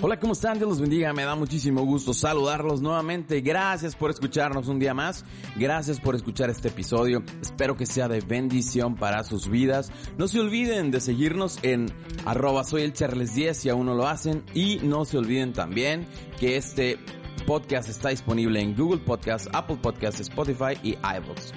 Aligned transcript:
Hola, 0.00 0.18
¿cómo 0.18 0.34
están? 0.34 0.58
Dios 0.58 0.68
los 0.68 0.80
bendiga. 0.80 1.12
Me 1.14 1.24
da 1.24 1.34
muchísimo 1.34 1.82
gusto 1.82 2.12
saludarlos 2.12 2.82
nuevamente. 2.82 3.40
Gracias 3.40 3.96
por 3.96 4.10
escucharnos 4.10 4.68
un 4.68 4.78
día 4.78 4.92
más. 4.92 5.24
Gracias 5.56 5.98
por 5.98 6.14
escuchar 6.14 6.50
este 6.50 6.68
episodio. 6.68 7.22
Espero 7.40 7.76
que 7.76 7.86
sea 7.86 8.06
de 8.08 8.20
bendición 8.20 8.96
para 8.96 9.24
sus 9.24 9.48
vidas. 9.48 9.90
No 10.18 10.28
se 10.28 10.40
olviden 10.40 10.90
de 10.90 11.00
seguirnos 11.00 11.58
en 11.62 11.86
arroba 12.26 12.64
soy 12.64 12.82
el 12.82 12.92
Charles 12.92 13.34
10 13.34 13.56
si 13.56 13.68
aún 13.70 13.86
no 13.86 13.94
lo 13.94 14.06
hacen. 14.06 14.44
Y 14.52 14.78
no 14.82 15.04
se 15.06 15.16
olviden 15.16 15.52
también 15.52 16.06
que 16.38 16.56
este 16.56 16.98
podcast 17.46 17.88
está 17.88 18.10
disponible 18.10 18.60
en 18.60 18.76
Google 18.76 19.00
Podcast, 19.00 19.48
Apple 19.52 19.78
Podcast, 19.80 20.20
Spotify 20.20 20.78
y 20.82 20.90
iVoox. 20.92 21.52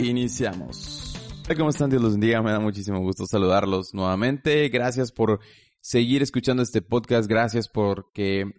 Iniciamos. 0.00 1.01
¿Cómo 1.56 1.70
están? 1.70 1.90
Dios 1.90 2.00
los 2.00 2.12
bendiga. 2.12 2.40
Me 2.40 2.50
da 2.50 2.60
muchísimo 2.60 3.00
gusto 3.00 3.26
saludarlos 3.26 3.92
nuevamente. 3.92 4.68
Gracias 4.70 5.12
por 5.12 5.40
seguir 5.80 6.22
escuchando 6.22 6.62
este 6.62 6.80
podcast. 6.80 7.28
Gracias 7.28 7.68
porque 7.68 8.52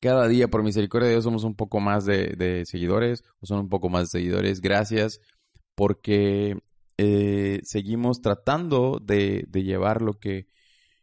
cada 0.00 0.26
día, 0.26 0.48
por 0.48 0.64
misericordia 0.64 1.08
de 1.08 1.14
Dios, 1.14 1.24
somos 1.24 1.44
un 1.44 1.54
poco 1.54 1.80
más 1.80 2.04
de, 2.04 2.64
seguidores 2.66 3.22
o 3.40 3.46
son 3.46 3.60
un 3.60 3.68
poco 3.68 3.88
más 3.88 4.04
de 4.04 4.18
seguidores. 4.18 4.60
Gracias 4.60 5.20
porque 5.76 6.58
eh, 6.98 7.60
seguimos 7.62 8.20
tratando 8.20 8.98
de, 9.00 9.46
llevar 9.52 10.02
lo 10.02 10.18
que, 10.18 10.48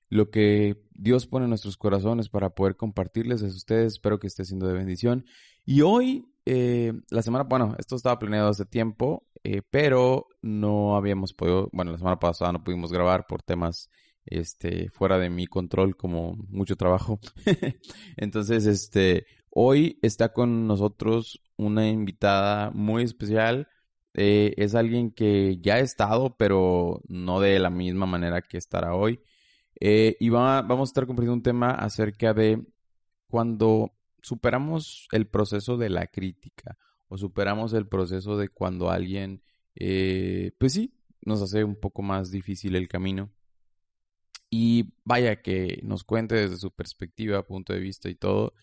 lo 0.10 0.32
que 0.32 0.84
Dios 0.92 1.28
pone 1.28 1.46
en 1.46 1.50
nuestros 1.50 1.78
corazones 1.78 2.28
para 2.28 2.50
poder 2.50 2.76
compartirles 2.76 3.42
a 3.42 3.46
ustedes. 3.46 3.94
Espero 3.94 4.20
que 4.20 4.28
esté 4.28 4.44
siendo 4.44 4.68
de 4.68 4.74
bendición. 4.74 5.26
Y 5.66 5.82
hoy, 5.82 6.29
eh, 6.46 6.94
la 7.10 7.22
semana, 7.22 7.44
bueno, 7.44 7.76
esto 7.78 7.96
estaba 7.96 8.20
planeado 8.20 8.50
hace 8.50 8.66
tiempo. 8.66 9.26
Eh, 9.44 9.62
pero 9.70 10.28
no 10.42 10.96
habíamos 10.96 11.34
podido, 11.34 11.70
bueno, 11.72 11.92
la 11.92 11.98
semana 11.98 12.20
pasada 12.20 12.52
no 12.52 12.64
pudimos 12.64 12.92
grabar 12.92 13.26
por 13.28 13.42
temas 13.42 13.90
este, 14.26 14.90
fuera 14.90 15.18
de 15.18 15.30
mi 15.30 15.48
control, 15.48 15.96
como 15.96 16.36
mucho 16.50 16.76
trabajo. 16.76 17.20
Entonces, 18.18 18.66
este, 18.66 19.26
hoy 19.50 19.98
está 20.02 20.34
con 20.34 20.68
nosotros 20.68 21.42
una 21.58 21.88
invitada 21.88 22.72
muy 22.72 23.04
especial. 23.04 23.68
Eh, 24.14 24.54
es 24.58 24.76
alguien 24.76 25.12
que 25.12 25.60
ya 25.62 25.76
ha 25.76 25.80
estado, 25.80 26.36
pero 26.38 27.02
no 27.08 27.40
de 27.40 27.60
la 27.60 27.70
misma 27.70 28.06
manera 28.06 28.42
que 28.42 28.58
estará 28.58 28.96
hoy. 28.96 29.22
Eh, 29.80 30.18
y 30.20 30.30
vamos 30.30 30.90
a 30.90 30.92
estar 30.92 31.06
compartiendo 31.08 31.36
un 31.36 31.44
tema 31.44 31.72
acerca 31.72 32.34
de 32.34 32.62
cuando 33.30 33.94
superamos 34.22 35.08
el 35.12 35.28
proceso 35.28 35.78
de 35.78 35.90
la 35.90 36.08
crítica 36.08 36.78
o 37.08 37.18
superamos 37.18 37.74
el 37.74 37.88
proceso 37.88 38.38
de 38.38 38.50
cuando 38.50 38.90
alguien, 38.90 39.44
eh, 39.76 40.52
pues 40.60 40.74
sí, 40.74 40.94
nos 41.22 41.42
hace 41.42 41.64
un 41.64 41.76
poco 41.76 42.02
más 42.02 42.32
difícil 42.32 42.76
el 42.76 42.88
camino. 42.88 43.32
Y 44.52 44.94
vaya 45.04 45.42
que 45.42 45.80
nos 45.84 46.04
cuente 46.04 46.36
desde 46.36 46.58
su 46.58 46.72
perspectiva, 46.72 47.46
punto 47.46 47.74
de 47.74 47.80
vista 47.80 48.10
y 48.10 48.16
todo, 48.16 48.54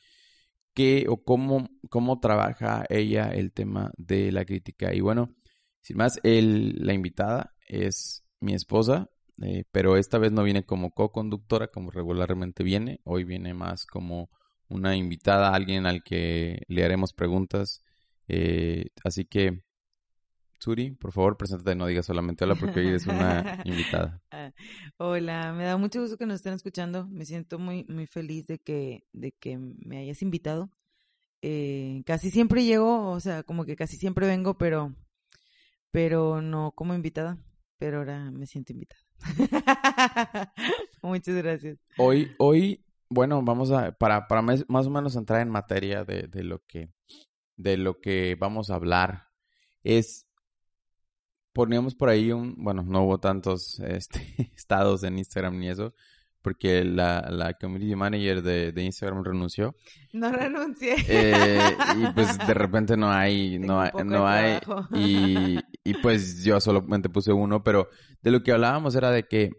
qué 0.75 1.07
o 1.09 1.23
cómo, 1.23 1.69
cómo 1.91 2.21
trabaja 2.21 2.85
ella 2.89 3.31
el 3.31 3.53
tema 3.53 3.93
de 3.97 4.33
la 4.33 4.45
crítica. 4.45 4.95
Y 4.95 5.01
bueno, 5.01 5.35
sin 5.81 5.97
más, 5.97 6.21
la 6.23 6.93
invitada 6.93 7.55
es 7.69 8.25
mi 8.41 8.55
esposa, 8.55 9.09
eh, 9.43 9.65
pero 9.71 9.97
esta 9.97 10.19
vez 10.19 10.33
no 10.33 10.43
viene 10.43 10.65
como 10.65 10.93
co-conductora 10.93 11.69
como 11.69 11.91
regularmente 11.91 12.65
viene, 12.65 13.01
hoy 13.05 13.25
viene 13.25 13.55
más 13.55 13.87
como 13.87 14.31
una 14.69 14.97
invitada, 14.97 15.55
alguien 15.55 15.87
al 15.87 16.03
que 16.03 16.63
le 16.69 16.85
haremos 16.85 17.13
preguntas 17.13 17.83
eh, 18.29 18.87
así 19.05 19.25
que, 19.25 19.63
Suri, 20.59 20.93
por 20.93 21.13
favor, 21.13 21.37
preséntate, 21.37 21.75
no 21.75 21.87
digas 21.87 22.07
solamente 22.07 22.45
hola 22.45 22.55
porque 22.55 22.81
hoy 22.81 22.89
eres 22.89 23.07
una 23.07 23.63
invitada. 23.65 24.23
Ah, 24.31 24.53
hola, 24.97 25.53
me 25.53 25.65
da 25.65 25.77
mucho 25.77 26.01
gusto 26.01 26.17
que 26.17 26.27
nos 26.27 26.37
estén 26.37 26.55
escuchando. 26.55 27.07
Me 27.07 27.25
siento 27.25 27.59
muy, 27.59 27.85
muy 27.89 28.07
feliz 28.07 28.47
de 28.47 28.59
que, 28.59 29.05
de 29.13 29.33
que 29.33 29.59
me 29.59 29.99
hayas 29.99 30.23
invitado. 30.23 30.71
Eh, 31.43 32.03
casi 32.07 32.31
siempre 32.31 32.65
llego, 32.65 33.11
o 33.11 33.21
sea, 33.21 33.43
como 33.43 33.65
que 33.65 33.77
casi 33.77 33.97
siempre 33.97 34.27
vengo, 34.27 34.57
pero, 34.57 34.95
pero 35.91 36.41
no 36.41 36.73
como 36.73 36.95
invitada. 36.95 37.39
Pero 37.79 37.99
ahora 37.99 38.31
me 38.31 38.47
siento 38.47 38.73
invitada. 38.73 39.03
Muchas 41.03 41.35
gracias. 41.37 41.79
Hoy, 41.99 42.35
hoy, 42.39 42.86
bueno, 43.09 43.43
vamos 43.43 43.71
a, 43.71 43.93
para, 43.93 44.27
para 44.27 44.43
más, 44.43 44.65
o 44.69 44.91
menos 44.91 45.17
entrar 45.17 45.41
en 45.41 45.51
materia 45.51 46.05
de, 46.05 46.29
de 46.29 46.43
lo 46.43 46.65
que 46.67 46.91
de 47.57 47.77
lo 47.79 48.01
que 48.01 48.37
vamos 48.39 48.71
a 48.71 48.75
hablar 48.75 49.29
es 49.83 50.27
poníamos 51.53 51.95
por 51.95 52.11
ahí 52.11 52.33
un, 52.33 52.55
bueno, 52.59 52.83
no 52.83 53.05
hubo 53.05 53.19
tantos 53.19 53.81
este, 53.87 54.53
estados 54.55 55.03
en 55.05 55.19
Instagram 55.19 55.59
ni 55.59 55.71
eso, 55.71 55.95
porque 56.43 56.85
la, 56.85 57.29
la 57.31 57.55
community 57.55 57.97
manager 57.97 58.43
de, 58.43 58.73
de 58.73 58.83
Instagram 58.83 59.25
renunció. 59.25 59.75
No 60.13 60.31
renuncié. 60.31 60.97
Eh, 61.09 61.77
y 61.99 62.07
pues 62.15 62.37
de 62.39 62.55
repente 62.55 62.97
no 62.97 63.11
hay, 63.11 63.59
no 63.59 63.81
hay, 63.81 63.91
no 64.05 64.29
hay, 64.29 64.59
y, 64.95 65.59
y 65.83 65.95
pues 65.95 66.45
yo 66.45 66.61
solamente 66.61 67.09
puse 67.09 67.33
uno, 67.33 67.65
pero 67.65 67.89
de 68.21 68.31
lo 68.31 68.43
que 68.43 68.53
hablábamos 68.53 68.95
era 68.95 69.11
de 69.11 69.27
que 69.27 69.51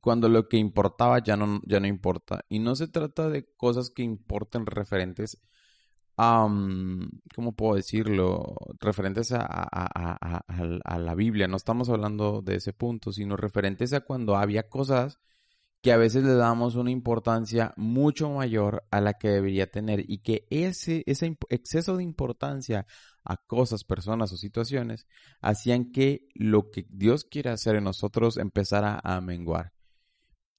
cuando 0.00 0.28
lo 0.28 0.48
que 0.48 0.56
importaba 0.56 1.18
ya 1.20 1.36
no, 1.36 1.60
ya 1.64 1.80
no 1.80 1.86
importa. 1.86 2.44
Y 2.48 2.58
no 2.58 2.74
se 2.76 2.88
trata 2.88 3.28
de 3.28 3.46
cosas 3.56 3.90
que 3.90 4.02
importen 4.02 4.66
referentes 4.66 5.40
¿cómo 7.34 7.52
puedo 7.56 7.76
decirlo? 7.76 8.54
Referentes 8.78 9.32
a, 9.32 9.44
a, 9.46 10.98
la 10.98 11.14
Biblia. 11.14 11.48
No 11.48 11.56
estamos 11.56 11.88
hablando 11.88 12.42
de 12.42 12.56
ese 12.56 12.72
punto, 12.72 13.12
sino 13.12 13.36
referentes 13.36 13.92
a 13.92 14.00
cuando 14.00 14.36
había 14.36 14.68
cosas 14.68 15.18
que 15.82 15.92
a 15.92 15.96
veces 15.96 16.24
le 16.24 16.34
damos 16.34 16.74
una 16.74 16.90
importancia 16.90 17.72
mucho 17.76 18.28
mayor 18.28 18.84
a 18.90 19.00
la 19.00 19.14
que 19.14 19.28
debería 19.28 19.70
tener 19.70 20.04
y 20.06 20.18
que 20.18 20.46
ese, 20.50 21.02
ese 21.06 21.38
exceso 21.48 21.96
de 21.96 22.02
importancia 22.02 22.86
a 23.24 23.38
cosas, 23.38 23.84
personas 23.84 24.30
o 24.32 24.36
situaciones 24.36 25.06
hacían 25.40 25.90
que 25.90 26.28
lo 26.34 26.70
que 26.70 26.84
Dios 26.90 27.24
quiere 27.24 27.48
hacer 27.48 27.76
en 27.76 27.84
nosotros 27.84 28.36
empezara 28.36 29.00
a 29.02 29.22
menguar. 29.22 29.72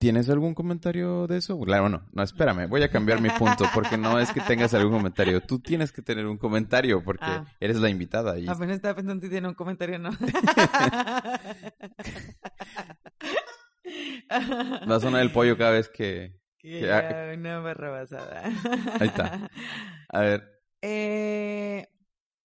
¿Tienes 0.02 0.30
algún 0.32 0.56
comentario 0.56 1.28
de 1.28 1.38
eso? 1.38 1.60
Claro, 1.60 1.84
bueno, 1.84 2.10
no, 2.12 2.24
espérame, 2.24 2.68
voy 2.68 2.82
a 2.82 2.90
cambiar 2.90 3.22
mi 3.22 3.30
punto 3.30 3.66
porque 3.72 4.00
no 4.00 4.18
es 4.18 4.32
que 4.32 4.42
tengas 4.42 4.74
algún 4.74 4.98
comentario. 4.98 5.42
Tú 5.42 5.60
tienes 5.60 5.92
que 5.92 6.02
tener 6.02 6.26
un 6.26 6.40
comentario 6.40 7.04
porque 7.04 7.28
ah. 7.28 7.46
eres 7.60 7.80
la 7.80 7.88
invitada. 7.88 8.40
Y... 8.40 8.48
Apenas 8.48 8.78
estaba 8.78 8.96
pensando 8.96 9.24
si 9.24 9.30
tiene 9.30 9.48
un 9.48 9.54
comentario 9.54 10.00
no. 10.00 10.10
Va 14.90 14.96
a 14.96 15.00
sonar 15.00 15.22
el 15.22 15.32
pollo 15.32 15.56
cada 15.56 15.74
vez 15.74 15.88
que... 15.88 16.36
que... 16.58 17.36
Una 17.38 17.60
barra 17.60 17.92
basada. 17.92 18.42
Ahí 19.00 19.08
está. 19.08 19.52
A 20.10 20.22
ver. 20.22 20.64
Eh, 20.82 21.88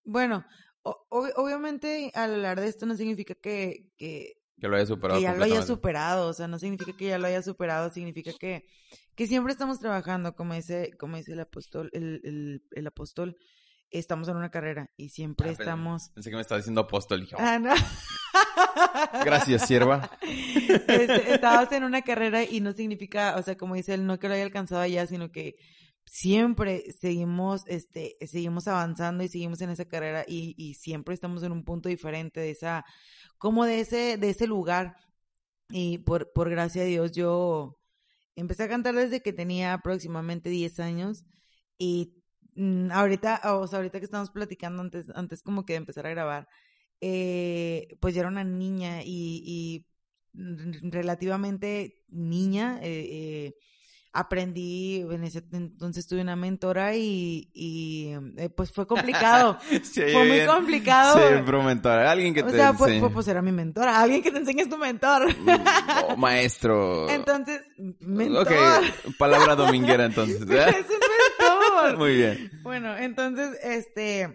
bueno, 0.05 0.45
obviamente 0.83 2.11
al 2.13 2.35
hablar 2.35 2.61
de 2.61 2.69
esto 2.69 2.85
no 2.85 2.97
significa 2.97 3.35
que, 3.35 3.87
que 3.97 4.43
que 4.61 4.69
lo 4.69 4.77
haya 4.77 4.87
superado. 4.87 5.19
Que 5.19 5.25
ya 5.25 5.35
lo 5.35 5.45
haya 5.45 5.63
superado, 5.63 6.29
o 6.29 6.33
sea, 6.33 6.49
no 6.49 6.59
significa 6.59 6.97
que 6.97 7.07
ya 7.07 7.19
lo 7.19 7.27
haya 7.27 7.43
superado, 7.43 7.91
significa 7.91 8.33
que, 8.39 8.67
que 9.15 9.27
siempre 9.27 9.53
estamos 9.53 9.81
trabajando, 9.81 10.35
como 10.35 10.55
dice, 10.55 10.91
como 10.99 11.17
dice 11.17 11.33
el 11.33 11.41
apóstol, 11.41 11.91
el, 11.93 12.21
el, 12.25 12.63
el 12.71 12.87
apóstol, 12.87 13.37
estamos 13.91 14.29
en 14.29 14.37
una 14.37 14.51
carrera 14.51 14.91
y 14.97 15.11
siempre 15.11 15.51
ah, 15.51 15.53
estamos... 15.53 16.11
Pensé 16.11 16.31
que 16.31 16.37
me 16.37 16.43
estaba 16.43 16.59
diciendo 16.59 16.81
apóstol. 16.81 17.29
ah, 17.39 17.59
no. 17.59 17.75
Gracias, 19.25 19.67
sierva. 19.67 20.11
Este, 20.89 21.35
estabas 21.35 21.71
en 21.73 21.85
una 21.85 22.03
carrera 22.03 22.45
y 22.45 22.61
no 22.61 22.73
significa, 22.73 23.37
o 23.37 23.43
sea, 23.43 23.57
como 23.57 23.75
dice 23.75 23.95
él, 23.95 24.07
no 24.07 24.19
que 24.19 24.29
lo 24.29 24.35
haya 24.35 24.45
alcanzado 24.45 24.81
allá, 24.81 25.07
sino 25.07 25.31
que 25.31 25.57
siempre 26.07 26.93
seguimos, 26.93 27.65
este, 27.67 28.17
seguimos 28.27 28.69
avanzando 28.69 29.25
y 29.25 29.29
seguimos 29.29 29.61
en 29.61 29.71
esa 29.71 29.87
carrera 29.87 30.25
y, 30.27 30.55
y 30.57 30.75
siempre 30.75 31.15
estamos 31.15 31.43
en 31.43 31.53
un 31.53 31.65
punto 31.65 31.89
diferente 31.89 32.41
de 32.41 32.51
esa 32.51 32.85
como 33.39 33.65
de 33.65 33.81
ese, 33.81 34.17
de 34.19 34.31
ese 34.31 34.47
lugar. 34.47 34.97
Y 35.71 35.99
por, 35.99 36.33
por 36.33 36.51
gracia 36.51 36.83
de 36.83 36.89
Dios, 36.89 37.13
yo 37.13 37.79
empecé 38.37 38.65
a 38.65 38.69
cantar 38.69 38.95
desde 38.95 39.23
que 39.23 39.33
tenía 39.33 39.75
aproximadamente 39.75 40.51
10 40.51 40.81
años. 40.81 41.25
Y 41.79 42.15
mm, 42.55 42.91
ahorita, 42.93 43.41
o 43.57 43.67
sea, 43.67 43.79
ahorita 43.79 43.99
que 43.99 44.05
estamos 44.05 44.31
platicando 44.31 44.83
antes, 44.83 45.11
antes 45.15 45.43
como 45.43 45.65
que 45.65 45.75
de 45.75 45.79
empezar 45.79 46.07
a 46.07 46.11
grabar, 46.11 46.49
eh, 47.01 47.89
pues 48.01 48.15
yo 48.15 48.21
era 48.21 48.29
una 48.29 48.45
niña 48.45 49.03
y, 49.05 49.43
y 49.45 49.87
relativamente 50.91 52.05
niña. 52.09 52.79
Eh, 52.83 53.09
eh, 53.11 53.55
aprendí, 54.17 55.01
en 55.11 55.25
ese 55.25 55.45
entonces 55.53 56.07
tuve 56.07 56.23
una 56.23 56.37
mentora 56.37 56.95
y, 56.97 57.51
y 57.53 58.15
eh, 58.39 58.49
pues 58.49 58.73
fue 58.73 58.87
complicado. 58.87 59.59
fue 59.61 60.25
muy 60.25 60.47
complicado. 60.47 61.19
Sí, 61.19 61.53
mentora, 61.53 62.11
alguien 62.11 62.33
que 62.33 62.43
te 62.43 62.49
O 62.49 62.53
sea, 62.53 62.73
pues, 62.73 63.03
pues, 63.13 63.29
era 63.29 63.43
mi 63.43 63.53
mentora, 63.53 64.01
alguien 64.01 64.23
que 64.23 64.31
te 64.31 64.39
enseñe 64.39 64.63
es 64.63 64.71
tu 64.71 64.79
mentor. 64.79 65.29
Mm, 65.37 66.19
maestro. 66.19 67.09
Entonces, 67.11 67.61
mentor. 68.01 68.47
Ok, 68.47 69.17
palabra 69.19 69.55
dominguera 69.55 70.07
entonces. 70.07 70.41
es 70.41 70.47
un 70.47 70.49
mentor. 70.49 71.99
Muy 71.99 72.17
bien. 72.17 72.51
Bueno, 72.63 72.97
entonces, 72.97 73.59
este, 73.63 74.33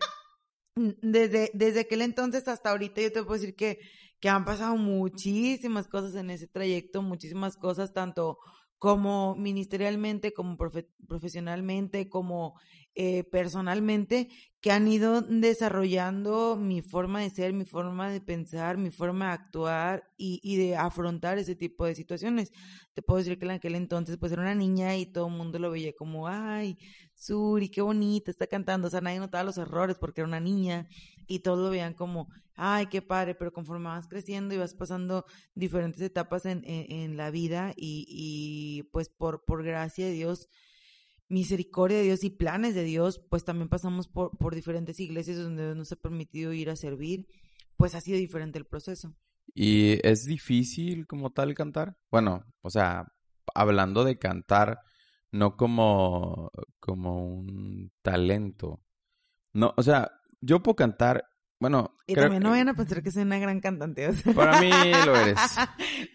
desde, 0.75 1.49
desde 1.53 1.81
aquel 1.81 2.03
entonces 2.03 2.47
hasta 2.47 2.69
ahorita 2.69 3.01
yo 3.01 3.11
te 3.11 3.23
puedo 3.23 3.39
decir 3.39 3.55
que, 3.55 3.79
que 4.19 4.29
han 4.29 4.45
pasado 4.45 4.75
muchísimas 4.75 5.87
cosas 5.87 6.13
en 6.15 6.29
ese 6.29 6.47
trayecto, 6.47 7.01
muchísimas 7.01 7.57
cosas, 7.57 7.93
tanto 7.93 8.37
como 8.81 9.35
ministerialmente, 9.35 10.33
como 10.33 10.57
profesionalmente, 11.07 12.09
como 12.09 12.59
eh, 12.95 13.23
personalmente, 13.23 14.29
que 14.61 14.71
han 14.71 14.87
ido 14.87 15.21
desarrollando 15.21 16.55
mi 16.55 16.81
forma 16.81 17.21
de 17.21 17.29
ser, 17.29 17.53
mi 17.53 17.65
forma 17.65 18.09
de 18.09 18.21
pensar, 18.21 18.77
mi 18.77 18.91
forma 18.91 19.27
de 19.27 19.31
actuar 19.31 20.03
y, 20.17 20.57
de 20.57 20.75
afrontar 20.75 21.39
ese 21.39 21.55
tipo 21.55 21.85
de 21.85 21.95
situaciones. 21.95 22.51
Te 22.93 23.01
puedo 23.01 23.17
decir 23.17 23.39
que 23.39 23.45
en 23.45 23.51
aquel 23.51 23.75
entonces 23.75 24.17
pues 24.17 24.31
era 24.31 24.43
una 24.43 24.53
niña 24.53 24.97
y 24.97 25.07
todo 25.07 25.27
el 25.27 25.33
mundo 25.33 25.57
lo 25.57 25.71
veía 25.71 25.93
como, 25.93 26.27
ay, 26.27 26.77
Suri, 27.15 27.69
qué 27.69 27.81
bonita, 27.81 28.29
está 28.29 28.45
cantando. 28.45 28.87
O 28.87 28.91
sea, 28.91 29.01
nadie 29.01 29.19
notaba 29.19 29.43
los 29.43 29.57
errores 29.57 29.97
porque 29.97 30.21
era 30.21 30.27
una 30.27 30.39
niña 30.39 30.87
y 31.27 31.39
todos 31.39 31.57
lo 31.59 31.69
veían 31.71 31.93
como, 31.95 32.27
ay, 32.55 32.87
qué 32.87 33.01
padre, 33.01 33.33
pero 33.35 33.51
conforme 33.53 33.85
vas 33.85 34.07
creciendo 34.07 34.53
y 34.53 34.57
vas 34.57 34.75
pasando 34.75 35.25
diferentes 35.55 36.01
etapas 36.01 36.45
en, 36.45 36.61
en, 36.65 37.17
la 37.17 37.31
vida 37.31 37.73
y, 37.75 38.05
y, 38.07 38.83
pues 38.91 39.09
por, 39.09 39.43
por 39.43 39.63
gracia 39.63 40.05
de 40.05 40.11
Dios, 40.11 40.49
misericordia 41.31 41.97
de 41.97 42.03
Dios 42.03 42.23
y 42.23 42.29
planes 42.29 42.75
de 42.75 42.83
Dios, 42.83 43.19
pues 43.29 43.43
también 43.43 43.69
pasamos 43.69 44.07
por, 44.07 44.37
por 44.37 44.53
diferentes 44.53 44.99
iglesias 44.99 45.37
donde 45.37 45.73
nos 45.75 45.91
ha 45.91 45.95
permitido 45.95 46.53
ir 46.53 46.69
a 46.69 46.75
servir, 46.75 47.27
pues 47.77 47.95
ha 47.95 48.01
sido 48.01 48.17
diferente 48.17 48.59
el 48.59 48.65
proceso. 48.65 49.15
¿Y 49.53 50.05
es 50.07 50.25
difícil 50.25 51.07
como 51.07 51.31
tal 51.31 51.53
cantar? 51.55 51.97
Bueno, 52.09 52.45
o 52.61 52.69
sea, 52.69 53.11
hablando 53.55 54.03
de 54.03 54.17
cantar, 54.19 54.81
no 55.31 55.57
como, 55.57 56.51
como 56.79 57.25
un 57.25 57.91
talento. 58.01 58.81
No, 59.53 59.73
o 59.77 59.83
sea, 59.83 60.11
yo 60.41 60.61
puedo 60.61 60.75
cantar, 60.75 61.25
bueno... 61.61 61.95
Y 62.07 62.15
también 62.15 62.43
no 62.43 62.49
vayan 62.49 62.67
a 62.67 62.73
pensar 62.73 63.01
que 63.01 63.11
soy 63.11 63.23
una 63.23 63.39
gran 63.39 63.61
cantante. 63.61 64.09
Para 64.35 64.59
mí 64.59 64.69
lo 65.05 65.15
eres. 65.15 65.39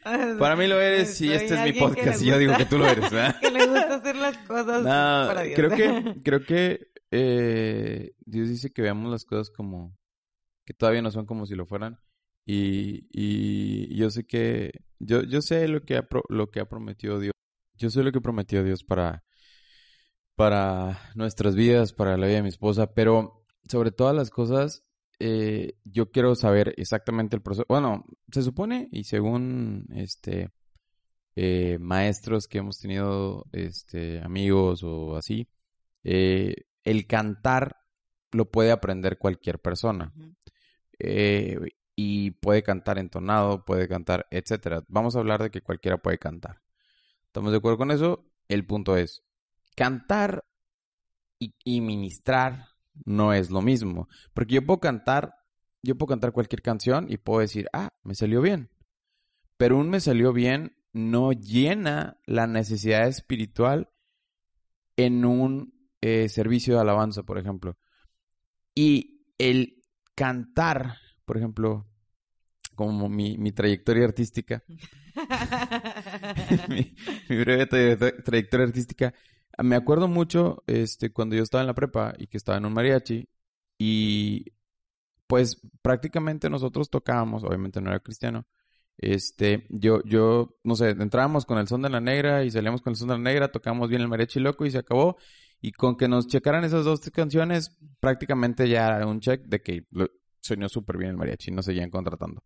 para 0.38 0.56
mí 0.56 0.66
lo 0.66 0.78
eres 0.78 1.18
y 1.22 1.32
este 1.32 1.54
es 1.54 1.62
mi 1.62 1.72
podcast 1.72 2.20
y 2.20 2.26
yo 2.26 2.38
digo 2.38 2.54
que 2.54 2.66
tú 2.66 2.76
lo 2.76 2.86
eres, 2.86 3.10
¿verdad? 3.10 3.36
que 3.40 3.50
le 3.50 3.66
gusta 3.66 3.94
hacer 3.94 4.16
las 4.16 4.36
cosas 4.38 4.82
para 4.84 5.40
Dios. 5.40 5.56
Creo 5.56 5.70
que, 5.70 6.20
creo 6.24 6.44
que 6.44 6.88
eh, 7.10 8.12
Dios 8.26 8.50
dice 8.50 8.70
que 8.70 8.82
veamos 8.82 9.10
las 9.10 9.24
cosas 9.24 9.48
como... 9.48 9.96
que 10.66 10.74
todavía 10.74 11.00
no 11.00 11.10
son 11.10 11.24
como 11.24 11.46
si 11.46 11.54
lo 11.54 11.64
fueran. 11.64 11.98
Y, 12.44 13.08
y 13.10 13.96
yo 13.96 14.10
sé 14.10 14.26
que... 14.26 14.84
Yo, 14.98 15.22
yo 15.22 15.40
sé 15.40 15.66
lo 15.68 15.82
que, 15.82 15.96
ha, 15.96 16.06
lo 16.28 16.50
que 16.50 16.60
ha 16.60 16.68
prometido 16.68 17.18
Dios 17.18 17.32
yo 17.78 17.90
sé 17.90 18.02
lo 18.02 18.12
que 18.12 18.20
prometió 18.20 18.64
Dios 18.64 18.84
para, 18.84 19.24
para 20.34 21.00
nuestras 21.14 21.54
vidas, 21.54 21.92
para 21.92 22.16
la 22.16 22.26
vida 22.26 22.36
de 22.36 22.42
mi 22.42 22.48
esposa, 22.48 22.92
pero 22.94 23.46
sobre 23.68 23.90
todas 23.90 24.14
las 24.14 24.30
cosas, 24.30 24.85
eh, 25.18 25.74
yo 25.84 26.10
quiero 26.10 26.34
saber 26.34 26.74
exactamente 26.76 27.36
el 27.36 27.42
proceso. 27.42 27.66
Bueno, 27.68 28.04
se 28.30 28.42
supone, 28.42 28.88
y 28.92 29.04
según 29.04 29.86
este 29.94 30.50
eh, 31.36 31.78
maestros 31.80 32.48
que 32.48 32.58
hemos 32.58 32.78
tenido, 32.78 33.46
este, 33.52 34.20
amigos 34.22 34.82
o 34.82 35.16
así, 35.16 35.48
eh, 36.04 36.54
el 36.84 37.06
cantar 37.06 37.76
lo 38.32 38.50
puede 38.50 38.72
aprender 38.72 39.18
cualquier 39.18 39.60
persona. 39.60 40.12
y 41.98 42.30
puede 42.32 42.62
cantar 42.62 42.98
entonado, 42.98 43.64
puede 43.64 43.88
cantar, 43.88 44.26
etcétera. 44.30 44.84
Vamos 44.88 45.16
a 45.16 45.20
hablar 45.20 45.42
de 45.42 45.50
que 45.50 45.62
cualquiera 45.62 45.98
puede 45.98 46.18
cantar. 46.18 46.62
¿Estamos 47.26 47.52
de 47.52 47.58
acuerdo 47.58 47.78
con 47.78 47.90
eso? 47.90 48.26
El 48.48 48.66
punto 48.66 48.96
es, 48.96 49.22
cantar 49.76 50.44
y, 51.38 51.80
ministrar 51.80 52.68
no 53.04 53.32
es 53.32 53.50
lo 53.50 53.62
mismo. 53.62 54.08
Porque 54.34 54.54
yo 54.54 54.66
puedo 54.66 54.80
cantar, 54.80 55.34
yo 55.82 55.96
puedo 55.96 56.08
cantar 56.08 56.32
cualquier 56.32 56.62
canción 56.62 57.06
y 57.08 57.18
puedo 57.18 57.40
decir, 57.40 57.68
ah, 57.72 57.90
me 58.02 58.14
salió 58.14 58.40
bien. 58.40 58.70
Pero 59.56 59.78
un 59.78 59.90
me 59.90 60.00
salió 60.00 60.32
bien 60.32 60.76
no 60.92 61.32
llena 61.32 62.18
la 62.24 62.46
necesidad 62.46 63.06
espiritual 63.06 63.90
en 64.96 65.24
un 65.24 65.74
eh, 66.00 66.28
servicio 66.28 66.74
de 66.74 66.80
alabanza, 66.80 67.22
por 67.22 67.38
ejemplo. 67.38 67.76
Y 68.74 69.26
el 69.38 69.82
cantar, 70.14 70.96
por 71.24 71.36
ejemplo, 71.36 71.86
como 72.74 73.08
mi, 73.08 73.36
mi 73.36 73.52
trayectoria 73.52 74.04
artística, 74.04 74.62
mi, 76.68 76.94
breve 77.28 77.66
trayectoria 77.66 78.66
artística, 78.66 79.14
me 79.58 79.76
acuerdo 79.76 80.08
mucho 80.08 80.62
este, 80.66 81.12
cuando 81.12 81.36
yo 81.36 81.42
estaba 81.42 81.62
en 81.62 81.68
la 81.68 81.74
prepa 81.74 82.14
y 82.18 82.26
que 82.26 82.36
estaba 82.36 82.58
en 82.58 82.66
un 82.66 82.72
mariachi 82.72 83.28
y 83.78 84.52
pues 85.26 85.60
prácticamente 85.82 86.48
nosotros 86.50 86.90
tocábamos, 86.90 87.44
obviamente 87.44 87.80
no 87.80 87.90
era 87.90 88.00
cristiano, 88.00 88.46
este, 88.98 89.66
yo, 89.68 90.02
yo, 90.04 90.56
no 90.64 90.74
sé, 90.76 90.90
entrábamos 90.90 91.44
con 91.44 91.58
el 91.58 91.68
son 91.68 91.82
de 91.82 91.90
la 91.90 92.00
negra 92.00 92.44
y 92.44 92.50
salíamos 92.50 92.80
con 92.80 92.92
el 92.92 92.96
son 92.96 93.08
de 93.08 93.14
la 93.14 93.20
negra, 93.20 93.52
tocábamos 93.52 93.88
bien 93.88 94.00
el 94.00 94.08
mariachi 94.08 94.40
loco 94.40 94.64
y 94.64 94.70
se 94.70 94.78
acabó. 94.78 95.16
Y 95.60 95.72
con 95.72 95.96
que 95.96 96.08
nos 96.08 96.26
checaran 96.28 96.64
esas 96.64 96.84
dos 96.84 97.00
canciones, 97.10 97.76
prácticamente 98.00 98.68
ya 98.68 98.96
era 98.96 99.06
un 99.06 99.20
check 99.20 99.42
de 99.46 99.62
que 99.62 99.86
soñó 100.40 100.68
súper 100.68 100.98
bien 100.98 101.10
el 101.10 101.16
mariachi, 101.16 101.50
no 101.50 101.62
seguían 101.62 101.90
contratando. 101.90 102.44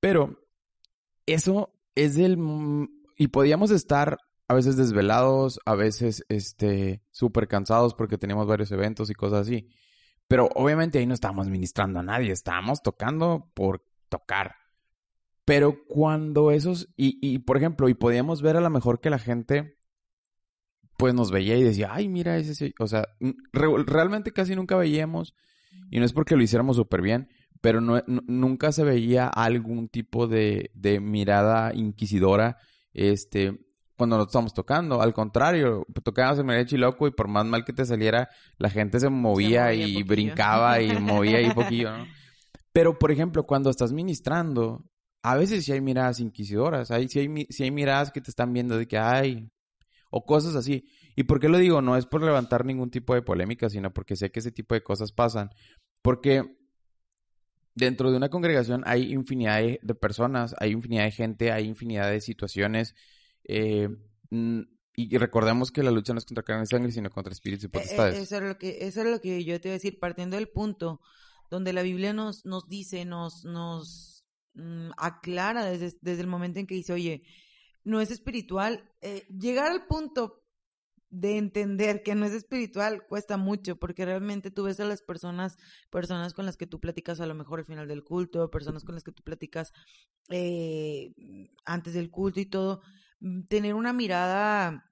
Pero 0.00 0.48
eso 1.26 1.72
es 1.94 2.14
del... 2.14 2.38
Y 3.16 3.28
podíamos 3.28 3.70
estar 3.70 4.16
a 4.50 4.52
veces 4.52 4.76
desvelados, 4.76 5.60
a 5.64 5.76
veces 5.76 6.24
este 6.28 7.04
súper 7.12 7.46
cansados 7.46 7.94
porque 7.94 8.18
teníamos 8.18 8.48
varios 8.48 8.72
eventos 8.72 9.08
y 9.08 9.14
cosas 9.14 9.42
así. 9.46 9.68
Pero 10.26 10.48
obviamente 10.56 10.98
ahí 10.98 11.06
no 11.06 11.14
estábamos 11.14 11.48
ministrando 11.48 12.00
a 12.00 12.02
nadie, 12.02 12.32
estábamos 12.32 12.82
tocando 12.82 13.48
por 13.54 13.84
tocar. 14.08 14.56
Pero 15.44 15.84
cuando 15.86 16.50
esos, 16.50 16.88
y, 16.96 17.16
y 17.22 17.38
por 17.38 17.58
ejemplo, 17.58 17.88
y 17.88 17.94
podíamos 17.94 18.42
ver 18.42 18.56
a 18.56 18.60
lo 18.60 18.70
mejor 18.70 19.00
que 19.00 19.10
la 19.10 19.20
gente 19.20 19.78
pues 20.96 21.14
nos 21.14 21.30
veía 21.30 21.56
y 21.56 21.62
decía, 21.62 21.90
ay, 21.92 22.08
mira 22.08 22.36
ese, 22.36 22.74
o 22.80 22.88
sea, 22.88 23.06
realmente 23.52 24.32
casi 24.32 24.56
nunca 24.56 24.74
veíamos, 24.74 25.32
y 25.92 26.00
no 26.00 26.04
es 26.04 26.12
porque 26.12 26.34
lo 26.34 26.42
hiciéramos 26.42 26.74
súper 26.74 27.02
bien, 27.02 27.28
pero 27.60 27.80
no, 27.80 28.02
nunca 28.08 28.72
se 28.72 28.82
veía 28.82 29.28
algún 29.28 29.88
tipo 29.88 30.26
de, 30.26 30.72
de, 30.74 30.98
mirada 30.98 31.72
inquisidora 31.72 32.58
este, 32.92 33.69
cuando 34.00 34.16
nos 34.16 34.28
estamos 34.28 34.54
tocando. 34.54 35.02
Al 35.02 35.12
contrario, 35.12 35.86
tocábamos 36.02 36.38
el 36.38 36.46
mariachi 36.46 36.78
loco 36.78 37.06
y 37.06 37.10
por 37.10 37.28
más 37.28 37.44
mal 37.44 37.66
que 37.66 37.74
te 37.74 37.84
saliera, 37.84 38.30
la 38.56 38.70
gente 38.70 38.98
se 38.98 39.10
movía, 39.10 39.74
y 39.74 40.02
brincaba 40.02 40.80
y 40.80 40.88
movía 40.98 41.36
ahí 41.36 41.50
poquillo, 41.52 41.98
¿no? 41.98 42.06
Pero, 42.72 42.98
por 42.98 43.12
ejemplo, 43.12 43.44
cuando 43.44 43.68
estás 43.68 43.92
ministrando, 43.92 44.84
a 45.22 45.36
veces 45.36 45.66
sí 45.66 45.72
hay 45.72 45.82
miradas 45.82 46.18
inquisidoras, 46.20 46.90
hay, 46.90 47.08
sí, 47.08 47.18
hay, 47.18 47.46
sí 47.50 47.64
hay 47.64 47.70
miradas 47.70 48.10
que 48.10 48.22
te 48.22 48.30
están 48.30 48.54
viendo 48.54 48.78
de 48.78 48.88
que 48.88 48.96
hay, 48.96 49.50
o 50.10 50.24
cosas 50.24 50.56
así. 50.56 50.86
¿Y 51.14 51.24
por 51.24 51.38
qué 51.40 51.50
lo 51.50 51.58
digo? 51.58 51.82
No 51.82 51.96
es 51.98 52.06
por 52.06 52.22
levantar 52.22 52.64
ningún 52.64 52.90
tipo 52.90 53.14
de 53.14 53.20
polémica, 53.20 53.68
sino 53.68 53.92
porque 53.92 54.16
sé 54.16 54.30
que 54.30 54.38
ese 54.38 54.50
tipo 54.50 54.74
de 54.74 54.82
cosas 54.82 55.12
pasan. 55.12 55.50
Porque 56.00 56.42
dentro 57.74 58.10
de 58.10 58.16
una 58.16 58.30
congregación 58.30 58.82
hay 58.86 59.12
infinidad 59.12 59.60
de, 59.60 59.94
personas, 59.94 60.54
hay 60.58 60.70
infinidad 60.70 61.04
de 61.04 61.10
gente, 61.10 61.52
hay 61.52 61.66
infinidad 61.66 62.10
de 62.10 62.22
situaciones. 62.22 62.94
Eh, 63.44 63.88
y 64.96 65.16
recordemos 65.16 65.70
que 65.70 65.82
la 65.82 65.90
lucha 65.90 66.12
no 66.12 66.18
es 66.18 66.24
contra 66.24 66.42
carne 66.42 66.64
y 66.64 66.66
sangre, 66.66 66.92
sino 66.92 67.10
contra 67.10 67.32
espíritus 67.32 67.64
y 67.64 67.66
eh, 67.66 67.70
eh, 67.70 67.72
potestades. 67.72 68.18
Eso 68.18 68.36
es 68.36 68.42
lo 68.42 68.58
que, 68.58 68.78
eso 68.86 69.00
es 69.02 69.06
lo 69.06 69.20
que 69.20 69.44
yo 69.44 69.60
te 69.60 69.68
voy 69.68 69.72
a 69.72 69.78
decir, 69.78 69.98
partiendo 69.98 70.36
del 70.36 70.48
punto 70.48 71.00
donde 71.50 71.72
la 71.72 71.82
Biblia 71.82 72.12
nos, 72.12 72.44
nos 72.44 72.68
dice, 72.68 73.04
nos, 73.04 73.44
nos 73.44 74.28
mm, 74.54 74.90
aclara 74.96 75.64
desde, 75.64 75.96
desde 76.00 76.20
el 76.20 76.28
momento 76.28 76.60
en 76.60 76.66
que 76.66 76.74
dice, 76.74 76.92
oye, 76.92 77.22
no 77.82 78.00
es 78.00 78.10
espiritual. 78.10 78.92
llegar 79.30 79.70
al 79.72 79.86
punto 79.86 80.40
de 81.10 81.38
entender 81.38 82.02
que 82.04 82.14
no 82.14 82.24
es 82.24 82.32
espiritual 82.32 83.04
cuesta 83.08 83.36
mucho 83.36 83.76
porque 83.76 84.04
realmente 84.04 84.52
tú 84.52 84.64
ves 84.64 84.78
a 84.78 84.84
las 84.84 85.02
personas, 85.02 85.58
personas 85.90 86.34
con 86.34 86.46
las 86.46 86.56
que 86.56 86.68
tú 86.68 86.78
platicas 86.78 87.20
a 87.20 87.26
lo 87.26 87.34
mejor 87.34 87.58
al 87.58 87.64
final 87.64 87.88
del 87.88 88.04
culto, 88.04 88.48
personas 88.48 88.84
con 88.84 88.94
las 88.94 89.02
que 89.02 89.10
tú 89.12 89.22
platicas 89.24 89.72
eh, 90.30 91.12
antes 91.64 91.94
del 91.94 92.10
culto 92.10 92.38
y 92.38 92.46
todo, 92.46 92.80
tener 93.48 93.74
una 93.74 93.92
mirada 93.92 94.90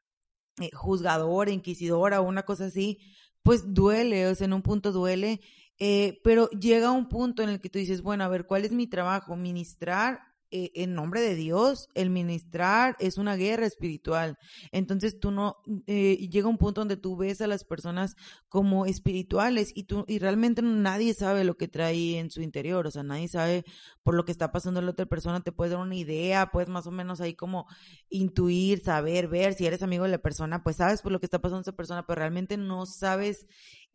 eh, 0.60 0.70
juzgadora, 0.72 1.50
inquisidora 1.50 2.20
o 2.20 2.28
una 2.28 2.42
cosa 2.42 2.66
así, 2.66 2.98
pues 3.42 3.74
duele, 3.74 4.26
o 4.26 4.34
sea, 4.34 4.46
en 4.46 4.52
un 4.52 4.62
punto 4.62 4.92
duele, 4.92 5.40
eh, 5.78 6.20
pero 6.24 6.50
llega 6.50 6.90
un 6.90 7.08
punto 7.08 7.42
en 7.42 7.48
el 7.48 7.60
que 7.60 7.70
tú 7.70 7.78
dices, 7.78 8.02
bueno, 8.02 8.24
a 8.24 8.28
ver, 8.28 8.46
¿cuál 8.46 8.64
es 8.64 8.72
mi 8.72 8.86
trabajo? 8.86 9.36
Ministrar 9.36 10.20
eh, 10.50 10.70
en 10.74 10.94
nombre 10.94 11.20
de 11.20 11.34
Dios, 11.34 11.88
el 11.94 12.10
ministrar 12.10 12.96
es 13.00 13.18
una 13.18 13.36
guerra 13.36 13.66
espiritual. 13.66 14.38
Entonces 14.72 15.18
tú 15.20 15.30
no, 15.30 15.56
eh, 15.86 16.28
llega 16.30 16.48
un 16.48 16.58
punto 16.58 16.80
donde 16.80 16.96
tú 16.96 17.16
ves 17.16 17.40
a 17.40 17.46
las 17.46 17.64
personas 17.64 18.14
como 18.48 18.86
espirituales 18.86 19.72
y 19.74 19.84
tú, 19.84 20.04
y 20.08 20.18
realmente 20.18 20.62
nadie 20.62 21.12
sabe 21.14 21.44
lo 21.44 21.56
que 21.56 21.68
trae 21.68 22.18
en 22.18 22.30
su 22.30 22.40
interior, 22.40 22.86
o 22.86 22.90
sea, 22.90 23.02
nadie 23.02 23.28
sabe 23.28 23.64
por 24.02 24.14
lo 24.14 24.24
que 24.24 24.32
está 24.32 24.50
pasando 24.52 24.80
la 24.80 24.92
otra 24.92 25.06
persona, 25.06 25.42
te 25.42 25.52
puede 25.52 25.72
dar 25.72 25.80
una 25.80 25.96
idea, 25.96 26.50
puedes 26.50 26.68
más 26.68 26.86
o 26.86 26.90
menos 26.90 27.20
ahí 27.20 27.34
como 27.34 27.66
intuir, 28.08 28.80
saber, 28.82 29.28
ver, 29.28 29.54
si 29.54 29.66
eres 29.66 29.82
amigo 29.82 30.04
de 30.04 30.10
la 30.10 30.18
persona, 30.18 30.62
pues 30.62 30.76
sabes 30.76 31.02
por 31.02 31.12
lo 31.12 31.20
que 31.20 31.26
está 31.26 31.40
pasando 31.40 31.60
esa 31.60 31.72
persona, 31.72 32.06
pero 32.06 32.20
realmente 32.20 32.56
no 32.56 32.86
sabes 32.86 33.46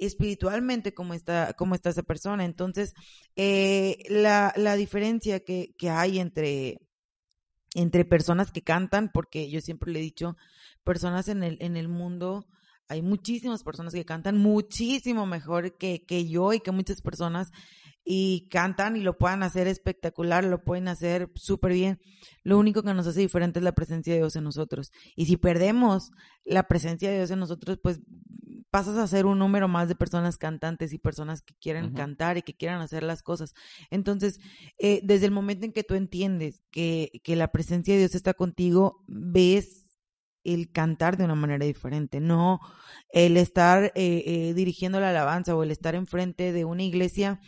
espiritualmente 0.06 0.94
cómo 0.94 1.14
está, 1.14 1.54
cómo 1.58 1.76
está 1.76 1.90
esa 1.90 2.04
persona. 2.04 2.46
Entonces, 2.46 2.94
eh, 3.36 3.98
la, 4.10 4.54
la 4.56 4.76
diferencia 4.76 5.40
que, 5.42 5.74
que 5.78 5.90
hay 5.90 6.20
entre, 6.20 6.80
entre 7.76 8.06
personas 8.06 8.52
que 8.52 8.62
cantan, 8.62 9.12
porque 9.14 9.50
yo 9.50 9.62
siempre 9.62 9.92
le 9.92 10.00
he 10.00 10.04
dicho, 10.04 10.36
personas 10.84 11.28
en 11.28 11.44
el, 11.44 11.58
en 11.62 11.78
el 11.78 11.88
mundo, 11.88 12.48
hay 12.88 13.02
muchísimas 13.02 13.64
personas 13.64 13.94
que 13.94 14.06
cantan 14.06 14.38
muchísimo 14.38 15.26
mejor 15.26 15.78
que, 15.78 16.06
que 16.06 16.28
yo 16.28 16.54
y 16.54 16.60
que 16.60 16.72
muchas 16.72 17.02
personas 17.02 17.50
y 18.06 18.50
cantan 18.50 18.98
y 18.98 19.02
lo 19.02 19.18
puedan 19.18 19.44
hacer 19.44 19.68
espectacular, 19.68 20.44
lo 20.44 20.64
pueden 20.64 20.88
hacer 20.88 21.32
súper 21.36 21.74
bien. 21.74 22.00
Lo 22.44 22.60
único 22.60 22.84
que 22.84 22.94
nos 22.94 23.08
hace 23.08 23.22
diferente 23.22 23.60
es 23.60 23.64
la 23.64 23.72
presencia 23.72 24.14
de 24.14 24.20
Dios 24.20 24.36
en 24.36 24.44
nosotros. 24.44 24.92
Y 25.16 25.26
si 25.26 25.38
perdemos 25.38 26.12
la 26.44 26.68
presencia 26.68 27.10
de 27.10 27.18
Dios 27.18 27.32
en 27.32 27.40
nosotros, 27.40 27.80
pues 27.82 28.02
pasas 28.74 28.98
a 28.98 29.06
ser 29.06 29.28
un 29.28 29.38
número 29.38 29.68
más 29.68 29.88
de 29.88 29.94
personas 29.94 30.40
cantantes 30.40 30.94
y 30.94 30.98
personas 30.98 31.44
que 31.44 31.54
quieren 31.62 31.94
cantar 31.94 32.40
y 32.40 32.42
que 32.42 32.56
quieran 32.56 32.82
hacer 32.82 33.04
las 33.04 33.22
cosas. 33.22 33.54
Entonces, 33.92 34.40
eh, 34.80 35.00
desde 35.04 35.28
el 35.28 35.32
momento 35.32 35.64
en 35.68 35.74
que 35.74 35.84
tú 35.84 35.94
entiendes 35.94 36.64
que, 36.72 37.22
que 37.24 37.36
la 37.36 37.52
presencia 37.52 37.94
de 37.94 38.00
Dios 38.00 38.16
está 38.16 38.34
contigo, 38.34 39.04
ves 39.06 39.96
el 40.44 40.72
cantar 40.72 41.18
de 41.18 41.26
una 41.26 41.36
manera 41.36 41.64
diferente, 41.68 42.20
no 42.20 42.62
el 43.10 43.38
estar 43.38 43.92
eh, 43.94 44.24
eh, 44.26 44.54
dirigiendo 44.56 45.00
la 45.00 45.12
alabanza 45.12 45.56
o 45.56 45.62
el 45.62 45.70
estar 45.70 45.94
enfrente 45.94 46.52
de 46.52 46.66
una 46.66 46.82
iglesia 46.82 47.40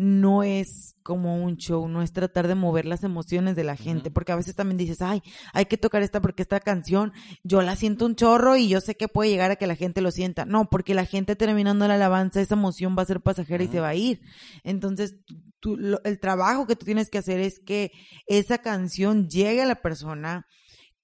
no 0.00 0.42
es 0.42 0.96
como 1.02 1.44
un 1.44 1.58
show, 1.58 1.86
no 1.86 2.00
es 2.00 2.14
tratar 2.14 2.48
de 2.48 2.54
mover 2.54 2.86
las 2.86 3.04
emociones 3.04 3.54
de 3.54 3.64
la 3.64 3.76
gente, 3.76 4.10
porque 4.10 4.32
a 4.32 4.36
veces 4.36 4.54
también 4.54 4.78
dices, 4.78 5.02
ay, 5.02 5.22
hay 5.52 5.66
que 5.66 5.76
tocar 5.76 6.02
esta 6.02 6.22
porque 6.22 6.40
esta 6.40 6.58
canción 6.58 7.12
yo 7.44 7.60
la 7.60 7.76
siento 7.76 8.06
un 8.06 8.16
chorro 8.16 8.56
y 8.56 8.66
yo 8.66 8.80
sé 8.80 8.94
que 8.94 9.08
puede 9.08 9.28
llegar 9.28 9.50
a 9.50 9.56
que 9.56 9.66
la 9.66 9.76
gente 9.76 10.00
lo 10.00 10.10
sienta. 10.10 10.46
No, 10.46 10.70
porque 10.70 10.94
la 10.94 11.04
gente 11.04 11.36
terminando 11.36 11.86
la 11.86 11.96
alabanza, 11.96 12.40
esa 12.40 12.54
emoción 12.54 12.96
va 12.96 13.02
a 13.02 13.06
ser 13.06 13.20
pasajera 13.20 13.62
y 13.62 13.68
se 13.68 13.80
va 13.80 13.88
a 13.88 13.94
ir. 13.94 14.22
Entonces, 14.64 15.16
tú, 15.60 15.76
el 16.02 16.18
trabajo 16.18 16.66
que 16.66 16.76
tú 16.76 16.86
tienes 16.86 17.10
que 17.10 17.18
hacer 17.18 17.38
es 17.38 17.60
que 17.60 17.92
esa 18.26 18.56
canción 18.56 19.28
llegue 19.28 19.60
a 19.60 19.66
la 19.66 19.82
persona, 19.82 20.46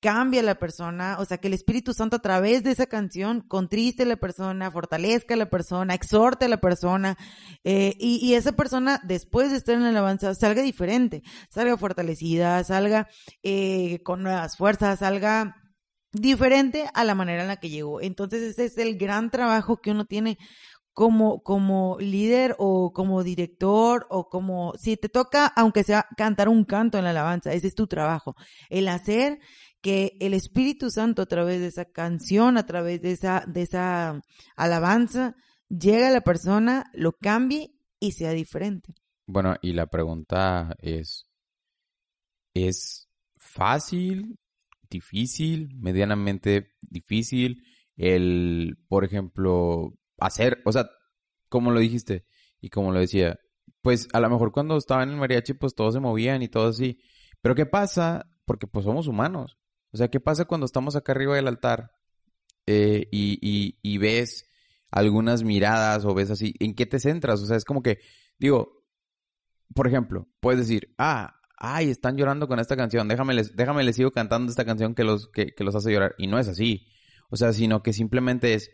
cambia 0.01 0.41
a 0.41 0.45
la 0.45 0.57
persona, 0.57 1.17
o 1.19 1.25
sea, 1.25 1.39
que 1.39 1.49
el 1.49 1.55
Espíritu 1.55 1.93
Santo 1.93 2.17
a 2.17 2.23
través 2.23 2.63
de 2.63 2.71
esa 2.71 2.87
canción 2.87 3.41
contriste 3.41 4.03
a 4.03 4.07
la 4.07 4.17
persona, 4.17 4.71
fortalezca 4.71 5.35
a 5.35 5.37
la 5.39 5.51
persona, 5.51 5.95
exhorte 5.95 6.45
a 6.45 6.49
la 6.49 6.61
persona, 6.61 7.17
eh, 7.65 7.95
y, 7.99 8.35
esa 8.35 8.53
persona 8.53 9.01
después 9.05 9.51
de 9.51 9.57
estar 9.57 9.75
en 9.75 9.83
la 9.83 9.89
alabanza 9.89 10.35
salga 10.35 10.63
diferente, 10.63 11.23
salga 11.51 11.77
fortalecida, 11.77 12.63
salga 12.65 13.09
eh, 13.43 14.03
con 14.03 14.23
nuevas 14.23 14.57
fuerzas, 14.57 14.99
salga 14.99 15.57
diferente 16.13 16.89
a 16.95 17.05
la 17.05 17.15
manera 17.15 17.43
en 17.43 17.49
la 17.49 17.57
que 17.57 17.71
llegó. 17.71 18.01
Entonces 18.01 18.43
ese 18.43 18.67
es 18.67 18.79
el 18.79 18.97
gran 18.97 19.31
trabajo 19.31 19.79
que 19.79 19.91
uno 19.91 20.05
tiene 20.05 20.39
como, 20.97 21.43
como 21.43 21.99
líder 22.01 22.57
o 22.59 22.95
como 22.95 23.23
director 23.23 24.07
o 24.09 24.31
como, 24.31 24.73
si 24.79 24.97
te 24.97 25.11
toca, 25.11 25.47
aunque 25.47 25.85
sea 25.85 26.07
cantar 26.17 26.49
un 26.49 26.65
canto 26.65 26.97
en 26.97 27.05
la 27.05 27.11
alabanza, 27.11 27.53
ese 27.53 27.67
es 27.67 27.75
tu 27.75 27.87
trabajo. 27.87 28.35
El 28.71 28.89
hacer 28.89 29.39
que 29.83 30.17
el 30.21 30.33
Espíritu 30.33 30.91
Santo 30.91 31.21
a 31.21 31.27
través 31.27 31.61
de 31.61 31.67
esa 31.67 31.85
canción, 31.85 32.57
a 32.57 32.65
través 32.65 33.03
de 33.03 33.13
esa, 33.13 33.45
de 33.47 33.61
esa 33.61 34.23
alabanza, 34.57 35.37
llegue 35.69 36.07
a 36.07 36.11
la 36.11 36.23
persona, 36.23 36.91
lo 36.95 37.13
cambie 37.13 37.75
y 38.01 38.13
sea 38.13 38.31
diferente. 38.31 38.95
Bueno, 39.27 39.57
y 39.61 39.75
la 39.75 39.89
pregunta 39.89 40.77
es, 40.81 41.27
¿es 42.55 43.11
fácil, 43.37 44.39
difícil, 44.89 45.77
medianamente 45.77 46.71
difícil 46.81 47.63
el, 47.99 48.79
por 48.89 49.05
ejemplo, 49.05 49.93
hacer, 50.19 50.63
o 50.65 50.73
sea, 50.73 50.89
como 51.49 51.71
lo 51.71 51.81
dijiste 51.81 52.27
y 52.61 52.71
como 52.71 52.93
lo 52.93 53.01
decía, 53.01 53.39
pues 53.83 54.09
a 54.13 54.21
lo 54.21 54.29
mejor 54.29 54.53
cuando 54.53 54.77
estaba 54.77 55.03
en 55.03 55.11
el 55.11 55.17
mariachi, 55.17 55.55
pues 55.55 55.75
todos 55.75 55.95
se 55.95 56.01
movían 56.01 56.43
y 56.43 56.49
todo 56.49 56.69
así. 56.69 56.99
Pero 57.41 57.55
¿qué 57.55 57.67
pasa? 57.67 58.27
Porque 58.45 58.67
pues 58.67 58.85
somos 58.85 59.07
humanos. 59.07 59.59
O 59.93 59.97
sea, 59.97 60.09
¿qué 60.09 60.21
pasa 60.21 60.45
cuando 60.45 60.67
estamos 60.67 60.97
acá 60.97 61.13
arriba 61.13 61.37
del 61.37 61.49
altar 61.49 61.93
eh, 62.67 63.07
y, 63.11 63.99
ves 63.99 64.51
algunas 64.91 65.43
miradas 65.43 66.05
o 66.05 66.15
ves 66.15 66.31
así? 66.31 66.55
¿En 66.59 66.75
qué 66.75 66.87
te 66.87 66.99
centras? 66.99 67.41
O 67.41 67.47
sea, 67.47 67.57
es 67.57 67.65
como 67.65 67.83
que, 67.83 68.01
digo, 68.39 68.85
por 69.75 69.87
ejemplo, 69.87 70.29
puedes 70.41 70.61
decir, 70.61 70.95
ah, 70.99 71.41
ay, 71.57 71.91
están 71.91 72.17
llorando 72.17 72.49
con 72.49 72.59
esta 72.59 72.77
canción, 72.77 73.09
déjame 73.09 73.35
les, 73.35 73.57
déjame 73.57 73.85
les 73.85 73.97
sigo 73.97 74.11
cantando 74.11 74.51
esta 74.51 74.65
canción 74.65 74.95
que 74.95 75.05
los, 75.05 75.29
que, 75.29 75.55
los 75.59 75.75
hace 75.75 75.93
llorar. 75.93 76.15
Y 76.19 76.27
no 76.27 76.39
es 76.39 76.49
así. 76.49 76.89
O 77.31 77.37
sea, 77.37 77.53
sino 77.53 77.83
que 77.83 77.93
simplemente 77.93 78.55
es 78.55 78.71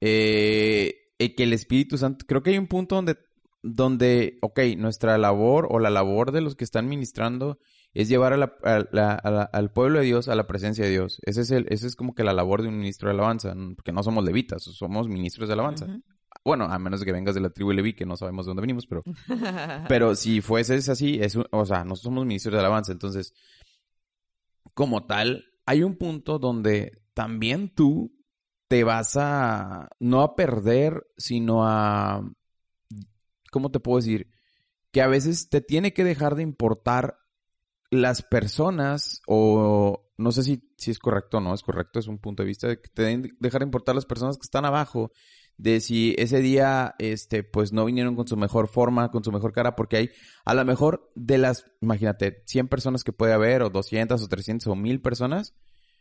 eh, 0.00 0.94
que 1.18 1.42
el 1.42 1.52
Espíritu 1.52 1.98
Santo, 1.98 2.24
creo 2.26 2.42
que 2.42 2.50
hay 2.50 2.58
un 2.58 2.66
punto 2.66 2.94
donde, 2.94 3.16
donde, 3.62 4.38
ok, 4.42 4.60
nuestra 4.76 5.18
labor 5.18 5.66
o 5.70 5.78
la 5.78 5.90
labor 5.90 6.32
de 6.32 6.40
los 6.40 6.56
que 6.56 6.64
están 6.64 6.88
ministrando 6.88 7.58
es 7.94 8.08
llevar 8.08 8.32
al 8.32 9.72
pueblo 9.72 9.98
de 9.98 10.04
Dios 10.04 10.28
a 10.28 10.34
la 10.34 10.46
presencia 10.46 10.84
de 10.84 10.90
Dios. 10.90 11.20
Ese 11.24 11.40
es, 11.40 11.50
el, 11.50 11.66
ese 11.68 11.86
es 11.86 11.96
como 11.96 12.14
que 12.14 12.22
la 12.22 12.32
labor 12.32 12.62
de 12.62 12.68
un 12.68 12.78
ministro 12.78 13.08
de 13.08 13.14
alabanza, 13.14 13.54
porque 13.74 13.92
no 13.92 14.02
somos 14.02 14.24
levitas, 14.24 14.62
somos 14.62 15.08
ministros 15.08 15.48
de 15.48 15.54
alabanza. 15.54 15.86
Bueno, 16.44 16.66
a 16.66 16.78
menos 16.78 17.00
de 17.00 17.06
que 17.06 17.12
vengas 17.12 17.34
de 17.34 17.40
la 17.40 17.50
tribu 17.50 17.72
Leví, 17.72 17.94
que 17.94 18.06
no 18.06 18.16
sabemos 18.16 18.46
de 18.46 18.50
dónde 18.50 18.60
venimos, 18.60 18.86
pero, 18.86 19.02
pero 19.88 20.14
si 20.14 20.40
fuese 20.40 20.74
así, 20.76 21.18
es, 21.20 21.36
o 21.36 21.66
sea, 21.66 21.84
nosotros 21.84 22.02
somos 22.02 22.26
ministros 22.26 22.52
de 22.52 22.60
alabanza. 22.60 22.92
Entonces, 22.92 23.34
como 24.74 25.06
tal, 25.06 25.44
hay 25.66 25.82
un 25.82 25.96
punto 25.96 26.38
donde 26.38 27.02
también 27.14 27.74
tú 27.74 28.17
te 28.68 28.84
vas 28.84 29.16
a, 29.16 29.88
no 29.98 30.22
a 30.22 30.36
perder, 30.36 31.06
sino 31.16 31.66
a, 31.66 32.22
¿cómo 33.50 33.70
te 33.70 33.80
puedo 33.80 33.98
decir? 33.98 34.30
Que 34.92 35.02
a 35.02 35.08
veces 35.08 35.48
te 35.48 35.60
tiene 35.60 35.92
que 35.92 36.04
dejar 36.04 36.34
de 36.34 36.42
importar 36.42 37.18
las 37.90 38.22
personas, 38.22 39.22
o 39.26 40.10
no 40.18 40.32
sé 40.32 40.42
si, 40.42 40.70
si 40.76 40.90
es 40.90 40.98
correcto 40.98 41.38
o 41.38 41.40
no 41.40 41.54
es 41.54 41.62
correcto, 41.62 41.98
es 41.98 42.06
un 42.06 42.18
punto 42.18 42.42
de 42.42 42.48
vista 42.48 42.68
de 42.68 42.80
que 42.80 42.90
te 42.90 43.02
deben 43.02 43.36
dejar 43.40 43.62
importar 43.62 43.94
las 43.94 44.04
personas 44.04 44.36
que 44.36 44.44
están 44.44 44.66
abajo, 44.66 45.12
de 45.56 45.80
si 45.80 46.14
ese 46.18 46.40
día, 46.40 46.94
este, 46.98 47.42
pues 47.42 47.72
no 47.72 47.84
vinieron 47.84 48.14
con 48.14 48.28
su 48.28 48.36
mejor 48.36 48.68
forma, 48.68 49.10
con 49.10 49.24
su 49.24 49.32
mejor 49.32 49.52
cara, 49.52 49.74
porque 49.74 49.96
hay, 49.96 50.10
a 50.44 50.54
lo 50.54 50.64
mejor 50.64 51.10
de 51.16 51.38
las, 51.38 51.64
imagínate, 51.80 52.42
100 52.46 52.68
personas 52.68 53.02
que 53.02 53.12
puede 53.12 53.32
haber, 53.32 53.62
o 53.62 53.70
200, 53.70 54.22
o 54.22 54.28
300, 54.28 54.68
o 54.68 54.76
1000 54.76 55.00
personas, 55.00 55.54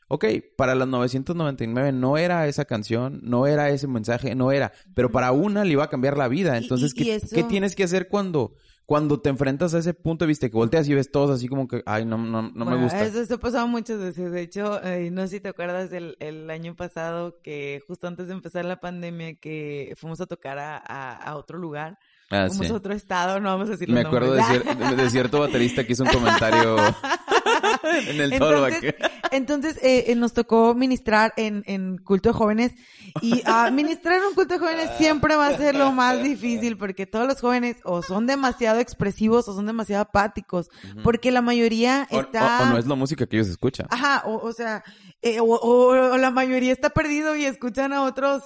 ok, 0.08 0.26
para 0.56 0.76
las 0.76 0.88
999 0.88 1.92
no 1.92 2.18
era 2.18 2.48
esa 2.48 2.66
canción, 2.66 3.20
no 3.24 3.48
era 3.48 3.70
ese 3.70 3.88
mensaje, 3.88 4.36
no 4.36 4.52
era, 4.52 4.72
pero 4.94 5.12
para 5.12 5.32
una 5.32 5.64
le 5.64 5.74
iba 5.74 5.84
a 5.84 5.90
cambiar 5.90 6.18
la 6.18 6.28
vida. 6.28 6.58
Entonces, 6.58 6.94
¿qué, 6.94 7.22
¿qué, 7.34 7.44
tienes 7.44 7.76
que 7.76 7.84
hacer 7.84 8.08
cuando, 8.08 8.56
cuando 8.86 9.20
te 9.20 9.30
enfrentas 9.30 9.74
a 9.74 9.80
ese 9.80 9.94
punto 9.94 10.24
de 10.24 10.30
vista 10.30 10.50
que 10.50 10.56
volteas 10.56 10.88
y 10.88 10.94
ves 10.94 11.12
todos 11.12 11.30
así 11.30 11.50
como 11.50 11.68
que, 11.68 11.84
ay, 11.86 12.06
no, 12.06 12.18
no, 12.18 12.42
no 12.42 12.66
me 12.66 12.82
gusta. 12.82 13.04
Eso, 13.04 13.34
ha 13.34 13.38
pasado 13.38 13.68
muchas 13.68 14.00
veces. 14.00 14.32
De 14.32 14.42
hecho, 14.42 14.82
eh, 14.84 15.12
no 15.12 15.24
sé 15.24 15.28
si 15.28 15.40
te 15.42 15.50
acuerdas 15.50 15.90
del 15.90 16.16
el 16.22 16.50
año 16.50 16.76
pasado 16.76 17.42
que 17.42 17.82
justo 17.86 18.08
antes 18.08 18.28
de 18.28 18.34
empezar 18.34 18.64
la 18.64 18.80
pandemia 18.80 19.36
que 19.36 19.94
fuimos 19.98 20.22
a 20.22 20.26
tocar 20.26 20.58
a, 20.58 20.78
a, 20.78 21.36
otro 21.36 21.58
lugar. 21.58 22.00
Ah, 22.30 22.48
fuimos 22.50 22.72
a 22.72 22.74
otro 22.74 22.94
estado, 22.94 23.40
no 23.40 23.50
vamos 23.50 23.70
a 23.70 23.72
decir 23.72 23.90
Me 23.90 24.02
acuerdo 24.02 24.34
de, 24.34 24.96
de, 24.98 25.10
cierto 25.10 25.40
baterista 25.40 25.86
que 25.86 25.94
hizo 25.94 26.04
un 26.04 26.10
comentario 26.10 26.76
en 28.10 28.20
el 28.20 28.34
entonces, 28.34 28.96
entonces 29.32 29.78
eh, 29.82 30.06
eh, 30.08 30.16
nos 30.16 30.34
tocó 30.34 30.76
ministrar 30.76 31.34
en, 31.38 31.64
en 31.68 31.98
culto 31.98 32.30
de 32.30 32.34
jóvenes 32.34 32.74
y 33.22 33.44
uh, 33.48 33.72
ministrar 33.72 34.18
en 34.18 34.24
un 34.24 34.34
culto 34.34 34.56
de 34.56 34.60
jóvenes 34.60 34.90
siempre 34.98 35.38
va 35.38 35.48
a 35.48 35.58
ser 35.58 35.76
lo 35.76 35.94
más 35.94 36.22
difícil 36.22 36.78
porque 36.78 37.06
todos 37.06 37.28
los 37.28 37.40
jóvenes 37.40 37.78
o 37.86 38.02
son 38.02 38.28
demasiado 38.28 38.82
expresivos 38.82 39.48
o 39.48 39.54
son 39.54 39.66
demasiado 39.66 40.02
apáticos 40.02 40.70
porque 41.04 41.32
la 41.32 41.42
mayoría 41.42 42.08
está... 42.12 42.64
O, 42.64 42.66
no 42.66 42.78
es 42.78 42.88
la 42.88 42.96
música 42.96 43.26
que 43.26 43.38
ellos 43.38 43.48
escuchan. 43.48 43.88
Ajá, 43.90 44.24
o, 44.26 44.36
o 44.46 44.52
sea, 44.52 44.84
eh, 45.22 45.40
o, 45.42 46.18
la 46.18 46.32
mayoría 46.32 46.72
está 46.72 46.92
perdido 46.92 47.36
y 47.36 47.46
escuchan 47.46 47.92
a 47.92 48.04
otros 48.04 48.44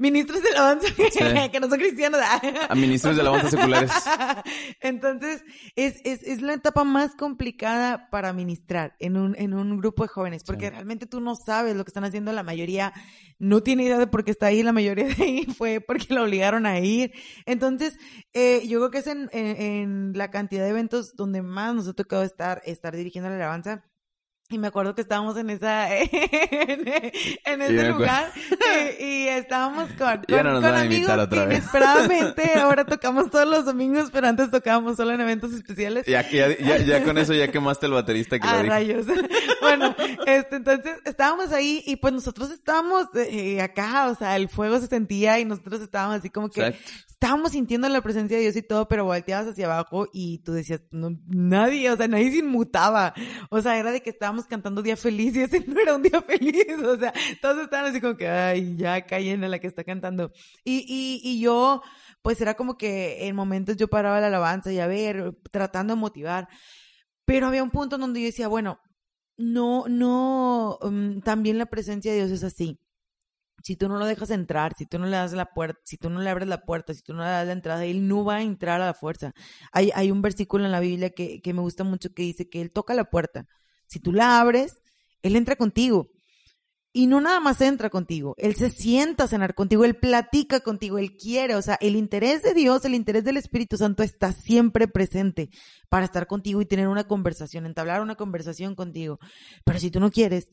ministros 0.00 0.42
de 0.42 0.48
alabanza 0.48 0.88
que 1.52 1.60
no 1.60 1.68
son 1.68 1.78
cristianos. 1.78 2.20
A 2.68 2.74
ministros 2.74 3.14
de 3.14 3.20
alabanza 3.20 3.50
seculares. 3.50 3.92
Entonces, 4.80 5.44
es, 5.76 6.00
es, 6.04 6.22
es, 6.22 6.40
la 6.40 6.54
etapa 6.54 6.84
más 6.84 7.14
complicada 7.14 8.08
para 8.10 8.32
ministrar 8.32 8.96
en 8.98 9.18
un, 9.18 9.36
en 9.38 9.52
un 9.52 9.76
grupo 9.76 10.02
de 10.02 10.08
jóvenes, 10.08 10.42
porque 10.42 10.70
realmente 10.70 11.06
tú 11.06 11.20
no 11.20 11.36
sabes 11.36 11.76
lo 11.76 11.84
que 11.84 11.90
están 11.90 12.04
haciendo, 12.04 12.32
la 12.32 12.42
mayoría 12.42 12.94
no 13.38 13.62
tiene 13.62 13.84
idea 13.84 13.98
de 13.98 14.06
por 14.06 14.24
qué 14.24 14.30
está 14.30 14.46
ahí, 14.46 14.62
la 14.62 14.72
mayoría 14.72 15.06
de 15.06 15.22
ahí 15.22 15.44
fue 15.58 15.80
porque 15.80 16.14
lo 16.14 16.22
obligaron 16.22 16.64
a 16.64 16.78
ir. 16.80 17.12
Entonces, 17.44 17.98
eh, 18.32 18.66
yo 18.66 18.78
creo 18.78 18.90
que 18.90 18.98
es 18.98 19.06
en, 19.06 19.28
en, 19.32 19.60
en, 19.60 20.12
la 20.14 20.30
cantidad 20.30 20.64
de 20.64 20.70
eventos 20.70 21.14
donde 21.14 21.42
más 21.42 21.74
nos 21.74 21.86
ha 21.86 21.92
tocado 21.92 22.22
estar, 22.22 22.62
estar 22.64 22.96
dirigiendo 22.96 23.28
la 23.28 23.36
alabanza 23.36 23.84
y 24.50 24.58
me 24.58 24.66
acuerdo 24.66 24.94
que 24.94 25.00
estábamos 25.00 25.36
en 25.36 25.48
esa 25.50 25.96
en, 25.96 27.62
ese 27.62 27.88
lugar 27.88 28.32
y, 28.98 29.28
estábamos 29.28 29.88
con, 29.92 30.22
con, 30.28 30.44
no 30.44 30.60
con 30.60 30.74
amigos 30.74 31.28
inesperadamente. 31.32 32.52
Ahora 32.58 32.84
tocamos 32.84 33.30
todos 33.30 33.48
los 33.48 33.64
domingos 33.64 34.10
pero 34.12 34.26
antes 34.26 34.50
tocábamos 34.50 34.96
solo 34.96 35.12
en 35.12 35.20
eventos 35.20 35.52
especiales. 35.52 36.04
Ya, 36.06 36.28
ya, 36.28 36.48
ya, 36.78 37.04
con 37.04 37.16
eso 37.16 37.32
ya 37.32 37.48
quemaste 37.48 37.86
el 37.86 37.92
baterista 37.92 38.38
que 38.38 38.48
ah, 38.48 38.62
lo 38.62 38.68
rayos. 38.68 39.06
Bueno 39.60 39.94
este 40.26 40.56
entonces 40.56 40.96
estábamos 41.04 41.52
ahí 41.52 41.82
y 41.86 41.96
pues 41.96 42.12
nosotros 42.12 42.50
estábamos 42.50 43.06
eh, 43.14 43.60
acá 43.60 44.08
o 44.08 44.14
sea 44.16 44.36
el 44.36 44.48
fuego 44.48 44.80
se 44.80 44.88
sentía 44.88 45.38
y 45.38 45.44
nosotros 45.44 45.80
estábamos 45.80 46.18
así 46.18 46.30
como 46.30 46.50
que 46.50 46.74
estábamos 47.20 47.52
sintiendo 47.52 47.86
la 47.90 48.00
presencia 48.00 48.38
de 48.38 48.44
Dios 48.44 48.56
y 48.56 48.62
todo, 48.62 48.88
pero 48.88 49.04
volteabas 49.04 49.48
hacia 49.48 49.66
abajo 49.66 50.08
y 50.10 50.38
tú 50.38 50.54
decías, 50.54 50.80
no, 50.90 51.10
nadie, 51.26 51.90
o 51.90 51.96
sea, 51.98 52.08
nadie 52.08 52.30
se 52.30 52.38
inmutaba. 52.38 53.12
O 53.50 53.60
sea, 53.60 53.78
era 53.78 53.92
de 53.92 54.00
que 54.00 54.08
estábamos 54.08 54.39
cantando 54.46 54.82
día 54.82 54.96
feliz 54.96 55.34
y 55.36 55.42
ese 55.42 55.60
no 55.66 55.80
era 55.80 55.94
un 55.94 56.02
día 56.02 56.20
feliz. 56.26 56.78
O 56.84 56.98
sea, 56.98 57.12
todos 57.40 57.64
estaban 57.64 57.90
así 57.90 58.00
como 58.00 58.16
que, 58.16 58.28
ay, 58.28 58.76
ya 58.76 59.06
caen 59.06 59.44
en 59.44 59.50
la 59.50 59.58
que 59.58 59.66
está 59.66 59.84
cantando. 59.84 60.32
Y, 60.64 60.84
y, 60.88 61.20
y 61.22 61.40
yo, 61.40 61.82
pues 62.22 62.40
era 62.40 62.54
como 62.54 62.76
que 62.76 63.26
en 63.26 63.36
momentos 63.36 63.76
yo 63.76 63.88
paraba 63.88 64.20
la 64.20 64.28
alabanza 64.28 64.72
y 64.72 64.78
a 64.80 64.86
ver, 64.86 65.36
tratando 65.50 65.94
de 65.94 66.00
motivar. 66.00 66.48
Pero 67.24 67.46
había 67.46 67.62
un 67.62 67.70
punto 67.70 67.98
donde 67.98 68.20
yo 68.20 68.26
decía, 68.26 68.48
bueno, 68.48 68.80
no, 69.36 69.84
no, 69.88 70.78
um, 70.82 71.20
también 71.22 71.58
la 71.58 71.66
presencia 71.66 72.12
de 72.12 72.18
Dios 72.18 72.30
es 72.30 72.44
así 72.44 72.78
si 73.62 73.76
tú 73.76 73.88
no 73.88 73.98
lo 73.98 74.06
dejas 74.06 74.30
entrar, 74.30 74.74
si 74.76 74.86
tú 74.86 74.98
no 74.98 75.06
le 75.06 75.16
das 75.16 75.32
la 75.32 75.46
puerta, 75.46 75.80
si 75.84 75.96
tú 75.96 76.10
no 76.10 76.20
le 76.20 76.30
abres 76.30 76.48
la 76.48 76.62
puerta, 76.62 76.94
si 76.94 77.02
tú 77.02 77.14
no 77.14 77.22
le 77.22 77.28
das 77.28 77.46
la 77.46 77.52
entrada, 77.52 77.84
él 77.84 78.08
no 78.08 78.24
va 78.24 78.36
a 78.36 78.42
entrar 78.42 78.80
a 78.80 78.86
la 78.86 78.94
fuerza. 78.94 79.32
Hay, 79.72 79.90
hay 79.94 80.10
un 80.10 80.22
versículo 80.22 80.64
en 80.64 80.72
la 80.72 80.80
Biblia 80.80 81.10
que, 81.10 81.40
que 81.40 81.54
me 81.54 81.60
gusta 81.60 81.84
mucho 81.84 82.12
que 82.14 82.22
dice 82.22 82.48
que 82.48 82.60
él 82.60 82.72
toca 82.72 82.94
la 82.94 83.04
puerta. 83.04 83.46
Si 83.90 83.98
tú 83.98 84.12
la 84.12 84.40
abres, 84.40 84.80
él 85.22 85.36
entra 85.36 85.56
contigo. 85.56 86.08
Y 86.92 87.06
no 87.06 87.20
nada 87.20 87.38
más 87.38 87.60
entra 87.60 87.88
contigo, 87.88 88.34
él 88.36 88.56
se 88.56 88.68
sienta 88.68 89.24
a 89.24 89.28
cenar 89.28 89.54
contigo, 89.54 89.84
él 89.84 89.96
platica 89.96 90.58
contigo, 90.58 90.98
él 90.98 91.16
quiere, 91.16 91.54
o 91.54 91.62
sea, 91.62 91.78
el 91.80 91.94
interés 91.94 92.42
de 92.42 92.52
Dios, 92.52 92.84
el 92.84 92.96
interés 92.96 93.22
del 93.22 93.36
Espíritu 93.36 93.76
Santo 93.76 94.02
está 94.02 94.32
siempre 94.32 94.88
presente 94.88 95.50
para 95.88 96.04
estar 96.04 96.26
contigo 96.26 96.60
y 96.60 96.66
tener 96.66 96.88
una 96.88 97.04
conversación, 97.04 97.64
entablar 97.64 98.02
una 98.02 98.16
conversación 98.16 98.74
contigo. 98.74 99.20
Pero 99.64 99.78
si 99.78 99.92
tú 99.92 100.00
no 100.00 100.10
quieres, 100.10 100.48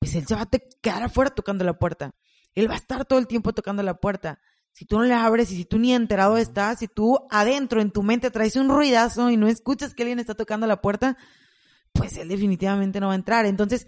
pues 0.00 0.16
él 0.16 0.26
se 0.26 0.34
va 0.34 0.42
a 0.42 0.50
quedar 0.82 1.04
afuera 1.04 1.30
tocando 1.30 1.64
la 1.64 1.78
puerta. 1.78 2.16
Él 2.56 2.68
va 2.68 2.74
a 2.74 2.78
estar 2.78 3.04
todo 3.04 3.20
el 3.20 3.28
tiempo 3.28 3.52
tocando 3.52 3.84
la 3.84 3.94
puerta. 3.94 4.40
Si 4.72 4.86
tú 4.86 4.98
no 4.98 5.04
le 5.04 5.14
abres 5.14 5.52
y 5.52 5.56
si 5.56 5.64
tú 5.64 5.78
ni 5.78 5.92
enterado 5.92 6.36
estás, 6.36 6.80
si 6.80 6.88
tú 6.88 7.20
adentro 7.30 7.80
en 7.80 7.92
tu 7.92 8.02
mente 8.02 8.32
traes 8.32 8.56
un 8.56 8.68
ruidazo 8.68 9.30
y 9.30 9.36
no 9.36 9.46
escuchas 9.46 9.94
que 9.94 10.02
alguien 10.02 10.18
está 10.18 10.34
tocando 10.34 10.66
la 10.66 10.80
puerta, 10.80 11.16
pues 11.96 12.16
él 12.16 12.28
definitivamente 12.28 13.00
no 13.00 13.08
va 13.08 13.12
a 13.12 13.16
entrar. 13.16 13.46
Entonces, 13.46 13.86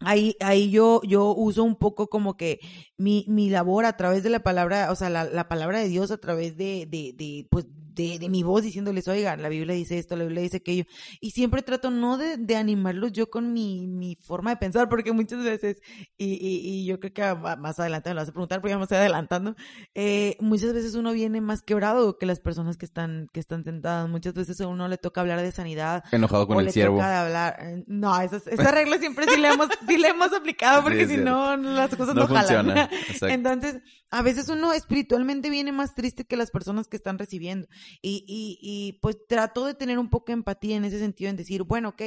ahí, 0.00 0.36
ahí 0.40 0.70
yo, 0.70 1.00
yo 1.04 1.34
uso 1.34 1.62
un 1.64 1.76
poco 1.76 2.08
como 2.08 2.36
que 2.36 2.60
mi, 2.96 3.24
mi 3.28 3.50
labor 3.50 3.84
a 3.84 3.96
través 3.96 4.22
de 4.22 4.30
la 4.30 4.40
palabra, 4.42 4.90
o 4.90 4.96
sea, 4.96 5.10
la, 5.10 5.24
la 5.24 5.48
palabra 5.48 5.80
de 5.80 5.88
Dios 5.88 6.10
a 6.10 6.18
través 6.18 6.56
de, 6.56 6.86
de, 6.86 7.12
de, 7.14 7.46
pues, 7.50 7.66
de, 7.94 8.18
de, 8.18 8.28
mi 8.28 8.42
voz 8.42 8.62
diciéndoles, 8.62 9.08
oiga, 9.08 9.36
la 9.36 9.48
Biblia 9.48 9.74
dice 9.74 9.98
esto, 9.98 10.16
la 10.16 10.24
Biblia 10.24 10.42
dice 10.42 10.58
aquello. 10.58 10.84
Y 11.20 11.32
siempre 11.32 11.62
trato 11.62 11.90
no 11.90 12.16
de, 12.16 12.36
de 12.36 12.56
animarlos 12.56 13.12
yo 13.12 13.28
con 13.28 13.52
mi, 13.52 13.86
mi 13.86 14.16
forma 14.16 14.50
de 14.50 14.56
pensar, 14.56 14.88
porque 14.88 15.12
muchas 15.12 15.42
veces, 15.42 15.80
y, 16.16 16.34
y, 16.34 16.60
y 16.62 16.86
yo 16.86 17.00
creo 17.00 17.12
que 17.12 17.34
más 17.58 17.80
adelante 17.80 18.10
me 18.10 18.14
lo 18.14 18.20
vas 18.20 18.28
a 18.28 18.32
preguntar, 18.32 18.60
porque 18.60 18.72
ya 18.72 18.78
me 18.78 18.84
estoy 18.84 18.98
adelantando, 18.98 19.56
eh, 19.94 20.36
muchas 20.40 20.72
veces 20.72 20.94
uno 20.94 21.12
viene 21.12 21.40
más 21.40 21.62
quebrado 21.62 22.18
que 22.18 22.26
las 22.26 22.40
personas 22.40 22.76
que 22.76 22.86
están, 22.86 23.26
que 23.32 23.40
están 23.40 23.64
sentadas. 23.64 24.08
Muchas 24.08 24.34
veces 24.34 24.60
a 24.60 24.68
uno 24.68 24.88
le 24.88 24.98
toca 24.98 25.20
hablar 25.20 25.40
de 25.40 25.52
sanidad. 25.52 26.04
Enojado 26.12 26.46
con 26.46 26.56
o 26.56 26.60
el 26.60 26.66
le 26.66 26.72
siervo. 26.72 26.96
Toca 26.96 27.22
hablar, 27.22 27.56
eh, 27.60 27.84
no, 27.86 28.18
esa, 28.20 28.36
esa 28.50 28.70
regla 28.70 28.98
siempre 28.98 29.26
sí 29.28 29.40
le 29.40 29.48
hemos, 29.48 29.68
sí 29.86 29.98
le 29.98 30.08
hemos 30.08 30.32
aplicado, 30.32 30.82
porque 30.82 31.00
Sí, 31.00 31.16
si 31.16 31.16
no, 31.16 31.56
las 31.56 31.94
cosas 31.96 32.14
no, 32.14 32.22
No 32.22 32.26
jalan. 32.28 32.88
Entonces, 33.22 33.80
a 34.10 34.22
veces 34.22 34.48
uno 34.48 34.72
espiritualmente 34.72 35.50
viene 35.50 35.72
más 35.72 35.94
triste 35.94 36.24
que 36.24 36.36
las 36.36 36.50
personas 36.50 36.88
que 36.88 36.96
están 36.96 37.18
recibiendo. 37.18 37.68
Y, 38.02 38.24
y, 38.26 38.58
y 38.60 38.92
pues 39.00 39.16
trato 39.28 39.64
de 39.66 39.74
tener 39.74 39.98
un 39.98 40.10
poco 40.10 40.26
de 40.26 40.34
empatía 40.34 40.76
en 40.76 40.84
ese 40.84 40.98
sentido, 40.98 41.30
en 41.30 41.36
decir, 41.36 41.62
bueno, 41.64 41.90
ok, 41.90 42.02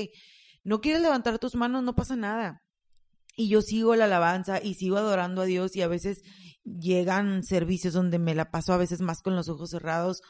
no 0.64 0.82
quieres 0.82 1.02
levantar 1.02 1.40
tus 1.40 1.56
manos, 1.56 1.84
no 1.84 1.96
pasa 1.96 2.16
nada. 2.16 2.64
Y 3.36 3.50
yo 3.50 3.62
sigo 3.62 3.96
la 3.96 4.06
alabanza 4.06 4.62
y 4.64 4.76
sigo 4.76 4.98
adorando 4.98 5.42
a 5.42 5.46
Dios 5.46 5.76
y 5.76 5.82
a 5.82 5.88
veces 5.88 6.22
llegan 6.64 7.44
servicios 7.44 7.94
donde 7.94 8.20
me 8.20 8.36
la 8.36 8.52
paso 8.52 8.74
a 8.74 8.78
veces 8.78 9.02
más 9.02 9.22
con 9.22 9.36
los 9.36 9.50
ojos 9.50 9.72
cerrados 9.72 10.22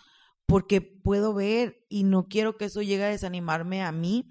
porque 0.45 0.81
puedo 0.81 1.33
ver 1.33 1.85
y 1.89 2.03
no 2.03 2.27
quiero 2.27 2.57
que 2.57 2.65
eso 2.65 2.81
llegue 2.81 3.03
a 3.03 3.09
desanimarme 3.09 3.81
a 3.81 3.91
mí 3.91 4.27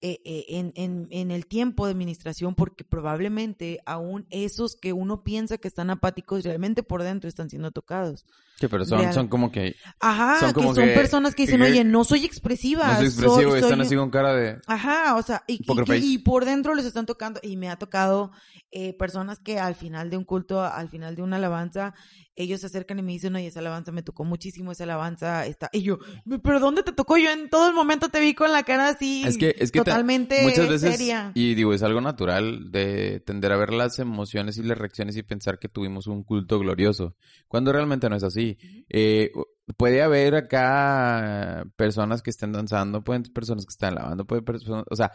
eh, 0.00 0.20
eh, 0.24 0.44
en, 0.48 0.72
en, 0.76 1.08
en 1.10 1.30
el 1.30 1.46
tiempo 1.46 1.86
de 1.86 1.92
administración 1.92 2.54
porque 2.54 2.84
probablemente 2.84 3.80
aún 3.86 4.26
esos 4.30 4.76
que 4.76 4.92
uno 4.92 5.22
piensa 5.22 5.58
que 5.58 5.68
están 5.68 5.90
apáticos 5.90 6.44
realmente 6.44 6.82
por 6.82 7.02
dentro 7.02 7.28
están 7.28 7.50
siendo 7.50 7.70
tocados. 7.70 8.24
Sí, 8.60 8.66
pero 8.66 8.84
son, 8.84 8.98
Real. 9.00 9.14
son 9.14 9.28
como 9.28 9.52
que... 9.52 9.76
Ajá, 10.00 10.40
Son 10.40 10.48
que 10.48 10.54
como 10.54 10.74
son 10.74 10.84
que- 10.88 10.94
personas 10.94 11.34
que 11.36 11.42
dicen, 11.42 11.60
que- 11.60 11.66
oye, 11.68 11.84
no 11.84 12.02
soy 12.02 12.24
expresiva. 12.24 12.88
No 12.88 12.96
soy 12.96 13.10
soy- 13.10 13.24
expresivo 13.24 13.56
y 13.56 13.60
están 13.60 13.80
así 13.80 13.94
con 13.94 14.10
cara 14.10 14.34
de... 14.34 14.58
Ajá, 14.66 15.14
o 15.16 15.22
sea, 15.22 15.44
y, 15.46 15.60
y- 15.62 16.14
y 16.14 16.18
por 16.18 16.44
dentro 16.44 16.74
les 16.74 16.84
están 16.84 17.06
tocando, 17.06 17.38
y 17.42 17.56
me 17.56 17.68
ha 17.70 17.76
tocado 17.76 18.32
eh, 18.72 18.94
personas 18.98 19.38
que 19.38 19.58
al 19.60 19.76
final 19.76 20.10
de 20.10 20.16
un 20.16 20.24
culto, 20.24 20.60
al 20.62 20.88
final 20.88 21.14
de 21.14 21.22
una 21.22 21.36
alabanza, 21.36 21.94
ellos 22.34 22.60
se 22.60 22.66
acercan 22.66 22.98
y 22.98 23.02
me 23.02 23.12
dicen, 23.12 23.34
oye, 23.36 23.46
esa 23.46 23.60
alabanza 23.60 23.92
me 23.92 24.02
tocó 24.02 24.24
muchísimo, 24.24 24.72
esa 24.72 24.84
alabanza 24.84 25.46
está, 25.46 25.70
y 25.72 25.82
yo, 25.82 25.98
pero 26.42 26.58
¿dónde 26.60 26.82
te 26.82 26.92
tocó? 26.92 27.16
Yo 27.16 27.30
en 27.30 27.48
todo 27.50 27.68
el 27.68 27.74
momento 27.74 28.08
te 28.08 28.18
vi 28.20 28.34
con 28.34 28.50
la 28.52 28.64
cara 28.64 28.88
así, 28.88 29.22
Es 29.24 29.38
que, 29.38 29.54
es 29.58 29.70
que 29.70 29.80
te- 29.80 29.84
totalmente 29.90 30.42
muchas 30.42 30.68
veces, 30.68 30.96
seria. 30.96 31.30
y 31.34 31.54
digo, 31.54 31.72
es 31.74 31.82
algo 31.82 32.00
natural 32.00 32.70
de 32.72 33.20
tender 33.20 33.52
a 33.52 33.56
ver 33.56 33.72
las 33.72 33.98
emociones 34.00 34.56
y 34.58 34.62
las 34.64 34.78
reacciones 34.78 35.16
y 35.16 35.22
pensar 35.22 35.58
que 35.60 35.68
tuvimos 35.68 36.06
un 36.08 36.22
culto 36.24 36.58
glorioso, 36.58 37.14
cuando 37.46 37.72
realmente 37.72 38.08
no 38.08 38.16
es 38.16 38.22
así. 38.22 38.47
Eh, 38.88 39.32
puede 39.76 40.02
haber 40.02 40.34
acá 40.34 41.64
personas 41.76 42.22
que 42.22 42.30
estén 42.30 42.52
danzando, 42.52 43.04
pueden 43.04 43.24
personas 43.24 43.66
que 43.66 43.72
están 43.72 43.94
lavando, 43.96 44.26
puede 44.26 44.42
personas, 44.42 44.84
o 44.90 44.96
sea, 44.96 45.12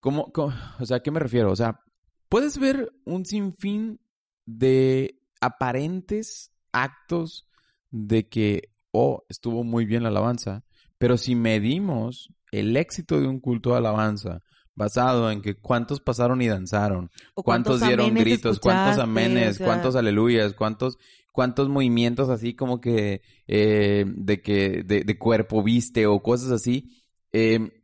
¿cómo, 0.00 0.32
cómo- 0.32 0.54
o 0.80 0.84
sea, 0.84 0.98
¿a 0.98 1.00
qué 1.00 1.10
me 1.10 1.20
refiero? 1.20 1.50
O 1.50 1.56
sea, 1.56 1.80
puedes 2.28 2.58
ver 2.58 2.92
un 3.04 3.24
sinfín 3.24 4.00
de 4.44 5.18
aparentes 5.40 6.52
actos 6.72 7.48
de 7.90 8.28
que, 8.28 8.70
oh, 8.90 9.24
estuvo 9.28 9.64
muy 9.64 9.84
bien 9.84 10.02
la 10.02 10.08
alabanza, 10.08 10.64
pero 10.98 11.16
si 11.16 11.34
medimos 11.34 12.32
el 12.50 12.76
éxito 12.76 13.20
de 13.20 13.26
un 13.28 13.40
culto 13.40 13.70
de 13.70 13.78
alabanza 13.78 14.42
basado 14.74 15.30
en 15.30 15.42
que 15.42 15.54
cuántos 15.54 16.00
pasaron 16.00 16.40
y 16.42 16.48
danzaron, 16.48 17.10
O 17.34 17.42
cuántos, 17.42 17.80
dieron 17.80 18.14
gritos, 18.14 18.58
cuántos 18.60 18.98
amenes, 18.98 19.56
o 19.56 19.58
sea, 19.58 19.66
cuántos 19.66 19.96
aleluyas, 19.96 20.54
cuántos 20.54 20.98
cuántos 21.32 21.68
movimientos 21.68 22.28
así 22.28 22.54
como 22.54 22.80
que 22.80 23.22
eh, 23.46 24.04
de 24.06 24.42
que 24.42 24.82
de, 24.84 25.02
de 25.02 25.18
cuerpo 25.18 25.62
viste 25.62 26.06
o 26.06 26.22
cosas 26.22 26.52
así, 26.52 27.02
eh, 27.32 27.82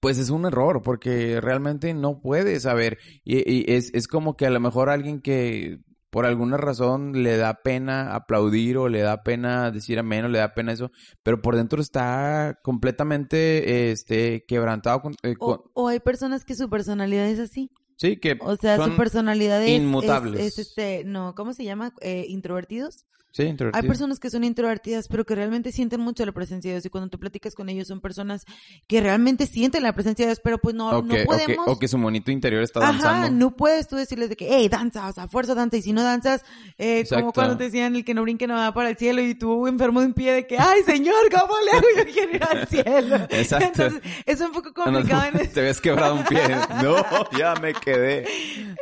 pues 0.00 0.18
es 0.18 0.30
un 0.30 0.46
error 0.46 0.82
porque 0.82 1.40
realmente 1.40 1.94
no 1.94 2.20
puedes 2.20 2.62
saber. 2.62 2.98
Y, 3.24 3.36
y 3.50 3.64
es, 3.72 3.92
es 3.94 4.08
como 4.08 4.36
que 4.36 4.46
a 4.46 4.50
lo 4.50 4.58
mejor 4.58 4.88
alguien 4.88 5.20
que 5.20 5.80
por 6.12 6.26
alguna 6.26 6.58
razón 6.58 7.22
le 7.22 7.38
da 7.38 7.62
pena 7.62 8.14
aplaudir 8.14 8.76
o 8.76 8.88
le 8.90 9.00
da 9.00 9.22
pena 9.22 9.70
decir 9.70 9.98
amén 9.98 10.26
o 10.26 10.28
le 10.28 10.38
da 10.40 10.52
pena 10.52 10.70
eso, 10.72 10.90
pero 11.22 11.40
por 11.40 11.56
dentro 11.56 11.80
está 11.80 12.58
completamente 12.62 13.90
este 13.90 14.44
quebrantado 14.46 15.00
con, 15.00 15.14
eh, 15.22 15.34
con- 15.36 15.60
O, 15.74 15.84
o 15.84 15.88
hay 15.88 16.00
personas 16.00 16.44
que 16.44 16.54
su 16.54 16.68
personalidad 16.68 17.26
es 17.28 17.38
así. 17.40 17.70
Sí 17.96 18.16
que 18.16 18.38
O 18.40 18.56
sea, 18.56 18.76
son 18.76 18.90
su 18.92 18.96
personalidad 18.96 19.62
es, 19.62 19.80
inmutables. 19.80 20.40
es, 20.40 20.58
es, 20.58 20.68
este, 20.68 21.04
no, 21.04 21.34
¿cómo 21.34 21.52
se 21.52 21.64
llama? 21.64 21.92
Eh, 22.00 22.26
introvertidos. 22.28 23.04
sí, 23.32 23.42
Hay 23.44 23.48
introvertidos. 23.48 23.86
personas 23.86 24.20
que 24.20 24.28
son 24.28 24.44
introvertidas, 24.44 25.08
pero 25.08 25.24
que 25.24 25.34
realmente 25.34 25.72
sienten 25.72 26.00
mucho 26.00 26.26
la 26.26 26.32
presencia 26.32 26.70
de 26.70 26.74
Dios. 26.76 26.84
Y 26.86 26.90
cuando 26.90 27.08
tú 27.08 27.18
platicas 27.18 27.54
con 27.54 27.68
ellos, 27.70 27.88
son 27.88 28.00
personas 28.02 28.44
que 28.86 29.00
realmente 29.00 29.46
sienten 29.46 29.82
la 29.84 29.94
presencia 29.94 30.26
de 30.26 30.30
Dios, 30.32 30.40
pero 30.44 30.58
pues 30.58 30.74
no, 30.74 31.00
no 31.02 31.14
podemos. 31.24 31.66
o 31.66 31.78
que 31.78 31.88
su 31.88 31.96
monito 31.96 32.30
interior 32.30 32.62
está 32.62 32.80
Ajá, 32.80 32.92
danzando. 32.92 33.30
no 33.38 33.56
puedes 33.56 33.88
tú 33.88 33.96
decirles 33.96 34.28
de 34.28 34.36
que, 34.36 34.48
hey, 34.50 34.68
danza, 34.68 35.08
o 35.08 35.12
sea, 35.14 35.28
fuerza 35.28 35.54
danza, 35.54 35.78
y 35.78 35.82
si 35.82 35.92
no 35.94 36.02
danzas, 36.02 36.44
eh, 36.76 37.04
como 37.08 37.32
cuando 37.32 37.56
te 37.56 37.64
decían 37.64 37.96
el 37.96 38.04
que 38.04 38.12
no 38.12 38.20
brinque 38.22 38.46
no 38.46 38.54
va 38.54 38.74
para 38.74 38.90
el 38.90 38.96
cielo, 38.98 39.22
y 39.22 39.34
tú 39.34 39.66
enfermo 39.66 40.00
de 40.00 40.06
un 40.08 40.12
pie 40.14 40.32
de 40.34 40.46
que, 40.46 40.58
ay, 40.58 40.82
señor, 40.84 41.14
¿cómo 41.30 41.54
le 41.64 41.70
hago? 41.70 41.86
Yo 42.06 42.12
quiero 42.12 42.36
ir 42.36 42.44
al 42.44 42.68
cielo. 42.68 43.16
Exacto. 43.30 43.82
Entonces, 43.84 44.02
es 44.26 44.40
un 44.42 44.52
poco 44.52 44.72
Ah, 44.84 44.90
no, 44.90 44.98
complicado 44.98 45.38
en 45.40 45.50
te 45.52 45.60
habías 45.60 45.80
quebrado 45.80 46.16
un 46.16 46.24
pie. 46.24 46.40
No, 46.82 46.96
ya 47.38 47.54
me 47.62 47.72
quedé. 47.72 47.91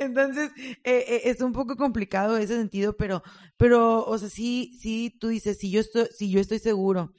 Entonces, 0.00 0.50
eh, 0.58 1.04
eh, 1.06 1.20
es 1.24 1.40
un 1.40 1.52
poco 1.52 1.76
complicado 1.76 2.36
ese 2.36 2.56
sentido, 2.56 2.96
pero, 2.96 3.22
pero, 3.56 4.04
o 4.04 4.18
sea, 4.18 4.28
sí, 4.28 4.76
sí, 4.80 5.16
tú 5.20 5.28
dices, 5.28 5.58
si 5.58 5.70
yo 5.70 5.80
estoy, 5.80 6.06
si 6.16 6.30
yo 6.30 6.40
estoy 6.40 6.58
seguro 6.58 7.12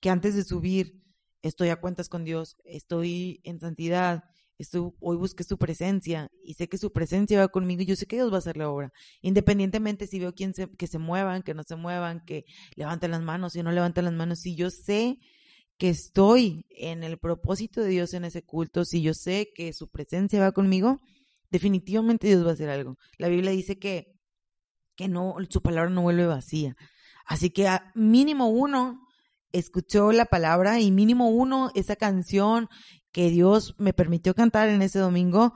que 0.00 0.10
antes 0.10 0.34
de 0.34 0.44
subir 0.44 1.00
estoy 1.42 1.68
a 1.68 1.76
cuentas 1.76 2.08
con 2.08 2.24
Dios, 2.24 2.56
estoy 2.64 3.40
en 3.44 3.60
santidad, 3.60 4.24
estoy, 4.58 4.90
hoy 5.00 5.16
busqué 5.16 5.44
su 5.44 5.58
presencia 5.58 6.30
y 6.42 6.54
sé 6.54 6.68
que 6.68 6.78
su 6.78 6.92
presencia 6.92 7.38
va 7.38 7.48
conmigo 7.48 7.82
y 7.82 7.86
yo 7.86 7.96
sé 7.96 8.06
que 8.06 8.16
Dios 8.16 8.30
va 8.30 8.36
a 8.36 8.38
hacer 8.38 8.56
la 8.56 8.70
obra. 8.70 8.92
Independientemente 9.20 10.06
si 10.06 10.18
veo 10.18 10.34
quién 10.34 10.54
se, 10.54 10.68
que 10.76 10.86
se 10.86 10.98
muevan, 10.98 11.42
que 11.42 11.54
no 11.54 11.62
se 11.62 11.76
muevan, 11.76 12.24
que 12.24 12.44
levanten 12.76 13.10
las 13.10 13.22
manos, 13.22 13.52
si 13.52 13.62
no 13.62 13.72
levantan 13.72 14.06
las 14.06 14.14
manos, 14.14 14.40
si 14.40 14.56
yo 14.56 14.70
sé 14.70 15.18
que 15.78 15.88
estoy 15.88 16.66
en 16.70 17.02
el 17.02 17.18
propósito 17.18 17.80
de 17.80 17.88
Dios 17.88 18.14
en 18.14 18.24
ese 18.24 18.42
culto, 18.42 18.84
si 18.84 19.02
yo 19.02 19.12
sé 19.14 19.48
que 19.54 19.72
su 19.72 19.88
presencia 19.90 20.40
va 20.40 20.52
conmigo, 20.52 21.00
definitivamente 21.50 22.26
Dios 22.26 22.44
va 22.44 22.50
a 22.50 22.54
hacer 22.54 22.70
algo. 22.70 22.96
La 23.18 23.28
Biblia 23.28 23.50
dice 23.50 23.78
que, 23.78 24.18
que 24.96 25.08
no, 25.08 25.36
su 25.48 25.62
palabra 25.62 25.90
no 25.90 26.02
vuelve 26.02 26.26
vacía. 26.26 26.76
Así 27.26 27.50
que 27.50 27.68
a 27.68 27.90
mínimo 27.94 28.48
uno 28.48 29.00
escuchó 29.52 30.12
la 30.12 30.26
palabra 30.26 30.80
y 30.80 30.90
mínimo 30.90 31.30
uno 31.30 31.70
esa 31.74 31.96
canción 31.96 32.68
que 33.12 33.30
Dios 33.30 33.76
me 33.78 33.92
permitió 33.92 34.34
cantar 34.34 34.68
en 34.68 34.82
ese 34.82 34.98
domingo, 34.98 35.54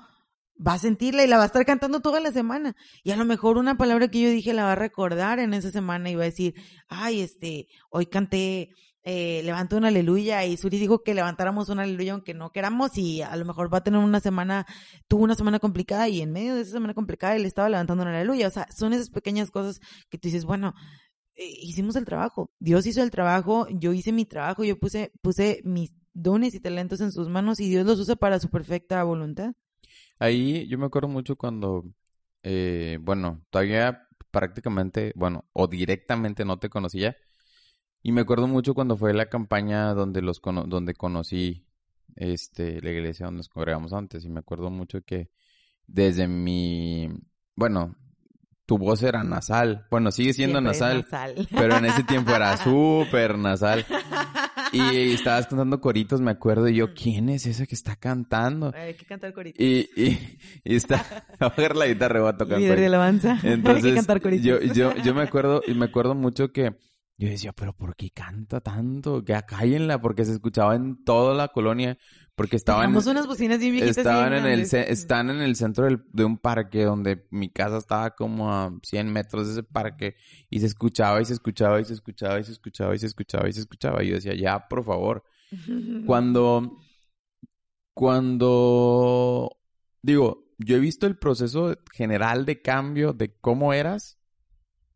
va 0.64 0.74
a 0.74 0.78
sentirla 0.78 1.24
y 1.24 1.26
la 1.26 1.36
va 1.36 1.42
a 1.44 1.46
estar 1.46 1.64
cantando 1.64 2.00
toda 2.00 2.20
la 2.20 2.30
semana. 2.30 2.76
Y 3.02 3.10
a 3.10 3.16
lo 3.16 3.24
mejor 3.24 3.58
una 3.58 3.76
palabra 3.76 4.08
que 4.08 4.20
yo 4.20 4.30
dije 4.30 4.52
la 4.52 4.64
va 4.64 4.72
a 4.72 4.76
recordar 4.76 5.40
en 5.40 5.54
esa 5.54 5.70
semana 5.70 6.10
y 6.10 6.14
va 6.14 6.22
a 6.22 6.26
decir, 6.26 6.54
ay, 6.88 7.20
este, 7.20 7.66
hoy 7.90 8.06
canté, 8.06 8.70
eh, 9.10 9.40
levanto 9.42 9.78
una 9.78 9.88
aleluya 9.88 10.44
y 10.44 10.58
Suri 10.58 10.78
dijo 10.78 11.02
que 11.02 11.14
levantáramos 11.14 11.70
una 11.70 11.84
aleluya 11.84 12.12
aunque 12.12 12.34
no 12.34 12.52
queramos 12.52 12.98
y 12.98 13.22
a 13.22 13.34
lo 13.36 13.46
mejor 13.46 13.72
va 13.72 13.78
a 13.78 13.82
tener 13.82 13.98
una 13.98 14.20
semana, 14.20 14.66
tuvo 15.06 15.24
una 15.24 15.34
semana 15.34 15.58
complicada 15.60 16.10
y 16.10 16.20
en 16.20 16.30
medio 16.30 16.54
de 16.54 16.60
esa 16.60 16.72
semana 16.72 16.92
complicada 16.92 17.34
él 17.34 17.46
estaba 17.46 17.70
levantando 17.70 18.02
una 18.02 18.14
aleluya. 18.14 18.48
O 18.48 18.50
sea, 18.50 18.68
son 18.70 18.92
esas 18.92 19.08
pequeñas 19.08 19.50
cosas 19.50 19.80
que 20.10 20.18
tú 20.18 20.28
dices, 20.28 20.44
bueno, 20.44 20.74
eh, 21.36 21.48
hicimos 21.62 21.96
el 21.96 22.04
trabajo. 22.04 22.50
Dios 22.58 22.84
hizo 22.84 23.02
el 23.02 23.10
trabajo, 23.10 23.66
yo 23.70 23.94
hice 23.94 24.12
mi 24.12 24.26
trabajo, 24.26 24.62
yo 24.62 24.78
puse, 24.78 25.10
puse 25.22 25.62
mis 25.64 25.94
dones 26.12 26.54
y 26.54 26.60
talentos 26.60 27.00
en 27.00 27.10
sus 27.10 27.30
manos 27.30 27.60
y 27.60 27.70
Dios 27.70 27.86
los 27.86 27.98
usa 28.00 28.14
para 28.14 28.38
su 28.38 28.50
perfecta 28.50 29.02
voluntad. 29.04 29.54
Ahí 30.18 30.68
yo 30.68 30.76
me 30.76 30.84
acuerdo 30.84 31.08
mucho 31.08 31.34
cuando, 31.34 31.82
eh, 32.42 32.98
bueno, 33.00 33.42
todavía 33.48 34.06
prácticamente, 34.30 35.12
bueno, 35.16 35.46
o 35.54 35.66
directamente 35.66 36.44
no 36.44 36.58
te 36.58 36.68
conocía. 36.68 37.16
Y 38.02 38.12
me 38.12 38.22
acuerdo 38.22 38.46
mucho 38.46 38.74
cuando 38.74 38.96
fue 38.96 39.12
la 39.12 39.28
campaña 39.28 39.94
donde 39.94 40.22
los 40.22 40.40
donde 40.42 40.94
conocí 40.94 41.66
este 42.16 42.80
la 42.80 42.90
iglesia 42.90 43.26
donde 43.26 43.38
nos 43.38 43.48
congregamos 43.48 43.92
antes 43.92 44.24
y 44.24 44.28
me 44.28 44.40
acuerdo 44.40 44.70
mucho 44.70 45.02
que 45.02 45.30
desde 45.86 46.26
mi 46.26 47.08
bueno, 47.54 47.96
tu 48.66 48.78
voz 48.78 49.02
era 49.02 49.24
nasal. 49.24 49.86
Bueno, 49.90 50.12
sigue 50.12 50.32
siendo 50.34 50.60
nasal, 50.60 51.06
pero 51.56 51.78
en 51.78 51.86
ese 51.86 52.04
tiempo 52.04 52.32
era 52.32 52.56
súper 52.58 53.38
nasal. 53.38 53.84
Y 54.72 55.12
estabas 55.12 55.46
cantando 55.46 55.80
coritos, 55.80 56.20
me 56.20 56.30
acuerdo, 56.30 56.68
y 56.68 56.74
yo, 56.76 56.92
¿quién 56.92 57.30
es 57.30 57.46
ese 57.46 57.66
que 57.66 57.74
está 57.74 57.96
cantando? 57.96 58.72
Hay 58.76 58.94
que 58.94 59.06
cantar 59.06 59.32
coritos. 59.32 59.58
Y, 59.58 59.88
y, 59.96 60.38
y 60.62 60.76
está, 60.76 60.96
a 61.40 61.48
bajar 61.48 61.74
la 61.74 61.86
guitarra, 61.86 62.20
voy 62.20 62.28
a 62.28 62.36
tocar 62.36 62.58
Líder 62.58 62.78
de 62.78 62.86
alabanza. 62.86 63.40
Entonces, 63.42 63.84
Hay 63.84 63.90
que 63.90 63.96
cantar 63.96 64.20
coritos. 64.20 64.44
yo, 64.44 64.60
yo, 64.60 64.94
yo 65.02 65.14
me 65.14 65.22
acuerdo, 65.22 65.62
y 65.66 65.72
me 65.72 65.86
acuerdo 65.86 66.14
mucho 66.14 66.52
que 66.52 66.76
yo 67.18 67.28
decía, 67.28 67.52
pero 67.52 67.72
¿por 67.72 67.96
qué 67.96 68.10
canta 68.10 68.60
tanto? 68.60 69.24
Que 69.24 69.38
cállenla, 69.46 70.00
porque 70.00 70.24
se 70.24 70.32
escuchaba 70.32 70.76
en 70.76 71.02
toda 71.04 71.34
la 71.34 71.48
colonia, 71.48 71.98
porque 72.36 72.54
estaban... 72.56 72.94
Unas 72.94 73.26
bocinas 73.26 73.58
bien 73.58 73.72
viejitas. 73.72 73.98
Estaban 73.98 74.30
bien 74.30 74.46
en 74.46 74.52
el, 74.52 74.60
están 74.60 75.28
en 75.30 75.40
el 75.40 75.56
centro 75.56 75.86
del- 75.86 76.04
de 76.12 76.24
un 76.24 76.38
parque 76.38 76.84
donde 76.84 77.26
mi 77.30 77.50
casa 77.50 77.78
estaba 77.78 78.12
como 78.14 78.52
a 78.52 78.72
100 78.84 79.12
metros 79.12 79.46
de 79.48 79.52
ese 79.54 79.62
parque 79.64 80.14
y 80.48 80.60
se 80.60 80.66
escuchaba 80.66 81.20
y 81.20 81.24
se 81.24 81.32
escuchaba 81.32 81.80
y 81.80 81.84
se 81.84 81.94
escuchaba 81.94 82.38
y 82.38 82.44
se 82.44 82.52
escuchaba 82.52 82.94
y 82.94 82.98
se 83.00 83.06
escuchaba 83.06 83.48
y 83.48 83.52
se 83.52 83.60
escuchaba. 83.60 84.04
Y 84.04 84.08
yo 84.10 84.14
decía, 84.14 84.34
ya, 84.34 84.68
por 84.68 84.84
favor. 84.84 85.24
Cuando, 86.06 86.78
cuando, 87.94 89.56
digo, 90.02 90.44
yo 90.58 90.76
he 90.76 90.80
visto 90.80 91.06
el 91.06 91.16
proceso 91.18 91.76
general 91.92 92.44
de 92.46 92.62
cambio 92.62 93.12
de 93.12 93.34
cómo 93.40 93.72
eras, 93.72 94.17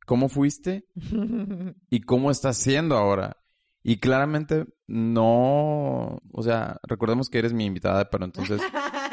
cómo 0.07 0.29
fuiste 0.29 0.85
y 1.91 2.01
cómo 2.03 2.31
estás 2.31 2.57
siendo 2.59 2.97
ahora. 2.97 3.37
Y 3.85 3.99
claramente 3.99 4.67
no, 4.87 6.21
o 6.33 6.43
sea, 6.43 6.79
recordemos 6.85 7.29
que 7.29 7.39
eres 7.41 7.53
mi 7.53 7.65
invitada, 7.65 8.09
pero 8.11 8.25
entonces 8.25 8.61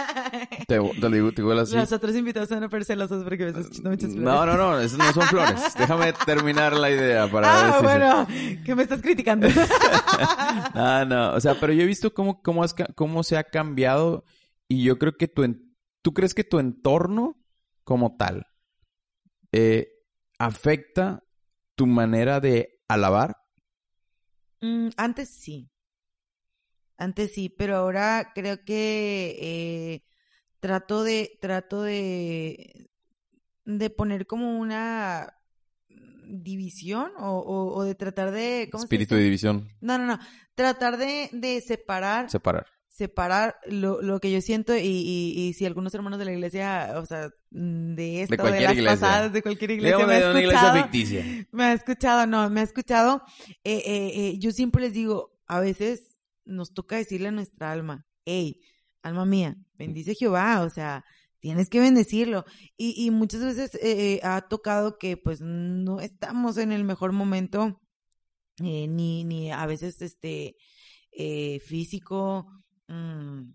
te, 0.67 0.77
te 0.79 1.09
digo, 1.09 1.31
te 1.31 1.41
digo 1.41 1.51
así. 1.53 1.75
Los 1.75 1.91
otros 1.91 2.15
invitados 2.15 2.49
van 2.49 2.63
a 2.63 2.67
ver 2.67 2.85
celosos 2.85 3.23
porque 3.23 3.45
me 3.45 3.49
estás 3.49 3.65
echando 3.67 3.89
muchas 3.89 4.11
flores. 4.11 4.23
No, 4.23 4.45
no, 4.45 4.55
no, 4.57 4.79
esas 4.79 4.97
no 4.99 5.11
son 5.11 5.23
flores. 5.23 5.73
Déjame 5.77 6.13
terminar 6.25 6.73
la 6.73 6.91
idea 6.91 7.27
para 7.31 7.47
ver 7.51 7.65
Ah, 7.65 7.77
si 7.79 7.83
bueno, 7.83 8.63
que 8.63 8.75
me 8.75 8.83
estás 8.83 9.01
criticando. 9.01 9.47
Ah, 10.75 11.03
no, 11.07 11.33
o 11.33 11.39
sea, 11.39 11.55
pero 11.59 11.73
yo 11.73 11.81
he 11.81 11.87
visto 11.87 12.13
cómo, 12.13 12.41
cómo, 12.43 12.63
has 12.63 12.75
cómo 12.95 13.23
se 13.23 13.37
ha 13.37 13.43
cambiado 13.45 14.23
y 14.67 14.83
yo 14.83 14.99
creo 14.99 15.17
que 15.17 15.27
tu, 15.27 15.43
en- 15.43 15.73
tú 16.03 16.13
crees 16.13 16.35
que 16.35 16.43
tu 16.43 16.59
entorno 16.59 17.37
como 17.83 18.15
tal 18.17 18.45
eh, 19.51 19.87
afecta 20.39 21.23
tu 21.75 21.85
manera 21.85 22.39
de 22.39 22.81
alabar. 22.87 23.37
Mm, 24.61 24.89
antes 24.97 25.29
sí. 25.29 25.69
Antes 26.97 27.33
sí, 27.33 27.49
pero 27.49 27.77
ahora 27.77 28.31
creo 28.33 28.63
que 28.65 29.37
eh, 29.39 30.03
trato 30.59 31.03
de, 31.03 31.37
trato 31.39 31.83
de, 31.83 32.89
de 33.65 33.89
poner 33.89 34.25
como 34.27 34.59
una 34.59 35.35
división 36.29 37.11
o, 37.17 37.39
o, 37.39 37.75
o 37.75 37.83
de 37.83 37.95
tratar 37.95 38.31
de, 38.31 38.67
¿cómo 38.71 38.81
se 38.81 38.85
Espíritu 38.85 39.15
de 39.15 39.23
división, 39.23 39.69
No, 39.81 39.97
no, 39.97 40.05
no. 40.05 40.19
Tratar 40.55 40.97
de, 40.97 41.29
de 41.31 41.61
separar, 41.61 42.29
separar. 42.29 42.67
Separar 42.99 43.55
lo, 43.65 44.01
lo 44.01 44.19
que 44.19 44.31
yo 44.31 44.41
siento 44.41 44.75
y, 44.77 44.81
y, 44.81 45.41
y 45.41 45.53
si 45.53 45.65
algunos 45.65 45.93
hermanos 45.95 46.19
de 46.19 46.25
la 46.25 46.33
iglesia, 46.33 46.95
o 46.97 47.05
sea, 47.05 47.31
mm, 47.51 47.95
de 47.95 48.23
esta 48.23 48.43
o 48.43 48.51
de 48.51 48.51
cualquier 48.51 48.69
las 48.69 48.77
iglesia. 48.77 48.99
pasadas, 48.99 49.33
de 49.33 49.41
cualquier 49.41 49.71
iglesia, 49.71 50.05
me 50.05 50.15
ha 50.15 50.19
iglesia 50.19 50.59
escuchado, 50.59 50.73
ficticia. 50.83 51.31
me 51.51 51.63
ha 51.63 51.73
escuchado, 51.73 52.27
no, 52.27 52.49
me 52.49 52.59
ha 52.59 52.63
escuchado. 52.63 53.23
Eh, 53.63 53.81
eh, 53.85 54.11
eh, 54.15 54.39
yo 54.39 54.51
siempre 54.51 54.83
les 54.83 54.93
digo, 54.93 55.39
a 55.47 55.59
veces 55.61 56.19
nos 56.45 56.73
toca 56.73 56.97
decirle 56.97 57.29
a 57.29 57.31
nuestra 57.31 57.71
alma, 57.71 58.05
hey, 58.25 58.59
alma 59.01 59.25
mía, 59.25 59.55
bendice 59.77 60.13
Jehová, 60.15 60.61
o 60.63 60.69
sea, 60.69 61.05
tienes 61.39 61.69
que 61.69 61.79
bendecirlo. 61.79 62.45
Y, 62.77 63.05
y 63.05 63.11
muchas 63.11 63.41
veces 63.41 63.75
eh, 63.81 64.19
ha 64.23 64.41
tocado 64.41 64.97
que 64.97 65.15
pues 65.17 65.41
no 65.41 66.01
estamos 66.01 66.57
en 66.57 66.71
el 66.73 66.83
mejor 66.83 67.13
momento, 67.13 67.81
eh, 68.63 68.87
ni, 68.87 69.23
ni 69.23 69.51
a 69.51 69.65
veces 69.65 70.01
este 70.01 70.57
eh, 71.11 71.59
físico, 71.61 72.47
mm, 72.89 73.53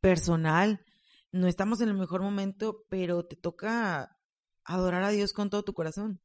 personal, 0.00 0.84
no 1.32 1.46
estamos 1.46 1.80
en 1.80 1.88
el 1.88 1.94
mejor 1.94 2.22
momento, 2.22 2.86
pero 2.88 3.24
te 3.24 3.36
toca 3.36 4.16
adorar 4.64 5.02
a 5.02 5.10
Dios 5.10 5.32
con 5.32 5.50
todo 5.50 5.64
tu 5.64 5.74
corazón. 5.74 6.20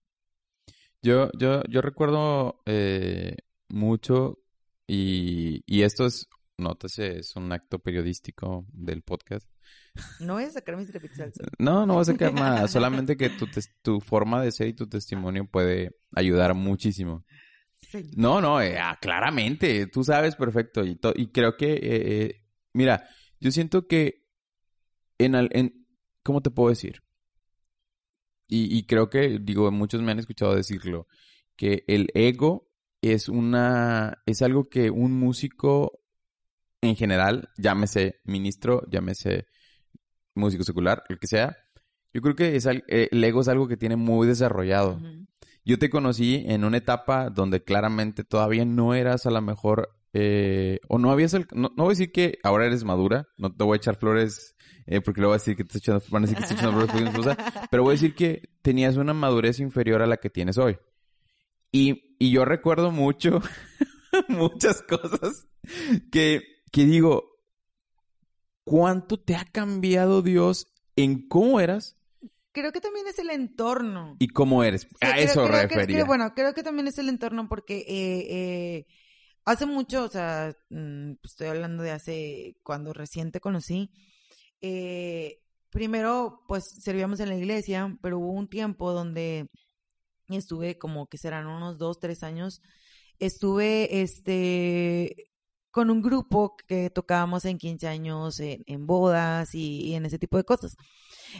Yo, 1.02 1.30
yo, 1.38 1.64
yo 1.70 1.82
recuerdo 1.82 2.62
eh, 2.66 3.38
mucho 3.70 4.40
y, 4.86 5.64
y 5.66 5.84
esto 5.84 6.06
es, 6.06 6.28
nótese, 6.58 7.20
es 7.20 7.36
un 7.36 7.52
acto 7.52 7.80
periodístico 7.80 8.66
del 8.72 9.02
podcast. 9.02 9.48
No 10.20 10.34
voy 10.34 10.44
a 10.44 10.52
sacar 10.52 10.78
mis 10.78 10.90
sol. 10.90 11.32
No, 11.58 11.86
no 11.86 11.96
va 11.96 12.02
a 12.02 12.06
sacar 12.06 12.34
nada, 12.34 12.68
solamente 12.68 13.18
que 13.18 13.30
tu, 13.30 13.48
tu 13.82 14.02
forma 14.02 14.42
de 14.42 14.52
ser 14.52 14.68
y 14.68 14.74
tu 14.74 14.88
testimonio 14.88 15.46
puede 15.46 15.96
ayudar 16.16 16.54
muchísimo. 16.54 17.26
No, 18.16 18.42
no, 18.42 18.62
eh, 18.62 18.78
ah, 18.80 18.98
claramente, 19.02 19.88
tú 19.88 20.04
sabes 20.04 20.36
perfecto. 20.36 20.84
Y, 20.86 20.98
creo 21.32 21.58
que, 21.58 21.74
eh, 21.74 21.80
eh, 21.82 22.36
mira, 22.74 23.08
yo 23.40 23.52
siento 23.52 23.88
que 23.88 24.26
en, 25.18 25.36
al- 25.36 25.50
en, 25.54 25.86
¿cómo 26.24 26.42
te 26.42 26.52
puedo 26.52 26.70
decir? 26.70 27.02
Y, 28.48 28.76
y 28.78 28.86
creo 28.86 29.10
que, 29.10 29.40
digo, 29.42 29.72
muchos 29.72 30.02
me 30.02 30.12
han 30.12 30.20
escuchado 30.20 30.56
decirlo, 30.56 31.08
que 31.56 31.84
el 31.88 32.08
ego 32.14 32.68
es 33.02 33.30
una, 33.30 34.22
es 34.26 34.42
algo 34.42 34.70
que 34.70 34.90
un 34.90 35.14
músico 35.14 36.02
en 36.82 36.96
general, 36.96 37.50
llámese 37.58 38.20
ministro, 38.24 38.84
llámese 38.90 39.46
músico 40.36 40.64
secular, 40.64 41.04
el 41.10 41.20
que 41.20 41.28
sea, 41.28 41.56
yo 42.14 42.22
creo 42.22 42.36
que 42.36 42.56
es, 42.56 42.66
eh, 42.66 43.10
el 43.12 43.24
ego 43.24 43.42
es 43.42 43.48
algo 43.50 43.68
que 43.68 43.78
tiene 43.78 43.96
muy 43.96 44.28
desarrollado. 44.28 45.00
Yo 45.70 45.78
te 45.78 45.92
conocí 45.92 46.44
en 46.48 46.64
una 46.66 46.78
etapa 46.78 47.30
donde 47.30 47.64
claramente 47.64 48.24
todavía 48.24 48.66
no 48.66 48.96
eras 48.96 49.28
a 49.28 49.30
lo 49.30 49.40
mejor, 49.40 49.96
eh, 50.14 50.80
o 50.88 50.98
no 50.98 51.12
habías, 51.12 51.36
al- 51.36 51.48
no, 51.54 51.72
no 51.78 51.84
voy 51.84 51.92
a 51.92 51.96
decir 51.96 52.12
que 52.12 52.40
ahora 52.42 52.66
eres 52.66 52.84
madura, 52.84 53.28
no 53.38 53.54
te 53.56 53.64
voy 53.64 53.76
a 53.76 53.78
echar 53.78 53.96
flores, 53.96 54.56
eh, 54.88 55.00
porque 55.00 55.22
luego 55.22 55.30
voy 55.34 55.36
a 55.36 55.40
decir 55.40 55.56
que 55.56 55.64
te 55.66 55.78
echando, 55.78 56.04
van 56.10 56.24
a 56.24 56.26
decir 56.26 56.42
que 56.42 56.48
te 56.48 56.54
echando 56.56 56.72
flores 56.72 56.90
porque 56.92 57.10
esposa, 57.10 57.68
pero 57.70 57.84
voy 57.84 57.92
a 57.92 57.94
decir 57.94 58.16
que 58.16 58.50
tenías 58.64 58.98
una 58.98 59.14
madurez 59.14 59.60
inferior 59.60 60.02
a 60.02 60.08
la 60.08 60.18
que 60.18 60.32
tienes 60.32 60.58
hoy. 60.58 60.80
Y, 61.72 62.16
y 62.18 62.32
yo 62.32 62.46
recuerdo 62.46 62.90
mucho, 62.90 63.40
muchas 64.28 64.82
cosas 64.82 65.46
que, 66.12 66.42
que 66.72 66.86
digo, 66.86 67.26
¿cuánto 68.64 69.20
te 69.20 69.36
ha 69.36 69.46
cambiado 69.46 70.24
Dios 70.24 70.74
en 70.96 71.28
cómo 71.28 71.60
eras 71.60 71.99
Creo 72.52 72.72
que 72.72 72.82
también 72.82 73.08
es 73.08 73.20
el 73.20 73.30
entorno. 73.30 74.16
y 74.20 74.28
cómo 74.28 74.64
eres? 74.64 74.88
A 75.02 75.20
eso 75.20 75.46
creo 75.46 75.62
refería. 75.62 75.86
creo- 75.86 76.06
bueno, 76.06 76.34
creo 76.34 76.54
que 76.54 76.64
también 76.64 76.88
es 76.88 76.98
el 76.98 77.10
entorno 77.10 77.48
porque 77.48 77.80
eh, 77.88 78.28
eh, 78.30 78.86
hace 79.46 79.66
mucho, 79.66 80.04
o 80.06 80.10
sea, 80.10 80.56
mm, 80.70 81.14
pues 81.22 81.34
estoy 81.34 81.48
hablando 81.48 81.84
de 81.84 81.92
hace, 81.92 82.58
cuando 82.64 82.94
recién 82.94 83.32
te 83.32 83.40
conocí, 83.40 83.92
eh, 84.62 85.42
primero, 85.70 86.44
pues 86.48 86.66
servíamos 86.82 87.20
en 87.20 87.30
la 87.30 87.36
iglesia, 87.36 87.98
pero 88.02 88.20
hubo 88.20 88.32
un 88.32 88.50
tiempo 88.50 88.92
donde 88.92 89.50
estuve 90.28 90.78
como 90.78 91.08
que 91.08 91.18
serán 91.18 91.48
unos 91.48 91.78
dos, 91.78 92.00
tres 92.00 92.24
años, 92.24 92.62
estuve, 93.20 94.02
este, 94.02 95.30
con 95.72 95.90
un 95.90 96.02
grupo 96.02 96.56
que 96.68 96.90
tocábamos 96.90 97.46
en 97.46 97.58
15 97.58 97.88
años, 97.88 98.40
en, 98.40 98.88
bodas 98.88 99.54
y, 99.54 99.94
en 99.94 100.06
ese 100.06 100.18
tipo 100.20 100.38
de 100.38 100.44
cosas. 100.44 100.76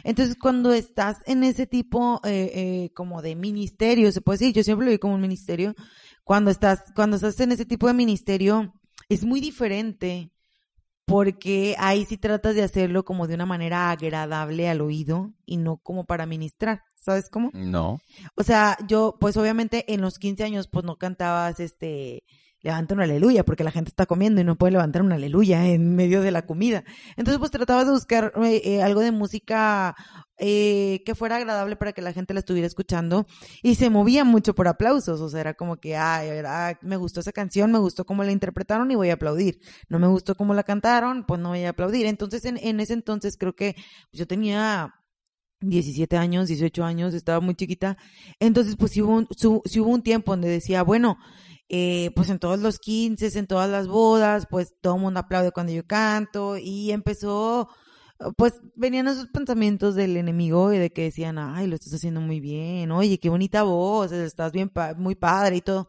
Entonces, 0.04 0.36
cuando 0.36 0.72
estás 0.72 1.18
en 1.26 1.44
ese 1.44 1.66
tipo 1.66 2.20
eh, 2.24 2.50
eh, 2.54 2.90
como 2.94 3.22
de 3.22 3.36
ministerio, 3.36 4.12
se 4.12 4.20
puede 4.20 4.38
decir, 4.38 4.54
yo 4.54 4.62
siempre 4.62 4.86
lo 4.86 4.92
vi 4.92 4.98
como 4.98 5.14
un 5.14 5.20
ministerio, 5.20 5.74
cuando 6.24 6.50
estás, 6.50 6.84
cuando 6.94 7.16
estás 7.16 7.38
en 7.40 7.52
ese 7.52 7.64
tipo 7.64 7.86
de 7.86 7.94
ministerio, 7.94 8.74
es 9.08 9.24
muy 9.24 9.40
diferente 9.40 10.32
porque 11.04 11.74
ahí 11.78 12.04
sí 12.04 12.16
tratas 12.18 12.54
de 12.54 12.62
hacerlo 12.62 13.04
como 13.04 13.26
de 13.26 13.34
una 13.34 13.46
manera 13.46 13.90
agradable 13.90 14.68
al 14.68 14.80
oído 14.80 15.34
y 15.44 15.56
no 15.56 15.78
como 15.78 16.04
para 16.04 16.24
ministrar, 16.24 16.84
¿sabes 16.94 17.28
cómo? 17.28 17.50
No. 17.52 18.00
O 18.36 18.44
sea, 18.44 18.78
yo, 18.86 19.16
pues 19.18 19.36
obviamente 19.36 19.92
en 19.92 20.02
los 20.02 20.20
15 20.20 20.44
años, 20.44 20.68
pues 20.68 20.84
no 20.84 20.98
cantabas 20.98 21.58
este, 21.58 22.22
levanta 22.62 22.94
una 22.94 23.04
aleluya, 23.04 23.44
porque 23.44 23.64
la 23.64 23.70
gente 23.70 23.90
está 23.90 24.06
comiendo 24.06 24.40
y 24.40 24.44
no 24.44 24.56
puede 24.56 24.72
levantar 24.72 25.02
una 25.02 25.14
aleluya 25.14 25.66
en 25.66 25.94
medio 25.96 26.20
de 26.22 26.30
la 26.30 26.46
comida. 26.46 26.84
Entonces, 27.16 27.38
pues 27.38 27.50
tratabas 27.50 27.86
de 27.86 27.92
buscar 27.92 28.32
eh, 28.44 28.82
algo 28.82 29.00
de 29.00 29.12
música 29.12 29.96
eh, 30.38 31.02
que 31.04 31.14
fuera 31.14 31.36
agradable 31.36 31.76
para 31.76 31.92
que 31.92 32.02
la 32.02 32.12
gente 32.12 32.34
la 32.34 32.40
estuviera 32.40 32.66
escuchando 32.66 33.26
y 33.62 33.74
se 33.74 33.90
movía 33.90 34.24
mucho 34.24 34.54
por 34.54 34.68
aplausos, 34.68 35.20
o 35.20 35.28
sea, 35.28 35.40
era 35.40 35.54
como 35.54 35.76
que, 35.76 35.96
ay, 35.96 36.28
ah, 36.46 36.78
me 36.82 36.96
gustó 36.96 37.20
esa 37.20 37.32
canción, 37.32 37.72
me 37.72 37.78
gustó 37.78 38.04
cómo 38.04 38.24
la 38.24 38.32
interpretaron 38.32 38.90
y 38.90 38.94
voy 38.94 39.10
a 39.10 39.14
aplaudir. 39.14 39.60
No 39.88 39.98
me 39.98 40.06
gustó 40.08 40.34
cómo 40.34 40.54
la 40.54 40.62
cantaron, 40.62 41.24
pues 41.26 41.40
no 41.40 41.50
voy 41.50 41.64
a 41.64 41.70
aplaudir. 41.70 42.06
Entonces, 42.06 42.44
en, 42.44 42.56
en 42.58 42.80
ese 42.80 42.94
entonces 42.94 43.36
creo 43.36 43.54
que 43.54 43.74
yo 44.12 44.26
tenía 44.26 44.94
17 45.60 46.16
años, 46.16 46.48
18 46.48 46.84
años, 46.84 47.14
estaba 47.14 47.40
muy 47.40 47.54
chiquita. 47.54 47.96
Entonces, 48.38 48.76
pues 48.76 48.92
sí 48.92 49.02
hubo 49.02 49.16
un, 49.16 49.28
hubo 49.44 49.88
un 49.88 50.02
tiempo 50.02 50.32
donde 50.32 50.48
decía, 50.48 50.82
bueno, 50.82 51.18
eh, 51.72 52.10
pues 52.16 52.28
en 52.30 52.40
todos 52.40 52.58
los 52.58 52.80
15, 52.80 53.38
en 53.38 53.46
todas 53.46 53.70
las 53.70 53.86
bodas, 53.86 54.48
pues 54.50 54.74
todo 54.80 54.96
el 54.96 55.02
mundo 55.02 55.20
aplaude 55.20 55.52
cuando 55.52 55.72
yo 55.72 55.86
canto 55.86 56.58
y 56.58 56.90
empezó, 56.90 57.68
pues 58.36 58.54
venían 58.74 59.06
esos 59.06 59.28
pensamientos 59.28 59.94
del 59.94 60.16
enemigo 60.16 60.72
y 60.72 60.78
de 60.78 60.90
que 60.90 61.04
decían, 61.04 61.38
ay, 61.38 61.68
lo 61.68 61.76
estás 61.76 61.94
haciendo 61.94 62.20
muy 62.20 62.40
bien, 62.40 62.90
oye, 62.90 63.20
qué 63.20 63.28
bonita 63.28 63.62
voz, 63.62 64.10
estás 64.10 64.50
bien, 64.50 64.72
muy 64.96 65.14
padre 65.14 65.58
y 65.58 65.60
todo. 65.60 65.88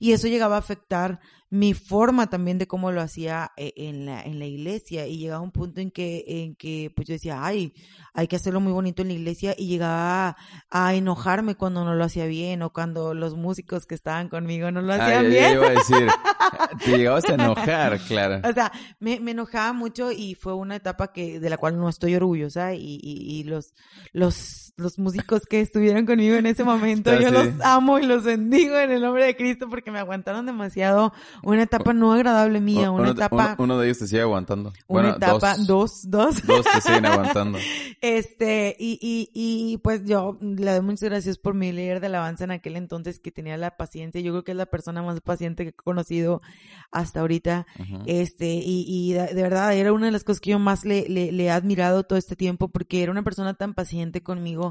Y 0.00 0.10
eso 0.10 0.26
llegaba 0.26 0.56
a 0.56 0.58
afectar 0.58 1.20
mi 1.52 1.74
forma 1.74 2.30
también 2.30 2.56
de 2.56 2.66
cómo 2.66 2.92
lo 2.92 3.02
hacía 3.02 3.52
eh, 3.58 3.74
en 3.76 4.06
la, 4.06 4.22
en 4.22 4.38
la 4.38 4.46
iglesia 4.46 5.06
y 5.06 5.18
llegaba 5.18 5.42
un 5.42 5.50
punto 5.50 5.82
en 5.82 5.90
que, 5.90 6.24
en 6.26 6.54
que 6.54 6.90
pues 6.96 7.06
yo 7.06 7.12
decía, 7.12 7.44
ay, 7.44 7.74
hay 8.14 8.26
que 8.26 8.36
hacerlo 8.36 8.58
muy 8.58 8.72
bonito 8.72 9.02
en 9.02 9.08
la 9.08 9.14
iglesia 9.14 9.54
y 9.58 9.66
llegaba 9.66 10.34
a, 10.70 10.94
enojarme 10.94 11.54
cuando 11.54 11.84
no 11.84 11.94
lo 11.94 12.04
hacía 12.04 12.24
bien 12.24 12.62
o 12.62 12.72
cuando 12.72 13.12
los 13.12 13.36
músicos 13.36 13.84
que 13.84 13.94
estaban 13.94 14.30
conmigo 14.30 14.70
no 14.70 14.80
lo 14.80 14.94
hacían 14.94 15.28
bien. 15.28 15.52
iba 15.52 15.66
a 15.66 15.70
decir, 15.72 16.08
te 16.86 16.96
llegabas 16.96 17.26
a 17.26 17.34
enojar, 17.34 18.00
claro. 18.08 18.48
O 18.48 18.52
sea, 18.54 18.72
me, 18.98 19.20
me, 19.20 19.32
enojaba 19.32 19.74
mucho 19.74 20.10
y 20.10 20.34
fue 20.34 20.54
una 20.54 20.76
etapa 20.76 21.12
que 21.12 21.38
de 21.38 21.50
la 21.50 21.58
cual 21.58 21.78
no 21.78 21.86
estoy 21.90 22.14
orgullosa 22.14 22.72
y, 22.72 22.98
y, 23.02 23.40
y 23.40 23.44
los, 23.44 23.74
los, 24.14 24.71
los 24.76 24.98
músicos 24.98 25.42
que 25.42 25.60
estuvieron 25.60 26.06
conmigo 26.06 26.34
en 26.36 26.46
ese 26.46 26.64
momento, 26.64 27.18
yo 27.18 27.30
los 27.30 27.48
amo 27.62 27.98
y 27.98 28.06
los 28.06 28.24
bendigo 28.24 28.76
en 28.76 28.90
el 28.90 29.02
nombre 29.02 29.24
de 29.24 29.36
Cristo 29.36 29.68
porque 29.68 29.90
me 29.90 29.98
aguantaron 29.98 30.46
demasiado 30.46 31.12
una 31.42 31.62
etapa 31.62 31.92
no 31.92 32.12
agradable 32.12 32.60
mía, 32.60 32.90
una 32.90 33.10
etapa... 33.10 33.56
Uno, 33.58 33.78
de 33.78 33.86
ellos 33.86 33.98
te 33.98 34.06
sigue 34.06 34.22
aguantando. 34.22 34.72
Una 34.86 35.10
etapa, 35.10 35.56
dos, 35.58 36.08
dos. 36.10 36.44
Dos, 36.46 36.64
te 36.64 36.80
siguen 36.80 37.06
aguantando. 37.06 37.58
este, 38.00 38.76
y, 38.78 38.98
y, 39.00 39.30
y 39.34 39.76
pues 39.78 40.04
yo 40.04 40.38
le 40.40 40.72
doy 40.72 40.80
muchas 40.80 41.08
gracias 41.08 41.38
por 41.38 41.54
mi 41.54 41.72
líder 41.72 42.00
de 42.00 42.06
alabanza 42.06 42.44
en 42.44 42.50
aquel 42.52 42.76
entonces 42.76 43.20
que 43.20 43.30
tenía 43.30 43.56
la 43.56 43.76
paciencia. 43.76 44.20
Yo 44.20 44.32
creo 44.32 44.44
que 44.44 44.52
es 44.52 44.56
la 44.56 44.66
persona 44.66 45.02
más 45.02 45.20
paciente 45.20 45.64
que 45.64 45.70
he 45.70 45.72
conocido 45.74 46.40
hasta 46.90 47.20
ahorita. 47.20 47.66
Este, 48.06 48.54
y, 48.54 48.84
y 48.86 49.12
de, 49.14 49.42
verdad 49.42 49.74
era 49.74 49.92
una 49.92 50.06
de 50.06 50.12
las 50.12 50.24
cosas 50.24 50.40
que 50.40 50.50
yo 50.50 50.58
más 50.58 50.84
le, 50.84 51.08
le, 51.08 51.32
le, 51.32 51.44
he 51.44 51.50
admirado 51.50 52.04
todo 52.04 52.18
este 52.18 52.36
tiempo 52.36 52.68
porque 52.68 53.02
era 53.02 53.10
una 53.10 53.22
persona 53.22 53.54
tan 53.54 53.74
paciente 53.74 54.22
conmigo. 54.22 54.61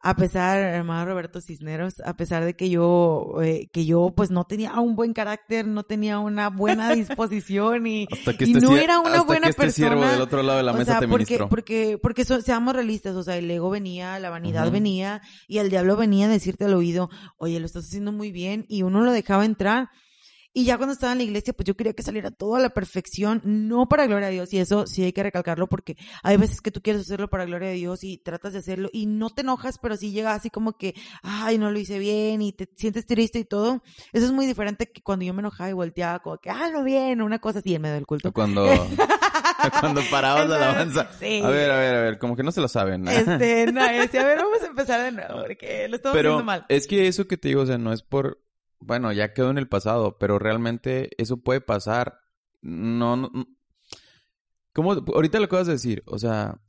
A 0.00 0.16
pesar, 0.16 0.58
hermano 0.58 1.04
Roberto 1.06 1.40
Cisneros, 1.40 2.00
a 2.04 2.16
pesar 2.16 2.44
de 2.44 2.54
que 2.54 2.70
yo, 2.70 3.38
eh, 3.42 3.68
que 3.72 3.84
yo 3.86 4.12
pues 4.14 4.30
no 4.30 4.44
tenía 4.44 4.78
un 4.80 4.96
buen 4.96 5.12
carácter, 5.12 5.66
no 5.66 5.82
tenía 5.82 6.18
una 6.18 6.48
buena 6.50 6.90
disposición 6.94 7.86
y, 7.86 8.06
y 8.40 8.54
no 8.54 8.76
era 8.76 9.00
una 9.00 9.22
buena 9.22 9.48
este 9.48 9.62
persona. 9.62 10.12
del 10.12 10.20
otro 10.20 10.42
lado 10.42 10.58
de 10.58 10.64
la 10.64 10.72
mesa 10.72 11.00
te 11.00 11.08
porque, 11.08 11.38
porque, 11.48 11.98
porque 12.00 12.24
seamos 12.24 12.74
realistas, 12.74 13.16
o 13.16 13.22
sea, 13.22 13.36
el 13.36 13.50
ego 13.50 13.70
venía, 13.70 14.18
la 14.18 14.30
vanidad 14.30 14.70
venía 14.70 15.22
y 15.48 15.58
el 15.58 15.70
diablo 15.70 15.96
venía 15.96 16.26
a 16.26 16.30
decirte 16.30 16.64
al 16.64 16.74
oído, 16.74 17.10
oye, 17.38 17.58
lo 17.60 17.66
estás 17.66 17.84
haciendo 17.84 18.12
muy 18.12 18.30
bien 18.30 18.64
y 18.68 18.82
uno 18.82 19.00
lo 19.00 19.12
dejaba 19.12 19.44
entrar 19.44 19.90
y 20.56 20.64
ya 20.64 20.78
cuando 20.78 20.94
estaba 20.94 21.12
en 21.12 21.18
la 21.18 21.24
iglesia, 21.24 21.52
pues 21.52 21.66
yo 21.66 21.76
quería 21.76 21.92
que 21.92 22.02
saliera 22.02 22.30
todo 22.30 22.56
a 22.56 22.60
la 22.60 22.70
perfección, 22.70 23.42
no 23.44 23.90
para 23.90 24.06
gloria 24.06 24.28
a 24.28 24.30
Dios. 24.30 24.54
Y 24.54 24.58
eso 24.58 24.86
sí 24.86 25.02
hay 25.02 25.12
que 25.12 25.22
recalcarlo 25.22 25.66
porque 25.66 25.98
hay 26.22 26.38
veces 26.38 26.62
que 26.62 26.70
tú 26.70 26.80
quieres 26.80 27.02
hacerlo 27.02 27.28
para 27.28 27.44
gloria 27.44 27.68
a 27.68 27.72
Dios 27.72 28.02
y 28.04 28.16
tratas 28.16 28.54
de 28.54 28.60
hacerlo 28.60 28.88
y 28.90 29.04
no 29.04 29.28
te 29.28 29.42
enojas, 29.42 29.76
pero 29.76 29.98
sí 29.98 30.12
llega 30.12 30.32
así 30.32 30.48
como 30.48 30.78
que, 30.78 30.94
ay, 31.22 31.58
no 31.58 31.70
lo 31.70 31.78
hice 31.78 31.98
bien 31.98 32.40
y 32.40 32.54
te 32.54 32.70
sientes 32.74 33.04
triste 33.04 33.38
y 33.40 33.44
todo. 33.44 33.82
Eso 34.14 34.24
es 34.24 34.32
muy 34.32 34.46
diferente 34.46 34.90
que 34.90 35.02
cuando 35.02 35.26
yo 35.26 35.34
me 35.34 35.40
enojaba 35.40 35.68
y 35.68 35.74
volteaba 35.74 36.20
como 36.20 36.38
que, 36.38 36.48
ah, 36.48 36.70
no 36.72 36.84
bien, 36.84 37.20
una 37.20 37.38
cosa 37.38 37.58
así 37.58 37.74
en 37.74 37.82
medio 37.82 37.96
del 37.96 38.06
culto. 38.06 38.32
Cuando... 38.32 38.66
cuando 39.80 40.00
parabas 40.10 40.48
la 40.48 40.56
alabanza. 40.56 41.10
Sí. 41.18 41.42
A 41.44 41.50
ver, 41.50 41.70
a 41.70 41.76
ver, 41.76 41.94
a 41.96 42.00
ver, 42.00 42.18
como 42.18 42.34
que 42.34 42.42
no 42.42 42.50
se 42.50 42.62
lo 42.62 42.68
saben. 42.68 43.06
Este, 43.08 43.70
no, 43.72 43.84
decía, 43.84 44.20
a 44.22 44.24
ver, 44.24 44.38
vamos 44.38 44.62
a 44.62 44.66
empezar 44.68 45.02
de 45.02 45.12
nuevo, 45.12 45.42
porque 45.42 45.86
lo 45.88 45.96
estamos 45.96 46.16
haciendo 46.16 46.44
mal. 46.44 46.64
Es 46.70 46.86
que 46.86 47.08
eso 47.08 47.28
que 47.28 47.36
te 47.36 47.48
digo, 47.48 47.60
o 47.60 47.66
sea, 47.66 47.76
no 47.76 47.92
es 47.92 48.02
por 48.02 48.45
bueno, 48.80 49.12
ya 49.12 49.32
quedó 49.32 49.50
en 49.50 49.58
el 49.58 49.68
pasado, 49.68 50.18
pero 50.18 50.38
realmente 50.38 51.10
eso 51.18 51.38
puede 51.38 51.60
pasar. 51.60 52.20
No, 52.62 53.16
no 53.16 53.30
¿Cómo? 54.72 54.92
Ahorita 54.92 55.38
lo 55.38 55.46
acabas 55.46 55.66
de 55.66 55.72
decir, 55.74 56.02
o 56.06 56.18
sea, 56.18 56.60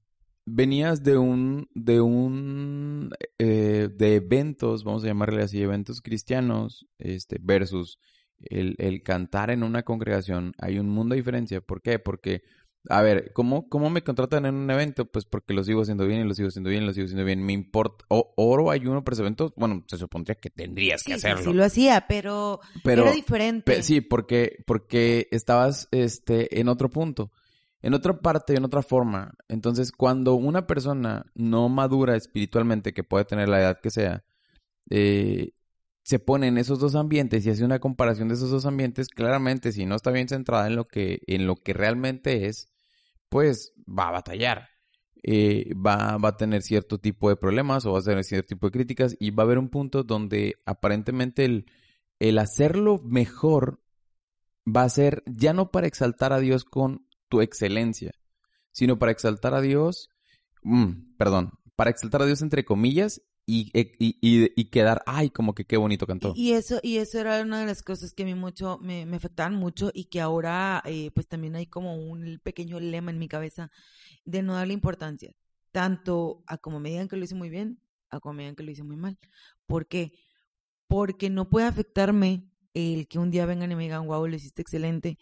venías 0.45 1.03
de 1.03 1.17
un, 1.17 1.69
de 1.75 1.99
un, 1.99 3.11
eh, 3.37 3.89
de 3.93 4.15
eventos, 4.15 4.85
vamos 4.85 5.03
a 5.03 5.07
llamarle 5.07 5.43
así, 5.43 5.61
eventos 5.61 6.01
cristianos, 6.01 6.87
este, 6.99 7.37
versus 7.41 7.99
el, 8.39 8.75
el 8.77 9.03
cantar 9.03 9.51
en 9.51 9.61
una 9.63 9.83
congregación. 9.83 10.53
Hay 10.57 10.79
un 10.79 10.89
mundo 10.89 11.13
de 11.13 11.19
diferencia. 11.21 11.59
¿Por 11.59 11.81
qué? 11.81 11.99
Porque 11.99 12.43
a 12.89 13.01
ver, 13.01 13.31
¿cómo, 13.33 13.67
¿cómo 13.69 13.89
me 13.89 14.03
contratan 14.03 14.45
en 14.45 14.55
un 14.55 14.69
evento? 14.69 15.05
Pues 15.05 15.25
porque 15.25 15.53
lo 15.53 15.63
sigo 15.63 15.81
haciendo 15.81 16.05
bien 16.05 16.21
y 16.21 16.23
lo 16.23 16.33
sigo 16.33 16.49
haciendo 16.49 16.69
bien 16.69 16.83
y 16.83 16.85
lo 16.85 16.93
sigo 16.93 17.05
haciendo 17.05 17.25
bien. 17.25 17.43
Me 17.43 17.53
importa. 17.53 18.05
O, 18.09 18.33
oro 18.35 18.71
ayuno 18.71 19.03
para 19.03 19.13
ese 19.13 19.21
evento. 19.23 19.53
Bueno, 19.57 19.83
se 19.87 19.97
supondría 19.97 20.35
que 20.35 20.49
tendrías 20.49 21.03
que 21.03 21.13
hacerlo. 21.13 21.43
Sí, 21.43 21.53
lo 21.53 21.63
hacía, 21.63 22.05
pero, 22.07 22.59
pero 22.83 23.03
era 23.03 23.11
diferente. 23.11 23.83
sí, 23.83 24.01
porque, 24.01 24.63
porque 24.65 25.27
estabas 25.31 25.87
este, 25.91 26.59
en 26.59 26.69
otro 26.69 26.89
punto. 26.89 27.31
En 27.81 27.93
otra 27.93 28.19
parte, 28.19 28.55
en 28.55 28.65
otra 28.65 28.81
forma. 28.81 29.33
Entonces, 29.47 29.91
cuando 29.91 30.33
una 30.33 30.65
persona 30.67 31.25
no 31.35 31.69
madura 31.69 32.15
espiritualmente, 32.15 32.93
que 32.93 33.03
puede 33.03 33.25
tener 33.25 33.49
la 33.49 33.59
edad 33.59 33.79
que 33.81 33.91
sea, 33.91 34.23
eh, 34.89 35.51
se 36.07 36.19
pone 36.19 36.47
en 36.47 36.57
esos 36.57 36.79
dos 36.79 36.95
ambientes 36.95 37.45
y 37.45 37.49
hace 37.49 37.65
una 37.65 37.79
comparación 37.79 38.29
de 38.29 38.35
esos 38.35 38.49
dos 38.49 38.65
ambientes, 38.65 39.09
claramente 39.09 39.73
si 39.73 39.85
no 39.85 39.95
está 39.95 40.09
bien 40.09 40.29
centrada 40.29 40.65
en 40.67 40.77
lo 40.77 40.87
que, 40.87 41.19
en 41.27 41.45
lo 41.45 41.57
que 41.57 41.73
realmente 41.73 42.47
es, 42.47 42.71
pues 43.29 43.73
va 43.87 44.09
a 44.09 44.11
batallar. 44.11 44.69
Eh, 45.23 45.73
va, 45.73 46.17
va, 46.17 46.29
a 46.29 46.37
tener 46.37 46.61
cierto 46.61 46.99
tipo 46.99 47.29
de 47.29 47.35
problemas 47.35 47.85
o 47.85 47.93
va 47.93 47.99
a 47.99 48.03
tener 48.03 48.23
cierto 48.23 48.49
tipo 48.49 48.67
de 48.67 48.71
críticas 48.71 49.15
y 49.19 49.31
va 49.31 49.43
a 49.43 49.45
haber 49.45 49.57
un 49.57 49.69
punto 49.69 50.03
donde 50.03 50.55
aparentemente 50.65 51.43
el, 51.43 51.65
el 52.19 52.37
hacerlo 52.37 52.99
mejor 53.03 53.81
va 54.65 54.83
a 54.83 54.89
ser 54.89 55.23
ya 55.25 55.53
no 55.53 55.71
para 55.71 55.87
exaltar 55.87 56.33
a 56.33 56.39
Dios 56.39 56.63
con 56.65 57.07
tu 57.29 57.41
excelencia, 57.41 58.11
sino 58.71 58.99
para 58.99 59.11
exaltar 59.11 59.53
a 59.53 59.61
Dios, 59.61 60.09
mm, 60.63 61.15
perdón, 61.17 61.51
para 61.75 61.89
exaltar 61.89 62.21
a 62.21 62.25
Dios 62.25 62.41
entre 62.41 62.63
comillas 62.63 63.21
y, 63.49 63.71
y, 63.73 64.17
y, 64.21 64.65
quedar, 64.65 65.01
ay, 65.05 65.29
como 65.29 65.55
que 65.55 65.63
qué 65.63 65.77
bonito 65.77 66.05
cantó. 66.05 66.33
Y 66.35 66.51
eso, 66.51 66.81
y 66.83 66.97
eso 66.97 67.17
era 67.17 67.41
una 67.41 67.61
de 67.61 67.65
las 67.65 67.81
cosas 67.81 68.13
que 68.13 68.23
a 68.23 68.25
mí 68.25 68.35
mucho, 68.35 68.77
me, 68.81 69.05
me 69.05 69.15
afectaban 69.15 69.55
mucho 69.55 69.89
y 69.93 70.05
que 70.05 70.19
ahora 70.19 70.83
eh, 70.85 71.11
pues 71.15 71.29
también 71.29 71.55
hay 71.55 71.65
como 71.65 71.95
un 71.95 72.41
pequeño 72.43 72.81
lema 72.81 73.09
en 73.09 73.19
mi 73.19 73.29
cabeza 73.29 73.71
de 74.25 74.43
no 74.43 74.55
darle 74.55 74.73
importancia, 74.73 75.33
tanto 75.71 76.43
a 76.45 76.57
como 76.57 76.81
me 76.81 76.89
digan 76.89 77.07
que 77.07 77.15
lo 77.15 77.23
hice 77.23 77.35
muy 77.35 77.49
bien, 77.49 77.79
a 78.09 78.19
como 78.19 78.33
me 78.33 78.43
digan 78.43 78.55
que 78.57 78.63
lo 78.63 78.71
hice 78.71 78.83
muy 78.83 78.97
mal. 78.97 79.17
¿Por 79.65 79.87
qué? 79.87 80.11
Porque 80.87 81.29
no 81.29 81.49
puede 81.49 81.67
afectarme 81.67 82.51
el 82.73 83.07
que 83.07 83.17
un 83.17 83.31
día 83.31 83.45
vengan 83.45 83.71
y 83.71 83.75
me 83.75 83.83
digan, 83.83 84.05
wow, 84.07 84.27
lo 84.27 84.35
hiciste 84.35 84.61
excelente, 84.61 85.17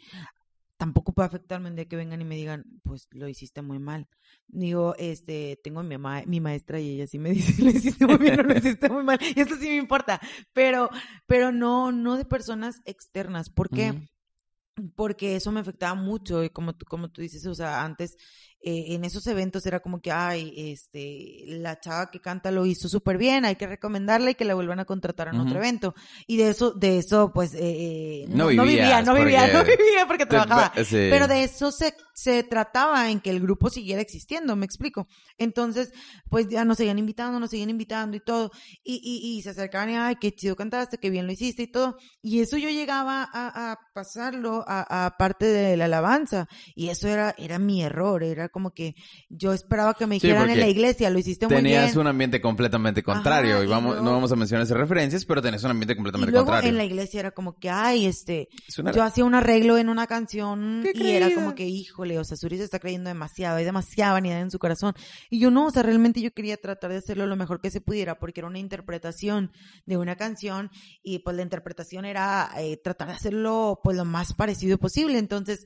tampoco 0.85 1.13
puede 1.13 1.25
afectarme 1.25 1.71
día 1.71 1.87
que 1.87 1.95
vengan 1.95 2.21
y 2.21 2.25
me 2.25 2.35
digan, 2.35 2.63
pues 2.83 3.07
lo 3.11 3.27
hiciste 3.27 3.63
muy 3.63 3.79
mal. 3.79 4.07
Digo, 4.47 4.93
este, 4.99 5.59
tengo 5.63 5.81
mi, 5.81 5.95
mi 6.27 6.39
maestra 6.39 6.79
y 6.79 6.91
ella 6.91 7.07
sí 7.07 7.17
me 7.17 7.29
dice, 7.31 7.59
lo 7.63 7.71
hiciste 7.71 8.05
muy 8.05 8.17
bien 8.17 8.39
o 8.39 8.43
lo 8.43 8.55
hiciste 8.55 8.87
muy 8.87 9.03
mal. 9.03 9.17
Y 9.35 9.39
esto 9.39 9.55
sí 9.55 9.67
me 9.67 9.77
importa, 9.77 10.21
pero, 10.53 10.91
pero 11.25 11.51
no, 11.51 11.91
no 11.91 12.17
de 12.17 12.25
personas 12.25 12.81
externas. 12.85 13.49
¿Por 13.49 13.71
qué? 13.71 13.99
Porque 14.95 15.35
eso 15.35 15.51
me 15.51 15.61
afectaba 15.61 15.95
mucho 15.95 16.43
y 16.43 16.51
como 16.51 16.75
tú, 16.75 16.85
como 16.85 17.09
tú 17.09 17.23
dices, 17.23 17.47
o 17.47 17.55
sea, 17.55 17.83
antes 17.83 18.15
eh, 18.67 18.95
en 18.95 19.05
esos 19.05 19.27
eventos 19.27 19.63
era 19.67 19.79
como 19.79 20.01
que, 20.01 20.11
ay, 20.11 20.51
este, 20.57 21.43
la 21.45 21.79
chava 21.79 22.09
que 22.09 22.19
canta 22.19 22.49
lo 22.49 22.65
hizo 22.65 22.89
súper 22.89 23.15
bien, 23.15 23.45
hay 23.45 23.57
que 23.57 23.67
recomendarle 23.67 24.31
y 24.31 24.33
que 24.33 24.43
la 24.43 24.55
vuelvan 24.55 24.79
a 24.79 24.85
contratar 24.85 25.27
en 25.27 25.39
otro 25.39 25.59
evento. 25.59 25.93
Y 26.25 26.37
de 26.37 26.49
eso, 26.49 26.71
de 26.71 26.97
eso, 26.97 27.31
pues, 27.31 27.53
eh, 27.53 27.59
eh 27.61 28.25
no, 28.27 28.47
vivía, 28.47 28.63
no, 28.63 28.65
vivía, 28.65 29.01
no 29.03 29.13
vivía, 29.13 29.53
no 29.53 29.63
vivía 29.63 30.07
porque 30.07 30.25
trabajaba. 30.25 30.73
Pero 30.89 31.27
de 31.27 31.43
eso 31.43 31.71
se, 31.71 31.93
se 32.15 32.41
trataba 32.41 33.11
en 33.11 33.19
que 33.19 33.29
el 33.29 33.39
grupo 33.39 33.69
siguiera 33.69 34.01
existiendo, 34.01 34.55
me 34.55 34.65
explico. 34.65 35.07
Entonces, 35.37 35.91
pues 36.31 36.47
ya 36.47 36.65
nos 36.65 36.77
seguían 36.77 36.97
invitando, 36.97 37.39
nos 37.39 37.51
seguían 37.51 37.69
invitando 37.69 38.17
y 38.17 38.21
todo. 38.21 38.49
Y, 38.83 38.95
y, 38.95 39.37
y 39.37 39.43
se 39.43 39.51
acercaban 39.51 39.91
y, 39.91 39.95
ay, 39.95 40.15
qué 40.15 40.33
chido 40.33 40.55
cantaste, 40.55 40.97
qué 40.97 41.11
bien 41.11 41.27
lo 41.27 41.33
hiciste 41.33 41.61
y 41.61 41.67
todo. 41.67 41.97
Y 42.23 42.39
eso 42.39 42.57
yo 42.57 42.69
llegaba 42.71 43.29
a, 43.31 43.73
a 43.73 43.79
pasarlo 43.93 44.63
a, 44.65 45.05
a 45.05 45.17
parte 45.17 45.45
de 45.45 45.77
la 45.77 45.85
alabanza. 45.85 46.47
Y 46.73 46.89
eso 46.89 47.07
era, 47.07 47.35
era 47.37 47.59
mi 47.59 47.83
error, 47.83 48.23
era 48.23 48.49
como 48.55 48.71
que 48.71 48.95
yo 49.27 49.51
esperaba 49.51 49.95
que 49.95 50.07
me 50.07 50.15
dijeran 50.15 50.49
en 50.49 50.61
la 50.61 50.69
iglesia, 50.69 51.09
lo 51.09 51.19
hiciste 51.19 51.45
muy 51.45 51.55
bien. 51.55 51.75
Tenías 51.75 51.97
un 51.97 52.07
ambiente 52.07 52.39
completamente 52.39 53.03
contrario, 53.03 53.61
y, 53.61 53.67
vamos, 53.67 54.01
no 54.01 54.13
vamos 54.13 54.31
a 54.31 54.37
mencionar 54.37 54.63
esas 54.63 54.77
referencias, 54.77 55.25
pero 55.25 55.41
tenías 55.41 55.61
un 55.65 55.71
ambiente 55.71 55.93
completamente 55.93 56.31
y 56.31 56.31
luego 56.31 56.45
contrario. 56.45 56.69
en 56.69 56.77
la 56.77 56.85
iglesia 56.85 57.19
era 57.19 57.31
como 57.31 57.59
que, 57.59 57.69
ay, 57.69 58.05
este, 58.05 58.47
yo 58.93 59.03
hacía 59.03 59.25
un 59.25 59.35
arreglo 59.35 59.77
en 59.77 59.89
una 59.89 60.07
canción 60.07 60.85
y 60.93 61.09
era 61.09 61.35
como 61.35 61.53
que, 61.53 61.67
híjole, 61.67 62.17
o 62.17 62.23
sea, 62.23 62.37
Suri 62.37 62.55
se 62.55 62.63
está 62.63 62.79
creyendo 62.79 63.09
demasiado, 63.09 63.57
hay 63.57 63.65
demasiada 63.65 64.13
vanidad 64.13 64.39
en 64.39 64.51
su 64.51 64.57
corazón. 64.57 64.93
Y 65.29 65.39
yo 65.39 65.51
no, 65.51 65.65
o 65.65 65.71
sea, 65.71 65.83
realmente 65.83 66.21
yo 66.21 66.31
quería 66.31 66.55
tratar 66.55 66.91
de 66.91 66.99
hacerlo 66.99 67.27
lo 67.27 67.35
mejor 67.35 67.59
que 67.59 67.71
se 67.71 67.81
pudiera, 67.81 68.19
porque 68.19 68.39
era 68.39 68.47
una 68.47 68.59
interpretación 68.59 69.51
de 69.85 69.97
una 69.97 70.15
canción 70.15 70.71
y 71.03 71.19
pues 71.19 71.35
la 71.35 71.43
interpretación 71.43 72.05
era 72.05 72.51
eh, 72.57 72.79
tratar 72.81 73.09
de 73.09 73.15
hacerlo 73.15 73.81
pues 73.83 73.97
lo 73.97 74.05
más 74.05 74.33
parecido 74.33 74.77
posible. 74.77 75.17
Entonces, 75.17 75.65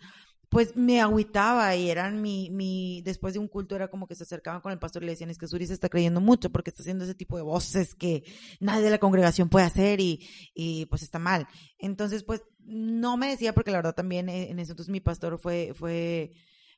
pues 0.49 0.75
me 0.75 0.99
agüitaba 0.99 1.75
y 1.75 1.89
eran 1.89 2.21
mi, 2.21 2.49
mi, 2.49 3.01
después 3.03 3.33
de 3.33 3.39
un 3.39 3.47
culto 3.47 3.75
era 3.75 3.87
como 3.87 4.07
que 4.07 4.15
se 4.15 4.23
acercaban 4.23 4.61
con 4.61 4.71
el 4.71 4.79
pastor 4.79 5.03
y 5.03 5.05
le 5.05 5.11
decían, 5.11 5.29
es 5.29 5.37
que 5.37 5.47
Suri 5.47 5.67
se 5.67 5.73
está 5.73 5.89
creyendo 5.89 6.21
mucho 6.21 6.49
porque 6.49 6.71
está 6.71 6.81
haciendo 6.81 7.03
ese 7.03 7.13
tipo 7.13 7.37
de 7.37 7.43
voces 7.43 7.93
que 7.93 8.23
nadie 8.59 8.83
de 8.83 8.89
la 8.89 8.97
congregación 8.97 9.49
puede 9.49 9.67
hacer 9.67 9.99
y, 10.01 10.27
y 10.55 10.87
pues 10.87 11.03
está 11.03 11.19
mal. 11.19 11.47
Entonces, 11.77 12.23
pues 12.23 12.41
no 12.59 13.15
me 13.15 13.29
decía 13.29 13.53
porque 13.53 13.71
la 13.71 13.77
verdad 13.77 13.95
también 13.95 14.27
en 14.29 14.57
ese 14.59 14.71
entonces 14.71 14.91
mi 14.91 15.01
pastor 15.01 15.39
fue, 15.39 15.73
fue, 15.75 16.33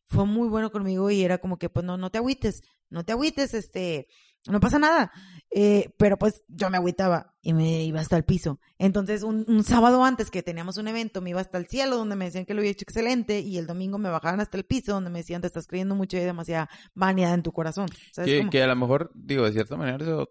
fue 0.06 0.26
muy 0.26 0.50
bueno 0.50 0.72
conmigo 0.72 1.10
y 1.10 1.24
era 1.24 1.38
como 1.38 1.58
que, 1.58 1.70
pues 1.70 1.86
no, 1.86 1.98
no 1.98 2.12
te 2.12 2.18
agüites, 2.18 2.64
no 2.90 3.06
te 3.06 3.14
agüites, 3.14 3.54
este, 3.54 4.08
no 4.48 4.60
pasa 4.60 4.80
nada. 4.80 5.12
Eh, 5.54 5.94
pero 5.98 6.18
pues 6.18 6.46
yo 6.48 6.70
me 6.70 6.78
agüitaba 6.78 7.36
y 7.42 7.54
me 7.54 7.84
iba 7.84 8.00
hasta 8.00 8.16
el 8.16 8.24
piso. 8.24 8.62
Entonces, 8.78 9.22
un, 9.22 9.64
sábado 9.66 10.04
antes 10.06 10.32
que 10.32 10.42
teníamos 10.42 10.78
un 10.78 10.88
evento, 10.88 11.22
me 11.22 11.32
iba 11.32 11.42
hasta 11.42 11.58
el 11.58 11.68
cielo 11.68 11.98
donde 11.98 12.16
me 12.16 12.26
decían 12.26 12.46
que 12.46 12.54
lo 12.54 12.62
había 12.62 12.72
hecho 12.72 12.84
excelente 12.84 13.42
y 13.42 13.58
el 13.58 13.68
domingo 13.68 13.98
me 13.98 14.10
bajaban 14.10 14.40
hasta 14.40 14.58
el 14.58 14.64
piso 14.64 14.94
donde 14.94 15.10
me 15.10 15.20
decían 15.20 15.42
te 15.42 15.48
estás 15.48 15.68
creyendo 15.68 15.94
mucho 15.94 16.16
y 16.16 16.22
hay 16.22 16.26
demasiada 16.26 16.70
vanidad 16.96 17.34
en 17.34 17.44
tu 17.44 17.52
corazón. 17.52 17.88
Que, 18.16 18.48
que, 18.50 18.64
a 18.64 18.68
lo 18.68 18.76
mejor, 18.78 19.12
digo, 19.14 19.44
de 19.44 19.52
cierta 19.52 19.76
manera, 19.76 19.98
eso, 20.02 20.30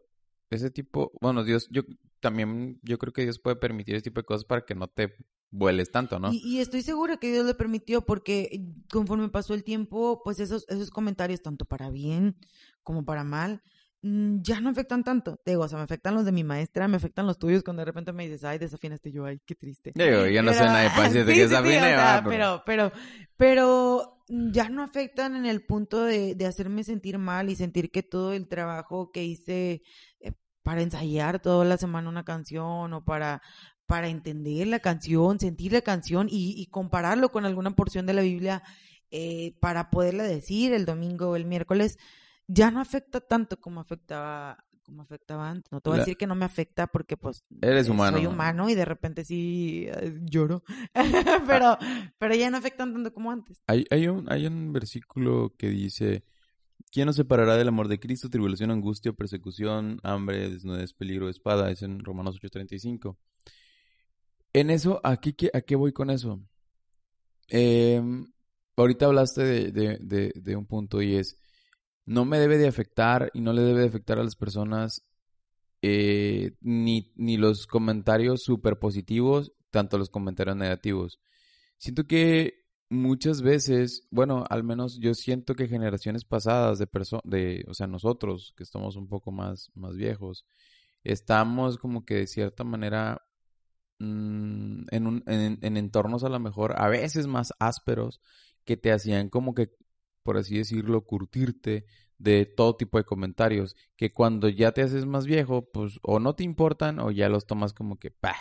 ese 0.48 0.70
tipo, 0.70 1.12
bueno, 1.20 1.44
Dios, 1.44 1.68
yo 1.70 1.82
también, 2.20 2.80
yo 2.82 2.96
creo 2.96 3.12
que 3.12 3.22
Dios 3.22 3.38
puede 3.38 3.56
permitir 3.56 3.96
ese 3.96 4.04
tipo 4.04 4.20
de 4.20 4.26
cosas 4.26 4.46
para 4.46 4.64
que 4.64 4.74
no 4.74 4.88
te 4.88 5.16
vueles 5.50 5.90
tanto, 5.90 6.18
¿no? 6.18 6.32
Y, 6.32 6.38
y, 6.38 6.60
estoy 6.60 6.80
segura 6.80 7.18
que 7.18 7.30
Dios 7.30 7.44
le 7.44 7.54
permitió 7.54 8.06
porque 8.06 8.62
conforme 8.90 9.28
pasó 9.28 9.52
el 9.52 9.64
tiempo, 9.64 10.22
pues 10.24 10.40
esos, 10.40 10.64
esos 10.68 10.90
comentarios, 10.90 11.42
tanto 11.42 11.66
para 11.66 11.90
bien 11.90 12.36
como 12.82 13.04
para 13.04 13.24
mal, 13.24 13.62
ya 14.02 14.60
no 14.60 14.70
afectan 14.70 15.04
tanto. 15.04 15.36
Te 15.44 15.52
digo, 15.52 15.64
o 15.64 15.68
sea, 15.68 15.78
me 15.78 15.84
afectan 15.84 16.14
los 16.14 16.24
de 16.24 16.32
mi 16.32 16.44
maestra, 16.44 16.88
me 16.88 16.96
afectan 16.96 17.26
los 17.26 17.38
tuyos 17.38 17.62
cuando 17.62 17.80
de 17.80 17.86
repente 17.86 18.12
me 18.12 18.24
dices, 18.24 18.44
ay, 18.44 18.58
desafinaste 18.58 19.12
yo, 19.12 19.24
ay, 19.24 19.40
qué 19.44 19.54
triste. 19.54 19.92
Digo, 19.94 20.26
yo 20.26 20.42
no 20.42 20.52
sé 20.52 20.60
nada 20.60 20.80
de 20.80 20.90
paz, 20.90 21.12
que 21.12 21.24
desafine, 21.24 21.96
pero... 22.24 22.62
pero, 22.64 22.92
pero, 23.36 24.16
ya 24.28 24.68
no 24.68 24.84
afectan 24.84 25.34
en 25.34 25.44
el 25.44 25.66
punto 25.66 26.04
de, 26.04 26.36
de, 26.36 26.46
hacerme 26.46 26.84
sentir 26.84 27.18
mal 27.18 27.50
y 27.50 27.56
sentir 27.56 27.90
que 27.90 28.04
todo 28.04 28.32
el 28.32 28.46
trabajo 28.46 29.10
que 29.10 29.24
hice 29.24 29.82
eh, 30.20 30.32
para 30.62 30.82
ensayar 30.82 31.40
toda 31.40 31.64
la 31.64 31.76
semana 31.76 32.08
una 32.08 32.24
canción 32.24 32.92
o 32.92 33.04
para, 33.04 33.42
para 33.86 34.06
entender 34.06 34.68
la 34.68 34.78
canción, 34.78 35.40
sentir 35.40 35.72
la 35.72 35.82
canción 35.82 36.28
y, 36.30 36.54
y 36.56 36.66
compararlo 36.66 37.30
con 37.32 37.44
alguna 37.44 37.72
porción 37.72 38.06
de 38.06 38.12
la 38.12 38.22
Biblia 38.22 38.62
eh, 39.10 39.56
para 39.58 39.90
poderla 39.90 40.22
decir 40.22 40.72
el 40.72 40.84
domingo 40.84 41.30
o 41.30 41.36
el 41.36 41.44
miércoles, 41.44 41.98
ya 42.52 42.70
no 42.70 42.80
afecta 42.80 43.20
tanto 43.20 43.60
como 43.60 43.80
afectaba 43.80 44.64
como 44.82 45.02
afectaba 45.02 45.48
antes. 45.48 45.70
No 45.70 45.80
te 45.80 45.88
voy 45.88 45.98
a 45.98 46.00
decir 46.00 46.16
que 46.16 46.26
no 46.26 46.34
me 46.34 46.44
afecta 46.44 46.88
porque 46.88 47.16
pues 47.16 47.44
eres 47.62 47.86
eh, 47.86 47.90
humano. 47.92 48.16
Soy 48.16 48.26
humano 48.26 48.68
y 48.68 48.74
de 48.74 48.84
repente 48.84 49.24
sí 49.24 49.86
eh, 49.88 50.18
lloro. 50.22 50.64
pero, 51.46 51.78
pero 52.18 52.34
ya 52.34 52.50
no 52.50 52.56
afectan 52.56 52.92
tanto 52.92 53.12
como 53.14 53.30
antes. 53.30 53.62
Hay, 53.68 53.86
hay, 53.90 54.08
un, 54.08 54.30
hay 54.32 54.48
un 54.48 54.72
versículo 54.72 55.54
que 55.56 55.68
dice, 55.68 56.24
¿quién 56.90 57.06
nos 57.06 57.14
separará 57.14 57.56
del 57.56 57.68
amor 57.68 57.86
de 57.86 58.00
Cristo? 58.00 58.30
Tribulación, 58.30 58.72
angustia, 58.72 59.12
persecución, 59.12 60.00
hambre, 60.02 60.50
desnudez, 60.50 60.92
peligro, 60.92 61.28
espada. 61.28 61.70
Es 61.70 61.82
en 61.82 62.00
Romanos 62.00 62.40
8:35. 62.42 63.16
En 64.52 64.70
eso, 64.70 65.00
¿a 65.04 65.18
qué, 65.18 65.52
¿a 65.54 65.60
qué 65.60 65.76
voy 65.76 65.92
con 65.92 66.10
eso? 66.10 66.40
Em, 67.46 68.26
ahorita 68.76 69.06
hablaste 69.06 69.44
de, 69.44 69.70
de, 69.70 69.98
de, 70.00 70.32
de 70.34 70.56
un 70.56 70.66
punto 70.66 71.00
y 71.00 71.14
es 71.14 71.36
no 72.10 72.24
me 72.24 72.40
debe 72.40 72.58
de 72.58 72.66
afectar 72.66 73.30
y 73.34 73.40
no 73.40 73.52
le 73.52 73.62
debe 73.62 73.82
de 73.82 73.86
afectar 73.86 74.18
a 74.18 74.24
las 74.24 74.34
personas 74.34 75.06
eh, 75.80 76.56
ni, 76.60 77.12
ni 77.14 77.36
los 77.36 77.68
comentarios 77.68 78.42
súper 78.42 78.80
positivos, 78.80 79.52
tanto 79.70 79.96
los 79.96 80.10
comentarios 80.10 80.56
negativos. 80.56 81.20
Siento 81.78 82.08
que 82.08 82.64
muchas 82.88 83.42
veces, 83.42 84.08
bueno, 84.10 84.44
al 84.50 84.64
menos 84.64 84.98
yo 84.98 85.14
siento 85.14 85.54
que 85.54 85.68
generaciones 85.68 86.24
pasadas 86.24 86.80
de 86.80 86.88
personas, 86.88 87.22
de, 87.24 87.64
o 87.68 87.74
sea, 87.74 87.86
nosotros 87.86 88.54
que 88.56 88.64
estamos 88.64 88.96
un 88.96 89.06
poco 89.06 89.30
más, 89.30 89.70
más 89.74 89.94
viejos, 89.94 90.44
estamos 91.04 91.78
como 91.78 92.04
que 92.04 92.16
de 92.16 92.26
cierta 92.26 92.64
manera 92.64 93.22
mm, 94.00 94.86
en, 94.90 95.06
un, 95.06 95.22
en, 95.26 95.60
en 95.62 95.76
entornos 95.76 96.24
a 96.24 96.28
lo 96.28 96.40
mejor 96.40 96.74
a 96.76 96.88
veces 96.88 97.28
más 97.28 97.52
ásperos 97.60 98.20
que 98.64 98.76
te 98.76 98.90
hacían 98.90 99.28
como 99.28 99.54
que 99.54 99.70
por 100.22 100.36
así 100.36 100.58
decirlo, 100.58 101.02
curtirte 101.02 101.86
de 102.18 102.44
todo 102.44 102.76
tipo 102.76 102.98
de 102.98 103.04
comentarios 103.04 103.76
que 103.96 104.12
cuando 104.12 104.48
ya 104.48 104.72
te 104.72 104.82
haces 104.82 105.06
más 105.06 105.26
viejo, 105.26 105.70
pues 105.70 105.98
o 106.02 106.20
no 106.20 106.34
te 106.34 106.44
importan 106.44 107.00
o 107.00 107.10
ya 107.10 107.28
los 107.28 107.46
tomas 107.46 107.72
como 107.72 107.98
que, 107.98 108.10
pa. 108.10 108.36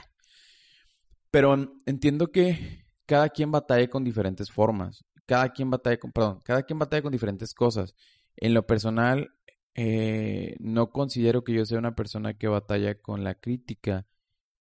Pero 1.32 1.76
entiendo 1.86 2.32
que 2.32 2.86
cada 3.06 3.30
quien 3.30 3.52
batalla 3.52 3.88
con 3.90 4.04
diferentes 4.04 4.52
formas, 4.52 5.06
cada 5.26 5.50
quien 5.50 5.70
batalla 5.70 5.98
con, 5.98 6.12
perdón, 6.12 6.40
cada 6.44 6.64
quien 6.64 6.80
batalla 6.80 7.04
con 7.04 7.12
diferentes 7.12 7.54
cosas. 7.54 7.96
En 8.36 8.54
lo 8.54 8.66
personal, 8.66 9.32
eh, 9.76 10.56
no 10.60 10.92
considero 10.92 11.44
que 11.44 11.54
yo 11.54 11.66
sea 11.66 11.80
una 11.80 11.96
persona 11.96 12.34
que 12.34 12.48
batalla 12.48 12.96
con 12.96 13.24
la 13.24 13.36
crítica 13.36 14.08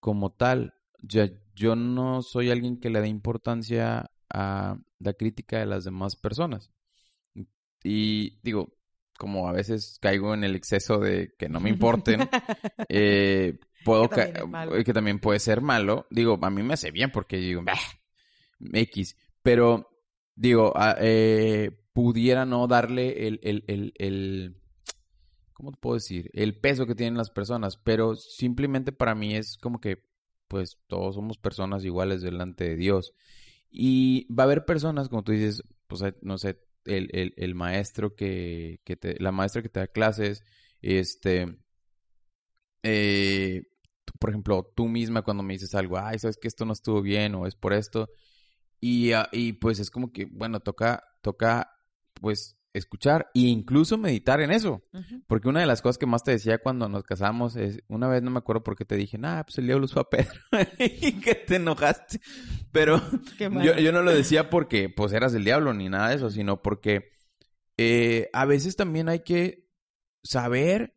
como 0.01 0.31
tal. 0.31 0.75
Ya, 1.03 1.29
yo 1.55 1.75
no 1.75 2.23
soy 2.23 2.51
alguien 2.51 2.79
que 2.79 2.91
le 2.91 3.01
dé 3.01 3.09
importancia 3.09 4.11
a 4.31 4.79
la 4.99 5.13
crítica 5.15 5.59
de 5.59 5.67
las 5.67 5.85
demás 5.85 6.17
personas. 6.17 6.71
Y 7.83 8.39
digo, 8.43 8.79
como 9.19 9.49
a 9.49 9.53
veces 9.53 9.99
caigo 10.01 10.33
en 10.33 10.45
el 10.45 10.55
exceso 10.55 10.99
de 10.99 11.35
que 11.39 11.49
no 11.49 11.61
me 11.61 11.71
importen, 11.71 12.21
eh, 12.89 13.59
puedo 13.85 14.09
que 14.09 14.27
también, 14.27 14.85
que 14.85 14.93
también 14.93 15.19
puede 15.19 15.41
ser 15.41 15.61
malo. 15.61 16.07
Digo, 16.11 16.39
a 16.41 16.51
mí 16.51 16.63
me 16.63 16.75
hace 16.75 16.91
bien 16.91 17.11
porque 17.11 17.37
digo, 17.37 17.63
bah, 17.65 17.79
X. 18.61 19.17
Pero 19.43 19.89
digo, 20.35 20.73
eh, 21.01 21.71
pudiera 21.93 22.47
no 22.47 22.69
darle 22.69 23.27
el, 23.27 23.41
el, 23.43 23.65
el, 23.67 23.93
el, 23.97 24.63
¿cómo 25.53 25.73
te 25.73 25.79
puedo 25.79 25.95
decir? 25.95 26.31
El 26.33 26.59
peso 26.59 26.87
que 26.87 26.95
tienen 26.95 27.19
las 27.19 27.31
personas, 27.31 27.77
pero 27.77 28.15
simplemente 28.15 28.93
para 28.93 29.17
mí 29.17 29.35
es 29.35 29.59
como 29.59 29.81
que, 29.81 30.05
pues 30.47 30.79
todos 30.87 31.17
somos 31.17 31.39
personas 31.39 31.85
iguales 31.85 32.23
delante 32.23 32.65
de 32.69 32.77
Dios. 32.77 33.15
Y 33.71 34.33
va 34.33 34.45
a 34.45 34.47
haber 34.47 34.65
personas, 34.65 35.09
como 35.09 35.25
tú 35.25 35.33
dices, 35.33 35.63
pues 35.89 36.03
no 36.23 36.39
sé, 36.39 36.59
el, 36.89 37.09
el, 37.13 37.35
el 37.37 37.55
maestro 37.55 38.15
que, 38.15 38.81
que, 38.85 38.97
te, 38.97 39.17
la 39.21 39.33
maestra 39.33 39.63
que 39.63 39.69
te 39.69 39.81
da 39.81 39.87
clases, 39.89 40.43
este, 40.83 41.59
eh, 42.83 43.63
por 44.19 44.31
ejemplo, 44.31 44.73
tú 44.75 44.89
misma 44.89 45.23
cuando 45.23 45.43
me 45.43 45.55
dices 45.55 45.75
algo, 45.75 45.99
ay, 45.99 46.19
sabes 46.19 46.37
que 46.39 46.49
esto 46.49 46.65
no 46.65 46.73
estuvo 46.73 47.03
bien 47.03 47.35
o 47.35 47.47
es 47.47 47.55
por 47.55 47.73
esto, 47.73 48.09
y, 48.81 49.13
ah, 49.13 49.29
y 49.33 49.55
pues 49.55 49.81
es 49.81 49.91
como 49.91 50.13
que, 50.13 50.27
bueno, 50.27 50.61
toca, 50.61 51.05
toca, 51.23 51.73
pues, 52.15 52.58
escuchar 52.79 53.31
e 53.35 53.41
incluso 53.41 53.99
meditar 53.99 54.41
en 54.41 54.51
eso. 54.51 54.83
Porque 55.27 55.49
una 55.49 55.61
de 55.61 55.67
las 55.67 55.83
cosas 55.83 55.99
que 55.99 56.07
más 56.07 56.23
te 56.23 56.33
decía 56.33 56.59
cuando 56.59 56.89
nos 56.89 57.05
casamos 57.05 57.57
es, 57.57 57.81
una 57.89 58.09
vez 58.09 58.23
no 58.23 58.31
me 58.31 58.39
acuerdo 58.39 58.63
por 58.63 58.77
qué 58.77 58.85
te 58.85 58.97
dije, 58.97 59.19
nah, 59.19 59.43
pues 59.43 59.59
el 59.59 59.67
diablo 59.67 59.85
usó 59.85 60.01
a 60.01 60.11
Pedro 60.11 60.41
y 60.79 61.21
que 61.21 61.35
te 61.35 61.57
enojaste. 61.57 62.21
Pero 62.73 63.01
yo, 63.39 63.77
yo, 63.79 63.93
no 63.93 64.03
lo 64.03 64.13
decía 64.13 64.51
porque 64.51 64.89
pues 64.89 65.13
eras 65.13 65.35
el 65.35 65.45
diablo 65.45 65.75
ni 65.75 65.89
nada 65.89 66.11
de 66.11 66.17
eso, 66.17 66.31
sino 66.31 66.63
porque 66.63 67.11
eh, 67.77 68.29
a 68.33 68.45
veces 68.45 68.77
también 68.77 69.09
hay 69.09 69.21
que 69.21 69.69
saber 70.23 70.97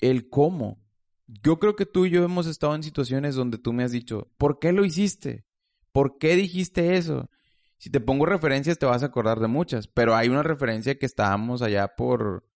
el 0.00 0.28
cómo. 0.28 0.82
Yo 1.26 1.58
creo 1.58 1.76
que 1.76 1.86
tú 1.86 2.06
y 2.06 2.10
yo 2.10 2.24
hemos 2.24 2.46
estado 2.46 2.74
en 2.74 2.82
situaciones 2.82 3.34
donde 3.34 3.58
tú 3.58 3.72
me 3.72 3.84
has 3.84 3.92
dicho, 3.92 4.30
¿por 4.38 4.58
qué 4.58 4.72
lo 4.72 4.84
hiciste? 4.84 5.44
¿Por 5.92 6.18
qué 6.18 6.36
dijiste 6.36 6.96
eso? 6.96 7.28
Si 7.80 7.88
te 7.88 7.98
pongo 7.98 8.26
referencias 8.26 8.78
te 8.78 8.84
vas 8.84 9.02
a 9.02 9.06
acordar 9.06 9.40
de 9.40 9.48
muchas, 9.48 9.88
pero 9.88 10.14
hay 10.14 10.28
una 10.28 10.42
referencia 10.42 10.98
que 10.98 11.06
estábamos 11.06 11.62
allá 11.62 11.96
por, 11.96 12.46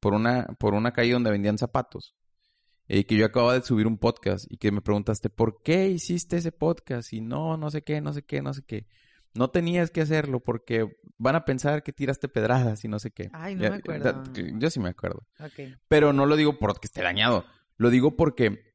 por, 0.00 0.14
una, 0.14 0.46
por 0.58 0.72
una 0.72 0.94
calle 0.94 1.12
donde 1.12 1.30
vendían 1.30 1.58
zapatos. 1.58 2.16
Y 2.88 3.04
que 3.04 3.14
yo 3.14 3.26
acababa 3.26 3.52
de 3.52 3.60
subir 3.60 3.86
un 3.86 3.98
podcast 3.98 4.50
y 4.50 4.56
que 4.56 4.72
me 4.72 4.80
preguntaste, 4.80 5.28
¿por 5.28 5.62
qué 5.62 5.88
hiciste 5.88 6.38
ese 6.38 6.50
podcast? 6.50 7.12
Y 7.12 7.20
no, 7.20 7.58
no 7.58 7.70
sé 7.70 7.82
qué, 7.82 8.00
no 8.00 8.14
sé 8.14 8.22
qué, 8.22 8.40
no 8.40 8.54
sé 8.54 8.62
qué. 8.62 8.86
No 9.34 9.50
tenías 9.50 9.90
que 9.90 10.00
hacerlo 10.00 10.40
porque 10.40 10.96
van 11.18 11.36
a 11.36 11.44
pensar 11.44 11.82
que 11.82 11.92
tiraste 11.92 12.28
pedradas 12.28 12.82
y 12.82 12.88
no 12.88 12.98
sé 12.98 13.10
qué. 13.10 13.28
Ay, 13.34 13.56
no 13.56 13.68
me 13.68 13.76
acuerdo. 13.76 14.22
Yo 14.32 14.70
sí 14.70 14.80
me 14.80 14.88
acuerdo. 14.88 15.26
Ok. 15.40 15.76
Pero 15.88 16.14
no 16.14 16.24
lo 16.24 16.36
digo 16.36 16.58
porque 16.58 16.86
esté 16.86 17.02
dañado. 17.02 17.44
Lo 17.76 17.90
digo 17.90 18.16
porque 18.16 18.72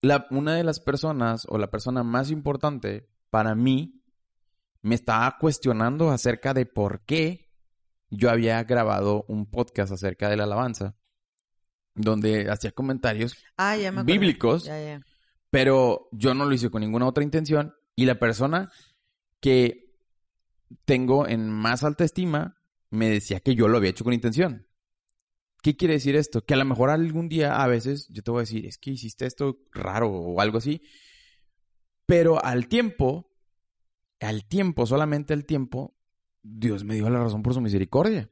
la, 0.00 0.28
una 0.30 0.54
de 0.54 0.62
las 0.62 0.78
personas 0.78 1.44
o 1.48 1.58
la 1.58 1.72
persona 1.72 2.04
más 2.04 2.30
importante 2.30 3.08
para 3.30 3.56
mí 3.56 4.01
me 4.82 4.94
estaba 4.94 5.36
cuestionando 5.38 6.10
acerca 6.10 6.54
de 6.54 6.66
por 6.66 7.04
qué 7.04 7.50
yo 8.10 8.30
había 8.30 8.62
grabado 8.64 9.24
un 9.28 9.46
podcast 9.50 9.92
acerca 9.92 10.28
de 10.28 10.36
la 10.36 10.44
alabanza 10.44 10.96
donde 11.94 12.50
hacía 12.50 12.72
comentarios 12.72 13.36
Ah, 13.56 13.76
ya 13.76 13.92
me 13.92 14.00
acuerdo. 14.00 14.06
bíblicos, 14.20 14.64
Ya, 14.64 14.82
ya. 14.82 15.06
pero 15.50 16.08
yo 16.12 16.34
no 16.34 16.44
lo 16.46 16.54
hice 16.54 16.70
con 16.70 16.80
ninguna 16.80 17.06
otra 17.06 17.22
intención 17.24 17.74
y 17.94 18.06
la 18.06 18.18
persona 18.18 18.70
que 19.40 19.94
tengo 20.84 21.26
en 21.28 21.48
más 21.50 21.84
alta 21.84 22.04
estima 22.04 22.58
me 22.90 23.08
decía 23.08 23.40
que 23.40 23.54
yo 23.54 23.68
lo 23.68 23.76
había 23.78 23.90
hecho 23.90 24.04
con 24.04 24.12
intención. 24.14 24.66
¿Qué 25.62 25.76
quiere 25.76 25.94
decir 25.94 26.16
esto? 26.16 26.44
Que 26.44 26.54
a 26.54 26.56
lo 26.56 26.64
mejor 26.64 26.90
algún 26.90 27.28
día, 27.28 27.62
a 27.62 27.66
veces, 27.68 28.08
yo 28.08 28.22
te 28.22 28.30
voy 28.30 28.40
a 28.40 28.42
decir, 28.42 28.66
es 28.66 28.78
que 28.78 28.90
hiciste 28.90 29.26
esto 29.26 29.58
raro 29.72 30.10
o 30.10 30.40
algo 30.40 30.58
así, 30.58 30.82
pero 32.06 32.44
al 32.44 32.66
tiempo, 32.68 33.31
al 34.22 34.44
tiempo, 34.44 34.86
solamente 34.86 35.34
al 35.34 35.44
tiempo, 35.44 35.94
Dios 36.42 36.84
me 36.84 36.94
dio 36.94 37.08
la 37.10 37.20
razón 37.20 37.42
por 37.42 37.54
su 37.54 37.60
misericordia 37.60 38.30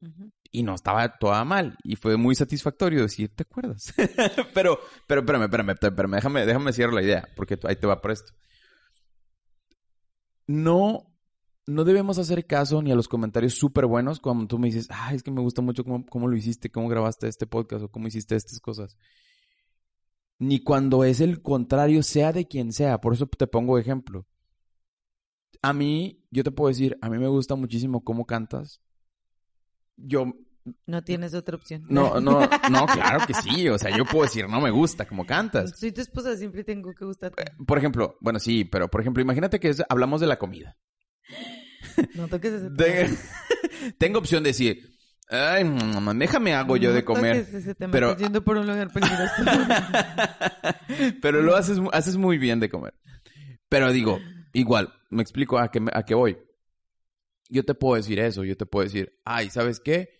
y 0.52 0.62
no 0.62 0.74
estaba 0.74 1.16
toda 1.18 1.44
mal 1.44 1.76
y 1.84 1.96
fue 1.96 2.16
muy 2.16 2.34
satisfactorio 2.34 3.02
decir, 3.02 3.34
¿te 3.34 3.42
acuerdas? 3.42 3.94
pero, 4.54 4.78
pero, 5.06 5.20
espérame, 5.20 5.44
espérame, 5.44 5.70
espérame, 5.70 6.14
déjame, 6.14 6.46
déjame 6.46 6.72
cierrar 6.72 6.94
la 6.94 7.02
idea, 7.02 7.28
porque 7.36 7.58
ahí 7.64 7.76
te 7.76 7.86
va 7.86 8.00
por 8.00 8.10
esto. 8.10 8.32
No, 10.46 11.14
no 11.66 11.84
debemos 11.84 12.18
hacer 12.18 12.46
caso 12.46 12.82
ni 12.82 12.90
a 12.90 12.96
los 12.96 13.06
comentarios 13.06 13.54
súper 13.54 13.86
buenos 13.86 14.18
cuando 14.18 14.46
tú 14.46 14.58
me 14.58 14.66
dices, 14.66 14.88
ay, 14.90 15.16
es 15.16 15.22
que 15.22 15.30
me 15.30 15.40
gusta 15.40 15.62
mucho 15.62 15.84
cómo, 15.84 16.04
cómo 16.06 16.26
lo 16.26 16.36
hiciste, 16.36 16.70
cómo 16.70 16.88
grabaste 16.88 17.28
este 17.28 17.46
podcast 17.46 17.84
o 17.84 17.88
cómo 17.88 18.08
hiciste 18.08 18.34
estas 18.34 18.58
cosas. 18.58 18.96
Ni 20.40 20.64
cuando 20.64 21.04
es 21.04 21.20
el 21.20 21.42
contrario, 21.42 22.02
sea 22.02 22.32
de 22.32 22.48
quien 22.48 22.72
sea. 22.72 22.98
Por 23.00 23.12
eso 23.12 23.26
te 23.26 23.46
pongo 23.46 23.78
ejemplo. 23.78 24.26
A 25.62 25.72
mí, 25.72 26.22
yo 26.30 26.42
te 26.44 26.50
puedo 26.50 26.68
decir, 26.68 26.96
a 27.02 27.08
mí 27.10 27.18
me 27.18 27.28
gusta 27.28 27.54
muchísimo 27.54 28.02
cómo 28.02 28.24
cantas. 28.26 28.80
Yo 29.96 30.32
No 30.86 31.02
tienes 31.04 31.34
otra 31.34 31.56
opción. 31.56 31.84
no, 31.88 32.20
no, 32.20 32.40
no, 32.70 32.86
claro 32.92 33.26
que 33.26 33.34
sí. 33.34 33.68
O 33.68 33.78
sea, 33.78 33.94
yo 33.96 34.04
puedo 34.06 34.24
decir, 34.24 34.48
no 34.48 34.60
me 34.60 34.70
gusta 34.70 35.04
como 35.06 35.26
cantas. 35.26 35.78
Soy 35.78 35.92
tu 35.92 36.00
esposa, 36.00 36.36
siempre 36.36 36.64
tengo 36.64 36.94
que 36.94 37.04
gustarte. 37.04 37.44
Por 37.66 37.76
ejemplo, 37.78 38.16
bueno, 38.20 38.38
sí, 38.38 38.64
pero 38.64 38.88
por 38.88 39.00
ejemplo, 39.02 39.22
imagínate 39.22 39.60
que 39.60 39.68
es- 39.68 39.82
hablamos 39.88 40.20
de 40.20 40.26
la 40.26 40.38
comida. 40.38 40.76
No 42.14 42.28
toques 42.28 42.52
ese 42.54 42.70
De- 42.70 43.04
tema. 43.04 43.16
tengo 43.98 44.18
opción 44.18 44.42
de 44.42 44.50
decir, 44.50 44.90
ay, 45.28 45.64
mm, 45.64 46.18
déjame 46.18 46.54
hago 46.54 46.76
yo 46.76 46.92
de 46.94 47.04
comer. 47.04 47.44
toques 47.44 47.54
ese 47.62 47.74
tema, 47.74 47.92
pero- 47.92 48.10
estás 48.12 48.22
yendo 48.22 48.42
por 48.42 48.56
un 48.56 48.66
lugar 48.66 48.90
peligroso. 48.92 49.34
pero 51.22 51.42
lo 51.42 51.56
haces, 51.56 51.78
haces 51.92 52.16
muy 52.16 52.38
bien 52.38 52.60
de 52.60 52.68
comer. 52.68 52.94
Pero 53.68 53.92
digo, 53.92 54.18
igual, 54.52 54.92
me 55.10 55.22
explico 55.22 55.58
a 55.58 55.70
qué, 55.70 55.80
a 55.92 56.02
qué 56.04 56.14
voy. 56.14 56.38
Yo 57.48 57.64
te 57.64 57.74
puedo 57.74 57.96
decir 57.96 58.18
eso, 58.20 58.44
yo 58.44 58.56
te 58.56 58.66
puedo 58.66 58.84
decir, 58.84 59.18
ay, 59.24 59.50
¿sabes 59.50 59.80
qué? 59.80 60.10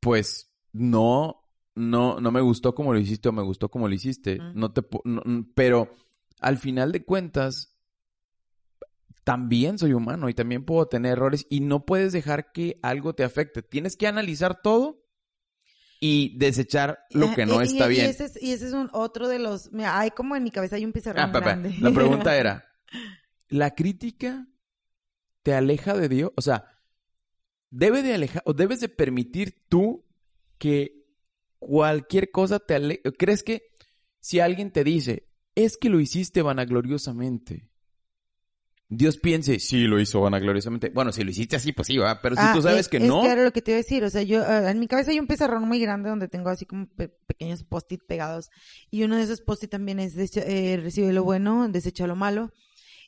Pues 0.00 0.52
no, 0.72 1.42
no, 1.74 2.20
no 2.20 2.30
me 2.30 2.40
gustó 2.40 2.74
como 2.74 2.92
lo 2.92 2.98
hiciste 3.00 3.28
o 3.28 3.32
me 3.32 3.42
gustó 3.42 3.68
como 3.70 3.88
lo 3.88 3.94
hiciste. 3.94 4.38
No 4.54 4.72
te, 4.72 4.82
no- 5.04 5.22
pero 5.54 5.90
al 6.40 6.58
final 6.58 6.92
de 6.92 7.04
cuentas, 7.04 7.76
también 9.24 9.78
soy 9.78 9.92
humano 9.92 10.28
y 10.28 10.34
también 10.34 10.64
puedo 10.64 10.86
tener 10.86 11.12
errores 11.12 11.46
y 11.50 11.60
no 11.60 11.84
puedes 11.84 12.12
dejar 12.12 12.52
que 12.52 12.78
algo 12.82 13.14
te 13.14 13.24
afecte. 13.24 13.62
Tienes 13.62 13.96
que 13.96 14.06
analizar 14.06 14.62
todo 14.62 15.02
y 15.98 16.36
desechar 16.38 17.00
lo 17.10 17.32
que 17.34 17.46
no 17.46 17.60
Y- 17.60 17.64
está 17.64 17.86
y, 17.86 17.88
bien. 17.88 18.06
Y 18.06 18.10
ese 18.10 18.24
es, 18.26 18.40
y 18.42 18.52
ese 18.52 18.66
es 18.68 18.72
un 18.74 18.88
otro 18.92 19.26
de 19.28 19.38
los... 19.40 19.72
Mira, 19.72 19.98
hay 19.98 20.10
como 20.12 20.36
en 20.36 20.44
mi 20.44 20.50
cabeza 20.52 20.76
hay 20.76 20.84
un 20.84 20.92
pizarrón 20.92 21.24
Ah, 21.34 21.40
grande. 21.40 21.74
La 21.80 21.90
pregunta 21.90 22.36
era, 22.38 22.64
¿la 23.48 23.74
crítica 23.74 24.48
te 25.42 25.54
aleja 25.54 25.94
de 25.94 26.08
Dios? 26.08 26.32
O 26.36 26.42
sea, 26.42 26.64
¿debe 27.70 28.02
de 28.02 28.14
alejar 28.14 28.42
o 28.46 28.52
debes 28.54 28.80
de 28.80 28.88
permitir 28.88 29.64
tú 29.68 30.04
que 30.58 31.04
cualquier 31.58 32.30
cosa 32.30 32.58
te 32.58 32.74
aleje? 32.74 33.02
¿Crees 33.18 33.42
que 33.42 33.62
si 34.20 34.40
alguien 34.40 34.70
te 34.72 34.84
dice, 34.84 35.28
es 35.54 35.76
que 35.76 35.88
lo 35.88 36.00
hiciste 36.00 36.42
vanagloriosamente, 36.42 37.70
Dios 38.88 39.16
piense, 39.18 39.58
sí, 39.58 39.82
lo 39.84 40.00
hizo 40.00 40.20
vanagloriosamente? 40.20 40.90
Bueno, 40.90 41.10
si 41.10 41.24
lo 41.24 41.30
hiciste 41.30 41.56
así, 41.56 41.72
pues 41.72 41.88
sí, 41.88 41.96
va, 41.98 42.20
pero 42.22 42.36
si 42.36 42.42
Ah, 42.42 42.54
tú 42.54 42.62
sabes 42.62 42.86
es- 42.86 42.88
que 42.88 43.00
es 43.00 43.08
no... 43.08 43.20
que 43.22 43.26
era 43.32 43.42
lo 43.44 43.52
que 43.52 43.62
te 43.62 43.72
iba 43.72 43.76
a 43.76 43.82
decir. 43.82 44.04
O 44.04 44.10
sea, 44.10 44.22
yo, 44.22 44.44
ah, 44.46 44.70
en 44.70 44.78
mi 44.78 44.86
cabeza 44.86 45.10
hay 45.10 45.18
un 45.18 45.26
pizarrón 45.26 45.66
muy 45.66 45.80
grande 45.80 46.08
donde 46.08 46.28
tengo 46.28 46.50
así 46.50 46.66
como 46.66 46.86
pe- 46.88 47.08
pequeños 47.08 47.64
post-it 47.64 48.00
pegados. 48.06 48.48
Y 48.90 49.02
uno 49.02 49.16
de 49.16 49.24
esos 49.24 49.40
post-it 49.40 49.70
también 49.70 49.98
es 49.98 50.14
eh, 50.36 50.78
recibe 50.80 51.12
lo 51.12 51.24
bueno, 51.24 51.68
desecha 51.68 52.06
lo 52.06 52.14
malo. 52.14 52.52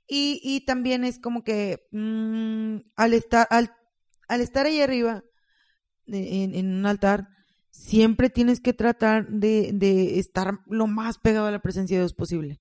Y, 0.09 0.41
y 0.43 0.65
también 0.65 1.05
es 1.05 1.19
como 1.19 1.45
que 1.45 1.87
mm, 1.93 2.79
al 2.97 3.13
estar, 3.13 3.47
al, 3.51 3.73
al 4.27 4.41
estar 4.41 4.67
ahí 4.67 4.81
arriba, 4.81 5.23
en, 6.07 6.55
en 6.55 6.75
un 6.75 6.87
altar, 6.87 7.29
siempre 7.71 8.31
tienes 8.31 8.61
que 8.61 8.73
tratar 8.73 9.29
de, 9.29 9.71
de 9.75 10.19
estar 10.19 10.61
lo 10.67 10.87
más 10.87 11.19
pegado 11.19 11.47
a 11.47 11.51
la 11.51 11.61
presencia 11.61 11.97
de 11.97 12.03
Dios 12.03 12.15
posible. 12.15 12.61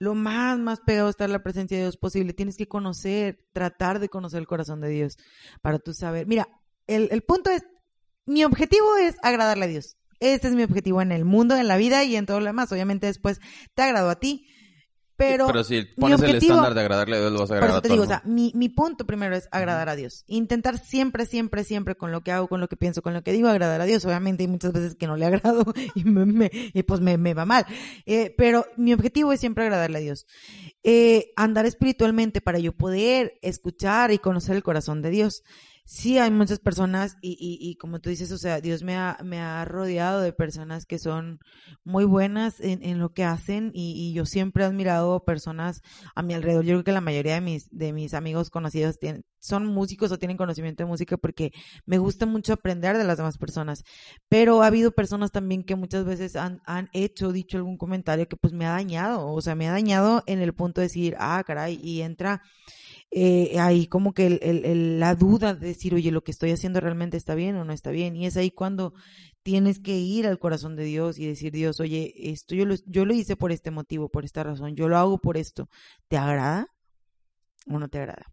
Lo 0.00 0.14
más, 0.14 0.58
más 0.58 0.80
pegado 0.80 1.08
a 1.08 1.10
estar 1.10 1.28
a 1.28 1.32
la 1.32 1.42
presencia 1.42 1.76
de 1.76 1.84
Dios 1.84 1.96
posible. 1.96 2.32
Tienes 2.32 2.56
que 2.56 2.68
conocer, 2.68 3.44
tratar 3.52 3.98
de 3.98 4.08
conocer 4.08 4.40
el 4.40 4.46
corazón 4.46 4.80
de 4.80 4.88
Dios 4.88 5.16
para 5.60 5.78
tú 5.78 5.92
saber. 5.92 6.26
Mira, 6.26 6.48
el, 6.86 7.08
el 7.10 7.22
punto 7.22 7.50
es, 7.50 7.64
mi 8.26 8.44
objetivo 8.44 8.96
es 8.96 9.16
agradarle 9.22 9.64
a 9.64 9.68
Dios. 9.68 9.96
Este 10.20 10.48
es 10.48 10.54
mi 10.54 10.64
objetivo 10.64 11.00
en 11.00 11.12
el 11.12 11.24
mundo, 11.24 11.56
en 11.56 11.68
la 11.68 11.76
vida 11.76 12.04
y 12.04 12.16
en 12.16 12.26
todo 12.26 12.40
lo 12.40 12.46
demás. 12.46 12.70
Obviamente 12.72 13.06
después 13.06 13.40
te 13.74 13.82
agrado 13.82 14.10
a 14.10 14.18
ti, 14.20 14.46
pero, 15.18 15.46
pero 15.48 15.64
si 15.64 15.82
pones 15.82 16.20
el 16.22 16.26
objetivo- 16.30 16.52
estándar 16.52 16.74
de 16.74 16.80
agradarle 16.80 17.16
a 17.16 17.20
Dios, 17.20 17.32
lo 17.32 17.40
vas 17.40 17.50
a 17.50 17.54
por 17.54 17.56
agradar 17.56 17.70
eso 17.72 17.78
a 17.78 17.82
te 17.82 17.88
todo 17.88 17.94
digo, 17.96 18.04
el 18.04 18.08
o 18.08 18.10
sea, 18.10 18.22
mi, 18.24 18.52
mi 18.54 18.68
punto 18.68 19.04
primero 19.06 19.36
es 19.36 19.48
agradar 19.50 19.88
a 19.88 19.96
Dios. 19.96 20.24
Intentar 20.28 20.78
siempre, 20.78 21.26
siempre, 21.26 21.64
siempre 21.64 21.96
con 21.96 22.12
lo 22.12 22.22
que 22.22 22.32
hago, 22.32 22.48
con 22.48 22.60
lo 22.60 22.68
que 22.68 22.76
pienso, 22.76 23.02
con 23.02 23.12
lo 23.14 23.22
que 23.22 23.32
digo, 23.32 23.48
agradar 23.48 23.80
a 23.80 23.84
Dios. 23.84 24.04
Obviamente 24.04 24.44
hay 24.44 24.48
muchas 24.48 24.72
veces 24.72 24.94
que 24.94 25.06
no 25.06 25.16
le 25.16 25.26
agrado 25.26 25.64
y, 25.94 26.04
me, 26.04 26.24
me- 26.24 26.50
y 26.52 26.82
pues 26.84 27.00
me, 27.00 27.18
me 27.18 27.34
va 27.34 27.44
mal. 27.44 27.66
Eh, 28.06 28.32
pero 28.38 28.64
mi 28.76 28.94
objetivo 28.94 29.32
es 29.32 29.40
siempre 29.40 29.64
agradarle 29.64 29.98
a 29.98 30.00
Dios. 30.00 30.26
Eh, 30.84 31.32
andar 31.36 31.66
espiritualmente 31.66 32.40
para 32.40 32.58
yo 32.60 32.72
poder 32.72 33.38
escuchar 33.42 34.12
y 34.12 34.18
conocer 34.18 34.56
el 34.56 34.62
corazón 34.62 35.02
de 35.02 35.10
Dios. 35.10 35.42
Sí, 35.90 36.18
hay 36.18 36.30
muchas 36.30 36.58
personas 36.58 37.16
y, 37.22 37.30
y, 37.40 37.66
y 37.66 37.76
como 37.76 37.98
tú 37.98 38.10
dices, 38.10 38.30
o 38.30 38.36
sea, 38.36 38.60
Dios 38.60 38.82
me 38.82 38.94
ha, 38.94 39.16
me 39.24 39.40
ha 39.40 39.64
rodeado 39.64 40.20
de 40.20 40.34
personas 40.34 40.84
que 40.84 40.98
son 40.98 41.38
muy 41.82 42.04
buenas 42.04 42.60
en, 42.60 42.82
en 42.84 42.98
lo 42.98 43.14
que 43.14 43.24
hacen 43.24 43.70
y, 43.72 43.92
y 43.96 44.12
yo 44.12 44.26
siempre 44.26 44.64
he 44.64 44.66
admirado 44.66 45.24
personas 45.24 45.80
a 46.14 46.22
mi 46.22 46.34
alrededor. 46.34 46.64
Yo 46.66 46.74
creo 46.74 46.84
que 46.84 46.92
la 46.92 47.00
mayoría 47.00 47.36
de 47.36 47.40
mis, 47.40 47.70
de 47.70 47.94
mis 47.94 48.12
amigos 48.12 48.50
conocidos 48.50 48.98
tienen, 48.98 49.24
son 49.38 49.64
músicos 49.64 50.12
o 50.12 50.18
tienen 50.18 50.36
conocimiento 50.36 50.82
de 50.82 50.90
música 50.90 51.16
porque 51.16 51.52
me 51.86 51.96
gusta 51.96 52.26
mucho 52.26 52.52
aprender 52.52 52.98
de 52.98 53.04
las 53.04 53.16
demás 53.16 53.38
personas. 53.38 53.82
Pero 54.28 54.62
ha 54.62 54.66
habido 54.66 54.92
personas 54.92 55.32
también 55.32 55.64
que 55.64 55.74
muchas 55.74 56.04
veces 56.04 56.36
han, 56.36 56.60
han 56.66 56.90
hecho, 56.92 57.32
dicho 57.32 57.56
algún 57.56 57.78
comentario 57.78 58.28
que 58.28 58.36
pues 58.36 58.52
me 58.52 58.66
ha 58.66 58.72
dañado. 58.72 59.26
O 59.32 59.40
sea, 59.40 59.54
me 59.54 59.66
ha 59.68 59.72
dañado 59.72 60.22
en 60.26 60.40
el 60.42 60.52
punto 60.54 60.82
de 60.82 60.88
decir, 60.88 61.16
ah, 61.18 61.42
caray, 61.46 61.80
y 61.82 62.02
entra 62.02 62.42
eh, 63.10 63.58
ahí 63.58 63.86
como 63.86 64.12
que 64.12 64.26
el- 64.26 65.00
la 65.00 65.14
duda 65.14 65.54
de 65.54 65.68
decir, 65.68 65.94
oye, 65.94 66.10
lo 66.10 66.22
que 66.22 66.30
estoy 66.32 66.50
haciendo 66.52 66.80
realmente 66.80 67.16
está 67.16 67.34
bien 67.34 67.56
o 67.56 67.64
no 67.64 67.72
está 67.72 67.90
bien. 67.90 68.16
Y 68.16 68.26
es 68.26 68.36
ahí 68.36 68.50
cuando 68.50 68.92
tienes 69.42 69.78
que 69.80 69.96
ir 69.98 70.26
al 70.26 70.38
corazón 70.38 70.76
de 70.76 70.84
Dios 70.84 71.18
y 71.18 71.26
decir, 71.26 71.52
Dios, 71.52 71.80
oye, 71.80 72.12
esto 72.30 72.54
yo 72.54 72.66
lo, 72.66 72.74
yo 72.86 73.04
lo 73.04 73.14
hice 73.14 73.36
por 73.36 73.52
este 73.52 73.70
motivo, 73.70 74.08
por 74.10 74.24
esta 74.24 74.42
razón, 74.42 74.76
yo 74.76 74.88
lo 74.88 74.98
hago 74.98 75.18
por 75.18 75.36
esto. 75.36 75.68
¿Te 76.08 76.16
agrada 76.18 76.68
o 77.66 77.78
no 77.78 77.88
te 77.88 77.98
agrada? 77.98 78.26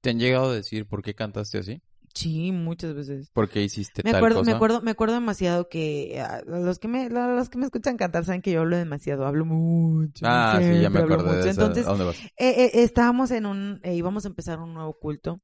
¿Te 0.00 0.10
han 0.10 0.18
llegado 0.18 0.50
a 0.50 0.54
decir 0.54 0.86
por 0.86 1.02
qué 1.02 1.14
cantaste 1.14 1.58
así? 1.58 1.82
Sí, 2.16 2.50
muchas 2.50 2.94
veces. 2.94 3.28
¿Por 3.34 3.48
qué 3.50 3.62
hiciste 3.62 4.02
Me 4.02 4.10
tal 4.10 4.18
acuerdo, 4.20 4.38
cosa? 4.38 4.50
me 4.50 4.56
acuerdo, 4.56 4.80
me 4.80 4.90
acuerdo 4.92 5.14
demasiado 5.14 5.68
que 5.68 6.18
ah, 6.20 6.40
los 6.46 6.78
que 6.78 6.88
me, 6.88 7.10
los 7.10 7.48
que 7.50 7.58
me 7.58 7.66
escuchan 7.66 7.98
cantar 7.98 8.24
saben 8.24 8.40
que 8.40 8.52
yo 8.52 8.60
hablo 8.60 8.76
demasiado, 8.76 9.26
hablo 9.26 9.44
mucho. 9.44 10.24
Ah, 10.26 10.60
sí, 10.62 10.80
ya 10.80 10.88
me 10.88 11.00
acordé 11.00 11.24
de 11.44 11.50
eso. 11.50 11.62
Entonces, 11.62 11.86
¿A 11.86 11.90
dónde 11.90 12.04
vas? 12.06 12.16
eh, 12.16 12.30
eh, 12.38 12.70
estábamos 12.82 13.30
en 13.32 13.44
un, 13.44 13.80
eh, 13.82 13.94
íbamos 13.94 14.24
a 14.24 14.28
empezar 14.28 14.60
un 14.60 14.72
nuevo 14.72 14.94
culto 14.98 15.40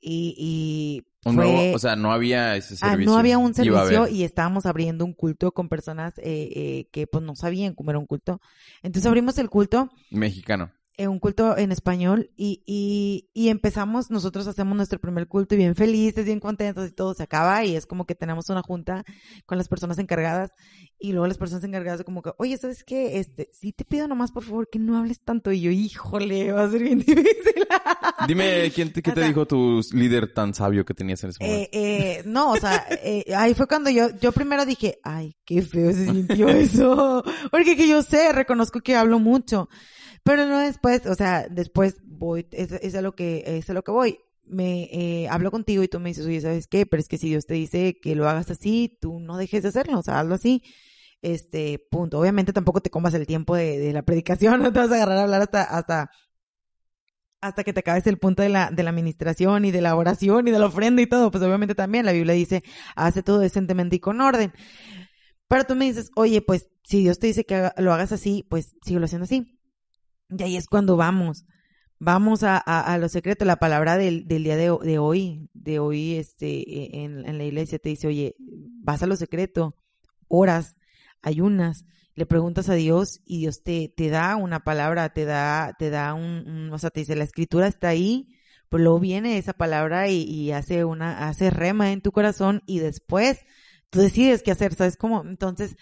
y, 0.00 0.34
y 0.38 1.06
Un 1.28 1.34
fue, 1.34 1.44
nuevo- 1.44 1.76
o 1.76 1.78
sea, 1.78 1.96
no 1.96 2.12
había 2.12 2.56
ese 2.56 2.74
ah, 2.80 2.90
servicio. 2.90 3.12
no 3.12 3.18
había 3.18 3.38
un 3.38 3.54
servicio 3.54 4.08
y 4.08 4.24
estábamos 4.24 4.64
abriendo 4.66 5.04
un 5.04 5.12
culto 5.12 5.52
con 5.52 5.68
personas 5.68 6.16
eh, 6.18 6.22
eh, 6.54 6.88
que 6.90 7.06
pues 7.06 7.22
no 7.22 7.36
sabían 7.36 7.74
cómo 7.74 7.90
era 7.90 7.98
un 7.98 8.06
culto. 8.06 8.40
Entonces 8.82 9.06
abrimos 9.06 9.36
el 9.38 9.50
culto 9.50 9.90
Mexicano. 10.10 10.70
En 10.98 11.10
un 11.10 11.20
culto 11.20 11.56
en 11.56 11.70
español 11.70 12.30
y, 12.36 12.62
y, 12.66 13.30
y, 13.32 13.50
empezamos, 13.50 14.10
nosotros 14.10 14.48
hacemos 14.48 14.76
nuestro 14.76 14.98
primer 14.98 15.28
culto 15.28 15.54
y 15.54 15.58
bien 15.58 15.76
felices, 15.76 16.24
bien 16.24 16.40
contentos 16.40 16.88
y 16.88 16.92
todo 16.92 17.14
se 17.14 17.22
acaba 17.22 17.64
y 17.64 17.76
es 17.76 17.86
como 17.86 18.04
que 18.04 18.16
tenemos 18.16 18.50
una 18.50 18.62
junta 18.62 19.04
con 19.46 19.58
las 19.58 19.68
personas 19.68 19.98
encargadas 19.98 20.50
y 20.98 21.12
luego 21.12 21.28
las 21.28 21.38
personas 21.38 21.62
encargadas 21.62 22.02
como 22.02 22.20
que, 22.20 22.32
oye, 22.38 22.58
¿sabes 22.58 22.82
qué? 22.82 23.20
Este, 23.20 23.48
sí 23.52 23.72
te 23.72 23.84
pido 23.84 24.08
nomás 24.08 24.32
por 24.32 24.42
favor 24.42 24.68
que 24.68 24.80
no 24.80 24.98
hables 24.98 25.20
tanto 25.20 25.52
y 25.52 25.60
yo, 25.60 25.70
híjole, 25.70 26.50
va 26.50 26.64
a 26.64 26.70
ser 26.70 26.82
bien 26.82 26.98
difícil. 27.06 27.66
Dime, 28.26 28.72
¿quién 28.74 28.92
te, 28.92 29.00
¿qué 29.00 29.12
te 29.12 29.22
dijo 29.22 29.46
tu 29.46 29.80
líder 29.92 30.34
tan 30.34 30.52
sabio 30.52 30.84
que 30.84 30.94
tenías 30.94 31.22
en 31.22 31.30
ese 31.30 31.44
momento? 31.44 31.62
Eh, 31.62 31.70
eh, 31.72 32.22
no, 32.26 32.50
o 32.50 32.56
sea, 32.56 32.84
eh, 33.04 33.24
ahí 33.36 33.54
fue 33.54 33.68
cuando 33.68 33.88
yo, 33.88 34.10
yo 34.20 34.32
primero 34.32 34.66
dije, 34.66 34.98
ay, 35.04 35.36
qué 35.44 35.62
feo 35.62 35.92
se 35.92 36.06
sintió 36.06 36.48
eso, 36.48 37.22
porque 37.52 37.76
que 37.76 37.86
yo 37.86 38.02
sé, 38.02 38.32
reconozco 38.32 38.80
que 38.80 38.96
hablo 38.96 39.20
mucho. 39.20 39.68
Pero 40.24 40.46
no 40.46 40.58
después, 40.58 41.06
o 41.06 41.14
sea, 41.14 41.46
después 41.48 41.96
voy, 42.04 42.46
es, 42.52 42.72
es 42.72 42.94
a 42.94 43.02
lo 43.02 43.14
que, 43.14 43.44
es 43.46 43.68
a 43.70 43.74
lo 43.74 43.82
que 43.82 43.90
voy. 43.90 44.18
Me 44.44 44.84
eh, 44.84 45.28
hablo 45.28 45.50
contigo 45.50 45.82
y 45.82 45.88
tú 45.88 46.00
me 46.00 46.10
dices, 46.10 46.26
oye, 46.26 46.40
¿sabes 46.40 46.66
qué? 46.66 46.86
Pero 46.86 47.00
es 47.00 47.08
que 47.08 47.18
si 47.18 47.28
Dios 47.28 47.46
te 47.46 47.54
dice 47.54 47.98
que 48.00 48.14
lo 48.14 48.28
hagas 48.28 48.50
así, 48.50 48.96
tú 49.00 49.20
no 49.20 49.36
dejes 49.36 49.62
de 49.62 49.68
hacerlo, 49.70 49.98
o 49.98 50.02
sea, 50.02 50.20
hazlo 50.20 50.34
así. 50.34 50.62
Este, 51.20 51.84
punto. 51.90 52.18
Obviamente 52.20 52.52
tampoco 52.52 52.80
te 52.80 52.90
comas 52.90 53.12
el 53.14 53.26
tiempo 53.26 53.56
de, 53.56 53.78
de 53.78 53.92
la 53.92 54.02
predicación, 54.02 54.62
no 54.62 54.72
te 54.72 54.78
vas 54.78 54.90
a 54.90 54.94
agarrar 54.94 55.18
a 55.18 55.22
hablar 55.24 55.42
hasta, 55.42 55.62
hasta, 55.62 56.10
hasta 57.40 57.64
que 57.64 57.72
te 57.72 57.80
acabes 57.80 58.06
el 58.06 58.18
punto 58.18 58.42
de 58.42 58.48
la, 58.48 58.70
de 58.70 58.82
la 58.82 58.90
administración 58.90 59.64
y 59.64 59.70
de 59.70 59.80
la 59.80 59.96
oración 59.96 60.48
y 60.48 60.50
de 60.50 60.58
la 60.58 60.66
ofrenda 60.66 61.02
y 61.02 61.06
todo. 61.06 61.30
Pues 61.30 61.42
obviamente 61.42 61.74
también 61.74 62.06
la 62.06 62.12
Biblia 62.12 62.34
dice, 62.34 62.62
hace 62.96 63.22
todo 63.22 63.38
decentemente 63.38 63.96
y 63.96 64.00
con 64.00 64.20
orden. 64.20 64.52
Pero 65.48 65.64
tú 65.64 65.74
me 65.74 65.86
dices, 65.86 66.10
oye, 66.14 66.42
pues 66.42 66.68
si 66.84 67.00
Dios 67.00 67.18
te 67.18 67.28
dice 67.28 67.44
que 67.44 67.70
lo 67.78 67.92
hagas 67.92 68.12
así, 68.12 68.46
pues 68.48 68.74
síguelo 68.82 69.06
haciendo 69.06 69.24
así. 69.24 69.57
Y 70.30 70.42
ahí 70.42 70.56
es 70.56 70.66
cuando 70.66 70.96
vamos. 70.96 71.46
Vamos 72.00 72.44
a, 72.44 72.58
a, 72.58 72.96
lo 72.98 73.08
secreto. 73.08 73.44
La 73.44 73.56
palabra 73.56 73.96
del, 73.96 74.28
del 74.28 74.44
día 74.44 74.56
de, 74.56 74.76
de, 74.82 74.98
hoy, 74.98 75.48
de 75.52 75.78
hoy, 75.80 76.14
este, 76.14 76.46
e, 76.48 77.04
en, 77.04 77.26
en 77.26 77.38
la 77.38 77.44
iglesia 77.44 77.78
te 77.78 77.88
dice, 77.88 78.06
oye, 78.06 78.36
vas 78.38 79.02
a 79.02 79.06
lo 79.06 79.16
secreto, 79.16 79.74
oras, 80.28 80.76
ayunas, 81.22 81.86
le 82.14 82.26
preguntas 82.26 82.68
a 82.68 82.74
Dios 82.74 83.20
y 83.24 83.38
Dios 83.38 83.62
te, 83.62 83.92
te 83.96 84.10
da 84.10 84.36
una 84.36 84.60
palabra, 84.60 85.12
te 85.12 85.24
da, 85.24 85.74
te 85.78 85.90
da 85.90 86.14
un, 86.14 86.48
un, 86.48 86.72
o 86.72 86.78
sea, 86.78 86.90
te 86.90 87.00
dice, 87.00 87.16
la 87.16 87.24
escritura 87.24 87.66
está 87.66 87.88
ahí, 87.88 88.28
pues 88.68 88.82
luego 88.82 89.00
viene 89.00 89.38
esa 89.38 89.54
palabra 89.54 90.08
y, 90.08 90.22
y 90.22 90.52
hace 90.52 90.84
una, 90.84 91.28
hace 91.28 91.50
rema 91.50 91.90
en 91.90 92.00
tu 92.00 92.12
corazón 92.12 92.62
y 92.66 92.78
después 92.78 93.40
tú 93.90 94.00
decides 94.00 94.42
qué 94.42 94.52
hacer, 94.52 94.74
¿sabes 94.74 94.96
cómo? 94.96 95.22
Entonces, 95.22 95.76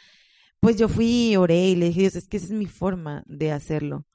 pues 0.60 0.76
yo 0.76 0.88
fui, 0.88 1.36
oré 1.36 1.68
y 1.68 1.76
le 1.76 1.86
dije, 1.86 2.00
Dios, 2.02 2.16
es 2.16 2.28
que 2.28 2.38
esa 2.38 2.46
es 2.46 2.52
mi 2.52 2.66
forma 2.66 3.22
de 3.26 3.52
hacerlo 3.52 4.06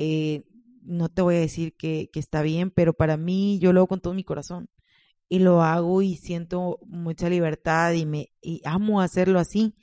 eh, 0.00 0.44
no 0.82 1.08
te 1.08 1.22
voy 1.22 1.34
a 1.34 1.40
decir 1.40 1.74
que, 1.76 2.08
está 2.14 2.40
bien, 2.40 2.70
pero 2.70 2.94
para 2.94 3.16
mí 3.16 3.58
yo 3.58 3.72
lo 3.72 3.80
hago 3.80 3.88
con 3.88 4.00
todo 4.00 4.14
mi 4.14 4.22
corazón 4.22 4.70
y 5.28 5.40
lo 5.40 5.60
hago 5.62 6.02
y 6.02 6.16
siento 6.16 6.78
mucha 6.86 7.28
libertad 7.28 7.92
y 7.92 8.06
me 8.06 8.30
y 8.40 8.62
amo 8.64 9.00
hacerlo 9.00 9.40
así, 9.40 9.74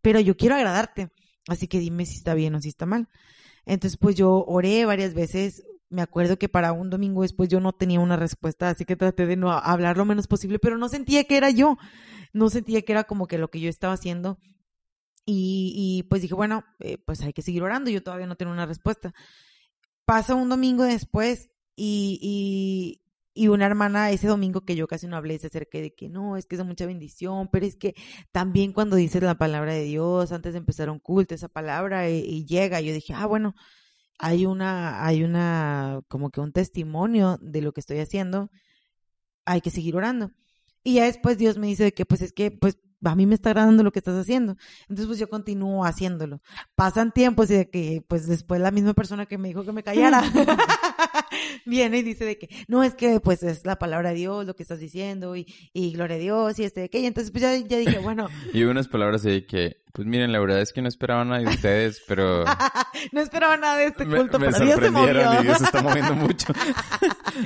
pero 0.00 0.20
yo 0.20 0.36
quiero 0.36 0.56
agradarte, 0.56 1.10
así 1.48 1.68
que 1.68 1.78
dime 1.78 2.06
si 2.06 2.16
está 2.16 2.34
bien 2.34 2.54
o 2.54 2.60
si 2.62 2.70
está 2.70 2.86
mal. 2.86 3.08
Entonces 3.66 3.98
pues 4.00 4.16
yo 4.16 4.42
oré 4.46 4.86
varias 4.86 5.12
veces, 5.12 5.62
me 5.90 6.00
acuerdo 6.00 6.38
que 6.38 6.48
para 6.48 6.72
un 6.72 6.88
domingo 6.88 7.22
después 7.22 7.50
yo 7.50 7.60
no 7.60 7.72
tenía 7.74 8.00
una 8.00 8.16
respuesta, 8.16 8.70
así 8.70 8.86
que 8.86 8.96
traté 8.96 9.26
de 9.26 9.36
no 9.36 9.52
hablar 9.52 9.98
lo 9.98 10.06
menos 10.06 10.26
posible, 10.26 10.58
pero 10.58 10.78
no 10.78 10.88
sentía 10.88 11.24
que 11.24 11.36
era 11.36 11.50
yo, 11.50 11.76
no 12.32 12.48
sentía 12.48 12.80
que 12.82 12.92
era 12.92 13.04
como 13.04 13.26
que 13.26 13.36
lo 13.36 13.50
que 13.50 13.60
yo 13.60 13.68
estaba 13.68 13.92
haciendo. 13.92 14.38
Y, 15.30 15.74
y 15.76 16.04
pues 16.04 16.22
dije, 16.22 16.32
bueno, 16.32 16.64
eh, 16.80 16.96
pues 17.04 17.20
hay 17.20 17.34
que 17.34 17.42
seguir 17.42 17.62
orando, 17.62 17.90
yo 17.90 18.02
todavía 18.02 18.26
no 18.26 18.36
tengo 18.36 18.50
una 18.50 18.64
respuesta 18.64 19.12
pasa 20.08 20.34
un 20.34 20.48
domingo 20.48 20.84
después 20.84 21.50
y, 21.76 22.98
y, 23.34 23.48
una 23.48 23.66
hermana 23.66 24.10
ese 24.10 24.26
domingo 24.26 24.62
que 24.62 24.74
yo 24.74 24.88
casi 24.88 25.06
no 25.06 25.18
hablé 25.18 25.38
se 25.38 25.48
acerca 25.48 25.78
de 25.78 25.94
que 25.94 26.08
no, 26.08 26.38
es 26.38 26.46
que 26.46 26.56
es 26.56 26.64
mucha 26.64 26.86
bendición, 26.86 27.48
pero 27.52 27.66
es 27.66 27.76
que 27.76 27.94
también 28.32 28.72
cuando 28.72 28.96
dices 28.96 29.22
la 29.22 29.36
palabra 29.36 29.74
de 29.74 29.84
Dios, 29.84 30.32
antes 30.32 30.54
de 30.54 30.60
empezar 30.60 30.88
un 30.88 30.98
culto, 30.98 31.34
esa 31.34 31.48
palabra 31.48 32.08
y, 32.08 32.20
y 32.20 32.46
llega, 32.46 32.80
yo 32.80 32.94
dije, 32.94 33.12
ah, 33.12 33.26
bueno, 33.26 33.54
hay 34.18 34.46
una, 34.46 35.04
hay 35.04 35.24
una, 35.24 36.00
como 36.08 36.30
que 36.30 36.40
un 36.40 36.52
testimonio 36.52 37.38
de 37.42 37.60
lo 37.60 37.72
que 37.72 37.80
estoy 37.80 37.98
haciendo, 37.98 38.50
hay 39.44 39.60
que 39.60 39.70
seguir 39.70 39.94
orando. 39.94 40.32
Y 40.84 40.94
ya 40.94 41.04
después 41.04 41.36
Dios 41.36 41.58
me 41.58 41.66
dice 41.66 41.92
que 41.92 42.06
pues 42.06 42.22
es 42.22 42.32
que 42.32 42.50
pues 42.50 42.78
a 43.04 43.14
mí 43.14 43.26
me 43.26 43.34
está 43.34 43.50
agradando 43.50 43.82
lo 43.82 43.92
que 43.92 44.00
estás 44.00 44.16
haciendo. 44.16 44.56
Entonces, 44.82 45.06
pues 45.06 45.18
yo 45.18 45.28
continúo 45.28 45.84
haciéndolo. 45.84 46.40
Pasan 46.74 47.12
tiempos 47.12 47.50
y 47.50 47.54
de 47.54 47.70
que, 47.70 48.04
pues 48.08 48.26
después 48.26 48.60
la 48.60 48.70
misma 48.70 48.94
persona 48.94 49.26
que 49.26 49.38
me 49.38 49.48
dijo 49.48 49.64
que 49.64 49.72
me 49.72 49.82
callara, 49.82 50.22
viene 51.68 51.98
y 51.98 52.02
dice 52.02 52.24
de 52.24 52.38
que, 52.38 52.48
no, 52.66 52.82
es 52.82 52.94
que 52.94 53.20
pues 53.20 53.42
es 53.42 53.64
la 53.64 53.78
palabra 53.78 54.10
de 54.10 54.16
Dios 54.16 54.46
lo 54.46 54.56
que 54.56 54.62
estás 54.62 54.80
diciendo 54.80 55.36
y, 55.36 55.46
y 55.72 55.92
gloria 55.92 56.16
a 56.16 56.20
Dios 56.20 56.58
y 56.58 56.64
este 56.64 56.80
de 56.82 56.90
que, 56.90 57.00
y 57.00 57.06
entonces 57.06 57.30
pues 57.30 57.42
ya, 57.42 57.56
ya 57.56 57.78
dije, 57.78 57.98
bueno. 58.02 58.28
y 58.52 58.64
unas 58.64 58.88
palabras 58.88 59.22
de 59.22 59.46
que, 59.46 59.82
pues 59.92 60.06
miren, 60.06 60.32
la 60.32 60.40
verdad 60.40 60.60
es 60.60 60.72
que 60.72 60.82
no 60.82 60.88
esperaba 60.88 61.24
nada 61.24 61.40
de 61.40 61.48
ustedes, 61.48 62.02
pero... 62.06 62.44
no 63.12 63.20
esperaba 63.20 63.56
nada 63.56 63.78
de 63.78 63.86
este 63.86 64.06
culto, 64.06 64.38
me, 64.38 64.46
me 64.46 64.52
pero 64.52 64.64
Dios 64.64 64.80
se 64.80 64.90
movió. 64.90 65.40
y 65.40 65.42
Dios 65.44 65.58
se 65.58 65.64
está 65.64 65.82
moviendo 65.82 66.14
mucho. 66.14 66.52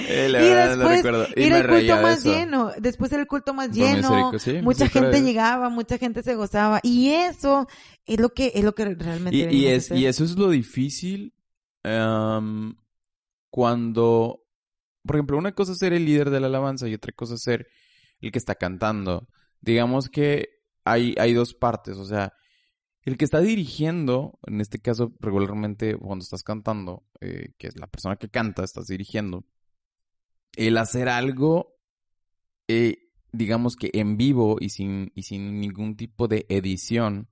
eh, 0.09 0.29
la 0.29 0.45
y 0.45 0.49
verdad, 0.49 0.77
después, 0.77 1.05
lo. 1.05 1.27
Y 1.41 1.47
era 1.47 1.59
el 1.59 1.69
culto 1.69 2.03
más 2.03 2.19
eso. 2.19 2.33
lleno. 2.33 2.73
Después 2.79 3.13
era 3.13 3.23
el 3.23 3.29
culto 3.29 3.55
más 3.55 3.71
lleno. 3.71 4.39
sí, 4.39 4.53
mucha 4.63 4.85
misericordia 4.85 4.89
gente 4.89 5.23
llegaba, 5.23 5.69
mucha 5.69 5.99
gente 5.99 6.23
se 6.23 6.35
gozaba. 6.35 6.81
Y 6.83 7.11
eso 7.11 7.67
es 8.07 8.21
lo 8.21 8.31
que, 8.31 8.53
es 8.55 8.65
lo 8.65 8.75
que 8.75 8.95
realmente 8.95 9.37
Y, 9.37 9.45
y, 9.45 9.67
es, 9.67 9.91
y 9.91 10.07
eso 10.07 10.25
es 10.25 10.37
lo 10.37 10.51
difícil 10.51 11.35
em, 11.85 12.75
cuando, 13.53 14.47
por 15.05 15.17
ejemplo, 15.17 15.37
una 15.37 15.53
cosa 15.53 15.73
es 15.73 15.79
ser 15.79 15.93
el 15.93 16.07
líder 16.07 16.31
de 16.31 16.41
la 16.41 16.47
alabanza 16.47 16.89
y 16.89 16.95
otra 16.95 17.13
cosa 17.13 17.35
es 17.35 17.43
ser 17.43 17.69
el 18.23 18.33
que 18.33 18.39
está 18.39 18.55
cantando. 18.55 19.29
Digamos 19.61 20.09
que 20.09 20.49
hay, 20.85 21.15
hay 21.19 21.35
dos 21.35 21.53
partes, 21.53 21.99
o 21.99 22.07
sea, 22.07 22.33
el 23.03 23.19
que 23.19 23.27
está 23.27 23.41
dirigiendo, 23.41 24.39
en 24.47 24.63
este 24.63 24.79
caso 24.79 25.13
regularmente 25.21 25.95
cuando 25.99 26.23
estás 26.23 26.43
cantando, 26.43 27.05
eh, 27.21 27.53
que 27.59 27.67
es 27.67 27.79
la 27.79 27.89
persona 27.89 28.17
que 28.17 28.31
canta, 28.31 28.65
estás 28.65 28.87
dirigiendo, 28.87 29.45
el 30.57 30.79
hacer 30.79 31.11
algo, 31.11 31.77
eh, 32.69 33.11
digamos 33.33 33.77
que 33.77 33.91
en 33.93 34.17
vivo 34.17 34.57
y 34.61 34.71
sin, 34.71 35.13
y 35.15 35.25
sin 35.25 35.61
ningún 35.61 35.95
tipo 35.95 36.27
de 36.27 36.47
edición, 36.49 37.29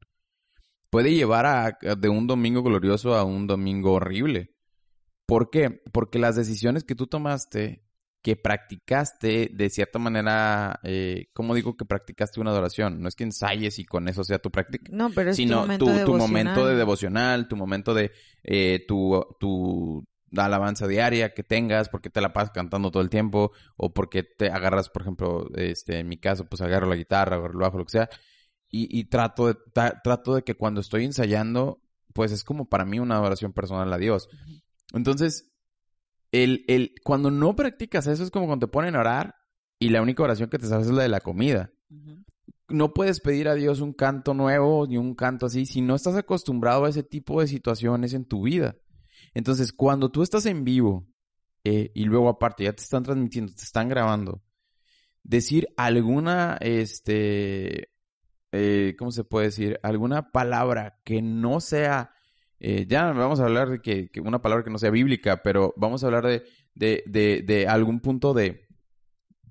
puede 0.90 1.14
llevar 1.14 1.46
a, 1.46 1.78
de 1.96 2.08
un 2.10 2.26
domingo 2.26 2.62
glorioso 2.62 3.14
a 3.14 3.24
un 3.24 3.46
domingo 3.46 3.94
horrible. 3.94 4.52
¿Por 5.30 5.50
qué? 5.50 5.82
Porque 5.92 6.18
las 6.18 6.36
decisiones 6.36 6.84
que 6.84 6.94
tú 6.94 7.06
tomaste, 7.06 7.84
que 8.22 8.36
practicaste 8.36 9.50
de 9.54 9.70
cierta 9.70 9.98
manera, 9.98 10.78
eh, 10.82 11.28
¿cómo 11.32 11.54
digo 11.54 11.76
que 11.76 11.84
practicaste 11.84 12.40
una 12.40 12.50
adoración? 12.50 13.00
No 13.00 13.08
es 13.08 13.14
que 13.14 13.24
ensayes 13.24 13.78
y 13.78 13.84
con 13.84 14.08
eso 14.08 14.24
sea 14.24 14.38
tu 14.38 14.50
práctica, 14.50 14.90
No, 14.92 15.10
pero 15.10 15.30
es 15.30 15.36
tu 15.36 15.42
sino 15.42 15.60
momento 15.60 15.86
tu, 15.86 15.90
tu 15.92 15.96
devocional. 15.96 16.28
momento 16.28 16.66
de 16.66 16.76
devocional, 16.76 17.48
tu 17.48 17.56
momento 17.56 17.94
de 17.94 18.12
eh, 18.42 18.84
tu, 18.86 19.24
tu 19.38 20.04
alabanza 20.36 20.86
diaria 20.86 21.32
que 21.32 21.42
tengas, 21.42 21.88
porque 21.88 22.10
te 22.10 22.20
la 22.20 22.32
pasas 22.32 22.50
cantando 22.50 22.90
todo 22.90 23.02
el 23.02 23.08
tiempo, 23.08 23.52
o 23.76 23.92
porque 23.94 24.22
te 24.22 24.50
agarras, 24.50 24.90
por 24.90 25.02
ejemplo, 25.02 25.48
este, 25.54 25.98
en 26.00 26.08
mi 26.08 26.18
caso, 26.18 26.44
pues 26.44 26.60
agarro 26.60 26.88
la 26.88 26.96
guitarra, 26.96 27.36
agarro 27.36 27.54
el 27.54 27.58
bajo, 27.60 27.78
lo 27.78 27.84
que 27.84 27.92
sea, 27.92 28.10
y, 28.68 28.98
y 28.98 29.04
trato, 29.04 29.46
de, 29.46 29.56
trato 30.04 30.34
de 30.34 30.42
que 30.42 30.54
cuando 30.54 30.80
estoy 30.80 31.04
ensayando, 31.04 31.80
pues 32.12 32.32
es 32.32 32.44
como 32.44 32.68
para 32.68 32.84
mí 32.84 32.98
una 32.98 33.16
adoración 33.16 33.52
personal 33.52 33.92
a 33.92 33.98
Dios. 33.98 34.28
Entonces, 34.92 35.50
el, 36.32 36.64
el, 36.68 36.94
cuando 37.04 37.30
no 37.30 37.56
practicas 37.56 38.06
eso 38.06 38.22
es 38.22 38.30
como 38.30 38.46
cuando 38.46 38.66
te 38.66 38.72
ponen 38.72 38.96
a 38.96 39.00
orar 39.00 39.36
y 39.78 39.88
la 39.88 40.02
única 40.02 40.22
oración 40.22 40.50
que 40.50 40.58
te 40.58 40.66
sabes 40.66 40.86
es 40.86 40.92
la 40.92 41.02
de 41.02 41.08
la 41.08 41.20
comida 41.20 41.72
no 42.70 42.94
puedes 42.94 43.20
pedir 43.20 43.48
a 43.48 43.54
Dios 43.54 43.80
un 43.80 43.92
canto 43.92 44.34
nuevo 44.34 44.86
ni 44.86 44.96
un 44.96 45.14
canto 45.14 45.46
así 45.46 45.66
si 45.66 45.80
no 45.80 45.94
estás 45.94 46.16
acostumbrado 46.16 46.84
a 46.84 46.88
ese 46.88 47.02
tipo 47.02 47.40
de 47.40 47.46
situaciones 47.46 48.14
en 48.14 48.24
tu 48.24 48.42
vida. 48.42 48.76
Entonces, 49.34 49.72
cuando 49.72 50.10
tú 50.10 50.22
estás 50.22 50.46
en 50.46 50.64
vivo 50.64 51.06
eh, 51.64 51.90
y 51.94 52.04
luego 52.04 52.28
aparte 52.28 52.64
ya 52.64 52.72
te 52.72 52.82
están 52.82 53.02
transmitiendo, 53.02 53.52
te 53.52 53.62
están 53.62 53.88
grabando, 53.88 54.42
decir 55.22 55.68
alguna, 55.76 56.56
este, 56.60 57.90
eh, 58.52 58.94
¿cómo 58.98 59.10
se 59.10 59.24
puede 59.24 59.46
decir? 59.46 59.78
Alguna 59.82 60.30
palabra 60.30 61.00
que 61.04 61.22
no 61.22 61.60
sea, 61.60 62.12
eh, 62.60 62.86
ya 62.86 63.12
vamos 63.12 63.40
a 63.40 63.44
hablar 63.44 63.70
de 63.70 63.80
que, 63.80 64.10
una 64.20 64.42
palabra 64.42 64.62
que 64.62 64.70
no 64.70 64.78
sea 64.78 64.90
bíblica, 64.90 65.42
pero 65.42 65.72
vamos 65.76 66.04
a 66.04 66.06
hablar 66.06 66.26
de, 66.26 66.44
de, 66.74 67.02
de, 67.06 67.42
de 67.42 67.66
algún 67.66 68.00
punto 68.00 68.34
de, 68.34 68.66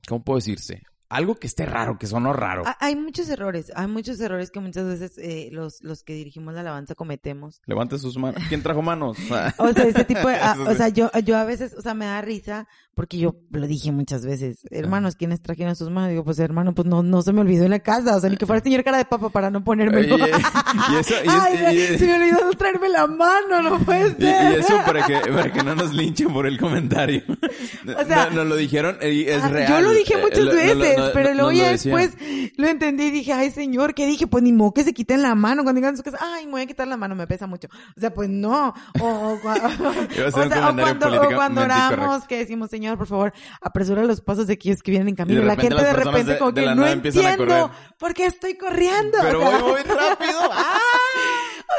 ¿cómo 0.08 0.24
puedo 0.24 0.38
decirse? 0.38 0.84
Algo 1.10 1.36
que 1.36 1.48
esté 1.48 1.66
raro, 1.66 1.98
que 1.98 2.06
sonó 2.08 2.34
raro. 2.34 2.64
Ha- 2.68 2.78
Hay 2.80 2.96
muchos 2.96 3.28
errores, 3.30 3.72
hay 3.76 3.88
muchos 3.88 4.20
errores 4.20 4.52
que 4.52 4.60
muchas 4.60 4.86
veces 4.86 5.18
eh, 5.18 5.50
los, 5.52 5.82
los 5.84 6.04
que 6.04 6.14
dirigimos 6.14 6.54
la 6.54 6.62
alabanza 6.62 6.96
cometemos. 6.96 7.62
Levante 7.66 7.98
sus 7.98 8.18
manos. 8.18 8.42
¿Quién 8.50 8.62
trajo 8.64 8.82
manos? 8.82 9.18
O 9.58 9.74
sea, 9.74 9.84
ese 9.86 10.06
tipo 10.06 10.28
de, 10.28 10.36
a- 10.36 10.52
Eso 10.54 10.64
o 10.70 10.76
sea, 10.76 10.90
yo, 10.90 11.12
yo 11.26 11.38
a 11.38 11.44
veces, 11.46 11.74
o 11.78 11.82
sea, 11.82 11.94
me 11.94 12.06
da 12.06 12.22
risa 12.22 12.68
porque 12.94 13.18
yo 13.18 13.36
lo 13.52 13.66
dije 13.66 13.92
muchas 13.94 14.26
veces. 14.26 14.60
Hermanos, 14.72 15.16
¿quiénes 15.16 15.42
trajeron 15.42 15.76
sus 15.76 15.90
manos? 15.90 16.10
Digo, 16.12 16.24
pues 16.26 16.38
hermano, 16.40 16.76
pues 16.76 16.86
no, 16.88 17.02
no 17.02 17.22
se 17.22 17.32
me 17.32 17.42
olvidó 17.42 17.64
en 17.64 17.72
la 17.72 17.80
casa, 17.80 18.16
o 18.18 18.20
sea, 18.20 18.30
ni 18.30 18.36
que 18.38 18.46
fuera 18.46 18.58
el 18.58 18.64
señor 18.64 18.84
cara 18.84 18.98
de 18.98 19.06
papa 19.06 19.30
para 19.30 19.50
no 19.50 19.64
ponérmelo. 19.64 20.18
Y- 20.18 20.22
y 20.22 20.96
eso- 21.00 21.14
y- 21.24 21.28
Ay, 21.30 21.78
y- 21.94 21.98
se 21.98 22.06
me 22.06 22.16
olvidó 22.16 22.46
no 22.46 22.52
traerme 22.52 22.90
la 22.90 23.08
mano, 23.08 23.62
no 23.62 23.80
puede 23.80 24.10
Y, 24.10 24.22
ser. 24.22 24.52
y 24.52 24.56
eso 24.60 24.76
para 24.86 25.06
que, 25.06 25.16
para 25.32 25.52
que 25.54 25.64
no 25.64 25.76
nos 25.76 25.94
linchen 25.94 26.32
por 26.34 26.46
el 26.46 26.60
comentario. 26.60 27.24
O 27.30 28.06
sea, 28.06 28.26
no, 28.30 28.38
nos 28.38 28.48
lo 28.48 28.56
dijeron 28.58 28.98
y 29.02 29.24
es 29.28 29.44
Ah, 29.44 29.48
real. 29.50 29.70
Yo 29.72 29.82
lo 29.82 29.92
dije 29.92 30.14
Eh, 30.16 30.22
muchas 30.22 30.40
lo- 30.40 30.46
lo- 30.46 30.52
lo- 30.52 30.80
veces, 30.80 30.99
no- 31.08 31.14
pero 31.14 31.34
luego 31.34 31.52
ya 31.52 31.72
después 31.72 32.12
lo 32.58 32.68
entendí 32.68 33.06
y 33.06 33.12
dije, 33.12 33.34
ay 33.34 33.52
señor, 33.52 33.94
¿qué 33.94 34.06
dije? 34.06 34.28
Pues 34.28 34.44
ni 34.44 34.52
modo 34.54 34.74
que 34.74 34.84
se 34.84 34.94
quiten 34.94 35.22
la 35.22 35.36
mano 35.36 35.64
cuando 35.64 35.80
digan 35.80 35.98
su 35.98 36.04
casa, 36.04 36.18
ay, 36.22 36.46
me 36.46 36.52
voy 36.54 36.62
a 36.62 36.66
quitar 36.66 36.88
la 36.88 36.98
mano, 36.98 37.16
me 37.16 37.28
pesa 37.28 37.48
mucho. 37.48 37.68
O 37.96 38.00
sea, 38.00 38.14
pues 38.14 38.30
no. 38.30 38.74
O, 39.02 39.06
o 39.06 39.50
a 39.50 39.56
o 39.56 40.32
sea, 40.32 40.70
o 40.70 40.76
comentario 40.76 41.20
cuando, 41.20 41.36
cuando 41.36 41.62
oramos, 41.62 42.26
que 42.26 42.38
decimos, 42.38 42.70
señor, 42.70 42.98
por 42.98 43.08
favor, 43.08 43.34
apresura 43.62 44.04
los 44.04 44.22
pasos 44.22 44.48
de 44.48 44.54
aquellos 44.54 44.82
que 44.84 44.92
vienen 44.92 45.10
en 45.10 45.14
Y 45.14 45.18
camino. 45.18 45.42
de 45.42 45.48
la 45.48 45.56
gente 45.56 45.84
de 45.84 45.94
repente 45.94 46.32
de- 46.34 46.38
como 46.40 46.52
de 46.52 46.62
que 46.64 46.76
no 46.76 46.84
a 46.84 46.92
entiendo 46.92 47.72
por 47.98 48.14
qué 48.14 48.26
estoy 48.26 48.56
corriendo. 48.58 49.18
Pero 49.22 49.40
sea, 49.40 49.60
voy 49.60 49.72
muy 49.72 49.82
rápido. 49.82 50.40
¡Ah! 50.52 50.78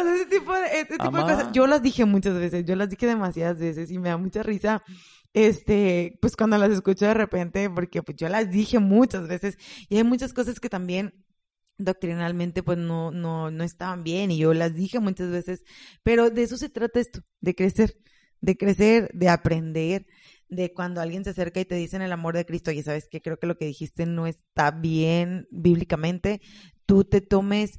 o 0.00 0.02
sea, 0.04 0.14
ese 0.14 0.26
tipo 0.26 0.52
de, 0.54 0.66
ese 0.80 0.98
tipo 0.98 1.16
de 1.16 1.22
cosas. 1.22 1.52
Yo 1.52 1.66
las 1.66 1.82
dije 1.82 2.04
muchas 2.04 2.34
veces, 2.34 2.64
yo 2.64 2.76
las 2.76 2.88
dije 2.88 3.06
demasiadas 3.06 3.58
veces 3.58 3.90
y 3.90 3.98
me 3.98 4.08
da 4.10 4.16
mucha 4.16 4.42
risa. 4.42 4.82
Este, 5.33 6.18
pues 6.20 6.35
cuando 6.37 6.59
las 6.59 6.70
escucho 6.70 7.07
de 7.07 7.14
repente, 7.14 7.70
porque 7.70 8.03
pues 8.03 8.16
yo 8.16 8.28
las 8.28 8.51
dije 8.51 8.78
muchas 8.81 9.28
veces 9.28 9.57
y 9.89 9.97
hay 9.97 10.05
muchas 10.05 10.33
cosas 10.33 10.59
que 10.59 10.68
también 10.68 11.14
doctrinalmente 11.78 12.62
pues 12.62 12.78
no, 12.78 13.11
no, 13.12 13.51
no 13.51 13.64
estaban 13.64 14.03
bien 14.05 14.31
y 14.31 14.39
yo 14.39 14.53
las 14.55 14.74
dije 14.74 15.01
muchas 15.01 15.31
veces, 15.31 15.64
pero 16.03 16.31
de 16.31 16.43
eso 16.43 16.57
se 16.57 16.68
trata 16.68 17.01
esto, 17.01 17.20
de 17.41 17.55
crecer, 17.55 17.97
de 18.41 18.57
crecer, 18.57 19.11
de 19.14 19.28
aprender, 19.28 20.07
de 20.49 20.72
cuando 20.74 21.01
alguien 21.01 21.24
se 21.24 21.31
acerca 21.31 21.61
y 21.61 21.64
te 21.64 21.76
dice 21.76 21.97
en 21.97 22.03
el 22.03 22.12
amor 22.12 22.35
de 22.37 22.45
Cristo, 22.45 22.70
oye, 22.72 22.83
sabes 22.83 23.09
que 23.09 23.22
creo 23.22 23.39
que 23.39 23.47
lo 23.47 23.57
que 23.57 23.66
dijiste 23.66 24.07
no 24.07 24.26
está 24.26 24.72
bien 24.72 25.47
bíblicamente, 25.51 26.41
tú 26.87 27.05
te 27.05 27.20
tomes 27.20 27.78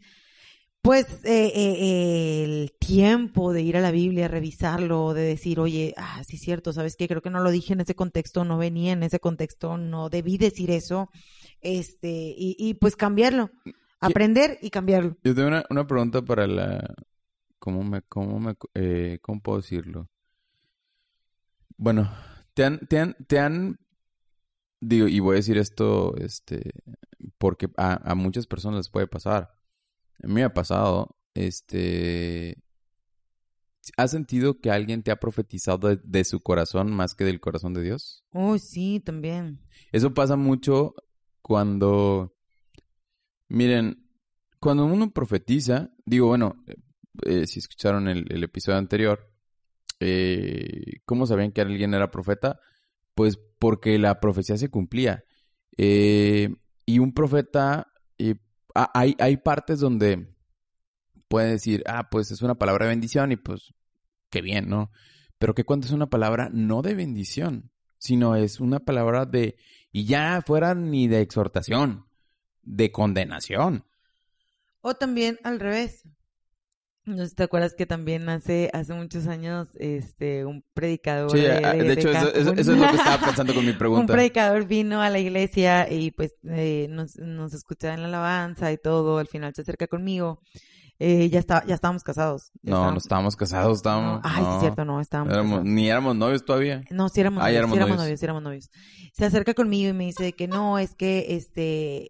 pues 0.82 1.05
eh, 1.25 1.51
eh, 1.53 2.43
el 2.43 2.73
tiempo 2.79 3.53
de 3.53 3.61
ir 3.61 3.77
a 3.77 3.82
la 3.82 3.91
Biblia, 3.91 4.27
revisarlo, 4.27 5.13
de 5.13 5.21
decir, 5.21 5.59
oye, 5.59 5.93
ah, 5.95 6.23
sí 6.23 6.38
es 6.38 6.41
cierto, 6.41 6.73
¿sabes 6.73 6.95
qué? 6.95 7.07
Creo 7.07 7.21
que 7.21 7.29
no 7.29 7.41
lo 7.41 7.51
dije 7.51 7.73
en 7.73 7.82
ese 7.82 7.93
contexto, 7.93 8.45
no 8.45 8.57
venía 8.57 8.93
en 8.93 9.03
ese 9.03 9.19
contexto, 9.19 9.77
no 9.77 10.09
debí 10.09 10.38
decir 10.38 10.71
eso, 10.71 11.09
este, 11.61 12.09
y, 12.09 12.55
y 12.57 12.73
pues 12.73 12.95
cambiarlo, 12.95 13.51
aprender 13.99 14.57
y 14.61 14.71
cambiarlo. 14.71 15.17
Yo 15.23 15.36
tengo 15.36 15.49
una, 15.49 15.63
una 15.69 15.86
pregunta 15.86 16.23
para 16.23 16.47
la... 16.47 16.95
¿Cómo 17.59 17.84
me... 17.84 18.01
Cómo 18.01 18.39
me... 18.39 18.55
Eh, 18.73 19.19
¿Cómo 19.21 19.39
puedo 19.39 19.59
decirlo? 19.59 20.09
Bueno, 21.77 22.11
te 22.55 22.65
han... 22.65 22.79
Te 22.88 22.97
han... 22.97 23.15
Te 23.27 23.38
han 23.38 23.77
digo, 24.79 25.07
y 25.07 25.19
voy 25.19 25.34
a 25.34 25.36
decir 25.36 25.59
esto, 25.59 26.15
este... 26.17 26.71
Porque 27.38 27.69
a, 27.77 28.11
a 28.11 28.15
muchas 28.15 28.47
personas 28.47 28.77
les 28.77 28.89
puede 28.89 29.05
pasar. 29.05 29.61
Me 30.24 30.43
ha 30.43 30.53
pasado, 30.53 31.17
este... 31.34 32.57
¿Has 33.97 34.11
sentido 34.11 34.59
que 34.59 34.69
alguien 34.69 35.01
te 35.01 35.09
ha 35.09 35.19
profetizado 35.19 35.89
de, 35.89 35.99
de 36.03 36.24
su 36.24 36.39
corazón 36.41 36.91
más 36.91 37.15
que 37.15 37.24
del 37.24 37.39
corazón 37.39 37.74
de 37.74 37.82
Dios? 37.82 38.24
Oh, 38.32 38.57
sí, 38.59 38.99
también. 38.99 39.59
Eso 39.91 40.13
pasa 40.13 40.36
mucho 40.36 40.93
cuando, 41.41 42.36
miren, 43.49 44.07
cuando 44.59 44.86
uno 44.86 45.11
profetiza, 45.11 45.89
digo, 46.05 46.28
bueno, 46.28 46.63
eh, 47.26 47.47
si 47.47 47.59
escucharon 47.59 48.07
el, 48.07 48.32
el 48.32 48.43
episodio 48.43 48.78
anterior, 48.78 49.32
eh, 49.99 51.01
¿cómo 51.05 51.26
sabían 51.26 51.51
que 51.51 51.61
alguien 51.61 51.95
era 51.95 52.11
profeta? 52.11 52.59
Pues 53.15 53.39
porque 53.59 53.97
la 53.97 54.19
profecía 54.19 54.57
se 54.57 54.69
cumplía. 54.69 55.24
Eh, 55.78 56.55
y 56.86 56.99
un 56.99 57.13
profeta, 57.13 57.91
hay, 58.76 59.15
hay 59.19 59.38
partes 59.38 59.80
donde 59.80 60.34
puede 61.28 61.51
decir, 61.51 61.84
ah, 61.88 62.09
pues 62.09 62.32
es 62.32 62.41
una 62.41 62.55
palabra 62.55 62.86
de 62.86 62.91
bendición 62.91 63.32
y 63.32 63.38
pues, 63.38 63.74
qué 64.30 64.41
bien, 64.41 64.69
¿no? 64.69 64.91
Pero 65.39 65.55
que 65.55 65.63
cuando 65.63 65.88
es 65.88 65.93
una 65.93 66.09
palabra 66.09 66.49
no 66.51 66.82
de 66.82 66.93
bendición, 66.93 67.72
sino 67.97 68.36
es 68.36 68.59
una 68.59 68.80
palabra 68.80 69.26
de, 69.26 69.55
y 69.91 70.05
ya 70.05 70.41
fuera 70.45 70.76
ni 70.76 71.07
de 71.07 71.22
exhortación, 71.22 72.05
de 72.63 72.91
condenación. 72.91 73.86
O 74.82 74.95
también 74.95 75.39
al 75.43 75.59
revés. 75.59 76.03
No 77.04 77.18
sé 77.18 77.30
si 77.30 77.36
te 77.36 77.43
acuerdas 77.43 77.74
que 77.74 77.88
también 77.88 78.30
hace, 78.30 78.70
hace 78.74 78.93
muchos 78.93 79.26
años, 79.26 79.70
este, 79.80 80.45
un 80.45 80.64
predicador 80.74 81.32
Sí, 81.32 81.39
de, 81.39 81.47
de- 81.60 81.84
de 81.84 81.93
hecho, 81.93 82.10
de 82.10 82.18
eso, 82.18 82.28
eso- 82.28 82.34
Cancún. 82.36 82.60
eso 82.60 82.72
es 82.74 82.78
lo 82.78 82.89
que 82.89 82.95
estaba 82.95 83.26
pensando 83.26 83.54
con 83.56 83.66
mi 83.66 83.72
un 83.72 83.78
pregunta. 83.78 84.14
predicador 84.14 84.66
vino 84.68 85.02
a 85.02 85.10
la 85.10 85.18
iglesia 85.20 85.91
y 85.91 86.12
pues 86.12 86.36
eh, 86.47 86.86
nos, 86.91 87.16
nos 87.18 87.54
escuchaba 87.56 87.95
en 87.95 88.02
la 88.04 88.08
alabanza 88.08 88.72
y 88.72 88.78
todo, 88.78 89.18
al 89.18 89.28
final 89.28 89.54
se 89.56 89.62
acerca 89.64 89.88
conmigo. 89.88 90.41
Eh, 91.04 91.30
ya 91.32 91.39
está, 91.39 91.66
ya 91.66 91.74
estábamos 91.74 92.04
casados. 92.04 92.52
ya 92.62 92.74
No, 92.74 92.91
no 92.91 92.97
estábamos 92.99 93.36
casados, 93.36 93.78
estábamos... 93.78 94.22
no, 94.22 94.30
Ay, 94.30 94.43
no, 94.43 94.54
es 94.54 94.60
cierto, 94.62 94.86
no, 94.86 95.02
estábamos 95.02 95.34
éramos- 95.34 95.52
casados. 95.54 95.66
ni 95.74 95.89
éramos 95.89 96.16
novios 96.16 96.45
todavía. 96.45 96.84
No, 96.91 97.10
sí 97.10 97.22
éramos 97.22 97.39
Ah, 97.41 97.45
novios, 97.47 97.58
éramos 97.58 97.74
sí 97.74 97.78
éramos 97.78 97.89
novios. 97.97 98.04
novios, 98.06 98.20
sí 98.20 98.26
éramos 98.26 98.43
novios. 98.43 98.70
Se 99.14 99.26
acerca 99.26 99.54
conmigo 99.56 99.89
y 99.89 99.93
me 99.93 100.06
dice 100.06 100.34
que 100.34 100.47
no, 100.47 100.78
es 100.78 100.93
que, 100.93 101.26
este, 101.30 102.06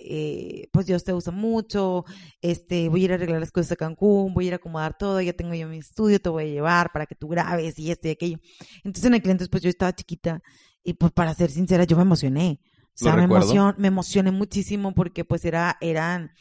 eh, 0.63 0.69
pues 0.73 0.87
Dios 0.87 1.05
te 1.05 1.13
usa 1.13 1.31
mucho, 1.31 2.03
este, 2.41 2.89
voy 2.89 3.01
a 3.01 3.05
ir 3.05 3.11
a 3.13 3.15
arreglar 3.15 3.39
las 3.39 3.51
cosas 3.53 3.71
a 3.71 3.75
Cancún, 3.77 4.33
voy 4.33 4.43
a 4.43 4.47
ir 4.49 4.53
a 4.53 4.57
acomodar 4.57 4.97
todo, 4.97 5.21
ya 5.21 5.31
tengo 5.31 5.53
yo 5.53 5.69
mi 5.69 5.77
estudio, 5.77 6.19
te 6.19 6.27
voy 6.27 6.43
a 6.43 6.47
llevar 6.47 6.91
para 6.91 7.05
que 7.05 7.15
tú 7.15 7.29
grabes 7.29 7.79
y 7.79 7.91
esto 7.91 8.09
y 8.09 8.11
aquello. 8.11 8.39
Entonces 8.83 9.05
en 9.05 9.13
el 9.13 9.21
cliente, 9.21 9.47
pues 9.47 9.63
yo 9.63 9.69
estaba 9.69 9.93
chiquita 9.93 10.41
y 10.83 10.95
pues 10.95 11.13
para 11.13 11.33
ser 11.33 11.49
sincera, 11.49 11.85
yo 11.85 11.95
me 11.95 12.01
emocioné. 12.03 12.59
O 12.93 13.03
sea, 13.03 13.15
me, 13.15 13.23
emocion, 13.23 13.73
me 13.77 13.87
emocioné 13.87 14.31
muchísimo 14.31 14.93
porque 14.93 15.23
pues 15.23 15.45
era, 15.45 15.77
eran, 15.79 16.31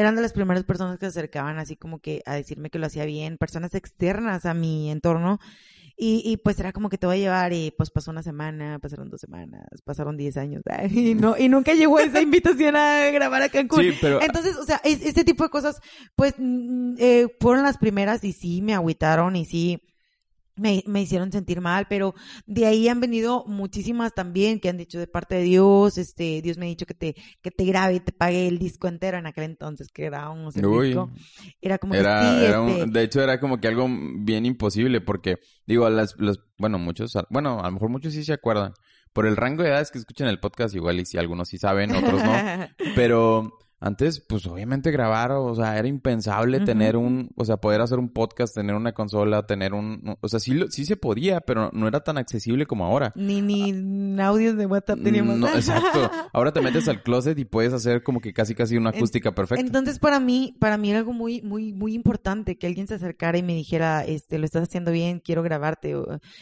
eran 0.00 0.16
de 0.16 0.22
las 0.22 0.32
primeras 0.32 0.64
personas 0.64 0.98
que 0.98 1.06
se 1.06 1.18
acercaban 1.18 1.58
así 1.58 1.76
como 1.76 2.00
que 2.00 2.22
a 2.26 2.34
decirme 2.34 2.70
que 2.70 2.78
lo 2.78 2.86
hacía 2.86 3.04
bien, 3.04 3.38
personas 3.38 3.74
externas 3.74 4.46
a 4.46 4.54
mi 4.54 4.90
entorno. 4.90 5.38
Y, 6.02 6.22
y 6.24 6.38
pues 6.38 6.58
era 6.58 6.72
como 6.72 6.88
que 6.88 6.96
te 6.96 7.06
voy 7.06 7.16
a 7.16 7.20
llevar 7.20 7.52
y 7.52 7.72
pues 7.76 7.90
pasó 7.90 8.10
una 8.10 8.22
semana, 8.22 8.78
pasaron 8.78 9.10
dos 9.10 9.20
semanas, 9.20 9.66
pasaron 9.84 10.16
diez 10.16 10.38
años 10.38 10.62
y 10.90 11.14
no 11.14 11.36
y 11.36 11.50
nunca 11.50 11.74
llegó 11.74 11.98
esa 11.98 12.22
invitación 12.22 12.74
a 12.74 13.10
grabar 13.10 13.42
a 13.42 13.50
Cancún. 13.50 13.82
Sí, 13.82 13.92
pero... 14.00 14.22
Entonces, 14.22 14.56
o 14.56 14.64
sea, 14.64 14.80
es- 14.82 15.04
este 15.04 15.24
tipo 15.24 15.44
de 15.44 15.50
cosas, 15.50 15.78
pues, 16.16 16.34
eh, 16.98 17.26
fueron 17.38 17.62
las 17.64 17.76
primeras 17.76 18.24
y 18.24 18.32
sí 18.32 18.62
me 18.62 18.72
agüitaron 18.72 19.36
y 19.36 19.44
sí 19.44 19.82
me, 20.60 20.82
me 20.86 21.02
hicieron 21.02 21.32
sentir 21.32 21.60
mal, 21.60 21.86
pero 21.88 22.14
de 22.46 22.66
ahí 22.66 22.86
han 22.88 23.00
venido 23.00 23.44
muchísimas 23.46 24.14
también 24.14 24.60
que 24.60 24.68
han 24.68 24.76
dicho 24.76 24.98
de 24.98 25.06
parte 25.06 25.34
de 25.36 25.42
Dios, 25.42 25.98
este, 25.98 26.42
Dios 26.42 26.58
me 26.58 26.66
ha 26.66 26.68
dicho 26.68 26.86
que 26.86 26.94
te, 26.94 27.14
que 27.42 27.50
te 27.50 27.64
grabe 27.64 27.94
y 27.94 28.00
te 28.00 28.12
pague 28.12 28.46
el 28.46 28.58
disco 28.58 28.86
entero 28.88 29.18
en 29.18 29.26
aquel 29.26 29.44
entonces 29.44 29.88
que 29.92 30.04
grabábamos 30.04 30.56
el 30.56 30.66
Uy. 30.66 30.88
disco. 30.88 31.10
Era 31.60 31.78
como 31.78 31.92
que 31.94 31.98
sí, 32.00 32.04
era 32.04 32.60
un- 32.60 32.68
este, 32.70 32.86
de 32.90 33.02
hecho, 33.02 33.22
era 33.22 33.40
como 33.40 33.58
que 33.60 33.68
algo 33.68 33.88
bien 34.18 34.46
imposible 34.46 35.00
porque, 35.00 35.36
digo, 35.66 35.88
las, 35.90 36.14
los, 36.18 36.40
bueno, 36.58 36.78
muchos, 36.78 37.12
bueno, 37.30 37.60
a 37.60 37.66
lo 37.66 37.72
mejor 37.72 37.88
muchos 37.88 38.12
sí 38.12 38.22
se 38.24 38.32
acuerdan. 38.34 38.72
Por 39.12 39.26
el 39.26 39.36
rango 39.36 39.64
de 39.64 39.70
edades 39.70 39.90
que 39.90 39.98
escuchan 39.98 40.28
el 40.28 40.38
podcast, 40.38 40.72
igual 40.74 41.00
y 41.00 41.04
si 41.06 41.18
algunos 41.18 41.48
sí 41.48 41.58
saben, 41.58 41.90
otros 41.96 42.22
no. 42.22 42.32
Pero 42.94 43.50
antes, 43.80 44.20
pues 44.20 44.46
obviamente 44.46 44.90
grabar, 44.90 45.32
o 45.32 45.54
sea, 45.54 45.78
era 45.78 45.88
impensable 45.88 46.60
tener 46.60 46.96
un, 46.96 47.30
o 47.34 47.46
sea, 47.46 47.56
poder 47.56 47.80
hacer 47.80 47.98
un 47.98 48.10
podcast, 48.10 48.54
tener 48.54 48.76
una 48.76 48.92
consola, 48.92 49.46
tener 49.46 49.72
un, 49.72 50.16
o 50.20 50.28
sea, 50.28 50.38
sí, 50.38 50.60
sí 50.68 50.84
se 50.84 50.96
podía, 50.96 51.40
pero 51.40 51.70
no 51.72 51.88
era 51.88 52.00
tan 52.00 52.18
accesible 52.18 52.66
como 52.66 52.84
ahora. 52.84 53.12
ni, 53.16 53.40
ni 53.40 54.20
audios 54.20 54.56
de 54.58 54.66
WhatsApp 54.66 55.02
teníamos. 55.02 55.38
No, 55.38 55.48
exacto. 55.48 56.10
Ahora 56.32 56.52
te 56.52 56.60
metes 56.60 56.88
al 56.88 57.02
closet 57.02 57.38
y 57.38 57.44
puedes 57.44 57.72
hacer 57.72 58.02
como 58.02 58.20
que 58.20 58.32
casi 58.32 58.54
casi 58.54 58.76
una 58.76 58.90
En- 58.90 58.96
acústica 58.96 59.34
perfecta. 59.34 59.64
Entonces 59.64 59.98
para 59.98 60.20
mí, 60.20 60.54
para 60.60 60.76
mí 60.76 60.90
era 60.90 60.98
algo 60.98 61.12
muy, 61.12 61.40
muy, 61.40 61.72
muy 61.72 61.94
importante 61.94 62.58
que 62.58 62.66
alguien 62.66 62.86
se 62.86 62.94
acercara 62.94 63.38
y 63.38 63.42
me 63.42 63.54
dijera, 63.54 64.04
este, 64.04 64.38
lo 64.38 64.44
estás 64.44 64.64
haciendo 64.64 64.92
bien, 64.92 65.20
quiero 65.20 65.42
grabarte. 65.42 65.94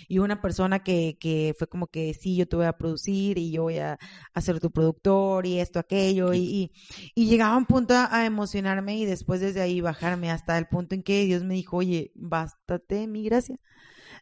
Y 0.08 0.18
una 0.18 0.40
persona 0.40 0.80
que, 0.80 1.16
que 1.20 1.54
fue 1.56 1.68
como 1.68 1.86
que 1.86 2.14
sí, 2.14 2.36
yo 2.36 2.48
te 2.48 2.56
voy 2.56 2.66
a 2.66 2.72
producir 2.72 3.38
y 3.38 3.52
yo 3.52 3.62
voy 3.62 3.78
a, 3.78 3.98
ser 4.40 4.60
tu 4.60 4.70
productor 4.70 5.46
y 5.46 5.60
esto, 5.60 5.78
aquello. 5.78 6.32
Y, 6.34 6.40
y, 6.40 6.72
y 7.14 7.27
llegaba 7.28 7.56
un 7.56 7.66
punto 7.66 7.94
a, 7.94 8.26
emocionarme 8.26 8.96
y 8.98 9.04
después 9.04 9.40
desde 9.40 9.60
ahí 9.60 9.80
bajarme 9.80 10.30
hasta 10.30 10.58
el 10.58 10.66
punto 10.66 10.94
en 10.94 11.02
que 11.02 11.24
Dios 11.24 11.44
me 11.44 11.54
dijo, 11.54 11.76
oye, 11.78 12.12
bástate 12.14 13.06
mi 13.06 13.24
gracia. 13.24 13.58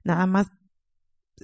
Nada 0.04 0.26
más 0.26 0.48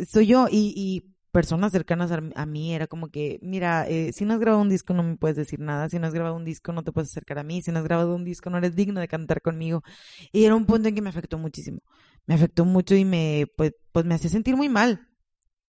soy 0.09 0.27
yo 0.27 0.47
y, 0.51 1.09
personas 1.33 1.73
cercanas 1.73 2.11
a, 2.13 2.47
mí 2.47 2.75
era 2.75 2.87
como 2.87 3.09
que, 3.09 3.39
mira, 3.41 3.89
eh, 3.89 4.13
si 4.13 4.27
no 4.27 4.35
has 4.35 4.41
grabado 4.41 4.61
un 4.61 4.69
disco 4.69 4.93
no 4.93 5.03
me 5.03 5.17
puedes 5.17 5.35
decir 5.35 5.61
nada, 5.61 5.89
si 5.89 5.99
no 5.99 6.07
has 6.07 6.13
grabado 6.13 6.37
un 6.37 6.45
disco 6.45 6.73
no 6.73 6.85
te 6.85 6.93
puedes 6.93 7.09
acercar 7.09 7.39
a 7.39 7.43
mí, 7.43 7.63
si 7.63 7.73
no 7.73 7.79
has 7.79 7.85
grabado 7.87 8.15
un 8.15 8.23
disco 8.23 8.51
no 8.51 8.59
eres 8.59 8.77
digno 8.77 9.01
de 9.01 9.09
cantar 9.09 9.41
conmigo. 9.41 9.83
Y 10.31 10.45
era 10.45 10.55
un 10.55 10.67
punto 10.67 10.89
en 10.89 10.95
que 10.95 11.01
me 11.01 11.09
afectó 11.09 11.39
muchísimo. 11.39 11.81
Me 12.27 12.35
afectó 12.35 12.67
mucho 12.67 12.95
y 12.97 13.07
me, 13.07 13.47
pues, 13.57 13.73
pues 13.93 14.05
me 14.05 14.15
hace 14.15 14.29
sentir 14.29 14.57
muy 14.57 14.69
mal. 14.69 15.09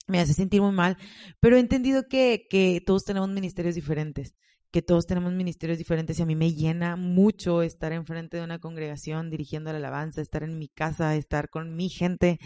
Me 0.08 0.20
hace 0.20 0.34
sentir 0.34 0.62
muy 0.62 0.74
mal. 0.74 0.98
Pero 1.40 1.56
he 1.56 1.60
entendido 1.62 2.10
que, 2.10 2.46
que 2.50 2.84
todos 2.86 3.06
tenemos 3.06 3.30
ministerios 3.30 3.76
diferentes 3.76 4.36
que 4.74 4.82
todos 4.82 5.06
tenemos 5.06 5.32
ministerios 5.34 5.78
diferentes 5.78 6.18
y 6.18 6.24
a 6.24 6.26
mí 6.26 6.36
me 6.36 6.52
llena 6.52 6.96
mucho 6.96 7.62
estar 7.62 7.94
enfrente 7.94 8.38
de 8.38 8.44
una 8.44 8.58
congregación 8.58 9.30
dirigiendo 9.30 9.72
la 9.72 9.78
alabanza, 9.78 10.20
estar 10.20 10.42
en 10.42 10.58
mi 10.58 10.68
casa, 10.68 11.16
estar 11.16 11.52
con 11.52 11.76
mi 11.76 11.90
gente 11.90 12.40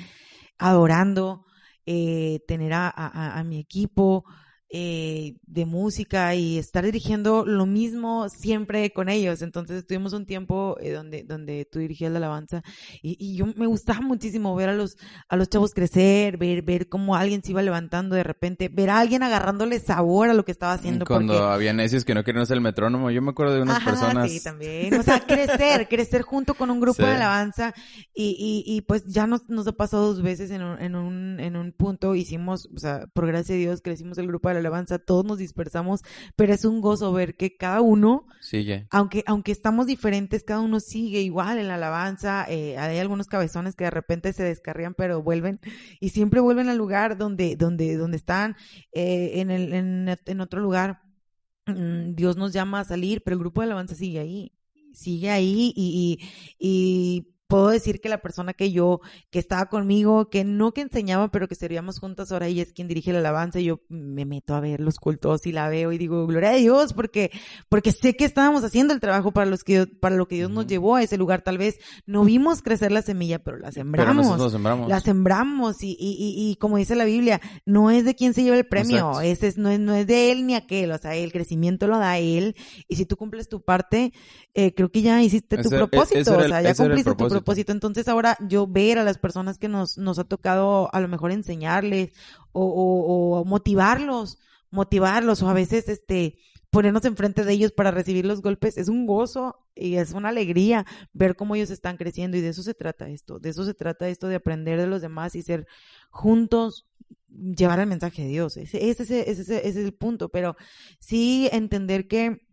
adorando, 0.58 1.46
eh, 1.86 2.42
tener 2.46 2.74
a, 2.74 3.42
mi 3.46 3.60
equipo, 3.60 4.26
eh, 4.70 5.36
de 5.46 5.66
música 5.66 6.36
y 6.36 6.58
estar 6.58 6.84
dirigiendo 6.84 7.46
lo 7.46 7.66
mismo 7.66 8.28
siempre 8.30 8.92
con 8.92 9.08
ellos. 9.10 9.42
Entonces 9.42 9.78
estuvimos 9.78 10.14
un 10.14 10.26
tiempo 10.26 10.76
eh, 10.82 10.92
donde, 10.92 11.24
donde 11.24 11.66
tú 11.72 11.80
dirigías 11.80 12.12
la 12.12 12.18
alabanza 12.18 12.64
y, 13.02 13.16
y, 13.20 13.38
yo 13.38 13.46
me 13.56 13.68
gustaba 13.68 14.02
muchísimo 14.02 14.56
ver 14.56 14.70
a 14.70 14.74
los, 14.74 14.98
a 15.30 15.36
los 15.38 15.50
chavos 15.50 15.74
crecer, 15.74 16.38
ver, 16.38 16.64
ver 16.64 16.90
cómo 16.90 17.16
alguien 17.16 17.42
se 17.44 17.52
iba 17.52 17.62
levantando 17.62 18.16
de 18.16 18.24
repente, 18.24 18.70
ver 18.70 18.90
a 18.90 19.00
alguien 19.00 19.24
agarrándole 19.24 19.80
sabor 19.80 20.30
a 20.30 20.34
lo 20.34 20.44
que 20.44 20.52
estaba 20.52 20.74
haciendo. 20.74 21.06
Cuando 21.06 21.34
porque... 21.34 21.48
había 21.48 21.74
necios 21.74 22.04
que 22.04 22.14
no 22.14 22.24
querían 22.24 22.44
hacer 22.44 22.56
el 22.56 22.62
metrónomo, 22.62 23.10
yo 23.12 23.22
me 23.22 23.32
acuerdo 23.32 23.54
de 23.54 23.62
unas 23.62 23.78
Ajá, 23.78 23.92
personas. 23.92 24.32
Sí, 24.32 24.44
también. 24.44 24.94
O 24.96 25.04
sea, 25.04 25.20
crecer, 25.22 25.88
crecer 25.90 26.24
junto 26.24 26.54
con 26.56 26.70
un 26.70 26.80
grupo 26.80 26.98
Sí. 26.98 27.04
de 27.04 27.16
alabanza 27.16 27.74
y, 28.14 28.64
y, 28.66 28.76
y 28.76 28.82
pues 28.82 29.06
ya 29.06 29.28
nos, 29.28 29.48
nos 29.50 29.68
ha 29.68 29.74
pasado 29.74 30.08
dos 30.08 30.22
veces 30.22 30.50
en 30.52 30.64
un, 30.64 30.82
en 30.82 30.96
un, 30.96 31.40
en 31.40 31.56
un 31.56 31.72
punto, 31.72 32.16
hicimos, 32.16 32.68
o 32.76 32.80
sea, 32.80 33.08
por 33.14 33.28
gracia 33.28 33.54
de 33.54 33.62
Dios, 33.62 33.82
crecimos 33.82 34.18
el 34.18 34.28
grupo 34.28 34.50
de 34.50 34.57
la 34.58 34.68
alabanza, 34.68 35.00
todos 35.00 35.26
nos 35.26 35.38
dispersamos, 35.38 36.02
pero 36.36 36.54
es 36.54 36.66
un 36.66 36.82
gozo 36.82 37.14
ver 37.14 37.36
que 37.38 37.56
cada 37.56 37.82
uno, 37.82 38.28
Sigue. 38.42 38.88
aunque, 38.92 39.24
aunque 39.28 39.52
estamos 39.52 39.88
diferentes, 39.88 40.44
cada 40.44 40.60
uno 40.62 40.80
sigue 40.80 41.22
igual 41.22 41.60
en 41.60 41.68
la 41.68 41.76
alabanza, 41.76 42.46
eh, 42.50 42.78
hay 42.78 42.98
algunos 43.00 43.28
cabezones 43.28 43.76
que 43.76 43.86
de 43.86 43.92
repente 43.92 44.34
se 44.34 44.44
descarrían, 44.44 44.94
pero 44.94 45.22
vuelven, 45.22 45.60
y 46.00 46.10
siempre 46.10 46.40
vuelven 46.40 46.70
al 46.70 46.78
lugar 46.78 47.18
donde, 47.18 47.56
donde, 47.56 47.98
donde 47.98 48.18
están, 48.18 48.56
eh, 48.92 49.32
en 49.36 49.52
el, 49.52 49.74
en, 49.74 50.18
en 50.26 50.42
otro 50.42 50.60
lugar, 50.60 51.02
mm, 51.66 52.16
Dios 52.16 52.38
nos 52.38 52.54
llama 52.54 52.82
a 52.82 52.84
salir, 52.86 53.22
pero 53.24 53.36
el 53.36 53.40
grupo 53.40 53.62
de 53.62 53.66
alabanza 53.68 53.96
sigue 53.96 54.20
ahí, 54.20 54.54
sigue 54.94 55.30
ahí 55.30 55.74
y, 55.76 56.18
y, 56.60 57.20
y 57.24 57.37
puedo 57.48 57.70
decir 57.70 58.02
que 58.02 58.10
la 58.10 58.22
persona 58.22 58.54
que 58.54 58.72
yo, 58.72 59.00
que 59.30 59.40
estaba 59.40 59.68
conmigo, 59.68 60.30
que 60.30 60.44
no 60.44 60.74
que 60.74 60.82
enseñaba, 60.82 61.30
pero 61.32 61.48
que 61.48 61.56
servíamos 61.56 62.00
juntas, 62.00 62.32
ahora 62.32 62.48
ella 62.48 62.62
es 62.64 62.74
quien 62.74 62.88
dirige 62.88 63.14
la 63.14 63.20
alabanza 63.20 63.60
y 63.60 63.66
yo 63.66 63.80
me 63.90 64.26
meto 64.26 64.54
a 64.54 64.60
ver 64.60 64.80
los 64.82 64.96
cultos 64.98 65.46
y 65.48 65.52
la 65.52 65.70
veo 65.70 65.92
y 65.92 65.98
digo, 65.98 66.28
gloria 66.28 66.50
a 66.52 66.56
Dios, 66.56 66.94
porque, 66.94 67.32
porque 67.70 67.92
sé 67.92 68.16
que 68.16 68.26
estábamos 68.26 68.64
haciendo 68.64 68.94
el 68.94 69.00
trabajo 69.00 69.32
para 69.32 69.50
los 69.50 69.64
que, 69.64 69.88
para 69.88 70.16
lo 70.16 70.28
que 70.28 70.36
Dios 70.36 70.52
nos 70.52 70.68
llevó 70.68 70.96
a 70.96 71.04
ese 71.04 71.18
lugar. 71.18 71.42
Tal 71.44 71.58
vez 71.58 71.78
no 72.06 72.24
vimos 72.26 72.62
crecer 72.62 72.92
la 72.92 73.02
semilla, 73.02 73.40
pero 73.40 73.58
la 73.58 73.70
Pero 73.70 73.74
sembramos. 73.74 74.38
lo 74.38 74.50
sembramos. 74.50 74.90
La 74.90 75.00
sembramos 75.00 75.82
y, 75.84 75.92
y, 76.00 76.16
y, 76.20 76.52
y 76.52 76.56
como 76.58 76.78
dice 76.78 76.96
la 76.96 77.06
Biblia, 77.06 77.40
no 77.66 77.92
es 77.92 78.04
de 78.06 78.14
quien 78.16 78.34
se 78.34 78.44
lleva 78.44 78.58
el 78.58 78.68
premio, 78.68 79.22
ese 79.22 79.48
es, 79.48 79.58
no, 79.58 79.70
es, 79.70 79.80
no 79.80 79.94
es 79.96 80.06
de 80.08 80.32
él 80.32 80.46
ni 80.46 80.56
aquel, 80.56 80.92
o 80.92 80.98
sea, 80.98 81.16
el 81.16 81.32
crecimiento 81.32 81.88
lo 81.88 81.98
da 81.98 82.18
él 82.18 82.56
y 82.88 82.96
si 82.98 83.06
tú 83.06 83.16
cumples 83.16 83.48
tu 83.48 83.62
parte, 83.62 84.12
eh, 84.54 84.74
creo 84.74 84.90
que 84.92 85.02
ya 85.02 85.22
hiciste 85.24 85.56
tu 85.58 85.68
Ese- 85.68 85.76
e- 85.76 85.78
propósito, 85.78 86.20
ese 86.20 86.32
o 86.32 86.42
el- 86.42 86.48
sea, 86.50 86.62
ya 86.62 86.70
el 86.72 86.76
cumpliste 86.76 87.12
tu 87.12 87.16
propósito. 87.18 87.37
Propósito. 87.40 87.72
Entonces 87.72 88.08
ahora 88.08 88.38
yo 88.48 88.68
ver 88.68 88.98
a 88.98 89.04
las 89.04 89.18
personas 89.18 89.58
que 89.58 89.68
nos, 89.68 89.98
nos 89.98 90.20
ha 90.20 90.24
tocado 90.24 90.94
a 90.94 91.00
lo 91.00 91.08
mejor 91.08 91.32
enseñarles 91.32 92.12
o, 92.52 93.44
motivarlos, 93.46 94.40
motivarlos 94.72 95.42
o 95.42 95.50
a 95.50 95.54
veces 95.54 95.88
este 95.90 96.38
ponernos 96.70 97.06
enfrente 97.06 97.46
de 97.46 97.54
ellos 97.54 97.72
para 97.72 97.92
recibir 97.92 98.26
los 98.26 98.42
golpes 98.42 98.78
es 98.78 98.90
un 98.90 99.08
gozo 99.08 99.56
y 99.74 99.96
es 99.96 100.12
una 100.12 100.30
alegría 100.30 100.86
ver 101.14 101.38
cómo 101.38 101.56
ellos 101.56 101.70
están 101.70 101.96
creciendo 101.96 102.36
y 102.36 102.42
de 102.42 102.50
eso 102.50 102.62
se 102.62 102.74
trata 102.74 103.08
esto, 103.08 103.40
de 103.40 103.50
eso 103.50 103.64
se 103.64 103.74
trata 103.74 104.10
esto 104.10 104.28
de 104.28 104.36
aprender 104.36 104.80
de 104.80 104.88
los 104.88 105.02
demás 105.02 105.34
y 105.36 105.44
ser 105.44 105.66
juntos 106.10 106.86
llevar 107.30 107.80
el 107.80 107.88
mensaje 107.88 108.24
de 108.24 108.28
Dios. 108.28 108.58
Ese, 108.58 108.90
ese, 108.90 109.30
ese 109.30 109.68
es 109.68 109.76
el 109.78 109.94
punto, 109.94 110.30
pero 110.30 110.56
sí 111.00 111.48
entender 111.52 112.08
que 112.08 112.48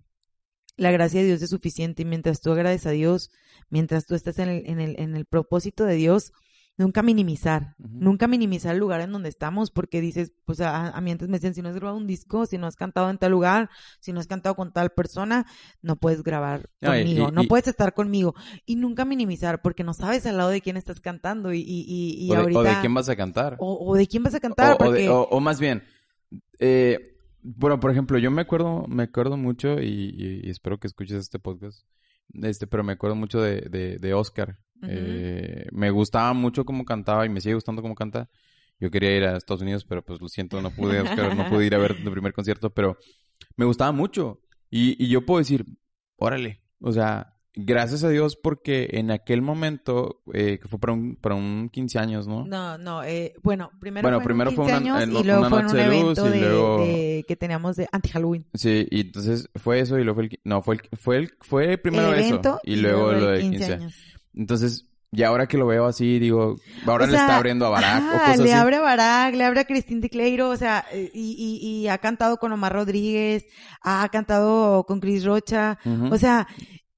la 0.76 0.90
gracia 0.90 1.20
de 1.20 1.26
Dios 1.26 1.42
es 1.42 1.50
suficiente 1.50 2.02
y 2.02 2.04
mientras 2.04 2.40
tú 2.40 2.52
agradeces 2.52 2.86
a 2.86 2.90
Dios, 2.90 3.30
mientras 3.70 4.06
tú 4.06 4.14
estás 4.14 4.38
en 4.38 4.48
el, 4.48 4.66
en 4.66 4.80
el, 4.80 4.98
en 4.98 5.16
el 5.16 5.24
propósito 5.26 5.84
de 5.84 5.94
Dios, 5.94 6.32
nunca 6.76 7.04
minimizar, 7.04 7.76
nunca 7.78 8.26
minimizar 8.26 8.72
el 8.74 8.80
lugar 8.80 9.00
en 9.00 9.12
donde 9.12 9.28
estamos, 9.28 9.70
porque 9.70 10.00
dices, 10.00 10.32
pues 10.44 10.60
a, 10.60 10.88
a 10.88 11.00
mí 11.00 11.12
antes 11.12 11.28
me 11.28 11.36
decían, 11.36 11.54
si 11.54 11.62
no 11.62 11.68
has 11.68 11.76
grabado 11.76 11.96
un 11.96 12.08
disco, 12.08 12.46
si 12.46 12.58
no 12.58 12.66
has 12.66 12.74
cantado 12.74 13.10
en 13.10 13.18
tal 13.18 13.30
lugar, 13.30 13.70
si 14.00 14.12
no 14.12 14.18
has 14.18 14.26
cantado 14.26 14.56
con 14.56 14.72
tal 14.72 14.90
persona, 14.90 15.46
no 15.82 15.94
puedes 15.94 16.24
grabar 16.24 16.68
No, 16.80 16.90
conmigo, 16.90 17.28
y- 17.28 17.32
no 17.32 17.44
puedes 17.44 17.68
estar 17.68 17.94
conmigo. 17.94 18.34
Y 18.66 18.74
nunca 18.74 19.04
minimizar, 19.04 19.62
porque 19.62 19.84
no 19.84 19.94
sabes 19.94 20.26
al 20.26 20.36
lado 20.36 20.50
de 20.50 20.62
quién 20.62 20.76
estás 20.76 21.00
cantando 21.00 21.52
y, 21.52 21.60
y, 21.64 22.28
o, 22.28 22.34
de, 22.34 22.40
ahorita... 22.40 22.58
o 22.58 22.62
de 22.64 22.80
quién 22.80 22.94
vas 22.94 23.08
a 23.08 23.14
cantar. 23.14 23.56
o, 23.60 23.90
o 23.92 23.94
de 23.94 24.06
quién 24.08 24.22
vas 24.24 24.34
a 24.34 24.40
cantar, 24.40 24.76
O- 24.80 24.90
de- 24.90 25.40
más 25.40 25.60
bien, 25.60 25.84
eh, 26.58 27.16
bueno, 27.42 27.78
por 27.78 27.90
ejemplo, 27.90 28.18
yo 28.18 28.30
me 28.30 28.42
acuerdo, 28.42 28.86
me 28.88 29.04
acuerdo 29.04 29.36
mucho 29.36 29.80
y, 29.80 29.86
y- 30.16 30.40
y 30.42 30.50
espero 30.50 30.78
que 30.80 30.86
escuches 30.88 31.18
este 31.18 31.38
podcast, 31.38 31.84
este, 32.32 32.66
pero 32.66 32.82
me 32.84 32.92
acuerdo 32.92 33.16
mucho 33.16 33.40
de, 33.40 33.62
de, 33.62 33.98
de 33.98 34.14
Oscar. 34.14 34.58
Eh, 34.86 35.66
me 35.72 35.90
gustaba 35.90 36.34
mucho 36.34 36.64
cómo 36.64 36.84
cantaba 36.84 37.24
y 37.24 37.30
me 37.30 37.40
sigue 37.40 37.54
gustando 37.54 37.82
cómo 37.82 37.94
canta. 37.94 38.28
Yo 38.78 38.90
quería 38.90 39.16
ir 39.16 39.24
a 39.24 39.36
Estados 39.36 39.62
Unidos, 39.62 39.84
pero 39.84 40.04
pues 40.04 40.20
lo 40.20 40.28
siento, 40.28 40.60
no 40.60 40.70
pude, 40.70 41.00
Oscar, 41.00 41.34
no 41.36 41.48
pude 41.48 41.66
ir 41.66 41.74
a 41.74 41.78
ver 41.78 41.96
tu 42.04 42.10
primer 42.10 42.32
concierto, 42.32 42.70
pero 42.70 42.98
me 43.56 43.64
gustaba 43.64 43.92
mucho. 43.92 44.40
Y, 44.70 45.02
y 45.02 45.08
yo 45.08 45.24
puedo 45.24 45.38
decir, 45.38 45.64
órale, 46.16 46.62
o 46.80 46.92
sea, 46.92 47.33
gracias 47.56 48.02
a 48.04 48.08
Dios 48.08 48.36
porque 48.36 48.88
en 48.92 49.10
aquel 49.10 49.42
momento, 49.42 50.20
eh, 50.32 50.58
que 50.60 50.68
fue 50.68 50.78
para 50.78 50.92
un, 50.92 51.16
para 51.16 51.34
un 51.34 51.68
15 51.72 51.98
años, 51.98 52.26
¿no? 52.26 52.44
No, 52.46 52.78
no, 52.78 53.02
eh, 53.04 53.34
bueno, 53.42 53.70
primero 53.80 54.04
Bueno, 54.04 54.18
fue 54.18 54.22
en 54.22 54.26
primero 54.26 54.50
un 54.50 54.56
fue 54.56 54.64
15 54.66 54.82
una- 54.82 54.96
años 54.98 55.08
y 55.08 55.10
una 55.16 55.22
luego 55.24 55.48
fue 55.48 55.58
en 55.60 55.66
noche 55.66 55.76
un 55.76 55.82
de 55.82 55.86
luz 56.00 56.18
evento 56.18 56.26
y 56.36 56.38
de, 56.40 56.48
luego- 56.48 56.78
de- 56.86 57.24
que 57.28 57.36
teníamos 57.36 57.76
de 57.76 57.88
anti-Halloween. 57.92 58.46
Sí, 58.54 58.86
y 58.90 59.00
entonces 59.02 59.48
fue 59.54 59.80
eso 59.80 59.98
y 59.98 60.04
luego 60.04 60.16
fue 60.16 60.24
el... 60.24 60.40
No, 60.44 60.62
fue 60.62 60.74
el, 60.76 60.80
fue 60.98 61.16
el, 61.18 61.30
fue 61.40 61.78
primero 61.78 62.12
el 62.12 62.18
evento 62.20 62.50
eso 62.50 62.60
y, 62.64 62.76
luego, 62.76 63.12
el 63.12 63.20
lo 63.20 63.26
de 63.30 63.40
15 63.40 63.56
15. 63.58 63.72
años. 63.74 63.94
Entonces, 64.34 64.90
y 65.12 65.22
ahora 65.22 65.46
que 65.46 65.56
lo 65.56 65.66
veo 65.68 65.86
así, 65.86 66.18
digo, 66.18 66.56
ahora 66.86 67.04
O 67.04 67.06
le 67.06 67.12
sea, 67.12 67.20
está 67.22 67.36
abriendo 67.36 67.66
a 67.66 67.70
Barack 67.70 68.02
o 68.02 68.06
ajá, 68.16 68.18
cosas 68.32 68.38
le 68.40 68.52
así. 68.52 68.60
abre 68.60 68.76
a 68.76 68.80
Barack, 68.80 69.34
le 69.36 69.44
abre 69.44 69.60
a 69.60 69.64
Cristín 69.64 70.00
Tecleiro, 70.00 70.48
o 70.50 70.56
sea, 70.56 70.84
eh, 70.92 71.08
y, 71.14 71.36
y, 71.62 71.68
y 71.82 71.86
ha 71.88 71.98
cantado 71.98 72.38
con 72.38 72.50
Omar 72.50 72.72
Rodríguez, 72.72 73.46
ha 73.80 74.08
cantado 74.08 74.82
con 74.86 74.98
Chris 74.98 75.24
Rocha, 75.24 75.78
Ujú. 75.84 76.12
o 76.12 76.18
sea, 76.18 76.48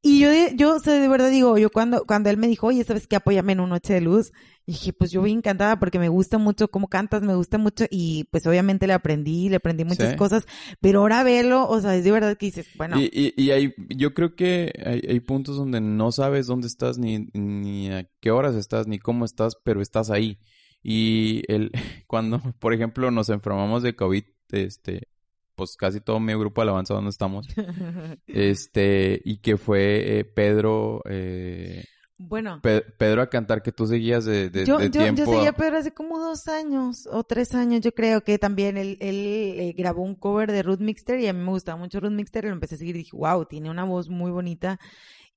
y 0.09 0.21
yo, 0.21 0.29
yo, 0.55 0.77
o 0.77 0.79
sea, 0.79 0.95
de 0.95 1.09
verdad 1.09 1.31
digo, 1.31 1.57
yo 1.59 1.71
cuando, 1.71 2.05
cuando 2.07 2.31
él 2.31 2.37
me 2.37 2.47
dijo, 2.49 2.67
oye, 2.69 2.85
¿sabes 2.85 3.07
qué? 3.07 3.17
Apóyame 3.17 3.53
en 3.53 3.61
una 3.61 3.71
noche 3.77 3.95
de 3.95 4.01
luz. 4.01 4.33
Y 4.67 4.73
dije, 4.73 4.93
pues 4.93 5.11
yo 5.13 5.21
voy 5.21 5.31
encantada 5.33 5.79
porque 5.79 5.99
me 6.01 6.09
gusta 6.09 6.39
mucho 6.39 6.69
cómo 6.69 6.89
cantas, 6.89 7.23
me 7.23 7.35
gusta 7.37 7.57
mucho 7.57 7.85
y 7.89 8.25
pues 8.33 8.47
obviamente 8.47 8.87
le 8.89 8.95
aprendí, 8.95 9.49
le 9.49 9.57
aprendí 9.57 9.85
muchas 9.85 10.11
Sí. 10.11 10.17
cosas, 10.17 10.45
pero 10.81 11.01
ahora 11.01 11.23
verlo, 11.23 11.69
o 11.69 11.81
sea, 11.81 11.95
es 11.95 12.03
de 12.03 12.11
verdad 12.11 12.37
que 12.37 12.47
dices, 12.47 12.67
bueno, 12.77 12.99
Y, 13.01 13.05
y, 13.13 13.33
y 13.41 13.51
hay, 13.53 13.75
yo 13.97 14.13
creo 14.13 14.35
que 14.35 14.73
hay, 14.85 15.03
hay 15.09 15.21
puntos 15.21 15.57
donde 15.57 15.81
no 15.81 16.11
sabes 16.11 16.47
dónde 16.49 16.67
estás, 16.67 16.99
ni, 16.99 17.29
ni 17.33 17.91
a 17.93 18.09
qué 18.21 18.33
horas 18.33 18.57
estás, 18.57 18.89
ni 18.89 18.99
cómo 18.99 19.25
estás, 19.25 19.55
pero 19.63 19.81
estás 19.81 20.11
ahí. 20.11 20.39
Y 20.83 21.43
el, 21.47 21.71
cuando, 22.09 22.41
por 22.59 22.75
ejemplo, 22.75 23.11
nos 23.13 23.29
enfermamos 23.29 23.85
de 23.85 23.95
COVID, 23.95 24.25
este, 24.51 25.09
pues 25.57 25.77
casi 25.77 26.01
todo 26.01 26.21
mi 26.21 26.35
grupo 26.35 26.61
de 26.61 26.65
alabanza 26.65 26.95
donde 26.95 27.11
estamos, 27.11 27.47
este, 28.27 29.21
y 29.25 29.39
que 29.39 29.57
fue 29.57 30.19
eh, 30.21 30.25
Pedro, 30.25 31.03
eh, 31.09 31.85
bueno. 32.19 32.61
Pe- 32.63 32.83
Pedro 32.97 33.21
a 33.23 33.29
cantar 33.29 33.63
que 33.63 33.73
tú 33.73 33.87
seguías 33.87 34.25
de, 34.25 34.49
de, 34.49 34.65
yo, 34.65 34.79
de 34.79 34.85
yo, 34.87 34.91
tiempo. 34.91 35.19
yo 35.23 35.27
seguía 35.27 35.51
a 35.51 35.53
Pedro 35.53 35.79
hace 35.79 35.93
como 35.93 36.19
dos 36.19 36.49
años 36.49 37.07
o 37.13 37.25
tres 37.25 37.55
años, 37.55 37.81
yo 37.83 37.93
creo 37.93 38.23
que 38.23 38.39
también 38.39 38.77
él, 38.79 38.97
él 39.01 39.17
eh, 39.59 39.75
grabó 39.77 40.03
un 40.03 40.15
cover 40.15 40.51
de 40.51 40.63
Ruth 40.63 40.81
Mixter 40.81 41.21
y 41.21 41.27
a 41.27 41.33
mí 41.35 41.41
me 41.43 41.51
gustaba 41.51 41.77
mucho 41.79 42.01
Ruth 42.01 42.13
Mixter 42.13 42.45
y 42.45 42.49
lo 42.49 42.55
empecé 42.55 42.77
a 42.77 42.79
seguir 42.79 42.97
y 42.97 43.01
dije, 43.01 43.17
wow, 43.17 43.45
tiene 43.47 43.71
una 43.71 43.85
voz 43.85 44.09
muy 44.09 44.31
bonita. 44.31 44.79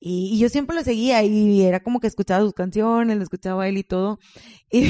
Y, 0.01 0.33
y 0.33 0.39
yo 0.39 0.47
siempre 0.47 0.75
lo 0.77 0.83
seguía 0.83 1.21
y 1.23 1.61
era 1.61 1.81
como 1.81 1.99
que 1.99 2.07
escuchaba 2.07 2.41
sus 2.41 2.53
canciones, 2.53 3.17
lo 3.17 3.23
escuchaba 3.23 3.67
él 3.67 3.77
y 3.77 3.83
todo. 3.83 4.19
Y 4.71 4.85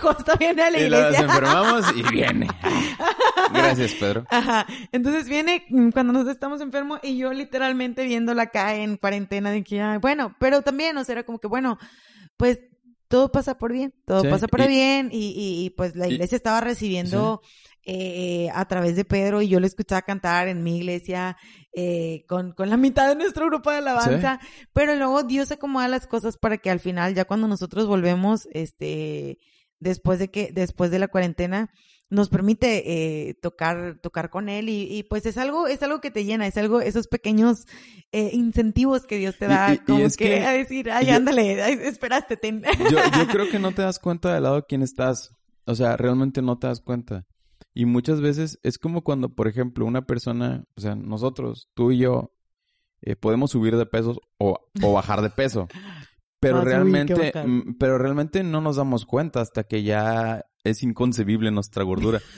justo 0.00 0.32
viene 0.38 0.62
a 0.62 0.70
la 0.70 0.78
y 0.78 0.82
iglesia. 0.82 1.20
enfermamos 1.20 1.84
y 1.96 2.02
viene. 2.10 2.48
Gracias, 3.52 3.94
Pedro. 3.94 4.24
Ajá. 4.30 4.66
Entonces 4.92 5.28
viene 5.28 5.64
cuando 5.92 6.12
nos 6.12 6.28
estamos 6.28 6.60
enfermos 6.60 7.00
y 7.02 7.16
yo 7.16 7.32
literalmente 7.32 8.04
viéndola 8.04 8.44
acá 8.44 8.74
en 8.76 8.96
cuarentena 8.96 9.50
de 9.50 9.62
que, 9.62 9.80
ay, 9.80 9.98
bueno, 9.98 10.34
pero 10.38 10.62
también, 10.62 10.96
o 10.96 11.04
sea, 11.04 11.14
era 11.14 11.22
como 11.24 11.38
que, 11.38 11.46
bueno, 11.48 11.78
pues 12.36 12.60
todo 13.08 13.30
pasa 13.30 13.58
por 13.58 13.72
bien, 13.72 13.94
todo 14.06 14.22
Sí, 14.22 14.28
pasa 14.28 14.48
para 14.48 14.64
y- 14.64 14.68
bien 14.68 15.08
y, 15.12 15.28
y, 15.30 15.64
y, 15.66 15.70
pues 15.70 15.94
la 15.96 16.08
y- 16.08 16.12
iglesia 16.14 16.36
estaba 16.36 16.60
recibiendo 16.60 17.42
eh, 17.84 18.48
a 18.54 18.66
través 18.68 18.94
de 18.96 19.04
Pedro 19.04 19.42
y 19.42 19.48
yo 19.48 19.58
lo 19.60 19.66
escuchaba 19.66 20.02
cantar 20.02 20.48
en 20.48 20.62
mi 20.62 20.76
iglesia 20.78 21.36
eh, 21.74 22.24
con, 22.28 22.52
con 22.52 22.70
la 22.70 22.76
mitad 22.76 23.08
de 23.08 23.16
nuestro 23.16 23.46
grupo 23.46 23.70
de 23.70 23.78
alabanza, 23.78 24.38
pero 24.72 24.94
luego 24.96 25.22
Dios 25.24 25.50
acomoda 25.50 25.88
las 25.88 26.06
cosas 26.06 26.36
para 26.36 26.58
que 26.58 26.70
al 26.70 26.80
final, 26.80 27.14
ya 27.14 27.24
cuando 27.24 27.48
nosotros 27.48 27.86
volvemos, 27.86 28.46
este, 28.52 29.38
después 29.80 30.18
de 30.18 30.30
que, 30.30 30.50
después 30.52 30.90
de 30.90 30.98
la 31.00 31.08
cuarentena, 31.08 31.70
nos 32.10 32.28
permite 32.28 32.82
eh, 33.30 33.34
tocar 33.40 33.98
tocar 34.02 34.28
con 34.28 34.50
él 34.50 34.68
y, 34.68 34.82
y, 34.82 35.02
pues 35.04 35.24
es 35.24 35.38
algo 35.38 35.66
es 35.66 35.82
algo 35.82 36.02
que 36.02 36.10
te 36.10 36.26
llena 36.26 36.46
es 36.46 36.58
algo 36.58 36.82
esos 36.82 37.08
pequeños 37.08 37.64
eh, 38.12 38.28
incentivos 38.34 39.06
que 39.06 39.16
Dios 39.16 39.38
te 39.38 39.46
da 39.46 39.70
y- 39.72 39.76
y 39.76 39.78
como 39.78 39.98
es 40.00 40.18
que, 40.18 40.26
que- 40.28 40.44
a 40.44 40.52
decir 40.52 40.90
ay 40.90 41.06
yo- 41.06 41.14
ándale 41.14 41.62
ay, 41.62 41.78
esperaste 41.82 42.36
ten. 42.36 42.62
Yo, 42.90 42.98
yo 43.16 43.26
creo 43.32 43.48
que 43.50 43.58
no 43.58 43.72
te 43.72 43.80
das 43.80 43.98
cuenta 43.98 44.34
del 44.34 44.42
lado 44.42 44.56
de 44.56 44.64
quién 44.68 44.82
estás. 44.82 45.30
O 45.64 45.74
sea, 45.74 45.96
realmente 45.96 46.42
no 46.42 46.58
te 46.58 46.66
das 46.66 46.82
cuenta. 46.82 47.24
Y 47.74 47.86
muchas 47.86 48.20
veces 48.20 48.58
es 48.62 48.78
como 48.78 49.02
cuando, 49.02 49.30
por 49.30 49.48
ejemplo, 49.48 49.86
una 49.86 50.02
persona, 50.02 50.64
o 50.76 50.80
sea, 50.80 50.94
nosotros, 50.94 51.68
tú 51.74 51.90
y 51.92 51.98
yo, 51.98 52.34
eh, 53.00 53.16
podemos 53.16 53.50
subir 53.50 53.76
de 53.76 53.86
peso 53.86 54.20
o, 54.38 54.58
o 54.82 54.92
bajar 54.92 55.22
de 55.22 55.30
peso. 55.30 55.68
Pero 56.40 56.62
realmente, 56.62 57.32
mm, 57.46 57.74
pero 57.78 57.98
realmente 57.98 58.42
no 58.42 58.60
nos 58.60 58.74
damos 58.74 59.06
cuenta 59.06 59.40
hasta 59.40 59.62
que 59.62 59.84
ya 59.84 60.44
es 60.64 60.82
inconcebible 60.82 61.50
nuestra 61.50 61.84
gordura. 61.84 62.20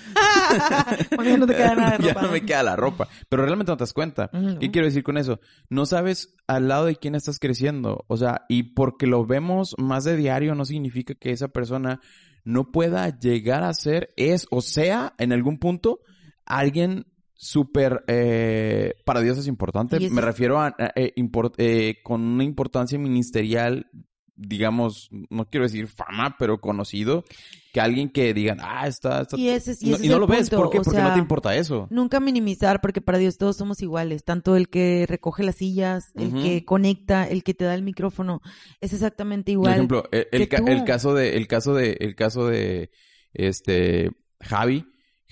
Ya 1.25 1.39
no 1.39 1.47
te 1.47 1.55
queda 1.55 1.75
nada 1.75 1.97
de 1.97 2.05
ya 2.05 2.13
ropa. 2.13 2.23
no 2.23 2.33
me 2.33 2.45
queda 2.45 2.63
la 2.63 2.77
ropa. 2.77 3.09
Pero 3.29 3.45
realmente 3.45 3.73
no 3.73 3.77
te 3.77 3.83
das 3.83 3.93
cuenta. 3.95 4.31
¿Qué 4.61 4.71
quiero 4.71 4.87
decir 4.87 5.03
con 5.03 5.17
eso? 5.17 5.41
No 5.71 5.87
sabes 5.87 6.37
al 6.47 6.69
lado 6.69 6.85
de 6.85 6.97
quién 6.97 7.15
estás 7.15 7.39
creciendo. 7.39 8.05
O 8.09 8.17
sea, 8.17 8.43
y 8.49 8.75
porque 8.75 9.07
lo 9.07 9.25
vemos 9.25 9.75
más 9.79 10.05
de 10.05 10.17
diario 10.17 10.55
no 10.55 10.65
significa 10.65 11.15
que 11.15 11.31
esa 11.31 11.49
persona 11.49 12.01
no 12.45 12.71
pueda 12.71 13.19
llegar 13.19 13.65
a 13.65 13.73
ser, 13.75 14.13
es 14.17 14.47
o 14.51 14.61
sea, 14.61 15.15
en 15.19 15.33
algún 15.33 15.59
punto, 15.59 16.01
alguien 16.45 17.07
súper, 17.35 18.05
eh, 18.07 18.95
para 19.05 19.21
Dios 19.21 19.39
es 19.39 19.47
importante. 19.49 19.99
Me 20.11 20.21
refiero 20.21 20.61
a, 20.61 20.69
a- 20.69 20.93
eh, 20.95 21.13
import- 21.17 21.55
eh, 21.59 21.97
con 22.03 22.23
una 22.23 22.45
importancia 22.45 22.99
ministerial, 22.99 23.91
digamos, 24.37 25.09
no 25.31 25.47
quiero 25.47 25.65
decir 25.65 25.87
fama, 25.89 26.37
pero 26.39 26.61
conocido, 26.61 27.25
que 27.73 27.81
alguien 27.81 28.09
que 28.11 28.35
digan, 28.35 28.59
ah, 28.63 28.87
está, 28.87 29.23
está... 29.23 29.37
Y 29.37 29.49
ese 29.49 29.73
es- 29.73 29.83
y 29.83 29.91
no, 29.91 29.97
ese 29.97 30.05
y 30.05 30.07
es 30.07 30.11
no 30.11 30.15
el 30.17 30.21
lo 30.23 30.27
ves, 30.27 30.51
¿por 30.51 30.71
qué? 30.71 30.79
o 30.79 30.83
Porque 30.83 31.03
no 31.03 31.13
te 31.13 31.19
importa 31.19 31.55
eso. 31.57 31.87
Nunca 31.91 32.21
minimizar, 32.21 32.81
porque 32.81 33.01
para 33.01 33.19
Dios 33.19 33.39
todos 33.39 33.57
somos 33.57 33.81
iguales. 33.83 34.25
Tanto 34.25 34.57
el 34.57 34.69
que 34.69 35.07
recoge 35.09 35.43
las 35.45 35.57
sillas, 35.57 36.13
el 36.15 36.33
que 36.33 36.65
conecta, 36.65 37.29
el 37.29 37.43
que 37.45 37.55
te 37.55 37.65
da 37.65 37.75
el 37.75 37.83
micrófono, 37.83 38.41
es 38.81 38.93
exactamente 38.93 39.53
Por 39.53 39.53
igual. 39.53 39.73
ejemplo, 39.75 40.05
el, 40.13 40.27
el 40.33 40.49
ca- 40.49 40.63
el 40.67 40.85
caso 40.85 41.15
de, 41.15 41.37
el 41.37 41.47
caso 41.47 41.75
de, 41.75 41.97
el 42.01 42.15
caso 42.15 42.47
de, 42.47 42.91
este, 43.33 44.11
Javi. 44.41 44.87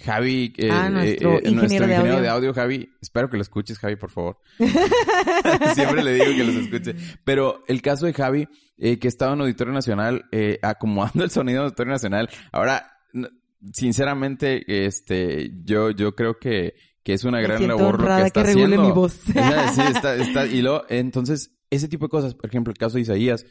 Javi, 0.04 0.52
eh, 0.56 0.68
Ah, 0.70 0.86
eh, 0.88 0.90
nuestro 0.90 1.30
eh, 1.32 1.40
ingeniero 1.44 1.60
nuestro 1.60 1.86
de 1.86 1.96
audio. 1.96 2.20
de 2.20 2.28
audio, 2.28 2.54
Javi. 2.54 2.90
Espero 3.00 3.30
que 3.30 3.36
lo 3.36 3.42
escuches, 3.42 3.78
Javi, 3.78 3.96
por 3.96 4.10
favor. 4.10 4.38
Siempre 5.74 6.02
le 6.02 6.14
digo 6.14 6.26
que 6.36 6.44
los 6.44 6.54
escuche. 6.56 6.94
Pero 7.24 7.62
el 7.68 7.80
caso 7.82 8.06
de 8.06 8.12
Javi, 8.12 8.48
eh, 8.78 8.98
que 8.98 9.08
estaba 9.08 9.32
en 9.34 9.40
Auditorio 9.40 9.72
Nacional, 9.72 10.24
eh, 10.32 10.58
acomodando 10.62 11.24
el 11.24 11.30
sonido 11.30 11.60
en 11.60 11.64
Auditorio 11.64 11.92
Nacional. 11.92 12.28
Ahora, 12.52 12.98
sinceramente, 13.72 14.86
este, 14.86 15.50
yo, 15.64 15.90
yo 15.90 16.14
creo 16.14 16.38
que, 16.38 16.74
que 17.02 17.14
es 17.14 17.24
una 17.24 17.38
Me 17.38 17.44
gran 17.44 17.66
labor 17.66 18.00
lo 18.00 18.06
que 18.16 18.22
está 18.22 18.42
que 18.44 18.50
haciendo. 18.50 18.82
mi 18.82 18.90
voz. 18.92 19.12
Sí, 19.12 19.32
está, 19.94 20.14
está, 20.16 20.46
y 20.46 20.62
luego, 20.62 20.84
entonces, 20.88 21.52
ese 21.70 21.88
tipo 21.88 22.06
de 22.06 22.10
cosas, 22.10 22.34
por 22.34 22.46
ejemplo, 22.46 22.70
el 22.72 22.78
caso 22.78 22.96
de 22.96 23.02
Isaías, 23.02 23.46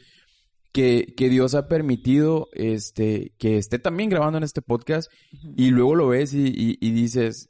que, 0.71 1.13
que 1.17 1.29
Dios 1.29 1.53
ha 1.55 1.67
permitido, 1.67 2.47
este, 2.53 3.33
que 3.37 3.57
esté 3.57 3.79
también 3.79 4.09
grabando 4.09 4.37
en 4.37 4.43
este 4.43 4.61
podcast, 4.61 5.11
y 5.55 5.69
luego 5.71 5.95
lo 5.95 6.07
ves 6.07 6.33
y, 6.33 6.47
y- 6.47 6.77
y 6.79 6.91
dices, 6.91 7.49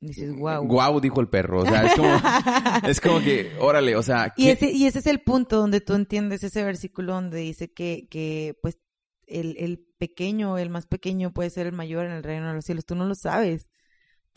Dices, 0.00 0.32
wow. 0.36 0.64
guau, 0.64 1.00
dijo 1.00 1.20
el 1.20 1.28
perro, 1.28 1.62
o 1.62 1.66
sea, 1.66 1.86
es 1.86 1.94
como, 1.94 2.08
es 2.88 3.00
como 3.00 3.18
que, 3.20 3.50
órale, 3.60 3.96
o 3.96 4.02
sea, 4.02 4.32
Y 4.36 4.44
¿qué- 4.44 4.50
ese, 4.52 4.70
y 4.70 4.86
ese 4.86 5.00
es 5.00 5.06
el 5.06 5.20
punto 5.22 5.56
donde 5.56 5.80
tú 5.80 5.94
entiendes 5.94 6.44
ese 6.44 6.62
versículo 6.62 7.14
donde 7.14 7.38
dice 7.38 7.72
que, 7.72 8.06
que 8.08 8.56
pues, 8.62 8.78
el, 9.26 9.56
el 9.58 9.84
pequeño, 9.98 10.56
el 10.56 10.70
más 10.70 10.86
pequeño 10.86 11.32
puede 11.32 11.50
ser 11.50 11.66
el 11.66 11.72
mayor 11.74 12.06
en 12.06 12.12
el 12.12 12.22
reino 12.22 12.46
de 12.48 12.54
los 12.54 12.64
cielos. 12.64 12.86
Tú 12.86 12.94
no 12.94 13.06
lo 13.06 13.14
sabes. 13.16 13.68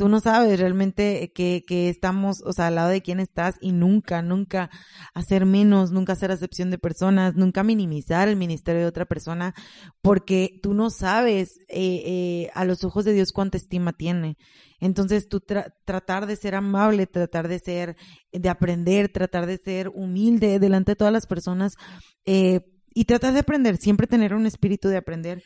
Tú 0.02 0.10
no 0.10 0.20
sabes 0.20 0.60
realmente 0.60 1.32
que, 1.36 1.64
que 1.68 1.88
estamos, 1.88 2.42
o 2.44 2.54
sea, 2.54 2.66
al 2.66 2.74
lado 2.74 2.90
de 2.90 3.04
quién 3.04 3.20
estás 3.20 3.58
y 3.62 3.72
nunca, 3.72 4.24
nunca 4.24 4.72
hacer 5.14 5.46
menos, 5.46 5.92
nunca 5.92 6.14
hacer 6.14 6.32
acepción 6.32 6.72
de 6.72 6.80
personas, 6.80 7.36
nunca 7.36 7.62
minimizar 7.62 8.28
el 8.28 8.36
ministerio 8.36 8.82
de 8.82 8.88
otra 8.88 9.06
persona, 9.06 9.54
porque 10.02 10.60
tú 10.64 10.74
no 10.74 10.90
sabes 10.90 11.60
eh, 11.68 12.02
eh, 12.04 12.50
a 12.56 12.66
los 12.66 12.84
ojos 12.84 13.06
de 13.06 13.14
Dios 13.14 13.32
cuánta 13.32 13.58
estima 13.58 13.94
tiene. 13.94 14.38
Entonces 14.80 15.30
tú 15.30 15.40
tra- 15.40 15.72
tratar 15.86 16.26
de 16.26 16.36
ser 16.36 16.56
amable, 16.56 17.06
tratar 17.06 17.48
de 17.48 17.60
ser, 17.60 17.96
de 18.32 18.50
aprender, 18.50 19.10
tratar 19.10 19.46
de 19.46 19.60
ser 19.60 19.90
humilde 19.90 20.58
delante 20.58 20.94
de 20.94 20.96
todas 20.96 21.14
las 21.14 21.28
personas 21.28 21.76
eh, 22.26 22.62
y 22.96 23.06
tratar 23.06 23.34
de 23.34 23.42
aprender, 23.42 23.78
siempre 23.78 24.08
tener 24.08 24.34
un 24.34 24.48
espíritu 24.48 24.88
de 24.88 24.98
aprender. 24.98 25.44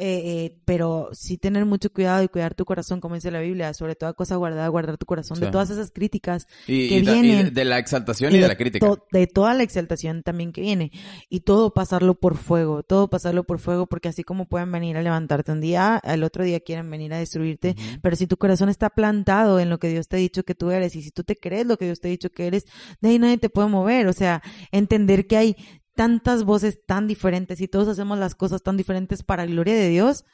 Eh, 0.00 0.22
eh, 0.46 0.56
pero 0.64 1.10
sí 1.12 1.36
tener 1.38 1.64
mucho 1.66 1.92
cuidado 1.92 2.22
y 2.22 2.28
cuidar 2.28 2.54
tu 2.54 2.64
corazón, 2.64 3.00
como 3.00 3.14
dice 3.14 3.30
la 3.30 3.40
Biblia, 3.40 3.72
sobre 3.74 3.94
toda 3.94 4.14
cosa 4.14 4.36
guardada, 4.36 4.66
guardar 4.68 4.96
tu 4.98 5.06
corazón 5.06 5.36
Sí. 5.36 5.44
de 5.44 5.50
todas 5.50 5.70
esas 5.70 5.90
críticas 5.90 6.48
y, 6.66 6.88
que 6.88 6.98
y 6.98 7.02
ta- 7.04 7.16
y 7.16 7.20
vienen. 7.22 7.54
de, 7.54 7.64
la 7.64 7.78
exaltación 7.78 8.34
y, 8.34 8.38
de, 8.38 8.48
la 8.48 8.56
crítica. 8.56 8.86
to- 8.86 9.06
de 9.12 9.26
toda 9.26 9.54
la 9.54 9.62
exaltación 9.62 10.22
también 10.22 10.52
que 10.52 10.62
viene. 10.62 10.90
Y 11.28 11.40
todo 11.40 11.72
pasarlo 11.74 12.14
por 12.14 12.36
fuego, 12.36 12.82
todo 12.82 13.08
pasarlo 13.10 13.44
por 13.44 13.58
fuego, 13.58 13.86
porque 13.86 14.08
así 14.08 14.24
como 14.24 14.46
pueden 14.48 14.72
venir 14.72 14.96
a 14.96 15.02
levantarte 15.02 15.52
un 15.52 15.60
día, 15.60 15.96
al 15.96 16.22
otro 16.24 16.42
día 16.44 16.60
quieren 16.60 16.90
venir 16.90 17.12
a 17.14 17.18
destruirte, 17.18 17.76
pero 18.02 18.16
si 18.16 18.26
tu 18.26 18.36
corazón 18.38 18.68
está 18.70 18.90
plantado 18.90 19.60
en 19.60 19.68
lo 19.70 19.78
que 19.78 19.88
Dios 19.88 20.08
te 20.08 20.16
ha 20.16 20.18
dicho 20.18 20.42
que 20.44 20.54
tú 20.54 20.70
eres, 20.70 20.96
y 20.96 21.02
si 21.02 21.10
tú 21.10 21.22
te 21.24 21.36
crees 21.36 21.66
lo 21.66 21.76
que 21.76 21.84
Dios 21.84 22.00
te 22.00 22.08
ha 22.08 22.10
dicho 22.10 22.30
que 22.30 22.46
eres, 22.46 22.64
de 23.00 23.10
ahí 23.10 23.18
nadie 23.18 23.38
te 23.38 23.50
puede 23.50 23.68
mover. 23.68 24.06
O 24.08 24.12
sea, 24.12 24.42
entender 24.72 25.26
que 25.26 25.36
hay 25.36 25.56
tantas 26.00 26.44
voces 26.44 26.78
tan 26.86 27.06
diferentes 27.06 27.60
y 27.60 27.68
todos 27.68 27.86
hacemos 27.86 28.18
las 28.18 28.34
cosas 28.34 28.62
tan 28.62 28.78
diferentes 28.78 29.22
para 29.22 29.44
gloria 29.44 29.74
de 29.74 29.90
Dios. 29.90 30.24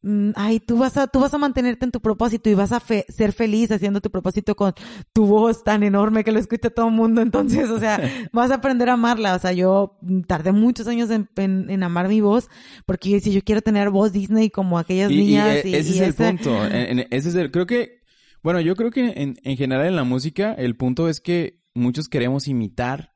mm, 0.00 0.30
Ay, 0.34 0.60
tú 0.60 0.78
vas 0.78 0.96
a, 0.96 1.08
tú 1.08 1.20
vas 1.20 1.34
a 1.34 1.38
mantenerte 1.38 1.84
en 1.84 1.90
tu 1.90 2.00
propósito 2.00 2.48
y 2.48 2.54
vas 2.54 2.72
a 2.72 2.80
fe- 2.80 3.04
ser 3.10 3.32
feliz 3.34 3.70
haciendo 3.70 4.00
tu 4.00 4.10
propósito 4.10 4.54
con 4.56 4.72
tu 5.12 5.26
voz 5.26 5.62
tan 5.62 5.82
enorme 5.82 6.24
que 6.24 6.32
lo 6.32 6.38
escucha 6.38 6.70
todo 6.70 6.88
el 6.88 6.94
mundo. 6.94 7.20
Entonces, 7.28 7.68
o 7.68 7.78
sea, 7.78 8.00
vas 8.32 8.50
a 8.50 8.54
aprender 8.54 8.88
a 8.88 8.94
amarla. 8.94 9.34
O 9.34 9.38
sea, 9.38 9.52
yo 9.52 9.98
tardé 10.26 10.52
muchos 10.52 10.86
años 10.86 11.10
en, 11.10 11.28
en- 11.36 11.68
en 11.68 11.82
amar 11.82 12.08
mi 12.08 12.22
voz 12.22 12.48
porque 12.86 13.10
yo 13.10 13.16
decía, 13.16 13.34
yo 13.34 13.42
quiero 13.42 13.60
tener 13.60 13.90
voz 13.90 14.12
Disney 14.12 14.48
como 14.48 14.78
aquellas 14.78 15.10
Y, 15.10 15.14
y, 15.16 15.18
niñas. 15.18 15.64
eh, 15.64 15.68
y, 15.68 15.74
ese 15.74 15.90
y 15.90 15.94
es 15.96 16.00
el 16.00 16.08
esa- 16.10 16.28
punto. 16.28 16.64
En- 16.64 17.00
ese 17.10 17.28
es 17.28 17.34
el, 17.34 17.50
creo 17.50 17.66
que, 17.66 18.00
bueno, 18.42 18.60
yo 18.60 18.74
creo 18.74 18.90
que 18.90 19.04
en, 19.20 19.36
en 19.42 19.56
general 19.58 19.84
en 19.86 19.96
la 19.96 20.04
música 20.04 20.54
el 20.54 20.76
punto 20.76 21.10
es 21.10 21.20
que 21.20 21.60
muchos 21.74 22.08
queremos 22.08 22.48
imitar 22.48 23.12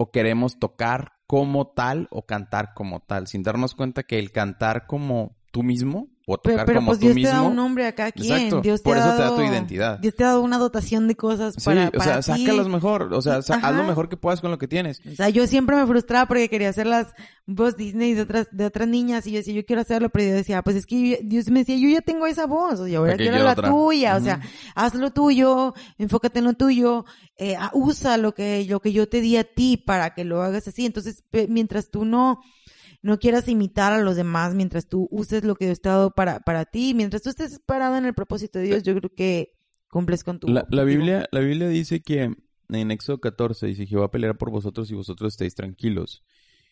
o 0.00 0.10
queremos 0.10 0.58
tocar 0.58 1.12
como 1.26 1.66
tal 1.66 2.08
o 2.10 2.24
cantar 2.24 2.72
como 2.72 3.00
tal, 3.00 3.26
sin 3.26 3.42
darnos 3.42 3.74
cuenta 3.74 4.02
que 4.02 4.18
el 4.18 4.32
cantar 4.32 4.86
como 4.86 5.36
tú 5.52 5.62
mismo 5.62 6.08
o 6.34 6.38
Pero, 6.42 6.54
tocar 6.54 6.66
pero 6.66 6.78
como 6.80 6.86
pues 6.88 6.98
tú 6.98 7.04
Dios 7.06 7.14
mismo. 7.16 7.30
te 7.30 7.36
da 7.36 7.42
un 7.42 7.56
nombre 7.56 7.86
a 7.86 7.94
cada 7.94 8.12
quien. 8.12 8.32
Exacto. 8.32 8.60
Dios 8.60 8.80
te 8.82 8.84
Por 8.84 8.96
ha 8.96 9.00
eso 9.00 9.10
te 9.16 9.22
da 9.22 9.28
tu 9.30 9.36
dado- 9.40 9.44
identidad. 9.52 9.98
Dios 9.98 10.14
te 10.14 10.24
ha 10.24 10.28
dado 10.28 10.40
una 10.42 10.58
dotación 10.58 11.08
de 11.08 11.16
cosas 11.16 11.54
Sí, 11.56 11.64
para, 11.64 11.88
o 11.88 11.90
para 11.92 12.22
sea, 12.22 12.34
ti. 12.36 12.42
sácalos 12.44 12.68
mejor, 12.68 13.12
o 13.12 13.22
sea, 13.22 13.42
sa- 13.42 13.56
haz 13.56 13.74
lo 13.74 13.84
mejor 13.84 14.08
que 14.08 14.16
puedas 14.16 14.40
con 14.40 14.50
lo 14.50 14.58
que 14.58 14.68
tienes. 14.68 15.00
O 15.10 15.14
sea, 15.16 15.28
yo 15.28 15.46
siempre 15.46 15.76
me 15.76 15.86
frustraba 15.86 16.26
porque 16.26 16.48
quería 16.48 16.68
hacer 16.70 16.86
las 16.86 17.08
voz 17.46 17.76
Disney 17.76 18.14
de 18.14 18.22
otras, 18.22 18.46
de 18.52 18.64
otras 18.64 18.86
niñas 18.86 19.26
y 19.26 19.32
yo 19.32 19.38
decía, 19.38 19.54
yo 19.54 19.64
quiero 19.66 19.82
hacerlo, 19.82 20.08
pero 20.10 20.26
yo 20.28 20.34
decía, 20.34 20.62
pues 20.62 20.76
es 20.76 20.86
que 20.86 21.10
yo- 21.10 21.16
Dios 21.22 21.48
me 21.50 21.60
decía, 21.60 21.76
yo 21.76 21.88
ya 21.88 22.00
tengo 22.00 22.26
esa 22.26 22.46
voz, 22.46 22.78
o 22.80 22.86
sea, 22.86 22.98
ahora 22.98 23.12
¿Para 23.12 23.24
qué 23.24 23.28
quiero 23.30 23.44
la 23.44 23.52
otra? 23.52 23.68
tuya, 23.70 24.16
o 24.16 24.20
sea, 24.20 24.40
haz 24.76 24.94
lo 24.94 25.10
tuyo, 25.12 25.74
enfócate 25.98 26.38
en 26.38 26.44
lo 26.44 26.54
tuyo, 26.54 27.04
eh, 27.36 27.56
usa 27.72 28.18
lo 28.18 28.34
que, 28.34 28.64
lo 28.68 28.78
que 28.80 28.92
yo 28.92 29.08
te 29.08 29.20
di 29.20 29.36
a 29.36 29.42
ti 29.44 29.76
para 29.78 30.14
que 30.14 30.24
lo 30.24 30.42
hagas 30.42 30.68
así. 30.68 30.86
Entonces, 30.86 31.24
mientras 31.48 31.90
tú 31.90 32.04
no, 32.04 32.40
no 33.02 33.18
quieras 33.18 33.48
imitar 33.48 33.92
a 33.92 34.00
los 34.00 34.16
demás, 34.16 34.54
mientras 34.54 34.86
tú 34.86 35.08
uses 35.10 35.44
lo 35.44 35.54
que 35.54 35.66
Dios 35.66 35.80
te 35.80 35.88
ha 35.88 35.92
dado 35.92 36.10
para, 36.10 36.40
para 36.40 36.64
ti, 36.64 36.94
mientras 36.94 37.22
tú 37.22 37.30
estés 37.30 37.60
parado 37.64 37.96
en 37.96 38.04
el 38.04 38.14
propósito 38.14 38.58
de 38.58 38.66
Dios, 38.66 38.82
yo 38.82 38.94
creo 38.94 39.10
que 39.14 39.54
cumples 39.88 40.24
con 40.24 40.38
tu 40.38 40.48
La. 40.48 40.84
Biblia, 40.84 41.26
la 41.32 41.40
Biblia 41.40 41.68
dice 41.68 42.00
que 42.02 42.34
en 42.68 42.90
Éxodo 42.90 43.20
14 43.20 43.66
dice 43.66 43.86
Jehová 43.86 44.10
peleará 44.10 44.36
por 44.36 44.50
vosotros 44.50 44.90
y 44.90 44.94
vosotros 44.94 45.34
estéis 45.34 45.54
tranquilos. 45.54 46.24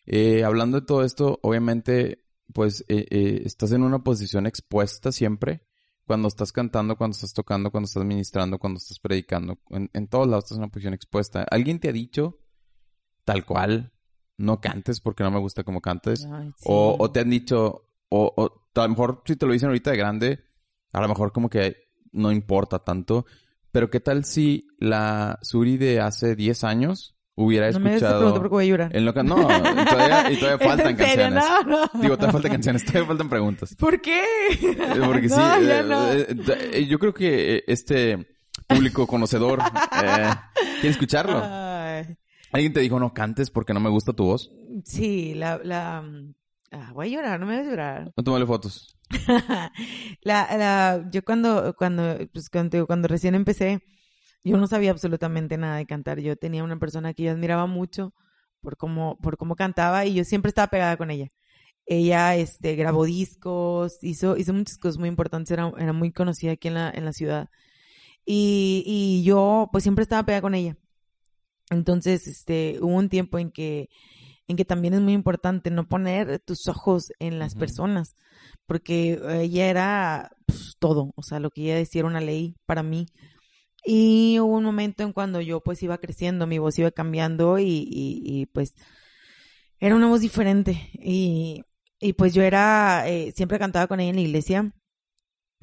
Eh, 0.07 0.45
hablando 0.45 0.81
de 0.81 0.87
todo 0.87 1.05
esto, 1.05 1.39
obviamente, 1.43 2.25
pues 2.53 2.85
eh, 2.89 3.07
eh, 3.11 3.43
estás 3.45 3.73
en 3.73 3.83
una 3.83 4.03
posición 4.03 4.47
expuesta 4.47 5.13
siempre. 5.13 5.63
Cuando 6.07 6.29
estás 6.29 6.53
cantando, 6.53 6.97
cuando 6.97 7.15
estás 7.15 7.35
tocando, 7.35 7.71
cuando 7.71 7.85
estás 7.85 8.05
ministrando, 8.05 8.59
cuando 8.59 8.79
estás 8.79 8.99
predicando. 8.99 9.59
En, 9.69 9.91
en 9.93 10.09
todos 10.09 10.27
lados 10.27 10.45
estás 10.45 10.57
en 10.57 10.63
una 10.63 10.73
posición 10.73 10.95
expuesta. 10.95 11.45
¿Alguien 11.51 11.81
te 11.81 11.91
ha 11.91 11.93
dicho 11.93 12.39
tal 13.29 13.45
cual, 13.45 13.93
no 14.39 14.61
cantes 14.61 15.01
porque 15.01 15.23
no 15.23 15.31
me 15.31 15.39
gusta 15.39 15.63
como 15.65 15.81
cantes? 15.83 16.27
Ay, 16.33 16.49
sí. 16.57 16.65
O, 16.67 16.97
o 16.99 17.11
te 17.11 17.21
han 17.21 17.31
dicho, 17.31 17.85
o, 18.09 18.33
o 18.37 18.81
a 18.81 18.83
lo 18.85 18.89
mejor 18.89 19.23
si 19.27 19.37
te 19.37 19.45
lo 19.47 19.53
dicen 19.53 19.69
ahorita 19.69 19.91
de 19.91 19.97
grande, 19.97 20.45
a 20.93 21.01
lo 21.01 21.09
mejor 21.09 21.33
como 21.33 21.51
que 21.51 21.77
no 22.13 22.33
importa 22.33 22.79
tanto. 22.79 23.27
Pero 23.71 23.91
¿qué 23.91 24.01
tal 24.01 24.25
si 24.25 24.67
la 24.79 25.39
Suri 25.43 25.77
de 25.77 26.01
hace 26.01 26.35
10 26.35 26.65
años 26.65 27.15
hubiera 27.35 27.71
no 27.71 27.81
me 27.81 27.91
des 27.91 27.99
esa 27.99 28.07
escuchado... 28.07 28.19
pregunta 28.21 28.41
porque 28.41 28.53
voy 28.55 28.65
a 28.65 28.69
llorar. 28.69 28.97
en 28.97 29.05
lo 29.05 29.13
que, 29.15 29.23
no, 29.23 29.37
y 29.37 29.85
todavía, 29.85 30.33
y 30.33 30.37
todavía 30.39 30.55
¿Es 30.61 30.67
faltan 30.67 30.97
canciones. 30.97 31.45
No, 31.45 31.63
no. 31.65 31.91
Digo, 32.01 32.17
todavía 32.17 32.33
faltan 32.33 32.51
canciones, 32.53 32.85
todavía 32.85 33.07
faltan 33.07 33.29
preguntas. 33.29 33.75
¿Por 33.79 34.01
qué? 34.01 34.23
Eh, 34.51 35.01
Porque 35.05 35.29
sí, 35.29 35.37
No, 35.37 35.57
eh, 35.57 35.83
no. 35.87 36.13
eh, 36.13 36.27
eh, 36.73 36.87
yo 36.89 36.99
creo 36.99 37.13
que 37.13 37.63
este 37.67 38.27
público 38.67 39.07
conocedor 39.07 39.61
eh, 39.61 40.31
quiere 40.81 40.89
escucharlo. 40.89 41.39
Alguien 42.53 42.73
te 42.73 42.81
dijo, 42.81 42.99
no 42.99 43.13
cantes 43.13 43.51
porque 43.51 43.75
no 43.75 43.81
me 43.81 43.91
gusta 43.91 44.13
tu 44.13 44.25
voz. 44.25 44.51
sí, 44.85 45.35
la, 45.35 45.61
la, 45.63 46.05
ah, 46.73 46.93
voy 46.95 47.09
a 47.09 47.11
llorar, 47.11 47.41
no 47.41 47.47
me 47.47 47.59
voy 47.59 47.67
a 47.67 47.71
llorar. 47.71 48.13
No 48.17 48.25
tómale 48.25 48.47
fotos. 48.47 48.97
la, 50.23 50.57
la, 50.57 51.09
yo 51.11 51.25
cuando, 51.25 51.75
cuando, 51.77 52.17
pues 52.33 52.49
cuando, 52.51 52.87
cuando 52.87 53.09
recién 53.09 53.35
empecé, 53.35 53.83
yo 54.45 54.57
no 54.57 54.67
sabía 54.67 54.91
absolutamente 54.91 55.57
nada 55.59 55.77
de 55.77 55.87
cantar. 55.87 56.21
Yo 56.21 56.37
tenía 56.37 56.65
una 56.65 56.79
persona 56.79 57.15
que 57.15 57.25
yo 57.25 57.33
admiraba 57.33 57.67
mucho 57.67 58.15
por 58.61 58.77
cómo, 58.77 59.19
por 59.19 59.37
cómo 59.37 59.57
cantaba 59.57 60.05
y 60.07 60.15
yo 60.15 60.25
siempre 60.25 60.49
estaba 60.49 60.69
pegada 60.69 60.97
con 60.97 61.11
ella. 61.11 61.29
Ella 61.87 62.37
este, 62.37 62.77
grabó 62.77 63.05
discos, 63.05 63.99
hizo, 64.03 64.37
hizo 64.37 64.53
muchas 64.53 64.79
cosas 64.79 64.99
muy 64.99 65.09
importantes, 65.09 65.51
era, 65.51 65.73
era 65.79 65.93
muy 65.93 66.13
conocida 66.13 66.53
aquí 66.53 66.69
en 66.69 66.75
la, 66.75 66.91
en 66.91 67.05
la 67.05 67.13
ciudad. 67.13 67.49
Y, 68.27 68.85
y 68.87 69.25
yo 69.25 69.69
pues 69.73 69.85
siempre 69.85 70.03
estaba 70.03 70.25
pegada 70.25 70.43
con 70.43 70.55
ella. 70.55 70.77
Entonces, 71.71 72.27
este, 72.27 72.79
hubo 72.81 72.95
un 72.95 73.09
tiempo 73.09 73.39
en 73.39 73.51
que, 73.51 73.89
en 74.47 74.57
que 74.57 74.65
también 74.65 74.95
es 74.95 75.01
muy 75.01 75.13
importante 75.13 75.71
no 75.71 75.87
poner 75.89 76.41
tus 76.41 76.67
ojos 76.69 77.13
en 77.19 77.39
las 77.39 77.55
personas, 77.55 78.15
porque 78.67 79.21
ella 79.41 79.69
era 79.69 80.31
pues, 80.47 80.77
todo, 80.79 81.13
o 81.17 81.23
sea, 81.23 81.41
lo 81.41 81.51
que 81.51 81.63
ella 81.63 81.77
decía 81.77 82.01
era 82.01 82.09
una 82.09 82.21
ley 82.21 82.57
para 82.67 82.83
mí. 82.83 83.07
Y 83.85 84.39
hubo 84.41 84.57
un 84.57 84.65
momento 84.65 85.03
en 85.03 85.13
cuando 85.13 85.41
yo 85.41 85.61
pues 85.63 85.83
iba 85.83 85.99
creciendo, 85.99 86.47
mi 86.47 86.59
voz 86.59 86.79
iba 86.79 86.91
cambiando 86.91 87.59
y, 87.59 87.87
y, 87.91 88.47
pues 88.47 88.75
era 89.81 89.95
una 89.95 90.09
voz 90.09 90.21
diferente. 90.21 90.91
Y, 90.95 91.63
y 92.01 92.13
pues 92.15 92.35
yo 92.35 92.43
era, 92.43 93.09
eh, 93.09 93.33
siempre 93.37 93.59
cantaba 93.59 93.87
con 93.87 94.01
ella 94.01 94.11
en 94.11 94.17
la 94.17 94.23
iglesia, 94.23 94.73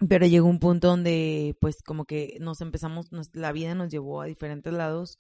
pero 0.10 0.26
llegó 0.26 0.47
un 0.47 0.60
punto 0.60 0.88
donde 0.89 1.56
pues 1.62 1.82
como 1.84 2.06
que 2.06 2.38
nos 2.39 2.62
empezamos, 2.62 3.08
la 3.34 3.51
vida 3.51 3.76
nos 3.76 3.91
llevó 3.91 4.22
a 4.22 4.26
diferentes 4.26 4.74
lados 4.74 5.20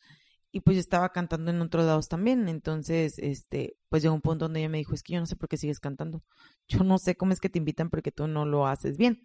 y 0.55 0.61
pues 0.61 0.75
yo 0.75 0.79
estaba 0.79 1.09
cantando 1.09 1.51
en 1.51 1.59
otros 1.59 1.83
lados 1.83 2.07
también. 2.07 2.47
Entonces, 2.47 3.19
este, 3.19 3.75
pues 3.89 4.01
llegó 4.01 4.15
un 4.15 4.21
punto 4.21 4.45
donde 4.45 4.61
ella 4.61 4.69
me 4.69 4.77
dijo, 4.77 4.93
es 4.93 5.03
que 5.03 5.11
yo 5.11 5.19
no 5.19 5.25
sé 5.25 5.35
por 5.35 5.49
qué 5.49 5.57
sigues 5.57 5.81
cantando. 5.81 6.23
Yo 6.69 6.81
no 6.85 6.97
sé 6.97 7.15
cómo 7.17 7.33
es 7.33 7.41
que 7.41 7.49
te 7.49 7.59
invitan 7.59 7.89
porque 7.89 8.13
tú 8.13 8.25
no 8.27 8.45
lo 8.45 8.65
haces 8.65 8.95
bien. 8.95 9.19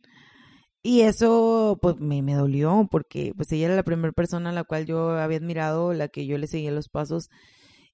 Y 0.82 1.02
eso, 1.02 1.78
pues, 1.80 2.00
me, 2.00 2.20
me 2.22 2.34
dolió 2.34 2.88
porque, 2.90 3.32
pues, 3.36 3.52
ella 3.52 3.66
era 3.66 3.76
la 3.76 3.84
primera 3.84 4.10
persona 4.10 4.50
a 4.50 4.52
la 4.52 4.64
cual 4.64 4.86
yo 4.86 5.10
había 5.10 5.38
admirado, 5.38 5.92
la 5.92 6.08
que 6.08 6.26
yo 6.26 6.36
le 6.36 6.48
seguía 6.48 6.72
los 6.72 6.88
pasos. 6.88 7.30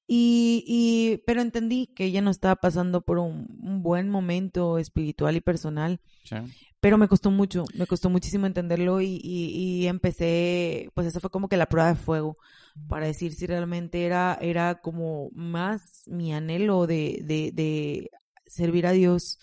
Y, 0.08 0.64
y, 0.66 1.18
pero 1.26 1.42
entendí 1.42 1.88
que 1.88 2.04
ella 2.04 2.22
no 2.22 2.30
estaba 2.30 2.56
pasando 2.56 3.00
por 3.00 3.18
un, 3.18 3.82
buen 3.82 4.08
momento 4.08 4.78
espiritual 4.78 5.36
y 5.36 5.40
personal. 5.40 6.00
Pero 6.80 6.98
me 6.98 7.08
costó 7.08 7.30
mucho, 7.30 7.64
me 7.74 7.86
costó 7.86 8.10
muchísimo 8.10 8.46
entenderlo 8.46 9.00
y, 9.00 9.20
y, 9.22 9.50
y, 9.54 9.86
empecé, 9.86 10.90
pues 10.94 11.06
esa 11.06 11.20
fue 11.20 11.30
como 11.30 11.48
que 11.48 11.56
la 11.56 11.66
prueba 11.66 11.88
de 11.88 11.96
fuego 11.96 12.36
para 12.88 13.06
decir 13.06 13.32
si 13.34 13.46
realmente 13.46 14.04
era, 14.04 14.38
era 14.40 14.80
como 14.80 15.30
más 15.32 16.04
mi 16.06 16.32
anhelo 16.32 16.86
de, 16.86 17.20
de, 17.24 17.50
de 17.52 18.10
servir 18.46 18.86
a 18.86 18.92
Dios 18.92 19.40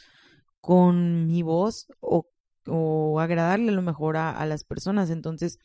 con 0.61 1.27
mi 1.27 1.41
voz 1.41 1.87
o 1.99 2.29
o 2.67 3.19
agradarle 3.19 3.69
a 3.69 3.75
lo 3.75 3.81
mejor 3.81 4.17
a, 4.17 4.45
las 4.45 4.63
personas. 4.63 5.09
Entonces, 5.09 5.59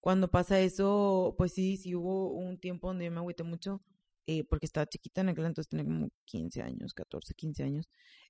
cuando 0.00 0.30
pasa 0.30 0.60
eso, 0.60 1.34
pues 1.36 1.52
sí, 1.52 1.76
sí 1.76 1.94
hubo 1.94 2.32
un 2.32 2.58
tiempo 2.58 2.88
donde 2.88 3.06
yo 3.06 3.10
me 3.10 3.18
agüité 3.18 3.42
mucho, 3.42 3.82
eh, 4.26 4.44
porque 4.44 4.66
estaba 4.66 4.86
chiquita 4.86 5.20
en 5.20 5.30
aquel 5.30 5.46
entonces 5.46 5.68
tenía 5.68 5.84
como 5.84 6.08
15 6.24 6.62
años, 6.62 6.94
14, 6.94 7.34
15 7.34 7.62
años. 7.64 7.88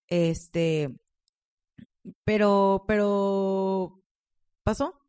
Este, 0.08 0.94
pero, 2.24 2.84
pero 2.86 4.02
pasó, 4.62 5.00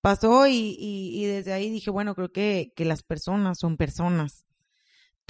pasó 0.00 0.46
y, 0.46 0.76
y, 0.78 1.22
y 1.22 1.26
desde 1.26 1.52
ahí 1.52 1.70
dije, 1.70 1.90
bueno, 1.90 2.14
creo 2.14 2.32
que, 2.32 2.72
que 2.76 2.84
las 2.84 3.02
personas 3.02 3.58
son 3.58 3.76
personas 3.76 4.44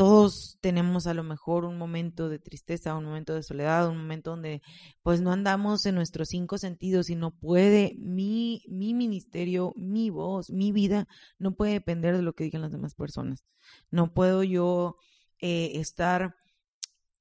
todos 0.01 0.57
tenemos 0.63 1.07
a 1.07 1.13
lo 1.13 1.23
mejor 1.23 1.67
un 1.67 1.77
momento 1.77 2.31
de 2.31 2.39
tristeza, 2.39 2.97
un 2.97 3.05
momento 3.05 3.35
de 3.35 3.43
soledad, 3.43 3.87
un 3.87 3.99
momento 3.99 4.31
donde 4.31 4.63
pues 5.03 5.21
no 5.21 5.31
andamos 5.31 5.85
en 5.85 5.95
nuestros 5.95 6.31
cinco 6.31 6.57
sentidos 6.57 7.11
y 7.11 7.17
no 7.17 7.33
puede 7.33 7.97
mi, 7.99 8.63
mi 8.67 8.95
ministerio, 8.95 9.75
mi 9.77 10.09
voz, 10.09 10.49
mi 10.49 10.73
vida, 10.73 11.07
no 11.39 11.55
puede 11.55 11.75
depender 11.75 12.17
de 12.17 12.23
lo 12.23 12.33
que 12.33 12.45
digan 12.45 12.63
las 12.63 12.73
demás 12.73 12.95
personas. 12.95 13.45
No 13.91 14.15
puedo 14.15 14.43
yo 14.43 14.97
eh, 15.39 15.73
estar 15.75 16.35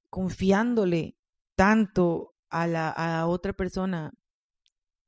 confiándole 0.10 1.18
tanto 1.56 2.34
a 2.50 2.66
la 2.66 2.92
a 2.92 3.28
otra 3.28 3.52
persona 3.52 4.14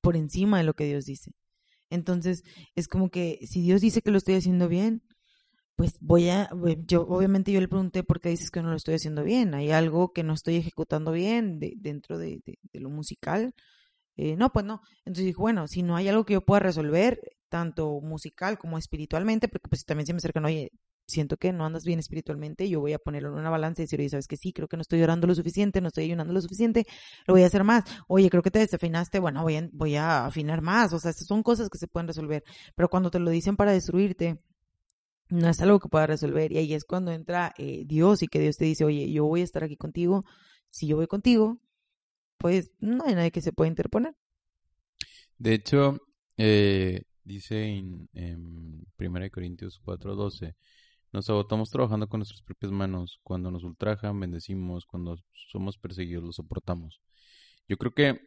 por 0.02 0.18
encima 0.18 0.58
de 0.58 0.66
lo 0.66 0.74
que 0.74 0.88
Dios 0.88 1.06
dice. 1.06 1.32
Entonces, 1.90 2.44
es 2.76 2.90
como 2.90 3.10
que 3.10 3.40
si 3.48 3.62
Dios 3.62 3.80
dice 3.80 4.02
que 4.02 4.12
lo 4.12 4.18
estoy 4.18 4.36
haciendo 4.36 4.68
bien, 4.68 5.04
pues 5.82 5.98
voy 6.00 6.30
a, 6.30 6.48
yo 6.86 7.08
obviamente 7.08 7.52
yo 7.52 7.60
le 7.60 7.68
pregunté 7.68 8.04
por 8.04 8.22
qué 8.22 8.30
dices 8.30 8.52
que 8.52 8.62
no 8.62 8.70
lo 8.70 8.76
estoy 8.76 8.94
haciendo 8.94 9.24
bien, 9.24 9.56
hay 9.56 9.72
algo 9.72 10.14
que 10.14 10.22
no 10.22 10.34
estoy 10.34 10.58
ejecutando 10.58 11.12
bien 11.12 11.60
dentro 11.78 12.20
de, 12.20 12.44
lo 12.74 12.92
musical. 12.92 13.56
Eh, 14.16 14.36
no, 14.36 14.52
pues 14.52 14.64
no. 14.64 14.82
Entonces 15.06 15.26
dije, 15.26 15.40
bueno, 15.40 15.68
si 15.68 15.82
no 15.82 15.96
hay 15.96 16.08
algo 16.08 16.24
que 16.24 16.34
yo 16.34 16.42
pueda 16.42 16.60
resolver, 16.60 17.20
tanto 17.50 18.00
musical 18.00 18.60
como 18.60 18.78
espiritualmente, 18.78 19.48
porque 19.48 19.70
pues 19.70 19.84
también 19.84 20.06
se 20.06 20.14
me 20.14 20.18
acercan, 20.18 20.46
oye, 20.46 20.70
siento 21.08 21.38
que 21.38 21.52
no 21.52 21.66
andas 21.66 21.84
bien 21.84 21.98
espiritualmente, 21.98 22.70
yo 22.70 22.80
voy 22.80 22.94
a 22.94 23.00
ponerlo 23.00 23.30
en 23.30 23.40
una 23.40 23.50
balanza 23.50 23.82
y 23.82 23.86
decir, 23.86 24.00
oye, 24.02 24.10
sabes 24.10 24.28
que 24.28 24.38
sí, 24.38 24.54
creo 24.54 24.68
que 24.68 24.78
no 24.78 24.82
estoy 24.82 25.02
orando 25.02 25.26
lo 25.26 25.34
suficiente, 25.34 25.82
no 25.82 25.88
estoy 25.88 26.04
ayunando 26.04 26.32
lo 26.32 26.42
suficiente, 26.42 26.86
lo 27.26 27.34
voy 27.34 27.42
a 27.42 27.48
hacer 27.48 27.64
más. 27.64 27.86
Oye, 28.08 28.30
creo 28.30 28.44
que 28.44 28.52
te 28.52 28.60
desafinaste, 28.60 29.18
bueno, 29.18 29.42
voy 29.42 29.56
a, 29.56 29.68
voy 29.74 29.96
a 29.96 30.28
afinar 30.28 30.62
más. 30.62 30.94
O 30.94 31.00
sea, 31.00 31.12
son 31.12 31.42
cosas 31.42 31.70
que 31.70 31.80
se 31.80 31.88
pueden 31.88 32.08
resolver. 32.08 32.44
Pero 32.76 32.88
cuando 32.88 33.10
te 33.10 33.18
lo 33.18 33.32
dicen 33.32 33.56
para 33.56 33.72
destruirte, 33.72 34.40
no 35.32 35.50
es 35.50 35.62
algo 35.62 35.80
que 35.80 35.90
pueda 35.90 36.06
resolver. 36.08 36.52
Y 36.52 36.58
ahí 36.58 36.74
es 36.74 36.84
cuando 36.86 37.12
entra 37.12 37.54
eh, 37.58 37.84
Dios 37.86 38.22
y 38.22 38.28
que 38.28 38.40
Dios 38.40 38.58
te 38.58 38.66
dice, 38.66 38.84
oye, 38.84 39.12
yo 39.12 39.26
voy 39.26 39.42
a 39.42 39.46
estar 39.46 39.64
aquí 39.64 39.78
contigo. 39.78 40.26
Si 40.70 40.88
yo 40.88 40.98
voy 40.98 41.08
contigo, 41.08 41.60
pues 42.38 42.72
no 42.80 43.06
hay 43.06 43.16
nadie 43.16 43.32
que 43.32 43.42
se 43.42 43.54
pueda 43.54 43.70
interponer. 43.70 44.14
De 45.38 45.54
hecho, 45.54 46.00
eh, 46.38 47.04
dice 47.24 47.64
en, 47.64 48.10
1 48.98 49.30
Corintios 49.32 49.82
4:12, 49.84 50.56
nos 51.14 51.30
agotamos 51.30 51.70
trabajando 51.70 52.08
con 52.08 52.20
nuestras 52.20 52.42
propias 52.42 52.72
manos. 52.72 53.20
Cuando 53.24 53.52
nos 53.52 53.64
ultrajan, 53.64 54.20
bendecimos. 54.20 54.86
Cuando 54.86 55.18
somos 55.52 55.78
perseguidos, 55.78 56.24
lo 56.24 56.34
soportamos. 56.34 57.02
Yo 57.68 57.78
creo 57.78 57.94
que 57.94 58.20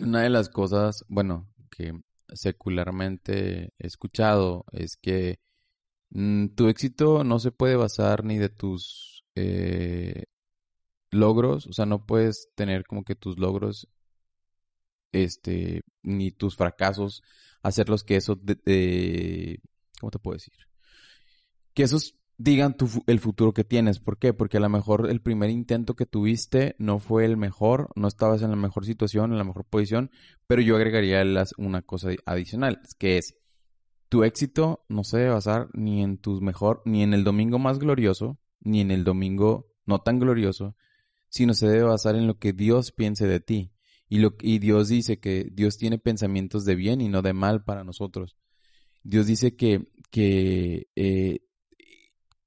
una 0.00 0.22
de 0.22 0.30
las 0.30 0.50
cosas, 0.50 1.04
bueno, 1.08 1.48
que 1.70 1.98
secularmente 2.34 3.72
he 3.78 3.86
escuchado 3.86 4.64
es 4.72 4.96
que 4.96 5.40
Mm, 6.10 6.48
tu 6.48 6.68
éxito 6.68 7.24
no 7.24 7.38
se 7.38 7.52
puede 7.52 7.76
basar 7.76 8.24
ni 8.24 8.38
de 8.38 8.48
tus 8.48 9.24
eh, 9.34 10.24
logros, 11.10 11.66
o 11.66 11.72
sea, 11.72 11.86
no 11.86 12.06
puedes 12.06 12.48
tener 12.54 12.84
como 12.84 13.04
que 13.04 13.14
tus 13.14 13.38
logros, 13.38 13.88
este, 15.12 15.82
ni 16.02 16.30
tus 16.30 16.56
fracasos, 16.56 17.22
hacerlos 17.62 18.04
que 18.04 18.16
eso 18.16 18.36
de, 18.36 19.60
¿cómo 20.00 20.10
te 20.10 20.18
puedo 20.18 20.34
decir? 20.36 20.54
Que 21.74 21.84
esos 21.84 22.14
digan 22.38 22.76
el 23.06 23.20
futuro 23.20 23.52
que 23.52 23.64
tienes. 23.64 23.98
¿Por 24.00 24.18
qué? 24.18 24.32
Porque 24.32 24.56
a 24.56 24.60
lo 24.60 24.68
mejor 24.68 25.10
el 25.10 25.20
primer 25.20 25.50
intento 25.50 25.94
que 25.94 26.06
tuviste 26.06 26.76
no 26.78 27.00
fue 27.00 27.24
el 27.24 27.36
mejor, 27.36 27.90
no 27.96 28.08
estabas 28.08 28.42
en 28.42 28.50
la 28.50 28.56
mejor 28.56 28.86
situación, 28.86 29.32
en 29.32 29.38
la 29.38 29.44
mejor 29.44 29.64
posición, 29.64 30.10
pero 30.46 30.62
yo 30.62 30.76
agregaría 30.76 31.24
las, 31.24 31.52
una 31.58 31.82
cosa 31.82 32.10
adicional, 32.24 32.80
que 32.98 33.18
es, 33.18 33.34
tu 34.08 34.24
éxito 34.24 34.84
no 34.88 35.04
se 35.04 35.18
debe 35.18 35.30
basar 35.30 35.68
ni 35.74 36.02
en 36.02 36.18
tus 36.18 36.40
mejor, 36.40 36.82
ni 36.84 37.02
en 37.02 37.14
el 37.14 37.24
domingo 37.24 37.58
más 37.58 37.78
glorioso, 37.78 38.38
ni 38.60 38.80
en 38.80 38.90
el 38.90 39.04
domingo 39.04 39.68
no 39.86 40.00
tan 40.00 40.18
glorioso, 40.18 40.76
sino 41.28 41.54
se 41.54 41.68
debe 41.68 41.84
basar 41.84 42.16
en 42.16 42.26
lo 42.26 42.38
que 42.38 42.52
Dios 42.52 42.92
piense 42.92 43.26
de 43.26 43.40
ti. 43.40 43.72
Y, 44.08 44.18
lo, 44.18 44.34
y 44.40 44.58
Dios 44.58 44.88
dice 44.88 45.20
que 45.20 45.48
Dios 45.52 45.76
tiene 45.76 45.98
pensamientos 45.98 46.64
de 46.64 46.74
bien 46.74 47.00
y 47.00 47.08
no 47.08 47.20
de 47.20 47.34
mal 47.34 47.64
para 47.64 47.84
nosotros. 47.84 48.36
Dios 49.02 49.26
dice 49.26 49.54
que, 49.54 49.88
que 50.10 50.88
eh, 50.96 51.40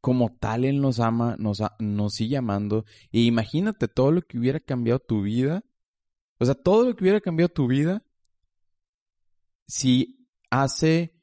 como 0.01 0.35
tal 0.35 0.65
Él 0.65 0.81
nos 0.81 0.99
ama, 0.99 1.35
nos, 1.37 1.61
nos 1.79 2.13
sigue 2.15 2.37
amando. 2.37 2.85
E 3.11 3.21
imagínate 3.21 3.87
todo 3.87 4.11
lo 4.11 4.21
que 4.23 4.39
hubiera 4.39 4.59
cambiado 4.59 4.99
tu 4.99 5.21
vida. 5.21 5.63
O 6.39 6.45
sea, 6.45 6.55
todo 6.55 6.85
lo 6.85 6.95
que 6.95 7.03
hubiera 7.03 7.21
cambiado 7.21 7.49
tu 7.49 7.67
vida 7.67 8.03
si 9.67 10.27
hace 10.49 11.20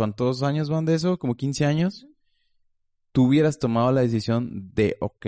¿cuántos 0.00 0.42
años 0.42 0.70
van 0.70 0.86
de 0.86 0.94
eso? 0.94 1.18
Como 1.18 1.36
15 1.36 1.66
años. 1.66 2.06
Tú 3.12 3.26
hubieras 3.26 3.58
tomado 3.58 3.92
la 3.92 4.00
decisión 4.00 4.70
de, 4.72 4.96
ok, 4.98 5.26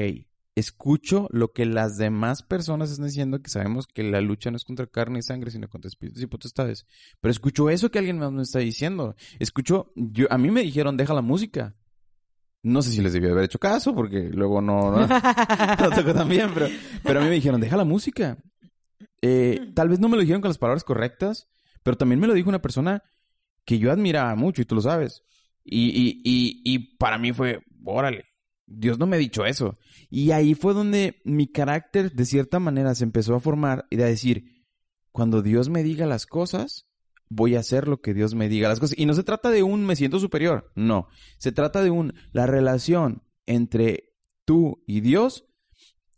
escucho 0.55 1.29
lo 1.31 1.53
que 1.53 1.66
las 1.66 1.99
demás 1.99 2.43
personas 2.43 2.91
están 2.91 3.05
diciendo, 3.05 3.43
que 3.43 3.51
sabemos 3.51 3.87
que 3.87 4.03
la 4.03 4.23
lucha 4.23 4.51
no 4.51 4.57
es 4.57 4.64
contra 4.64 4.87
carne 4.87 5.18
y 5.18 5.23
sangre, 5.23 5.51
sino 5.51 5.68
contra 5.68 5.91
espíritus 5.91 6.23
y 6.23 6.27
potestades. 6.27 6.87
Pero 7.20 7.31
escucho 7.31 7.68
eso 7.68 7.91
que 7.91 7.99
alguien 7.99 8.18
más 8.18 8.33
me 8.33 8.41
está 8.41 8.61
diciendo. 8.61 9.14
Escucho, 9.39 9.93
yo, 9.95 10.27
a 10.31 10.39
mí 10.39 10.51
me 10.51 10.62
dijeron, 10.62 10.97
deja 10.97 11.12
la 11.12 11.20
música. 11.20 11.77
No 12.62 12.81
sé 12.81 12.93
si 12.93 13.03
les 13.03 13.12
debió 13.12 13.33
haber 13.33 13.45
hecho 13.45 13.59
caso, 13.59 13.95
porque 13.95 14.31
luego 14.33 14.62
no, 14.62 14.91
no, 14.91 15.07
tocó 15.95 16.14
tan 16.14 16.31
bien, 16.31 16.49
pero, 16.55 16.68
pero 17.03 17.20
a 17.20 17.23
mí 17.25 17.29
me 17.29 17.35
dijeron, 17.35 17.61
deja 17.61 17.77
la 17.77 17.85
música. 17.85 18.39
Eh, 19.20 19.70
tal 19.75 19.91
vez 19.91 20.01
no 20.01 20.09
me 20.09 20.16
lo 20.16 20.23
dijeron 20.23 20.41
con 20.41 20.49
las 20.49 20.57
palabras 20.57 20.83
correctas, 20.83 21.51
pero 21.83 21.99
también 21.99 22.20
me 22.20 22.27
lo 22.27 22.33
dijo 22.33 22.49
una 22.49 22.62
persona 22.62 23.03
que 23.64 23.78
yo 23.78 23.90
admiraba 23.92 24.34
mucho 24.34 24.62
y 24.62 24.64
tú 24.64 24.74
lo 24.74 24.80
sabes. 24.80 25.22
Y, 25.64 25.88
y, 25.90 26.20
y, 26.24 26.62
y 26.64 26.96
para 26.96 27.18
mí 27.18 27.32
fue, 27.32 27.60
órale, 27.84 28.24
Dios 28.66 28.98
no 28.98 29.06
me 29.06 29.16
ha 29.16 29.20
dicho 29.20 29.44
eso. 29.44 29.78
Y 30.10 30.30
ahí 30.30 30.54
fue 30.54 30.74
donde 30.74 31.20
mi 31.24 31.46
carácter 31.46 32.12
de 32.12 32.24
cierta 32.24 32.58
manera 32.58 32.94
se 32.94 33.04
empezó 33.04 33.34
a 33.34 33.40
formar 33.40 33.86
y 33.90 34.00
a 34.00 34.06
decir, 34.06 34.66
cuando 35.10 35.42
Dios 35.42 35.68
me 35.68 35.82
diga 35.82 36.06
las 36.06 36.26
cosas, 36.26 36.88
voy 37.28 37.56
a 37.56 37.60
hacer 37.60 37.88
lo 37.88 38.00
que 38.00 38.14
Dios 38.14 38.34
me 38.34 38.48
diga 38.48 38.68
las 38.68 38.80
cosas. 38.80 38.98
Y 38.98 39.06
no 39.06 39.14
se 39.14 39.24
trata 39.24 39.50
de 39.50 39.62
un 39.62 39.84
me 39.84 39.96
siento 39.96 40.18
superior, 40.18 40.72
no. 40.74 41.08
Se 41.38 41.52
trata 41.52 41.82
de 41.82 41.90
un, 41.90 42.14
la 42.32 42.46
relación 42.46 43.22
entre 43.46 44.14
tú 44.44 44.82
y 44.86 45.00
Dios 45.00 45.46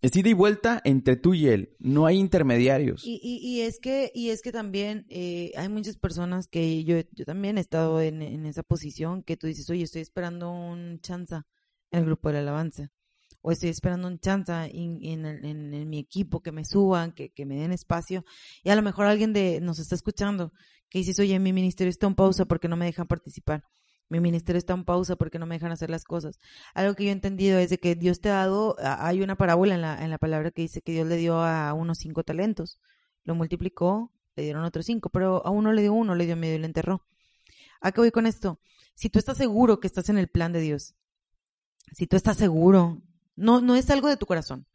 Es 0.04 0.14
ida 0.16 0.28
y 0.28 0.34
vuelta 0.34 0.82
entre 0.84 1.16
tú 1.16 1.32
y 1.32 1.48
él. 1.48 1.76
No 1.78 2.04
hay 2.04 2.18
intermediarios. 2.18 3.04
Y, 3.06 3.62
es 3.62 3.78
que, 3.80 4.12
y 4.14 4.28
es 4.28 4.42
que 4.42 4.52
también 4.52 5.06
eh, 5.08 5.50
hay 5.56 5.70
muchas 5.70 5.96
personas 5.96 6.46
que 6.46 6.84
yo, 6.84 6.96
yo 7.12 7.24
también 7.24 7.56
he 7.56 7.62
estado 7.62 8.02
en, 8.02 8.20
esa 8.44 8.62
posición 8.62 9.22
que 9.22 9.38
tú 9.38 9.46
dices, 9.46 9.70
oye, 9.70 9.82
estoy 9.84 10.02
esperando 10.02 10.50
un 10.50 11.00
chanza 11.00 11.46
en 11.90 12.00
el 12.00 12.04
grupo 12.04 12.28
de 12.28 12.34
la 12.34 12.40
alabanza. 12.40 12.90
O 13.40 13.50
estoy 13.50 13.70
esperando 13.70 14.06
un 14.06 14.18
chanza 14.18 14.66
en, 14.66 14.98
en- 15.02 15.24
en 15.72 15.88
mi 15.88 16.00
equipo, 16.00 16.42
que 16.42 16.52
me 16.52 16.66
suban, 16.66 17.12
que, 17.12 17.30
que 17.30 17.46
me 17.46 17.56
den 17.56 17.72
espacio. 17.72 18.26
Y 18.62 18.68
a 18.68 18.76
lo 18.76 18.82
mejor 18.82 19.06
alguien 19.06 19.32
de 19.32 19.58
nos 19.62 19.78
está 19.78 19.94
escuchando 19.94 20.52
que 20.90 20.98
dices, 20.98 21.18
oye, 21.18 21.38
mi 21.38 21.54
ministerio 21.54 21.88
está 21.88 22.06
en 22.08 22.14
pausa 22.14 22.44
porque 22.44 22.68
no 22.68 22.76
me 22.76 22.84
dejan 22.84 23.06
participar. 23.06 23.62
Mi 24.08 24.20
ministerio 24.20 24.58
está 24.58 24.74
en 24.74 24.84
pausa 24.84 25.16
porque 25.16 25.38
no 25.38 25.46
me 25.46 25.56
dejan 25.56 25.72
hacer 25.72 25.90
las 25.90 26.04
cosas. 26.04 26.38
Algo 26.74 26.94
que 26.94 27.04
yo 27.04 27.10
he 27.10 27.12
entendido 27.12 27.58
es 27.58 27.70
de 27.70 27.78
que 27.78 27.94
Dios 27.94 28.20
te 28.20 28.30
ha 28.30 28.34
dado, 28.34 28.76
hay 28.78 29.22
una 29.22 29.36
parábola 29.36 29.74
en 29.74 29.80
la, 29.80 30.04
en 30.04 30.10
la 30.10 30.18
palabra 30.18 30.50
que 30.50 30.62
dice 30.62 30.82
que 30.82 30.92
Dios 30.92 31.06
le 31.06 31.16
dio 31.16 31.40
a 31.40 31.72
unos 31.72 31.98
cinco 31.98 32.22
talentos, 32.22 32.78
lo 33.24 33.34
multiplicó, 33.34 34.12
le 34.36 34.44
dieron 34.44 34.64
otros 34.64 34.86
cinco, 34.86 35.10
pero 35.10 35.44
a 35.46 35.50
uno 35.50 35.72
le 35.72 35.82
dio 35.82 35.92
uno, 35.92 36.14
le 36.14 36.26
dio 36.26 36.36
medio 36.36 36.56
y 36.56 36.58
le 36.58 36.66
enterró. 36.66 37.04
¿A 37.80 37.92
qué 37.92 38.00
voy 38.00 38.10
con 38.10 38.26
esto? 38.26 38.60
Si 38.94 39.10
tú 39.10 39.18
estás 39.18 39.36
seguro 39.36 39.80
que 39.80 39.86
estás 39.86 40.08
en 40.08 40.18
el 40.18 40.28
plan 40.28 40.52
de 40.52 40.60
Dios, 40.60 40.94
si 41.92 42.06
tú 42.06 42.16
estás 42.16 42.36
seguro, 42.36 43.02
no, 43.36 43.60
no 43.60 43.74
es 43.74 43.90
algo 43.90 44.08
de 44.08 44.16
tu 44.16 44.26
corazón, 44.26 44.66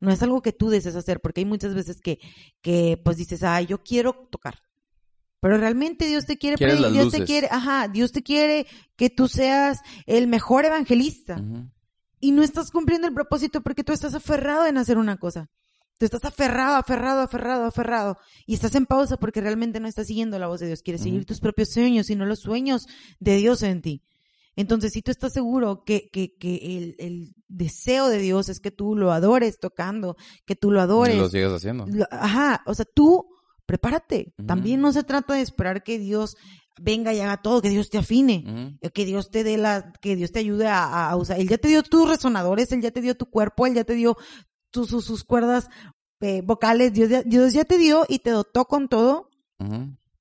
no 0.00 0.10
es 0.10 0.22
algo 0.22 0.42
que 0.42 0.52
tú 0.52 0.68
desees 0.68 0.96
hacer, 0.96 1.20
porque 1.20 1.40
hay 1.40 1.44
muchas 1.44 1.74
veces 1.74 2.00
que, 2.00 2.18
que 2.60 3.00
pues 3.02 3.16
dices, 3.16 3.42
ah, 3.42 3.60
yo 3.62 3.82
quiero 3.82 4.28
tocar. 4.30 4.60
Pero 5.44 5.58
realmente 5.58 6.06
Dios 6.06 6.24
te 6.24 6.38
quiere, 6.38 6.56
las 6.80 6.92
Dios 6.92 7.04
te 7.12 7.18
quiere, 7.26 7.48
ajá, 7.50 7.88
Dios 7.88 8.12
te 8.12 8.22
quiere 8.22 8.66
que 8.96 9.10
tú 9.10 9.28
seas 9.28 9.78
el 10.06 10.26
mejor 10.26 10.64
evangelista 10.64 11.36
y 12.18 12.30
no 12.32 12.42
estás 12.42 12.70
cumpliendo 12.70 13.06
el 13.06 13.12
propósito 13.12 13.60
porque 13.60 13.84
tú 13.84 13.92
estás 13.92 14.14
aferrado 14.14 14.64
en 14.64 14.78
hacer 14.78 14.96
una 14.96 15.18
cosa. 15.18 15.50
Tú 15.98 16.06
estás 16.06 16.24
aferrado, 16.24 16.76
aferrado, 16.76 17.20
aferrado, 17.20 17.66
aferrado. 17.66 18.16
Y 18.46 18.54
estás 18.54 18.74
en 18.74 18.86
pausa 18.86 19.18
porque 19.18 19.42
realmente 19.42 19.80
no 19.80 19.86
estás 19.86 20.06
siguiendo 20.06 20.38
la 20.38 20.46
voz 20.46 20.60
de 20.60 20.66
Dios. 20.68 20.80
Quieres 20.82 21.02
seguir 21.02 21.26
tus 21.26 21.40
propios 21.40 21.68
sueños 21.72 22.08
y 22.08 22.16
no 22.16 22.24
los 22.24 22.40
sueños 22.40 22.86
de 23.20 23.36
Dios 23.36 23.62
en 23.62 23.82
ti. 23.82 24.02
Entonces, 24.56 24.92
si 24.94 25.02
tú 25.02 25.10
estás 25.10 25.34
seguro 25.34 25.84
que, 25.84 26.08
que, 26.10 26.34
que 26.36 26.78
el, 26.78 26.96
el 26.98 27.34
deseo 27.48 28.08
de 28.08 28.18
Dios 28.18 28.48
es 28.48 28.60
que 28.60 28.70
tú 28.70 28.96
lo 28.96 29.12
adores 29.12 29.58
tocando, 29.60 30.16
que 30.46 30.56
tú 30.56 30.70
lo 30.70 30.80
adores, 30.80 31.16
Y 31.16 31.18
lo 31.18 31.28
sigues 31.28 31.52
haciendo. 31.52 31.84
lo- 31.86 32.06
ajá, 32.10 32.62
o 32.66 32.72
sea, 32.74 32.86
tú 32.86 33.26
prepárate. 33.66 34.34
También 34.46 34.80
no 34.80 34.92
se 34.92 35.04
trata 35.04 35.34
de 35.34 35.40
esperar 35.40 35.82
que 35.82 35.98
Dios 35.98 36.36
venga 36.80 37.14
y 37.14 37.20
haga 37.20 37.36
todo, 37.40 37.62
que 37.62 37.70
Dios 37.70 37.88
te 37.88 37.98
afine 37.98 38.78
que 38.92 39.04
Dios 39.04 39.30
te 39.30 39.44
dé 39.44 39.56
la, 39.56 39.92
que 40.00 40.16
Dios 40.16 40.32
te 40.32 40.40
ayude 40.40 40.66
a, 40.68 41.14
usar. 41.16 41.38
Él 41.38 41.48
ya 41.48 41.58
te 41.58 41.68
dio 41.68 41.82
tus 41.82 42.08
resonadores, 42.08 42.72
él 42.72 42.80
ya 42.82 42.90
te 42.90 43.00
dio 43.00 43.14
tu 43.16 43.26
cuerpo, 43.26 43.66
él 43.66 43.74
ya 43.74 43.84
te 43.84 43.94
dio 43.94 44.16
tus, 44.70 44.88
sus, 44.88 45.04
sus 45.04 45.22
cuerdas 45.24 45.68
eh, 46.20 46.42
vocales, 46.42 46.92
Dios 46.92 47.08
ya, 47.10 47.22
Dios 47.22 47.52
ya 47.52 47.64
te 47.64 47.78
dio 47.78 48.04
y 48.08 48.18
te 48.20 48.30
dotó 48.30 48.64
con 48.64 48.88
todo, 48.88 49.30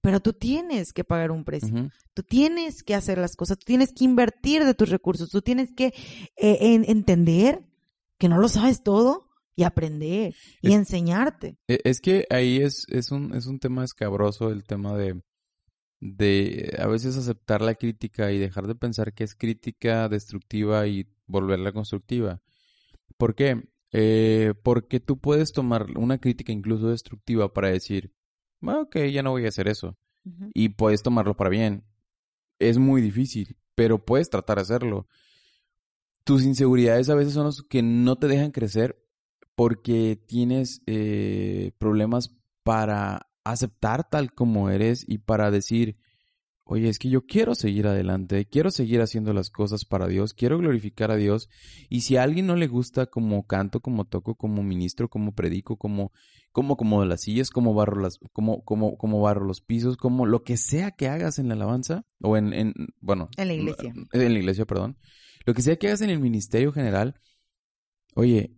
pero 0.01 0.19
tú 0.19 0.33
tienes 0.33 0.93
que 0.93 1.03
pagar 1.03 1.31
un 1.31 1.43
precio. 1.43 1.89
Tú 2.13 2.21
tienes 2.23 2.83
que 2.83 2.93
hacer 2.93 3.17
las 3.17 3.35
cosas, 3.35 3.57
tú 3.57 3.65
tienes 3.65 3.91
que 3.93 4.03
invertir 4.05 4.63
de 4.63 4.73
tus 4.75 4.89
recursos, 4.89 5.29
tú 5.29 5.41
tienes 5.41 5.71
que 5.75 5.87
eh, 6.37 6.57
en- 6.61 6.85
entender 6.87 7.65
que 8.19 8.29
no 8.29 8.37
lo 8.37 8.47
sabes 8.47 8.83
todo 8.83 9.29
y 9.55 9.63
aprender 9.63 10.33
y 10.61 10.67
Es- 10.67 10.73
enseñarte. 10.73 11.57
E- 11.67 11.79
Es 11.83 12.01
que 12.01 12.25
ahí 12.29 12.57
es, 12.57 12.85
es 12.89 13.11
un, 13.11 13.35
es 13.35 13.45
un 13.45 13.59
tema 13.59 13.83
escabroso 13.83 14.49
el 14.49 14.63
tema 14.63 14.97
de, 14.97 15.21
de 15.99 16.75
a 16.79 16.87
veces 16.87 17.15
aceptar 17.17 17.61
la 17.61 17.75
crítica 17.75 18.31
y 18.31 18.39
dejar 18.39 18.67
de 18.67 18.75
pensar 18.75 19.13
que 19.13 19.23
es 19.23 19.35
crítica 19.35 20.09
destructiva 20.09 20.85
y 20.87 21.07
volverla 21.27 21.71
constructiva. 21.71 22.41
¿Por 23.17 23.35
qué? 23.35 23.63
Eh, 23.91 24.53
porque 24.63 24.99
tú 24.99 25.19
puedes 25.19 25.51
tomar 25.53 25.85
una 25.97 26.17
crítica 26.17 26.51
incluso 26.51 26.89
destructiva 26.89 27.53
para 27.53 27.69
decir, 27.69 28.11
"Ah, 28.61 28.79
ok, 28.81 28.97
ya 29.11 29.21
no 29.23 29.31
voy 29.31 29.45
a 29.45 29.49
hacer 29.49 29.67
eso. 29.67 29.97
Y 30.53 30.69
puedes 30.69 31.03
tomarlo 31.03 31.35
para 31.35 31.49
bien. 31.49 31.83
Es 32.59 32.77
muy 32.77 33.01
difícil, 33.01 33.57
pero 33.75 34.03
puedes 34.03 34.29
tratar 34.29 34.57
de 34.57 34.61
hacerlo. 34.63 35.07
Tus 36.23 36.43
inseguridades 36.43 37.09
a 37.09 37.15
veces 37.15 37.33
son 37.33 37.45
los 37.45 37.63
que 37.63 37.81
no 37.83 38.15
te 38.17 38.27
dejan 38.27 38.51
crecer 38.51 39.02
porque 39.55 40.19
tienes 40.27 40.81
eh, 40.85 41.71
problemas 41.77 42.35
para 42.63 43.29
aceptar 43.43 44.09
tal 44.09 44.33
como 44.33 44.69
eres 44.69 45.05
y 45.07 45.19
para 45.19 45.51
decir, 45.51 45.97
oye, 46.65 46.89
es 46.89 46.97
que 46.97 47.09
yo 47.09 47.25
quiero 47.25 47.55
seguir 47.55 47.87
adelante, 47.87 48.45
quiero 48.45 48.71
seguir 48.71 49.01
haciendo 49.01 49.33
las 49.33 49.49
cosas 49.49 49.85
para 49.85 50.07
Dios, 50.07 50.33
quiero 50.33 50.57
glorificar 50.57 51.11
a 51.11 51.15
Dios. 51.15 51.49
Y 51.89 52.01
si 52.01 52.17
a 52.17 52.23
alguien 52.23 52.47
no 52.47 52.55
le 52.55 52.67
gusta 52.67 53.05
como 53.07 53.45
canto, 53.45 53.81
como 53.81 54.05
toco, 54.05 54.35
como 54.35 54.63
ministro, 54.63 55.09
como 55.09 55.33
predico, 55.33 55.77
como, 55.77 56.11
como 56.51 56.75
acomodo 56.75 57.05
las 57.05 57.21
sillas, 57.21 57.49
como 57.49 57.73
barro 57.73 58.01
las, 58.01 58.19
como, 58.31 58.63
como, 58.63 58.97
como 58.97 59.21
barro 59.21 59.45
los 59.45 59.61
pisos, 59.61 59.97
como 59.97 60.25
lo 60.25 60.43
que 60.43 60.57
sea 60.57 60.91
que 60.91 61.09
hagas 61.09 61.37
en 61.37 61.49
la 61.49 61.55
alabanza, 61.55 62.05
o 62.21 62.37
en, 62.37 62.53
en 62.53 62.73
bueno, 63.01 63.29
En 63.37 63.49
la 63.49 63.53
iglesia. 63.53 63.93
en 64.11 64.33
la 64.33 64.39
iglesia, 64.39 64.65
perdón. 64.65 64.97
Lo 65.45 65.53
que 65.53 65.61
sea 65.61 65.75
que 65.75 65.87
hagas 65.87 66.01
en 66.01 66.09
el 66.09 66.19
ministerio 66.19 66.71
general, 66.71 67.19
oye, 68.15 68.55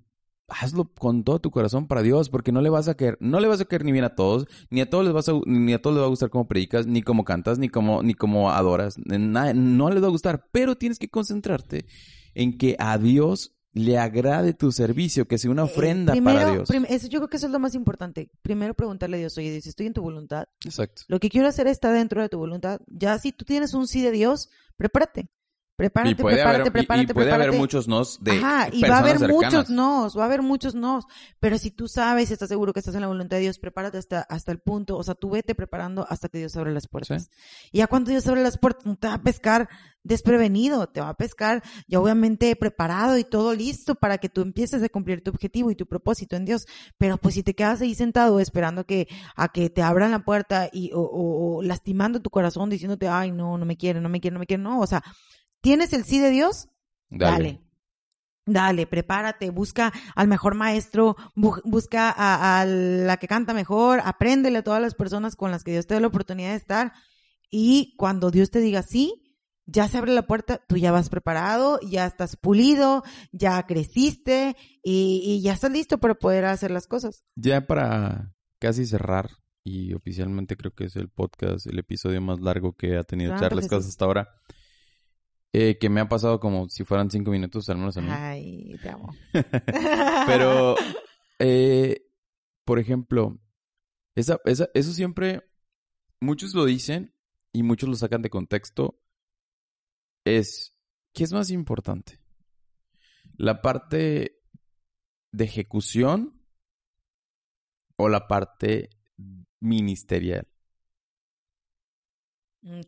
hazlo 0.48 0.86
con 0.94 1.24
todo 1.24 1.40
tu 1.40 1.50
corazón 1.52 1.88
para 1.88 2.02
Dios, 2.04 2.30
porque 2.30 2.52
no 2.52 2.62
le 2.62 2.70
vas 2.70 2.88
a 2.88 2.96
caer, 2.96 3.18
no 3.20 3.40
le 3.40 3.48
vas 3.48 3.62
a 3.62 3.66
caer 3.66 3.84
ni 3.84 3.92
bien 3.92 4.06
a 4.06 4.16
todos, 4.16 4.46
ni 4.70 4.82
a 4.82 4.90
todos 4.90 5.04
les 5.04 5.14
vas 5.14 5.28
a, 5.30 5.34
ni 5.46 5.74
a 5.74 5.82
todos 5.82 5.96
les 5.96 6.02
va 6.04 6.06
a 6.08 6.10
gustar 6.10 6.30
cómo 6.30 6.48
predicas, 6.48 6.86
ni 6.88 7.02
cómo 7.02 7.24
cantas, 7.24 7.58
ni 7.60 7.70
cómo, 7.70 8.04
ni 8.04 8.14
cómo 8.14 8.52
adoras, 8.52 8.96
nada, 9.06 9.54
no 9.54 9.90
les 9.90 10.04
va 10.04 10.08
a 10.08 10.12
gustar, 10.12 10.48
pero 10.52 10.76
tienes 10.76 11.00
que 11.00 11.10
concentrarte 11.10 11.86
en 12.34 12.58
que 12.58 12.76
a 12.80 12.98
Dios 12.98 13.52
le 13.74 13.98
agrade 13.98 14.54
tu 14.54 14.72
servicio, 14.72 15.28
que 15.28 15.38
sea 15.38 15.52
una 15.52 15.64
Eh, 15.64 15.66
ofrenda 15.66 16.14
primero, 16.14 16.38
para 16.40 16.52
Dios. 16.54 16.70
prim- 16.70 16.86
eso, 16.88 17.08
yo 17.10 17.20
creo 17.20 17.28
que 17.30 17.36
eso 17.38 17.48
es 17.48 17.52
lo 17.52 17.60
más 17.60 17.76
importante. 17.76 18.30
Primero 18.42 18.74
preguntarle 18.74 19.18
a 19.18 19.20
Dios, 19.20 19.38
oye, 19.38 19.52
Dios, 19.52 19.66
estoy 19.68 19.88
en 19.88 19.94
tu 19.94 20.02
voluntad. 20.02 20.46
Exacto. 20.64 21.02
Lo 21.10 21.20
que 21.20 21.30
quiero 21.30 21.48
hacer 21.50 21.68
está 21.68 21.92
dentro 21.92 22.22
de 22.22 22.30
tu 22.30 22.38
voluntad. 22.38 22.80
Ya 22.88 23.18
si 23.20 23.34
tú 23.34 23.44
tienes 23.44 23.74
un 23.74 23.88
sí 23.90 24.02
de 24.02 24.12
Dios, 24.12 24.50
prepárate. 24.78 25.28
Prepárate, 25.78 26.12
Y 26.12 26.16
puede, 26.16 26.36
prepárate, 26.38 26.60
haber, 26.62 26.68
y- 26.68 26.72
prepárate, 26.72 27.12
y 27.12 27.14
puede 27.14 27.32
haber 27.34 27.52
muchos 27.52 27.88
nos 27.90 28.24
de 28.24 28.32
Ajá, 28.32 28.70
y 28.72 28.82
va 28.84 28.96
a 28.96 29.00
haber 29.00 29.18
cercanas. 29.20 29.36
muchos 29.54 29.70
nos, 29.70 30.18
va 30.18 30.22
a 30.22 30.26
haber 30.26 30.42
muchos 30.42 30.74
nos. 30.74 31.04
Pero 31.42 31.58
si 31.58 31.70
tú 31.70 31.90
sabes, 31.90 32.32
estás 32.32 32.48
seguro 32.48 32.72
que 32.72 32.80
estás 32.80 32.96
en 32.96 33.02
la 33.02 33.08
voluntad 33.08 33.36
de 33.38 33.42
Dios, 33.44 33.60
prepárate 33.60 33.98
hasta, 33.98 34.22
hasta 34.22 34.54
el 34.54 34.60
punto, 34.60 34.96
o 34.98 35.04
sea, 35.04 35.16
tú 35.16 35.32
vete 35.32 35.54
preparando 35.54 36.06
hasta 36.10 36.30
que 36.30 36.38
Dios 36.38 36.56
abre 36.56 36.72
las 36.72 36.88
puertas. 36.88 37.30
Y 37.74 37.80
ya 37.80 37.88
cuando 37.88 38.10
Dios 38.12 38.26
abre 38.28 38.42
las 38.42 38.58
puertas, 38.58 38.86
no 38.86 38.96
te 38.96 39.08
va 39.08 39.16
a 39.16 39.22
pescar 39.22 39.68
desprevenido, 40.02 40.88
te 40.88 41.02
va 41.02 41.10
a 41.10 41.14
pescar 41.16 41.62
ya 41.88 42.00
obviamente 42.00 42.56
preparado 42.56 43.18
y 43.18 43.24
todo 43.24 43.54
listo 43.54 43.96
para 43.96 44.18
que 44.20 44.30
tú 44.30 44.42
empieces 44.42 44.82
a 44.84 44.88
cumplir 44.88 45.24
tu 45.24 45.32
objetivo 45.32 45.72
y 45.72 45.76
tu 45.76 45.88
propósito 45.88 46.36
en 46.38 46.46
Dios. 46.46 46.68
Pero 46.98 47.18
pues 47.18 47.34
si 47.36 47.44
te 47.44 47.54
quedas 47.54 47.82
ahí 47.82 47.96
sentado 47.96 48.40
esperando 48.40 48.86
que, 48.86 49.08
a 49.36 49.50
que 49.50 49.70
te 49.70 49.82
abran 49.82 50.12
la 50.12 50.20
puerta 50.24 50.70
y, 50.72 50.92
o, 50.94 51.02
o- 51.02 51.58
o 51.58 51.62
lastimando 51.64 52.22
tu 52.22 52.30
corazón 52.30 52.70
diciéndote, 52.70 53.08
ay, 53.10 53.32
no, 53.32 53.58
no 53.58 53.66
me 53.66 53.76
quiere, 53.78 54.00
no 54.00 54.08
me 54.08 54.22
quiere, 54.22 54.34
no 54.36 54.40
me 54.40 54.46
quiere, 54.46 54.64
no, 54.64 54.80
o 54.80 54.88
sea, 54.88 55.04
¿tienes 55.66 55.92
el 55.94 56.04
sí 56.06 56.20
de 56.20 56.30
Dios? 56.30 56.70
Dale. 57.10 57.60
Dale, 58.46 58.86
prepárate, 58.86 59.50
busca 59.50 59.92
al 60.14 60.28
mejor 60.28 60.54
maestro, 60.54 61.16
bu- 61.36 61.62
busca 61.64 62.12
a, 62.16 62.62
a 62.62 62.66
la 62.66 63.18
que 63.18 63.28
canta 63.28 63.56
mejor, 63.56 64.02
apréndele 64.06 64.60
a 64.60 64.64
todas 64.64 64.80
las 64.80 64.94
personas 64.94 65.36
con 65.36 65.50
las 65.50 65.64
que 65.64 65.72
Dios 65.72 65.88
te 65.88 65.96
da 65.96 66.00
la 66.00 66.08
oportunidad 66.08 66.52
de 66.52 66.58
estar 66.58 66.94
y 67.50 67.96
cuando 67.98 68.30
Dios 68.30 68.52
te 68.52 68.60
diga 68.60 68.84
sí, 68.84 69.36
ya 69.66 69.88
se 69.88 69.98
abre 69.98 70.14
la 70.14 70.28
puerta, 70.28 70.62
tú 70.68 70.78
ya 70.78 70.92
vas 70.92 71.10
preparado, 71.10 71.80
ya 71.82 72.06
estás 72.06 72.36
pulido, 72.36 73.04
ya 73.32 73.64
creciste 73.66 74.56
y, 74.84 75.24
y 75.26 75.42
ya 75.42 75.54
estás 75.54 75.72
listo 75.72 75.98
para 75.98 76.14
poder 76.14 76.46
hacer 76.46 76.70
las 76.70 76.86
cosas. 76.86 77.24
Ya 77.36 77.66
para 77.66 78.32
casi 78.60 78.86
cerrar, 78.86 79.32
y 79.64 79.94
oficialmente 79.96 80.56
creo 80.56 80.76
que 80.76 80.84
es 80.86 80.96
el 80.96 81.10
podcast, 81.10 81.66
el 81.66 81.80
episodio 81.80 82.22
más 82.22 82.40
largo 82.42 82.74
que 82.74 82.96
ha 82.96 83.04
tenido 83.04 83.32
Charles 83.40 83.68
Casas 83.68 83.88
hasta 83.90 84.06
ahora, 84.06 84.30
eh, 85.58 85.78
que 85.80 85.90
me 85.90 86.02
ha 86.02 86.10
pasado 86.10 86.42
como 86.42 86.68
si 86.68 86.84
fueran 86.84 87.10
cinco 87.10 87.32
minutos, 87.32 87.70
al 87.70 87.78
menos 87.78 87.96
a 87.96 88.02
mí. 88.02 88.10
Ay, 88.12 88.76
te 88.82 88.90
amo. 88.90 89.16
Pero, 90.28 90.76
eh, 91.40 92.06
por 92.66 92.78
ejemplo, 92.78 93.40
esa, 94.16 94.38
esa, 94.44 94.68
eso 94.74 94.92
siempre, 94.92 95.44
muchos 96.20 96.54
lo 96.54 96.66
dicen 96.66 97.14
y 97.54 97.64
muchos 97.64 97.88
lo 97.88 97.96
sacan 97.96 98.22
de 98.22 98.30
contexto, 98.30 99.00
es, 100.26 100.76
¿qué 101.14 101.24
es 101.24 101.32
más 101.32 101.50
importante? 101.52 102.20
¿La 103.38 103.62
parte 103.62 104.42
de 105.32 105.46
ejecución 105.46 106.42
o 107.96 108.10
la 108.10 108.28
parte 108.28 108.90
ministerial? 109.62 110.50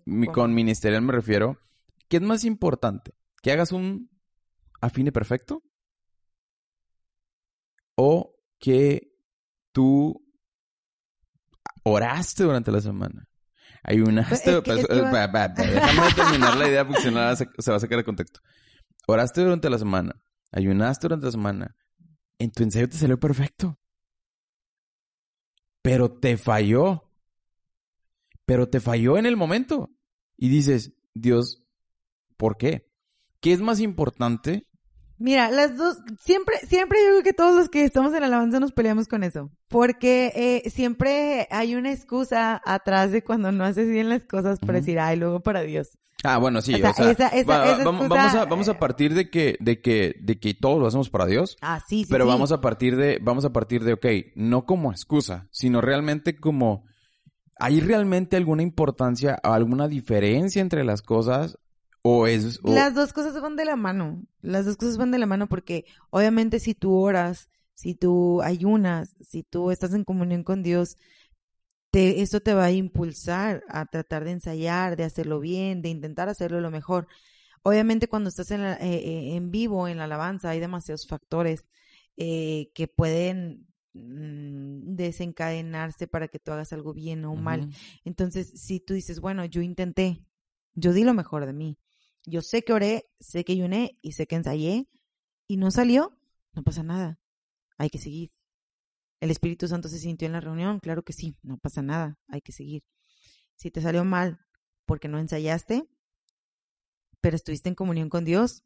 Mi- 0.05 0.25
¿Cómo? 0.27 0.33
con 0.33 0.53
ministerial 0.53 1.01
me 1.01 1.13
refiero, 1.13 1.59
¿qué 2.07 2.17
es 2.17 2.23
más 2.23 2.43
importante? 2.43 3.13
¿Que 3.41 3.51
hagas 3.51 3.71
un 3.71 4.09
afine 4.81 5.11
perfecto? 5.11 5.63
¿O 7.95 8.35
que 8.59 9.13
tú 9.71 10.23
oraste 11.83 12.43
durante 12.43 12.71
la 12.71 12.81
semana? 12.81 13.27
Ayunaste... 13.83 14.33
Es 14.35 14.41
que- 14.63 14.71
es 14.81 14.87
que 14.87 14.93
va- 15.01 15.09
déjame 15.49 16.13
terminar 16.13 16.57
la 16.57 16.67
idea 16.67 16.85
porque 16.87 17.01
si 17.03 17.11
no 17.11 17.35
se 17.35 17.71
va 17.71 17.77
a 17.77 17.79
sacar 17.79 17.97
de 17.97 18.03
contexto. 18.03 18.39
Oraste 19.07 19.41
durante 19.41 19.69
la 19.69 19.77
semana. 19.79 20.21
Ayunaste 20.51 21.05
durante 21.07 21.25
la 21.27 21.31
semana. 21.31 21.75
en 22.39 22.51
tu 22.51 22.63
ensayo 22.63 22.87
te 22.89 22.97
salió 22.97 23.19
perfecto. 23.19 23.79
Pero 25.81 26.11
te 26.19 26.37
falló. 26.37 27.09
Pero 28.45 28.69
te 28.69 28.79
falló 28.79 29.17
en 29.17 29.25
el 29.25 29.37
momento. 29.37 29.89
Y 30.35 30.49
dices, 30.49 30.93
Dios, 31.13 31.65
¿por 32.37 32.57
qué? 32.57 32.87
¿Qué 33.41 33.53
es 33.53 33.59
más 33.61 33.79
importante? 33.79 34.67
Mira, 35.19 35.49
las 35.49 35.75
dos, 35.77 35.97
siempre, 36.21 36.57
siempre 36.67 36.99
yo 37.03 37.09
creo 37.09 37.23
que 37.23 37.33
todos 37.33 37.55
los 37.55 37.69
que 37.69 37.83
estamos 37.83 38.13
en 38.13 38.19
la 38.21 38.27
alabanza 38.27 38.59
nos 38.59 38.71
peleamos 38.71 39.07
con 39.07 39.23
eso. 39.23 39.49
Porque 39.67 40.31
eh, 40.63 40.69
siempre 40.69 41.47
hay 41.49 41.73
una 41.75 41.91
excusa 41.91 42.61
atrás 42.63 43.11
de 43.11 43.23
cuando 43.23 43.51
no 43.51 43.63
haces 43.63 43.89
bien 43.89 44.09
las 44.09 44.25
cosas 44.25 44.59
para 44.59 44.73
decir, 44.79 44.99
ay, 44.99 45.17
luego 45.17 45.39
para 45.41 45.61
Dios. 45.61 45.97
Ah, 46.23 46.37
bueno, 46.37 46.61
sí, 46.61 46.73
O 46.75 46.77
sea, 46.77 46.91
o 46.91 46.93
sea, 46.93 47.11
esa- 47.11 47.27
esa- 47.29 47.47
va- 47.47 47.65
esa 47.65 47.83
vamos, 47.83 48.01
excusa- 48.05 48.15
vamos 48.15 48.35
a, 48.35 48.45
vamos 48.45 48.69
a 48.69 48.79
partir 48.79 49.13
de 49.15 49.29
que, 49.31 49.55
de 49.59 49.81
que, 49.81 50.15
de 50.19 50.39
que 50.39 50.53
todo 50.53 50.79
lo 50.79 50.87
hacemos 50.87 51.09
para 51.09 51.25
Dios. 51.25 51.57
Ah, 51.61 51.79
sí, 51.87 52.03
sí. 52.03 52.09
Pero 52.11 52.25
sí. 52.25 52.29
vamos 52.29 52.51
a 52.51 52.61
partir 52.61 52.95
de, 52.95 53.19
vamos 53.21 53.45
a 53.45 53.51
partir 53.53 53.83
de, 53.83 53.93
ok, 53.93 54.05
no 54.35 54.65
como 54.65 54.91
excusa, 54.91 55.47
sino 55.51 55.81
realmente 55.81 56.35
como, 56.35 56.83
¿hay 57.59 57.79
realmente 57.79 58.35
alguna 58.35 58.61
importancia, 58.63 59.33
alguna 59.41 59.87
diferencia 59.87 60.61
entre 60.61 60.83
las 60.83 61.01
cosas? 61.01 61.57
O 62.09 62.25
es, 62.27 62.59
o- 62.63 62.71
Las 62.73 62.93
dos 62.95 63.11
cosas 63.13 63.39
van 63.41 63.55
de 63.55 63.65
la 63.65 63.75
mano. 63.75 64.23
Las 64.41 64.65
dos 64.65 64.77
cosas 64.77 64.97
van 64.97 65.11
de 65.11 65.17
la 65.19 65.25
mano 65.25 65.47
porque 65.47 65.85
obviamente 66.09 66.59
si 66.59 66.73
tú 66.73 66.93
oras, 66.95 67.49
si 67.73 67.95
tú 67.95 68.41
ayunas, 68.41 69.15
si 69.21 69.43
tú 69.43 69.71
estás 69.71 69.93
en 69.93 70.03
comunión 70.03 70.43
con 70.43 70.63
Dios, 70.63 70.97
te, 71.91 72.21
eso 72.21 72.39
te 72.39 72.53
va 72.53 72.65
a 72.65 72.71
impulsar 72.71 73.63
a 73.69 73.85
tratar 73.85 74.23
de 74.23 74.31
ensayar, 74.31 74.95
de 74.97 75.03
hacerlo 75.03 75.39
bien, 75.39 75.81
de 75.81 75.89
intentar 75.89 76.29
hacerlo 76.29 76.59
lo 76.61 76.71
mejor. 76.71 77.07
Obviamente 77.63 78.07
cuando 78.07 78.29
estás 78.29 78.51
en, 78.51 78.61
la- 78.63 78.75
eh, 78.75 78.95
eh, 78.95 79.35
en 79.35 79.51
vivo, 79.51 79.87
en 79.87 79.97
la 79.97 80.05
alabanza, 80.05 80.49
hay 80.49 80.59
demasiados 80.59 81.07
factores 81.07 81.67
eh, 82.17 82.71
que 82.73 82.87
pueden 82.87 83.67
mm, 83.93 84.95
desencadenarse 84.95 86.07
para 86.07 86.27
que 86.27 86.39
tú 86.39 86.51
hagas 86.51 86.71
algo 86.73 86.93
bien 86.93 87.25
o 87.25 87.35
mal. 87.35 87.61
Entonces, 88.05 88.51
si 88.55 88.79
tú 88.79 88.93
dices, 88.93 89.19
bueno, 89.19 89.43
yo 89.45 89.61
intenté, 89.61 90.23
yo 90.75 90.93
di 90.93 91.03
lo 91.03 91.13
mejor 91.13 91.45
de 91.45 91.53
mí, 91.53 91.77
yo 92.27 92.41
sé 92.41 92.63
que 92.63 92.73
oré, 92.73 93.09
sé 93.19 93.45
que 93.45 93.53
ayuné 93.53 93.97
y 94.01 94.11
sé 94.11 94.27
que 94.27 94.35
ensayé 94.35 94.87
y 95.47 95.57
no 95.57 95.71
salió, 95.71 96.19
no 96.51 96.61
pasa 96.61 96.83
nada, 96.83 97.19
hay 97.77 97.89
que 97.89 97.99
seguir. 97.99 98.31
¿El 99.21 99.31
Espíritu 99.31 99.67
Santo 99.67 99.87
se 99.87 99.97
sintió 99.97 100.25
en 100.27 100.33
la 100.33 100.41
reunión? 100.41 100.79
Claro 100.79 101.03
que 101.03 101.13
sí, 101.13 101.37
no 101.41 101.57
pasa 101.57 101.81
nada, 101.81 102.19
hay 102.27 102.41
que 102.41 102.51
seguir. 102.51 102.83
Si 103.55 103.71
te 103.71 103.81
salió 103.81 104.03
mal 104.03 104.39
porque 104.85 105.07
no 105.07 105.19
ensayaste, 105.19 105.89
pero 107.21 107.37
estuviste 107.37 107.69
en 107.69 107.75
comunión 107.75 108.09
con 108.09 108.25
Dios, 108.25 108.65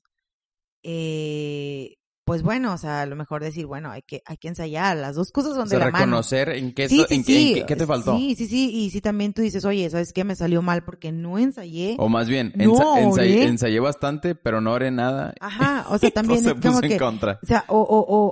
eh, 0.82 1.98
pues 2.32 2.44
bueno, 2.44 2.72
o 2.74 2.78
sea, 2.78 3.02
a 3.02 3.06
lo 3.06 3.18
mejor 3.18 3.44
decir, 3.44 3.66
bueno, 3.66 3.92
hay 3.92 4.04
que, 4.04 4.24
hay 4.26 4.38
que 4.38 4.48
ensayar, 4.48 4.96
las 4.96 5.18
dos 5.18 5.34
cosas 5.34 5.58
van 5.58 5.64
O 5.64 5.70
sea, 5.70 5.80
de 5.80 5.84
la 5.86 5.92
mano. 5.92 6.06
reconocer 6.06 6.48
en 6.52 6.74
qué, 6.74 6.88
Sí, 6.88 6.96
so- 7.00 7.06
sí, 7.10 7.16
en 7.16 7.24
qué- 7.26 7.48
en 7.50 7.54
qué- 7.56 7.66
qué 7.66 7.76
te 7.76 7.86
faltó. 7.86 8.16
Sí, 8.18 8.36
sí, 8.38 8.48
sí. 8.48 8.70
Y 8.74 8.90
si 8.90 9.02
también 9.02 9.34
tú 9.34 9.42
dices, 9.42 9.66
oye, 9.66 9.90
¿sabes 9.90 10.14
qué? 10.14 10.24
Me 10.24 10.38
salió 10.38 10.62
mal 10.62 10.86
porque 10.86 11.12
no 11.12 11.38
ensayé. 11.38 11.98
O 12.00 12.08
más 12.08 12.30
bien, 12.30 12.54
No, 12.56 12.72
ensa- 12.74 13.02
ensayé, 13.04 13.42
¿eh? 13.44 13.48
ensayé 13.48 13.80
bastante, 13.82 14.34
pero 14.34 14.62
no 14.62 14.72
oré 14.72 14.92
nada. 14.92 15.34
Ajá, 15.42 15.86
o 15.90 15.98
sea, 15.98 16.10
también 16.12 16.42
Todo 16.42 16.54
es 16.56 16.62
se 16.62 16.68
como 16.70 16.82
en 16.82 16.90
que, 16.90 16.98
contra. 16.98 17.38
o 17.44 17.46
sea, 17.46 17.66
o, 17.68 17.80
o, 17.82 18.00
o, 18.00 18.32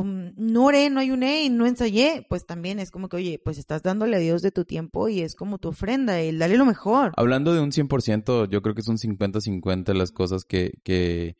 o 0.00 0.04
no 0.36 0.64
oré, 0.64 0.88
no 0.88 1.00
ayuné 1.00 1.42
y 1.44 1.50
no 1.50 1.66
ensayé, 1.66 2.24
pues 2.30 2.46
también 2.46 2.78
es 2.78 2.90
como 2.90 3.10
que, 3.10 3.16
oye, 3.18 3.38
pues 3.44 3.58
estás 3.58 3.82
dándole 3.82 4.16
a 4.16 4.20
Dios 4.20 4.40
de 4.40 4.52
tu 4.52 4.64
tiempo 4.64 5.10
y 5.10 5.20
es 5.20 5.34
como 5.34 5.58
tu 5.58 5.68
ofrenda, 5.68 6.18
el 6.18 6.38
dale 6.38 6.56
lo 6.56 6.64
mejor. 6.64 7.12
Hablando 7.18 7.52
de 7.52 7.60
un 7.60 7.72
100%, 7.72 8.48
yo 8.48 8.62
creo 8.62 8.74
que 8.74 8.80
es 8.80 8.88
un 8.88 8.96
50-50 8.96 9.92
las 9.92 10.12
cosas 10.12 10.44
que, 10.44 10.72
que, 10.82 11.36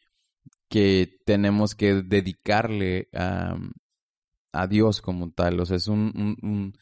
que 0.69 1.21
tenemos 1.27 1.75
que 1.75 2.03
dedicarle 2.03 3.09
a, 3.15 3.57
a 4.53 4.67
Dios 4.67 5.03
como 5.03 5.31
tal. 5.33 5.61
O 5.61 5.67
sea, 5.67 5.77
es 5.77 5.89
un, 5.89 6.13
un- 6.17 6.39
un- 6.51 6.75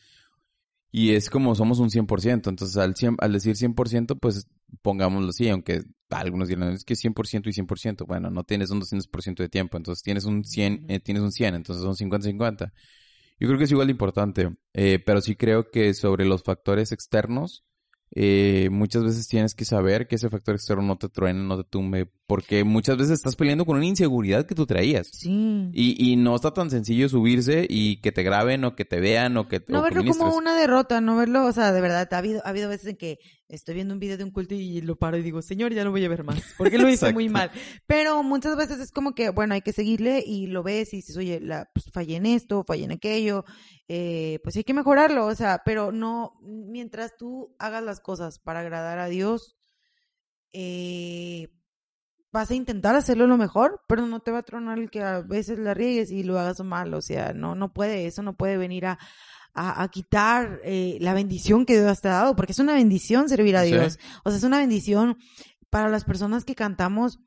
Y 0.90 1.14
es 1.14 1.30
como 1.30 1.54
somos 1.54 1.78
un 1.78 1.90
100%. 1.90 2.50
Entonces, 2.50 2.76
al, 2.76 2.94
100 2.96 3.16
al 3.20 3.32
decir 3.32 3.56
100%, 3.56 4.16
pues 4.16 4.46
pongámoslo 4.82 5.30
así, 5.30 5.48
aunque 5.48 5.82
algunos 6.10 6.48
dirán, 6.48 6.72
es 6.72 6.84
que 6.84 6.96
100% 6.96 7.48
y 7.48 7.52
100%. 7.54 8.04
Bueno, 8.06 8.30
no 8.30 8.44
tienes 8.44 8.70
un 8.70 8.80
200% 8.80 9.42
de 9.42 9.48
tiempo, 9.48 9.76
entonces 9.78 10.02
tienes 10.02 10.24
un 10.24 10.44
100, 10.44 10.84
eh, 10.88 11.00
tienes 11.00 11.22
un 11.22 11.32
100, 11.32 11.54
entonces 11.54 11.82
son 11.84 11.96
50-50. 11.96 12.72
Yo 13.40 13.48
creo 13.48 13.58
que 13.58 13.64
es 13.64 13.70
igual 13.72 13.88
de 13.88 13.92
importante, 13.92 14.54
eh, 14.74 14.98
pero 15.04 15.20
sí 15.22 15.34
creo 15.36 15.70
que 15.70 15.94
sobre 15.94 16.24
los 16.26 16.42
factores 16.44 16.92
externos, 16.92 17.64
eh, 18.14 18.68
muchas 18.70 19.04
veces 19.04 19.26
tienes 19.28 19.54
que 19.54 19.64
saber 19.64 20.06
que 20.06 20.16
ese 20.16 20.28
factor 20.30 20.54
externo 20.54 20.82
no 20.82 20.98
te 20.98 21.08
truene, 21.08 21.42
no 21.44 21.56
te 21.62 21.68
tumbe, 21.68 22.12
porque 22.26 22.64
muchas 22.64 22.96
veces 22.96 23.14
estás 23.14 23.36
peleando 23.36 23.66
con 23.66 23.76
una 23.76 23.86
inseguridad 23.86 24.46
que 24.46 24.54
tú 24.54 24.64
traías. 24.64 25.08
Sí. 25.12 25.70
Y, 25.72 26.12
y 26.12 26.16
no 26.16 26.34
está 26.34 26.54
tan 26.54 26.70
sencillo 26.70 27.08
subirse 27.08 27.66
y 27.68 28.00
que 28.00 28.12
te 28.12 28.22
graben 28.22 28.64
o 28.64 28.74
que 28.74 28.84
te 28.84 29.00
vean 29.00 29.36
o 29.36 29.48
que 29.48 29.62
No 29.68 29.80
o 29.80 29.82
verlo 29.82 30.02
como 30.04 30.34
una 30.34 30.56
derrota, 30.56 31.00
no 31.00 31.16
verlo, 31.16 31.44
o 31.44 31.52
sea, 31.52 31.72
de 31.72 31.80
verdad, 31.80 32.08
ha 32.10 32.18
habido, 32.18 32.40
ha 32.44 32.50
habido 32.50 32.68
veces 32.68 32.88
en 32.88 32.96
que 32.96 33.18
estoy 33.48 33.74
viendo 33.74 33.92
un 33.92 34.00
video 34.00 34.16
de 34.16 34.24
un 34.24 34.30
culto 34.30 34.54
y 34.54 34.80
lo 34.80 34.96
paro 34.96 35.18
y 35.18 35.22
digo, 35.22 35.42
señor, 35.42 35.74
ya 35.74 35.84
no 35.84 35.90
voy 35.90 36.04
a 36.04 36.08
ver 36.08 36.24
más, 36.24 36.42
porque 36.56 36.78
lo 36.78 36.88
hice 36.88 37.12
muy 37.12 37.28
mal. 37.28 37.50
Pero 37.86 38.22
muchas 38.22 38.56
veces 38.56 38.80
es 38.80 38.92
como 38.92 39.14
que, 39.14 39.28
bueno, 39.30 39.54
hay 39.54 39.60
que 39.60 39.72
seguirle 39.72 40.22
y 40.26 40.46
lo 40.46 40.62
ves 40.62 40.94
y 40.94 40.98
dices, 40.98 41.16
oye, 41.16 41.40
la, 41.40 41.68
pues 41.74 41.90
fallé 41.92 42.16
en 42.16 42.26
esto, 42.26 42.64
fallé 42.64 42.84
en 42.84 42.92
aquello, 42.92 43.44
eh, 43.88 44.38
pues 44.42 44.56
hay 44.56 44.64
que 44.64 44.74
mejorarlo, 44.74 45.26
o 45.26 45.34
sea, 45.34 45.62
pero 45.64 45.92
no, 45.92 46.38
mientras 46.42 47.16
tú 47.18 47.54
hagas 47.58 47.82
las 47.82 48.00
cosas 48.00 48.38
para 48.38 48.60
agradar 48.60 48.98
a 48.98 49.08
Dios, 49.08 49.56
eh, 50.52 51.48
vas 52.32 52.50
a 52.50 52.54
intentar 52.54 52.94
hacerlo 52.94 53.26
lo 53.26 53.36
mejor, 53.36 53.82
pero 53.86 54.06
no 54.06 54.20
te 54.20 54.30
va 54.30 54.38
a 54.38 54.42
tronar 54.42 54.78
el 54.78 54.90
que 54.90 55.02
a 55.02 55.20
veces 55.20 55.58
la 55.58 55.74
riegues 55.74 56.10
y 56.10 56.22
lo 56.22 56.38
hagas 56.38 56.60
mal, 56.64 56.94
o 56.94 57.02
sea, 57.02 57.32
no, 57.34 57.54
no 57.54 57.72
puede, 57.72 58.06
eso 58.06 58.22
no 58.22 58.36
puede 58.36 58.56
venir 58.56 58.86
a, 58.86 58.98
a, 59.54 59.82
a 59.82 59.88
quitar 59.88 60.60
eh, 60.64 60.96
la 61.00 61.14
bendición 61.14 61.66
que 61.66 61.80
Dios 61.80 62.00
te 62.00 62.08
ha 62.08 62.12
dado, 62.12 62.34
porque 62.34 62.52
es 62.52 62.58
una 62.58 62.74
bendición 62.74 63.28
servir 63.28 63.56
a 63.56 63.62
Sí. 63.62 63.72
Dios, 63.72 63.98
o 64.24 64.30
sea, 64.30 64.38
es 64.38 64.44
una 64.44 64.58
bendición 64.58 65.18
para 65.70 65.88
las 65.88 66.04
personas 66.04 66.44
que 66.44 66.54
cantamos, 66.54 67.18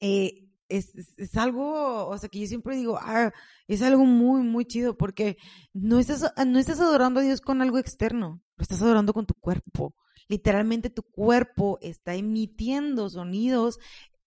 eh, 0.00 0.46
es, 0.68 0.94
es, 0.94 1.18
es 1.18 1.36
algo, 1.36 2.06
o 2.06 2.16
sea, 2.16 2.28
que 2.28 2.38
yo 2.38 2.46
siempre 2.46 2.76
digo, 2.76 2.98
ah, 3.02 3.32
es 3.66 3.82
algo 3.82 4.04
muy, 4.04 4.42
muy 4.42 4.64
chido, 4.64 4.96
porque 4.96 5.36
no 5.72 5.98
estás, 5.98 6.32
no 6.46 6.58
estás 6.60 6.78
adorando 6.80 7.18
a 7.18 7.24
Dios 7.24 7.40
con 7.40 7.60
algo 7.62 7.78
externo, 7.78 8.40
lo 8.56 8.62
estás 8.62 8.80
adorando 8.80 9.12
con 9.12 9.26
tu 9.26 9.34
cuerpo. 9.34 9.94
Literalmente 10.28 10.90
tu 10.90 11.02
cuerpo 11.02 11.78
está 11.82 12.14
emitiendo 12.14 13.10
sonidos 13.10 13.80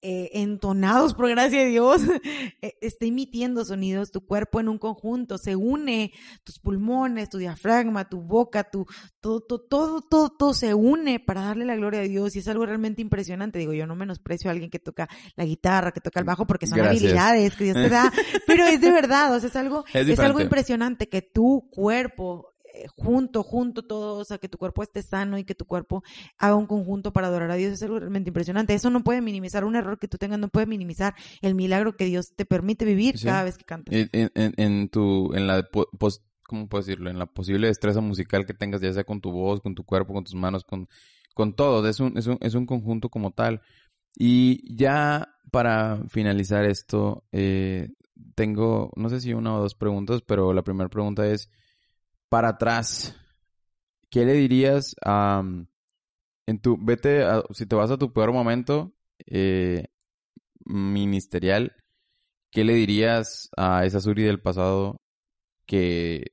eh, 0.05 0.41
entonados 0.41 1.13
por 1.13 1.29
gracia 1.29 1.61
de 1.61 1.67
Dios, 1.67 2.01
eh, 2.61 2.73
está 2.81 3.05
emitiendo 3.05 3.63
sonidos, 3.63 4.11
tu 4.11 4.25
cuerpo 4.25 4.59
en 4.59 4.67
un 4.67 4.77
conjunto, 4.77 5.37
se 5.37 5.55
une, 5.55 6.11
tus 6.43 6.59
pulmones, 6.59 7.29
tu 7.29 7.37
diafragma, 7.37 8.09
tu 8.09 8.19
boca, 8.21 8.65
tu, 8.65 8.85
todo, 9.21 9.39
todo, 9.39 9.61
todo, 9.61 10.01
todo, 10.01 10.29
todo 10.29 10.53
se 10.53 10.73
une 10.73 11.21
para 11.21 11.43
darle 11.43 11.63
la 11.63 11.77
gloria 11.77 12.01
a 12.01 12.03
Dios 12.03 12.35
y 12.35 12.39
es 12.39 12.47
algo 12.49 12.65
realmente 12.65 13.01
impresionante. 13.01 13.59
Digo, 13.59 13.71
yo 13.71 13.87
no 13.87 13.95
menosprecio 13.95 14.49
a 14.49 14.51
alguien 14.51 14.69
que 14.69 14.79
toca 14.79 15.07
la 15.37 15.45
guitarra, 15.45 15.93
que 15.93 16.01
toca 16.01 16.19
el 16.19 16.25
bajo, 16.25 16.45
porque 16.45 16.67
son 16.67 16.79
Gracias. 16.79 17.01
habilidades 17.01 17.55
que 17.55 17.63
Dios 17.63 17.77
te 17.77 17.87
da, 17.89 18.11
pero 18.45 18.65
es 18.65 18.81
de 18.81 18.91
verdad, 18.91 19.33
o 19.33 19.39
sea, 19.39 19.47
es 19.47 19.55
algo, 19.55 19.85
Es 19.93 20.09
es 20.09 20.19
algo 20.19 20.41
impresionante 20.41 21.07
que 21.07 21.21
tu 21.21 21.69
cuerpo 21.71 22.52
junto, 22.97 23.43
junto 23.43 23.83
todo, 23.83 24.15
o 24.17 24.25
sea, 24.25 24.37
que 24.37 24.49
tu 24.49 24.57
cuerpo 24.57 24.83
esté 24.83 25.01
sano 25.03 25.37
y 25.37 25.43
que 25.43 25.55
tu 25.55 25.65
cuerpo 25.65 26.03
haga 26.37 26.55
un 26.55 26.65
conjunto 26.65 27.13
para 27.13 27.27
adorar 27.27 27.51
a 27.51 27.55
Dios, 27.55 27.73
es 27.73 27.83
algo 27.83 27.99
realmente 27.99 28.29
impresionante. 28.29 28.73
Eso 28.73 28.89
no 28.89 29.03
puede 29.03 29.21
minimizar 29.21 29.63
un 29.65 29.75
error 29.75 29.99
que 29.99 30.07
tú 30.07 30.17
tengas, 30.17 30.39
no 30.39 30.47
puede 30.49 30.65
minimizar 30.65 31.13
el 31.41 31.55
milagro 31.55 31.95
que 31.95 32.05
Dios 32.05 32.33
te 32.35 32.45
permite 32.45 32.85
vivir 32.85 33.17
Sí. 33.17 33.25
cada 33.27 33.43
vez 33.43 33.57
que 33.57 33.63
cantas. 33.65 33.93
En, 33.93 34.31
en- 34.33 34.89
tu, 34.89 35.33
en 35.33 35.47
la, 35.47 35.63
po- 35.63 35.89
pos- 35.97 36.23
¿cómo 36.43 36.67
puedo 36.67 36.83
decirlo? 36.83 37.09
En 37.09 37.19
la 37.19 37.25
posible 37.25 37.67
destreza 37.67 38.01
musical 38.01 38.45
que 38.45 38.53
tengas, 38.53 38.81
ya 38.81 38.91
sea 38.93 39.03
con 39.03 39.21
tu 39.21 39.31
voz, 39.31 39.61
con 39.61 39.75
tu 39.75 39.83
cuerpo, 39.83 40.13
con 40.13 40.23
tus 40.23 40.35
manos, 40.35 40.63
con, 40.63 40.87
con 41.33 41.55
todo. 41.55 41.87
Es 41.87 41.99
un, 41.99 42.17
es 42.17 42.27
un, 42.27 42.37
es 42.41 42.53
un 42.55 42.65
conjunto 42.65 43.09
como 43.09 43.31
tal. 43.31 43.61
Y 44.15 44.75
ya 44.75 45.29
para 45.51 46.03
finalizar 46.09 46.65
esto, 46.65 47.23
eh, 47.31 47.89
tengo, 48.35 48.91
no 48.95 49.09
sé 49.09 49.19
si 49.21 49.33
una 49.33 49.55
o 49.55 49.61
dos 49.61 49.75
preguntas, 49.75 50.21
pero 50.25 50.53
la 50.53 50.63
primera 50.63 50.89
pregunta 50.89 51.27
es, 51.27 51.49
para 52.33 52.49
atrás, 52.49 53.15
¿qué 54.09 54.25
le 54.25 54.33
dirías 54.33 54.95
a, 55.05 55.43
en 56.47 56.59
tu, 56.59 56.83
vete, 56.83 57.23
si 57.51 57.67
te 57.67 57.75
vas 57.75 57.91
a 57.91 57.99
tu 57.99 58.11
peor 58.11 58.33
momento 58.33 58.91
eh, 59.27 59.85
ministerial, 60.65 61.75
¿qué 62.49 62.63
le 62.63 62.73
dirías 62.73 63.51
a 63.55 63.85
esa 63.85 63.99
Suri 63.99 64.23
del 64.23 64.41
pasado 64.41 64.97
que 65.67 66.31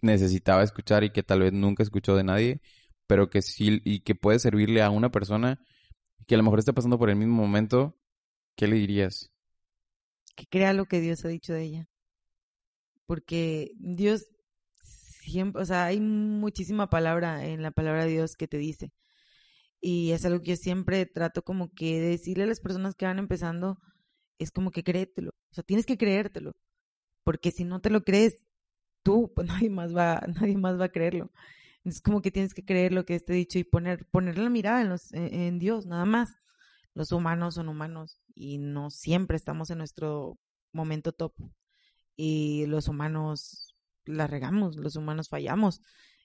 necesitaba 0.00 0.64
escuchar 0.64 1.04
y 1.04 1.10
que 1.10 1.22
tal 1.22 1.42
vez 1.42 1.52
nunca 1.52 1.84
escuchó 1.84 2.16
de 2.16 2.24
nadie, 2.24 2.60
pero 3.06 3.30
que 3.30 3.42
sí 3.42 3.80
y 3.84 4.00
que 4.00 4.16
puede 4.16 4.40
servirle 4.40 4.82
a 4.82 4.90
una 4.90 5.12
persona 5.12 5.60
que 6.26 6.34
a 6.34 6.38
lo 6.38 6.42
mejor 6.42 6.58
esté 6.58 6.72
pasando 6.72 6.98
por 6.98 7.08
el 7.08 7.14
mismo 7.14 7.36
momento? 7.36 7.96
¿Qué 8.56 8.66
le 8.66 8.74
dirías? 8.74 9.30
Que 10.34 10.46
crea 10.46 10.72
lo 10.72 10.86
que 10.86 11.00
Dios 11.00 11.24
ha 11.24 11.28
dicho 11.28 11.52
de 11.52 11.62
ella. 11.62 11.88
Porque 13.06 13.70
Dios 13.76 14.26
siempre, 15.20 15.62
o 15.62 15.64
sea, 15.64 15.86
hay 15.86 16.00
muchísima 16.00 16.90
palabra 16.90 17.44
en 17.46 17.62
la 17.62 17.70
palabra 17.70 18.04
de 18.04 18.12
Dios 18.12 18.36
que 18.36 18.48
te 18.48 18.58
dice. 18.58 18.92
Y 19.80 20.12
es 20.12 20.24
algo 20.24 20.40
que 20.42 20.50
yo 20.50 20.56
siempre 20.56 21.06
trato 21.06 21.42
como 21.42 21.72
que 21.74 22.00
de 22.00 22.08
decirle 22.10 22.44
a 22.44 22.46
las 22.46 22.60
personas 22.60 22.94
que 22.94 23.06
van 23.06 23.18
empezando, 23.18 23.78
es 24.38 24.50
como 24.52 24.70
que 24.70 24.84
créetelo. 24.84 25.30
O 25.30 25.54
sea, 25.54 25.64
tienes 25.64 25.86
que 25.86 25.98
creértelo. 25.98 26.52
Porque 27.24 27.50
si 27.52 27.64
no 27.64 27.80
te 27.80 27.90
lo 27.90 28.02
crees, 28.04 28.38
tú, 29.02 29.32
pues 29.34 29.48
nadie 29.48 29.70
más 29.70 29.96
va, 29.96 30.22
nadie 30.28 30.56
más 30.56 30.80
va 30.80 30.86
a 30.86 30.92
creerlo. 30.92 31.32
Es 31.84 32.00
como 32.02 32.22
que 32.22 32.30
tienes 32.30 32.54
que 32.54 32.64
creer 32.64 32.92
lo 32.92 33.04
que 33.06 33.14
esté 33.14 33.32
dicho 33.32 33.58
y 33.58 33.64
poner, 33.64 34.06
poner 34.10 34.38
la 34.38 34.50
mirada 34.50 34.82
en, 34.82 34.90
los, 34.90 35.12
en 35.12 35.58
Dios, 35.58 35.86
nada 35.86 36.04
más. 36.04 36.30
Los 36.94 37.12
humanos 37.12 37.54
son 37.54 37.68
humanos 37.68 38.20
y 38.34 38.58
no 38.58 38.90
siempre 38.90 39.36
estamos 39.36 39.70
en 39.70 39.78
nuestro 39.78 40.38
momento 40.72 41.12
top. 41.12 41.34
Y 42.16 42.66
los 42.66 42.88
humanos 42.88 43.69
la 44.10 44.26
regamos, 44.26 44.76
los 44.76 44.96
humanos 44.96 45.28
fallamos. 45.28 45.80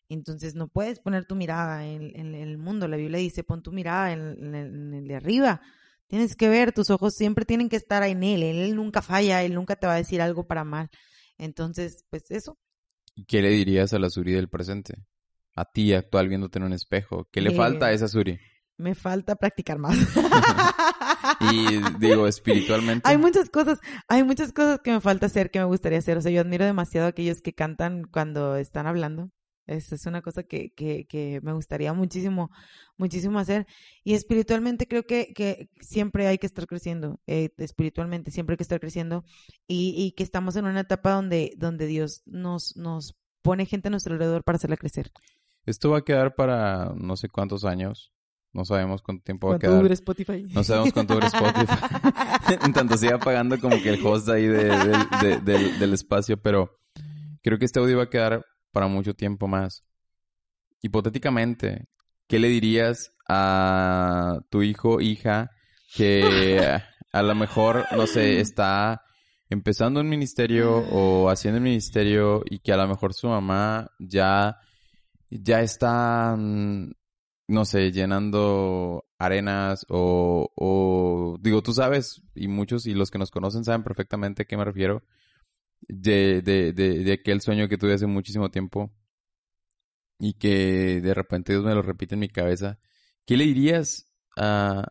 Entonces 0.07 0.56
no 0.56 0.68
puedes 0.68 0.99
poner 0.99 1.26
tu 1.26 1.36
mirada 1.36 1.86
en, 1.86 2.36
el 2.36 2.57
mundo. 2.57 2.88
La 2.88 2.98
Biblia 2.98 3.20
dice, 3.20 3.44
pon 3.44 3.64
tu 3.64 3.72
mirada 3.72 4.12
en, 4.12 4.94
el 4.94 5.07
de 5.07 5.16
arriba. 5.16 5.62
Tienes 6.07 6.36
que 6.36 6.48
ver, 6.49 6.72
tus 6.72 6.91
ojos 6.91 7.16
siempre 7.16 7.45
tienen 7.45 7.70
que 7.70 7.78
estar 7.78 8.03
en 8.03 8.24
Él. 8.24 8.44
Él 8.44 8.76
nunca 8.76 9.02
falla, 9.02 9.44
Él 9.44 9.56
nunca 9.56 9.76
te 9.76 9.88
va 9.88 9.94
a 9.94 9.98
decir 9.98 10.22
algo 10.22 10.45
para 10.45 10.64
mal. 10.64 10.90
Entonces, 11.38 12.06
pues 12.10 12.30
eso. 12.30 12.60
¿Qué 13.28 13.41
le 13.41 13.49
dirías 13.49 13.94
a 13.94 13.99
la 13.99 14.10
Suri 14.10 14.34
del 14.34 14.49
presente? 14.49 14.94
A 15.56 15.66
ti, 15.66 15.94
actual, 15.94 16.28
viéndote 16.28 16.60
en 16.60 16.66
un 16.66 16.74
espejo. 16.74 17.28
¿Qué 17.32 17.41
le 17.41 17.52
falta 17.52 17.88
a 17.88 17.91
esa 17.91 18.07
Suri? 18.07 18.38
Me 18.78 18.94
falta 18.94 19.36
practicar 19.36 19.80
más. 19.80 19.98
y 21.52 21.80
digo, 21.99 22.27
espiritualmente. 22.27 23.07
Hay 23.07 23.18
muchas 23.18 23.49
cosas, 23.49 23.80
hay 24.07 24.23
muchas 24.23 24.53
cosas 24.53 24.80
que 24.84 24.91
me 24.91 25.02
falta 25.02 25.26
hacer, 25.27 25.52
que 25.52 25.60
me 25.60 25.65
gustaría 25.65 25.99
hacer. 25.99 26.18
O 26.18 26.22
sea, 26.22 26.31
yo 26.31 26.41
admiro 26.41 26.65
demasiado 26.65 27.07
a 27.07 27.10
aquellos 27.10 27.41
que 27.41 27.53
cantan 27.53 28.03
cuando 28.03 28.56
están 28.56 28.88
hablando. 28.88 29.30
Esa 29.68 29.95
es 29.95 30.06
una 30.06 30.22
cosa 30.22 30.43
que, 30.43 30.72
que, 30.73 31.07
que, 31.07 31.39
me 31.41 31.53
gustaría 31.53 31.91
muchísimo, 31.93 32.52
muchísimo 32.97 33.39
hacer. 33.39 33.65
Y 34.03 34.14
espiritualmente 34.14 34.88
creo 34.88 35.03
que, 35.03 35.34
que 35.34 35.69
siempre 35.80 36.27
hay 36.27 36.38
que 36.38 36.45
estar 36.45 36.68
creciendo, 36.68 37.19
eh, 37.26 37.49
espiritualmente 37.57 38.30
siempre 38.30 38.53
hay 38.53 38.57
que 38.57 38.64
estar 38.64 38.80
creciendo 38.80 39.23
y, 39.68 39.95
y, 39.97 40.11
que 40.11 40.23
estamos 40.23 40.56
en 40.56 40.65
una 40.65 40.81
etapa 40.81 41.14
donde, 41.14 41.53
donde 41.57 41.88
Dios 41.88 42.22
nos, 42.26 42.77
nos 42.77 43.15
pone 43.41 43.65
gente 43.65 43.88
a 43.88 43.91
nuestro 43.91 44.14
alrededor 44.14 44.43
para 44.43 44.57
hacerla 44.57 44.77
crecer. 44.77 45.11
Esto 45.65 45.89
va 45.89 45.99
a 45.99 46.03
quedar 46.03 46.35
para 46.35 46.93
no 46.95 47.15
sé 47.18 47.27
cuántos 47.30 47.65
años. 47.65 48.14
No 48.56 48.64
sabemos 48.64 49.02
cuánto 49.02 49.22
tiempo 49.22 49.49
va 49.49 49.57
a 49.57 49.60
quedar. 49.60 49.91
Spotify? 49.91 50.48
No 50.53 50.64
sabemos 50.64 50.94
cuánto 50.94 51.15
dure 51.15 51.27
Spotify. 51.27 51.76
en 52.65 52.72
tanto 52.72 52.95
siga 52.95 53.19
pagando 53.19 53.60
como 53.60 53.76
que 53.84 53.90
el 53.90 54.06
host 54.06 54.30
ahí 54.30 54.48
de, 54.48 55.40
del 55.77 55.94
espacio, 55.94 56.38
pero 56.38 56.80
creo 57.44 57.60
que 57.60 57.65
este 57.65 57.82
audio 57.82 57.98
va 57.98 58.03
a 58.03 58.10
quedar 58.10 58.45
para 58.72 58.88
mucho 58.88 59.14
tiempo 59.14 59.49
más. 59.49 59.84
Hipotéticamente, 60.82 61.90
¿qué 62.27 62.40
le 62.40 62.48
dirías 62.48 63.11
a 63.27 64.40
tu 64.49 64.64
hijo, 64.64 65.02
hija, 65.02 65.52
que 65.94 66.80
a 67.11 67.22
lo 67.23 67.36
mejor, 67.36 67.86
no 67.91 68.07
sé, 68.07 68.40
está 68.40 69.02
empezando 69.49 69.99
un 69.99 70.07
ministerio 70.07 70.77
o 70.77 71.30
haciendo 71.30 71.57
un 71.57 71.65
ministerio 71.65 72.41
y 72.49 72.60
que 72.60 72.72
a 72.72 72.77
lo 72.77 72.88
mejor 72.88 73.14
su 73.14 73.27
mamá 73.27 73.91
ya, 73.99 74.60
ya 75.30 75.60
está, 75.60 76.38
mm, 76.38 76.91
no 77.47 77.65
sé, 77.65 77.91
llenando 77.91 79.05
arenas 79.17 79.85
o, 79.89 80.51
o, 80.55 81.38
digo, 81.41 81.61
tú 81.61 81.73
sabes, 81.73 82.22
y 82.34 82.47
muchos 82.47 82.85
y 82.88 82.93
los 82.93 83.11
que 83.11 83.19
nos 83.19 83.31
conocen 83.31 83.63
saben 83.63 83.84
perfectamente 83.84 84.43
a 84.43 84.45
qué 84.45 84.57
me 84.57 84.65
refiero, 84.65 85.03
de, 85.81 86.41
de, 86.41 86.73
de, 86.73 87.03
de 87.03 87.13
aquel 87.13 87.41
sueño 87.41 87.67
que 87.67 87.77
tuve 87.77 87.93
hace 87.93 88.07
muchísimo 88.07 88.49
tiempo 88.49 88.91
y 90.19 90.34
que 90.34 91.01
de 91.01 91.13
repente 91.13 91.53
Dios 91.53 91.65
me 91.65 91.76
lo 91.76 91.81
repite 91.81 92.15
en 92.15 92.22
mi 92.22 92.30
cabeza. 92.30 92.80
¿Qué 93.26 93.38
le 93.38 93.45
dirías 93.45 94.11
a, 94.38 94.84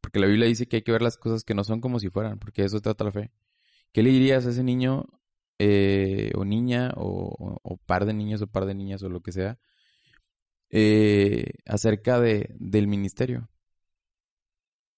porque 0.00 0.20
la 0.20 0.26
Biblia 0.26 0.46
dice 0.46 0.66
que 0.66 0.76
hay 0.76 0.82
que 0.82 0.92
ver 0.92 1.02
las 1.02 1.18
cosas 1.18 1.44
que 1.44 1.54
no 1.54 1.64
son 1.64 1.80
como 1.80 1.98
si 1.98 2.08
fueran, 2.10 2.38
porque 2.38 2.64
eso 2.64 2.80
trata 2.80 3.04
la 3.04 3.12
fe. 3.12 3.30
¿Qué 3.92 4.02
le 4.02 4.10
dirías 4.10 4.46
a 4.46 4.50
ese 4.50 4.62
niño 4.62 5.06
eh, 5.58 6.30
o 6.34 6.44
niña 6.44 6.92
o, 6.96 7.58
o, 7.62 7.76
par 7.78 8.06
de 8.06 8.14
niños 8.14 8.40
o 8.42 8.46
par 8.46 8.66
de 8.66 8.74
niñas 8.74 9.02
o 9.02 9.08
lo 9.08 9.20
que 9.20 9.32
sea 9.32 9.58
eh, 10.70 11.52
acerca 11.66 12.20
de, 12.20 12.54
del 12.58 12.86
ministerio? 12.86 13.48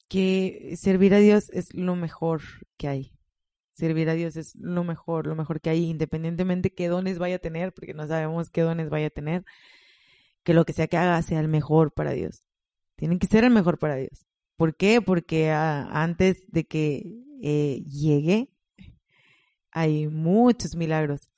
Que 0.09 0.75
servir 0.77 1.15
a 1.15 1.19
Dios 1.19 1.51
es 1.51 1.73
lo 1.75 1.97
mejor 1.97 2.43
que 2.77 2.89
hay 2.89 3.13
servir 3.81 4.11
a 4.11 4.15
Dios 4.15 4.37
es 4.37 4.55
lo 4.57 4.85
mejor, 4.85 5.27
lo 5.27 5.35
mejor 5.35 5.61
que 5.61 5.71
hay, 5.71 5.85
independientemente 5.85 6.73
qué 6.73 6.89
dones 6.89 7.19
vaya 7.19 7.37
a 7.37 7.39
tener, 7.41 7.73
porque 7.73 7.95
no 7.95 8.07
sabemos 8.07 8.51
qué 8.51 8.61
dones 8.61 8.91
vaya 8.91 9.09
a 9.09 9.11
tener, 9.11 9.45
que 10.45 10.55
lo 10.55 10.65
que 10.65 10.73
sea 10.73 10.87
que 10.87 10.99
haga 10.99 11.21
sea 11.23 11.41
el 11.41 11.49
mejor 11.49 11.93
para 11.93 12.13
Dios. 12.13 12.45
Tienen 12.97 13.19
que 13.19 13.27
ser 13.27 13.45
el 13.45 13.51
mejor 13.51 13.79
para 13.79 13.97
Dios. 13.97 14.27
¿Por 14.57 14.77
qué? 14.77 15.01
Porque 15.01 15.51
ah, 15.51 15.89
antes 15.91 16.45
de 16.53 16.67
que 16.67 17.03
eh, 17.43 17.83
llegue, 17.87 18.51
hay 19.73 20.09
muchos 20.09 20.77
milagros 20.77 21.31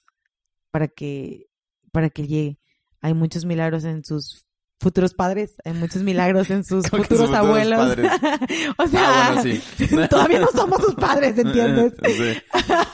para 0.71 0.89
que, 0.89 1.49
para 1.93 2.11
que 2.11 2.27
llegue. 2.27 2.59
Hay 3.03 3.15
muchos 3.15 3.45
milagros 3.45 3.85
en 3.85 4.05
sus 4.05 4.47
futuros 4.83 5.15
padres, 5.15 5.55
hay 5.65 5.75
muchos 5.75 6.03
milagros 6.03 6.51
en 6.51 6.65
sus 6.65 6.87
futuros, 6.91 7.33
abuelos. 7.33 7.97
o 8.79 8.87
sea, 8.89 9.35
ah, 9.35 9.43
todavía 10.11 10.41
no 10.41 10.49
somos 10.49 10.83
sus 10.83 10.95
padres, 10.95 11.39
¿entiendes? 11.39 11.95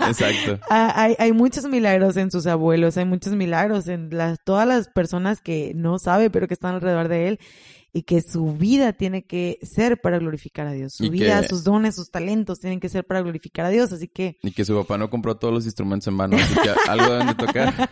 exacto. 0.07 0.59
Ah, 0.69 0.93
hay, 0.95 1.17
hay 1.19 1.33
muchos 1.33 1.65
milagros 1.65 2.17
en 2.17 2.31
sus 2.31 2.47
abuelos, 2.47 2.97
hay 2.97 3.07
muchos 3.07 3.35
milagros 3.35 3.89
en 3.89 4.11
las, 4.11 4.39
todas 4.45 4.69
las 4.69 4.89
personas 4.89 5.41
que 5.41 5.73
no 5.75 5.99
sabe, 5.99 6.31
pero 6.31 6.47
que 6.47 6.55
están 6.55 6.75
alrededor 6.75 7.09
de 7.09 7.29
él 7.29 7.41
y 7.93 8.03
que 8.03 8.21
su 8.21 8.53
vida 8.53 8.93
tiene 8.93 9.25
que 9.25 9.59
ser 9.63 10.01
para 10.01 10.19
glorificar 10.19 10.67
a 10.67 10.73
Dios. 10.73 10.95
Su 10.95 11.11
vida, 11.11 11.43
sus 11.43 11.65
dones, 11.65 11.95
sus 11.95 12.11
talentos 12.11 12.61
tienen 12.61 12.81
que 12.81 12.89
ser 12.89 13.05
para 13.05 13.23
glorificar 13.23 13.67
a 13.67 13.71
Dios, 13.71 13.93
así 13.93 14.09
que... 14.09 14.37
Y 14.43 14.53
que 14.53 14.65
su 14.65 14.75
papá 14.75 14.99
no 14.99 15.09
compró 15.09 15.37
todos 15.37 15.55
los 15.55 15.65
instrumentos 15.65 16.07
en 16.09 16.17
vano, 16.19 16.37
así 16.37 16.55
que 16.55 16.71
algo 16.91 17.13
deben 17.13 17.27
de 17.29 17.35
tocar. 17.35 17.91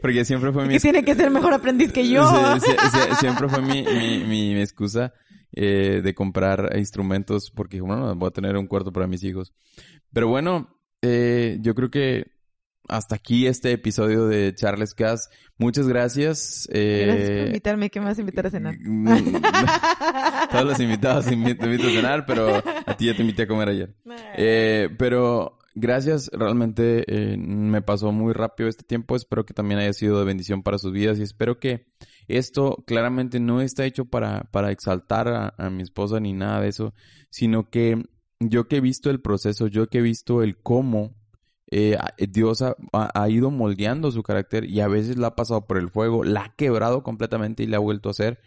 Porque 0.00 0.24
siempre 0.24 0.52
fue 0.52 0.66
mi... 0.66 0.74
Que 0.74 0.80
tiene 0.80 1.04
que 1.04 1.14
ser 1.14 1.30
mejor 1.30 1.52
aprendiz 1.52 1.92
que 1.92 2.08
yo. 2.08 2.24
siempre 3.18 3.48
fue 3.48 3.62
mi, 3.62 3.82
mi, 3.82 4.24
mi, 4.54 4.60
excusa 4.60 5.12
eh, 5.52 6.00
de 6.02 6.14
comprar 6.14 6.76
instrumentos 6.78 7.50
porque, 7.50 7.80
bueno, 7.80 8.14
voy 8.14 8.28
a 8.28 8.32
tener 8.32 8.56
un 8.56 8.68
cuarto 8.68 8.92
para 8.92 9.08
mis 9.08 9.24
hijos. 9.24 9.52
Pero 10.12 10.28
bueno, 10.28 10.76
eh, 11.02 11.58
yo 11.60 11.74
creo 11.74 11.90
que 11.90 12.39
hasta 12.90 13.14
aquí 13.14 13.46
este 13.46 13.72
episodio 13.72 14.26
de 14.26 14.54
Charles 14.54 14.94
Cass. 14.94 15.30
Muchas 15.58 15.86
gracias. 15.86 16.68
Eh, 16.72 17.04
gracias 17.06 17.30
por 17.30 17.46
invitarme. 17.46 17.90
¿Qué 17.90 18.00
me 18.00 18.06
vas 18.06 18.18
a 18.18 18.20
invitar 18.20 18.46
a 18.46 18.50
cenar? 18.50 18.76
Todos 20.50 20.64
los 20.64 20.80
invitados 20.80 21.26
te 21.26 21.34
invito, 21.34 21.64
a 21.64 21.90
cenar, 21.90 22.26
pero 22.26 22.62
a 22.86 22.96
ti 22.96 23.06
ya 23.06 23.14
te 23.14 23.22
invité 23.22 23.42
a 23.42 23.46
comer 23.46 23.68
ayer. 23.68 23.94
Eh, 24.36 24.88
pero 24.98 25.58
gracias. 25.74 26.30
Realmente 26.32 27.04
eh, 27.06 27.36
me 27.36 27.80
pasó 27.82 28.10
muy 28.10 28.32
rápido 28.32 28.68
este 28.68 28.84
tiempo. 28.84 29.14
Espero 29.14 29.46
que 29.46 29.54
también 29.54 29.80
haya 29.80 29.92
sido 29.92 30.18
de 30.18 30.24
bendición 30.24 30.62
para 30.62 30.78
sus 30.78 30.92
vidas 30.92 31.18
y 31.18 31.22
espero 31.22 31.58
que 31.58 31.86
esto 32.26 32.82
claramente 32.86 33.38
no 33.38 33.60
está 33.60 33.84
hecho 33.84 34.04
para, 34.04 34.48
para 34.50 34.72
exaltar 34.72 35.28
a, 35.28 35.54
a 35.56 35.70
mi 35.70 35.82
esposa 35.82 36.18
ni 36.20 36.32
nada 36.32 36.60
de 36.60 36.68
eso, 36.68 36.94
sino 37.30 37.70
que 37.70 38.02
yo 38.40 38.66
que 38.68 38.76
he 38.76 38.80
visto 38.80 39.10
el 39.10 39.20
proceso, 39.20 39.66
yo 39.66 39.88
que 39.88 39.98
he 39.98 40.02
visto 40.02 40.42
el 40.42 40.56
cómo 40.56 41.19
eh, 41.70 41.96
Dios 42.28 42.62
ha, 42.62 43.28
ido 43.28 43.50
moldeando 43.50 44.10
su 44.10 44.22
carácter 44.22 44.64
y 44.64 44.80
a 44.80 44.88
veces 44.88 45.16
la 45.16 45.28
ha 45.28 45.36
pasado 45.36 45.66
por 45.66 45.78
el 45.78 45.88
fuego, 45.88 46.24
la 46.24 46.44
ha 46.44 46.54
quebrado 46.56 47.02
completamente 47.02 47.62
y 47.62 47.66
la 47.66 47.76
ha 47.76 47.80
vuelto 47.80 48.08
a 48.08 48.10
hacer. 48.10 48.40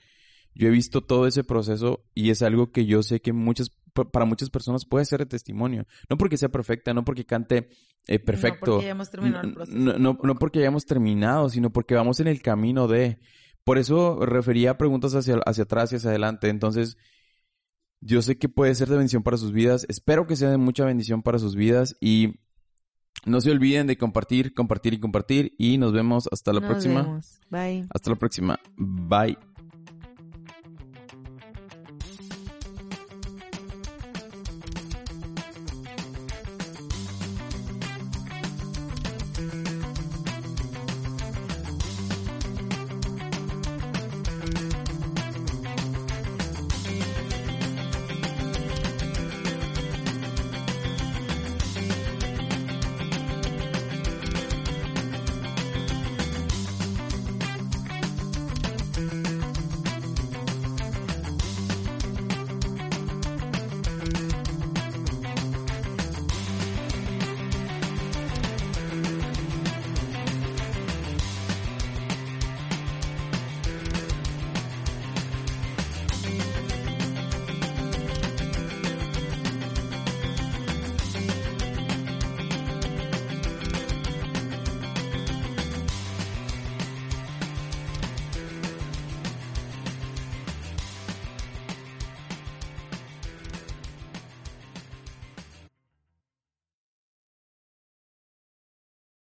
Yo 0.56 0.68
he 0.68 0.72
visto 0.72 1.02
todo 1.02 1.26
ese 1.26 1.44
proceso 1.44 2.06
y 2.14 2.30
es 2.30 2.42
algo 2.42 2.72
que 2.72 2.86
yo 2.86 3.02
sé 3.02 3.22
que 3.22 3.34
muchas, 3.34 3.72
para 4.12 4.26
muchas 4.26 4.50
personas 4.50 4.86
puede 4.86 5.06
ser 5.06 5.20
de 5.20 5.26
testimonio. 5.26 5.88
No 6.10 6.18
porque 6.18 6.38
sea 6.38 6.50
perfecta, 6.50 6.94
no 6.94 7.06
porque 7.06 7.26
cante 7.26 7.70
eh, 8.08 8.20
perfecto. 8.20 8.66
No 8.66 8.72
porque 8.74 8.86
hayamos 8.86 9.10
terminado 9.10 9.48
el 9.48 9.54
proceso. 9.54 9.78
No, 9.78 9.98
no, 9.98 10.36
porque 10.36 10.60
hayamos 10.60 10.86
terminado, 10.86 11.50
sino 11.50 11.72
porque 11.72 11.96
vamos 11.96 12.20
en 12.20 12.28
el 12.28 12.42
camino 12.42 12.88
de... 12.88 13.20
Por 13.64 13.78
eso 13.78 14.26
refería 14.26 14.78
preguntas 14.78 15.16
hacia, 15.16 15.38
hacia 15.46 15.64
atrás 15.64 15.94
y 15.94 15.96
hacia 15.96 16.10
adelante. 16.10 16.50
Entonces, 16.50 16.98
yo 18.02 18.22
sé 18.22 18.38
que 18.38 18.50
puede 18.50 18.76
ser 18.76 18.90
de 18.90 18.98
bendición 18.98 19.24
para 19.24 19.38
sus 19.38 19.54
vidas. 19.54 19.86
Espero 19.88 20.28
que 20.28 20.36
sea 20.36 20.50
de 20.50 20.58
mucha 20.58 20.84
bendición 20.84 21.24
para 21.24 21.40
sus 21.40 21.56
vidas 21.56 21.96
y 22.02 22.42
no 23.26 23.42
se 23.42 23.52
olviden 23.52 23.88
de 23.88 23.98
compartir, 23.98 24.54
compartir 24.54 24.94
y 24.94 25.00
compartir. 25.00 25.54
Y 25.58 25.78
nos 25.78 25.94
vemos 25.94 26.28
hasta 26.32 26.54
la 26.54 26.62
próxima. 26.62 27.22
Bye. 27.50 27.86
Hasta 27.90 28.10
la 28.10 28.16
próxima. 28.18 28.60
Bye. 28.78 29.38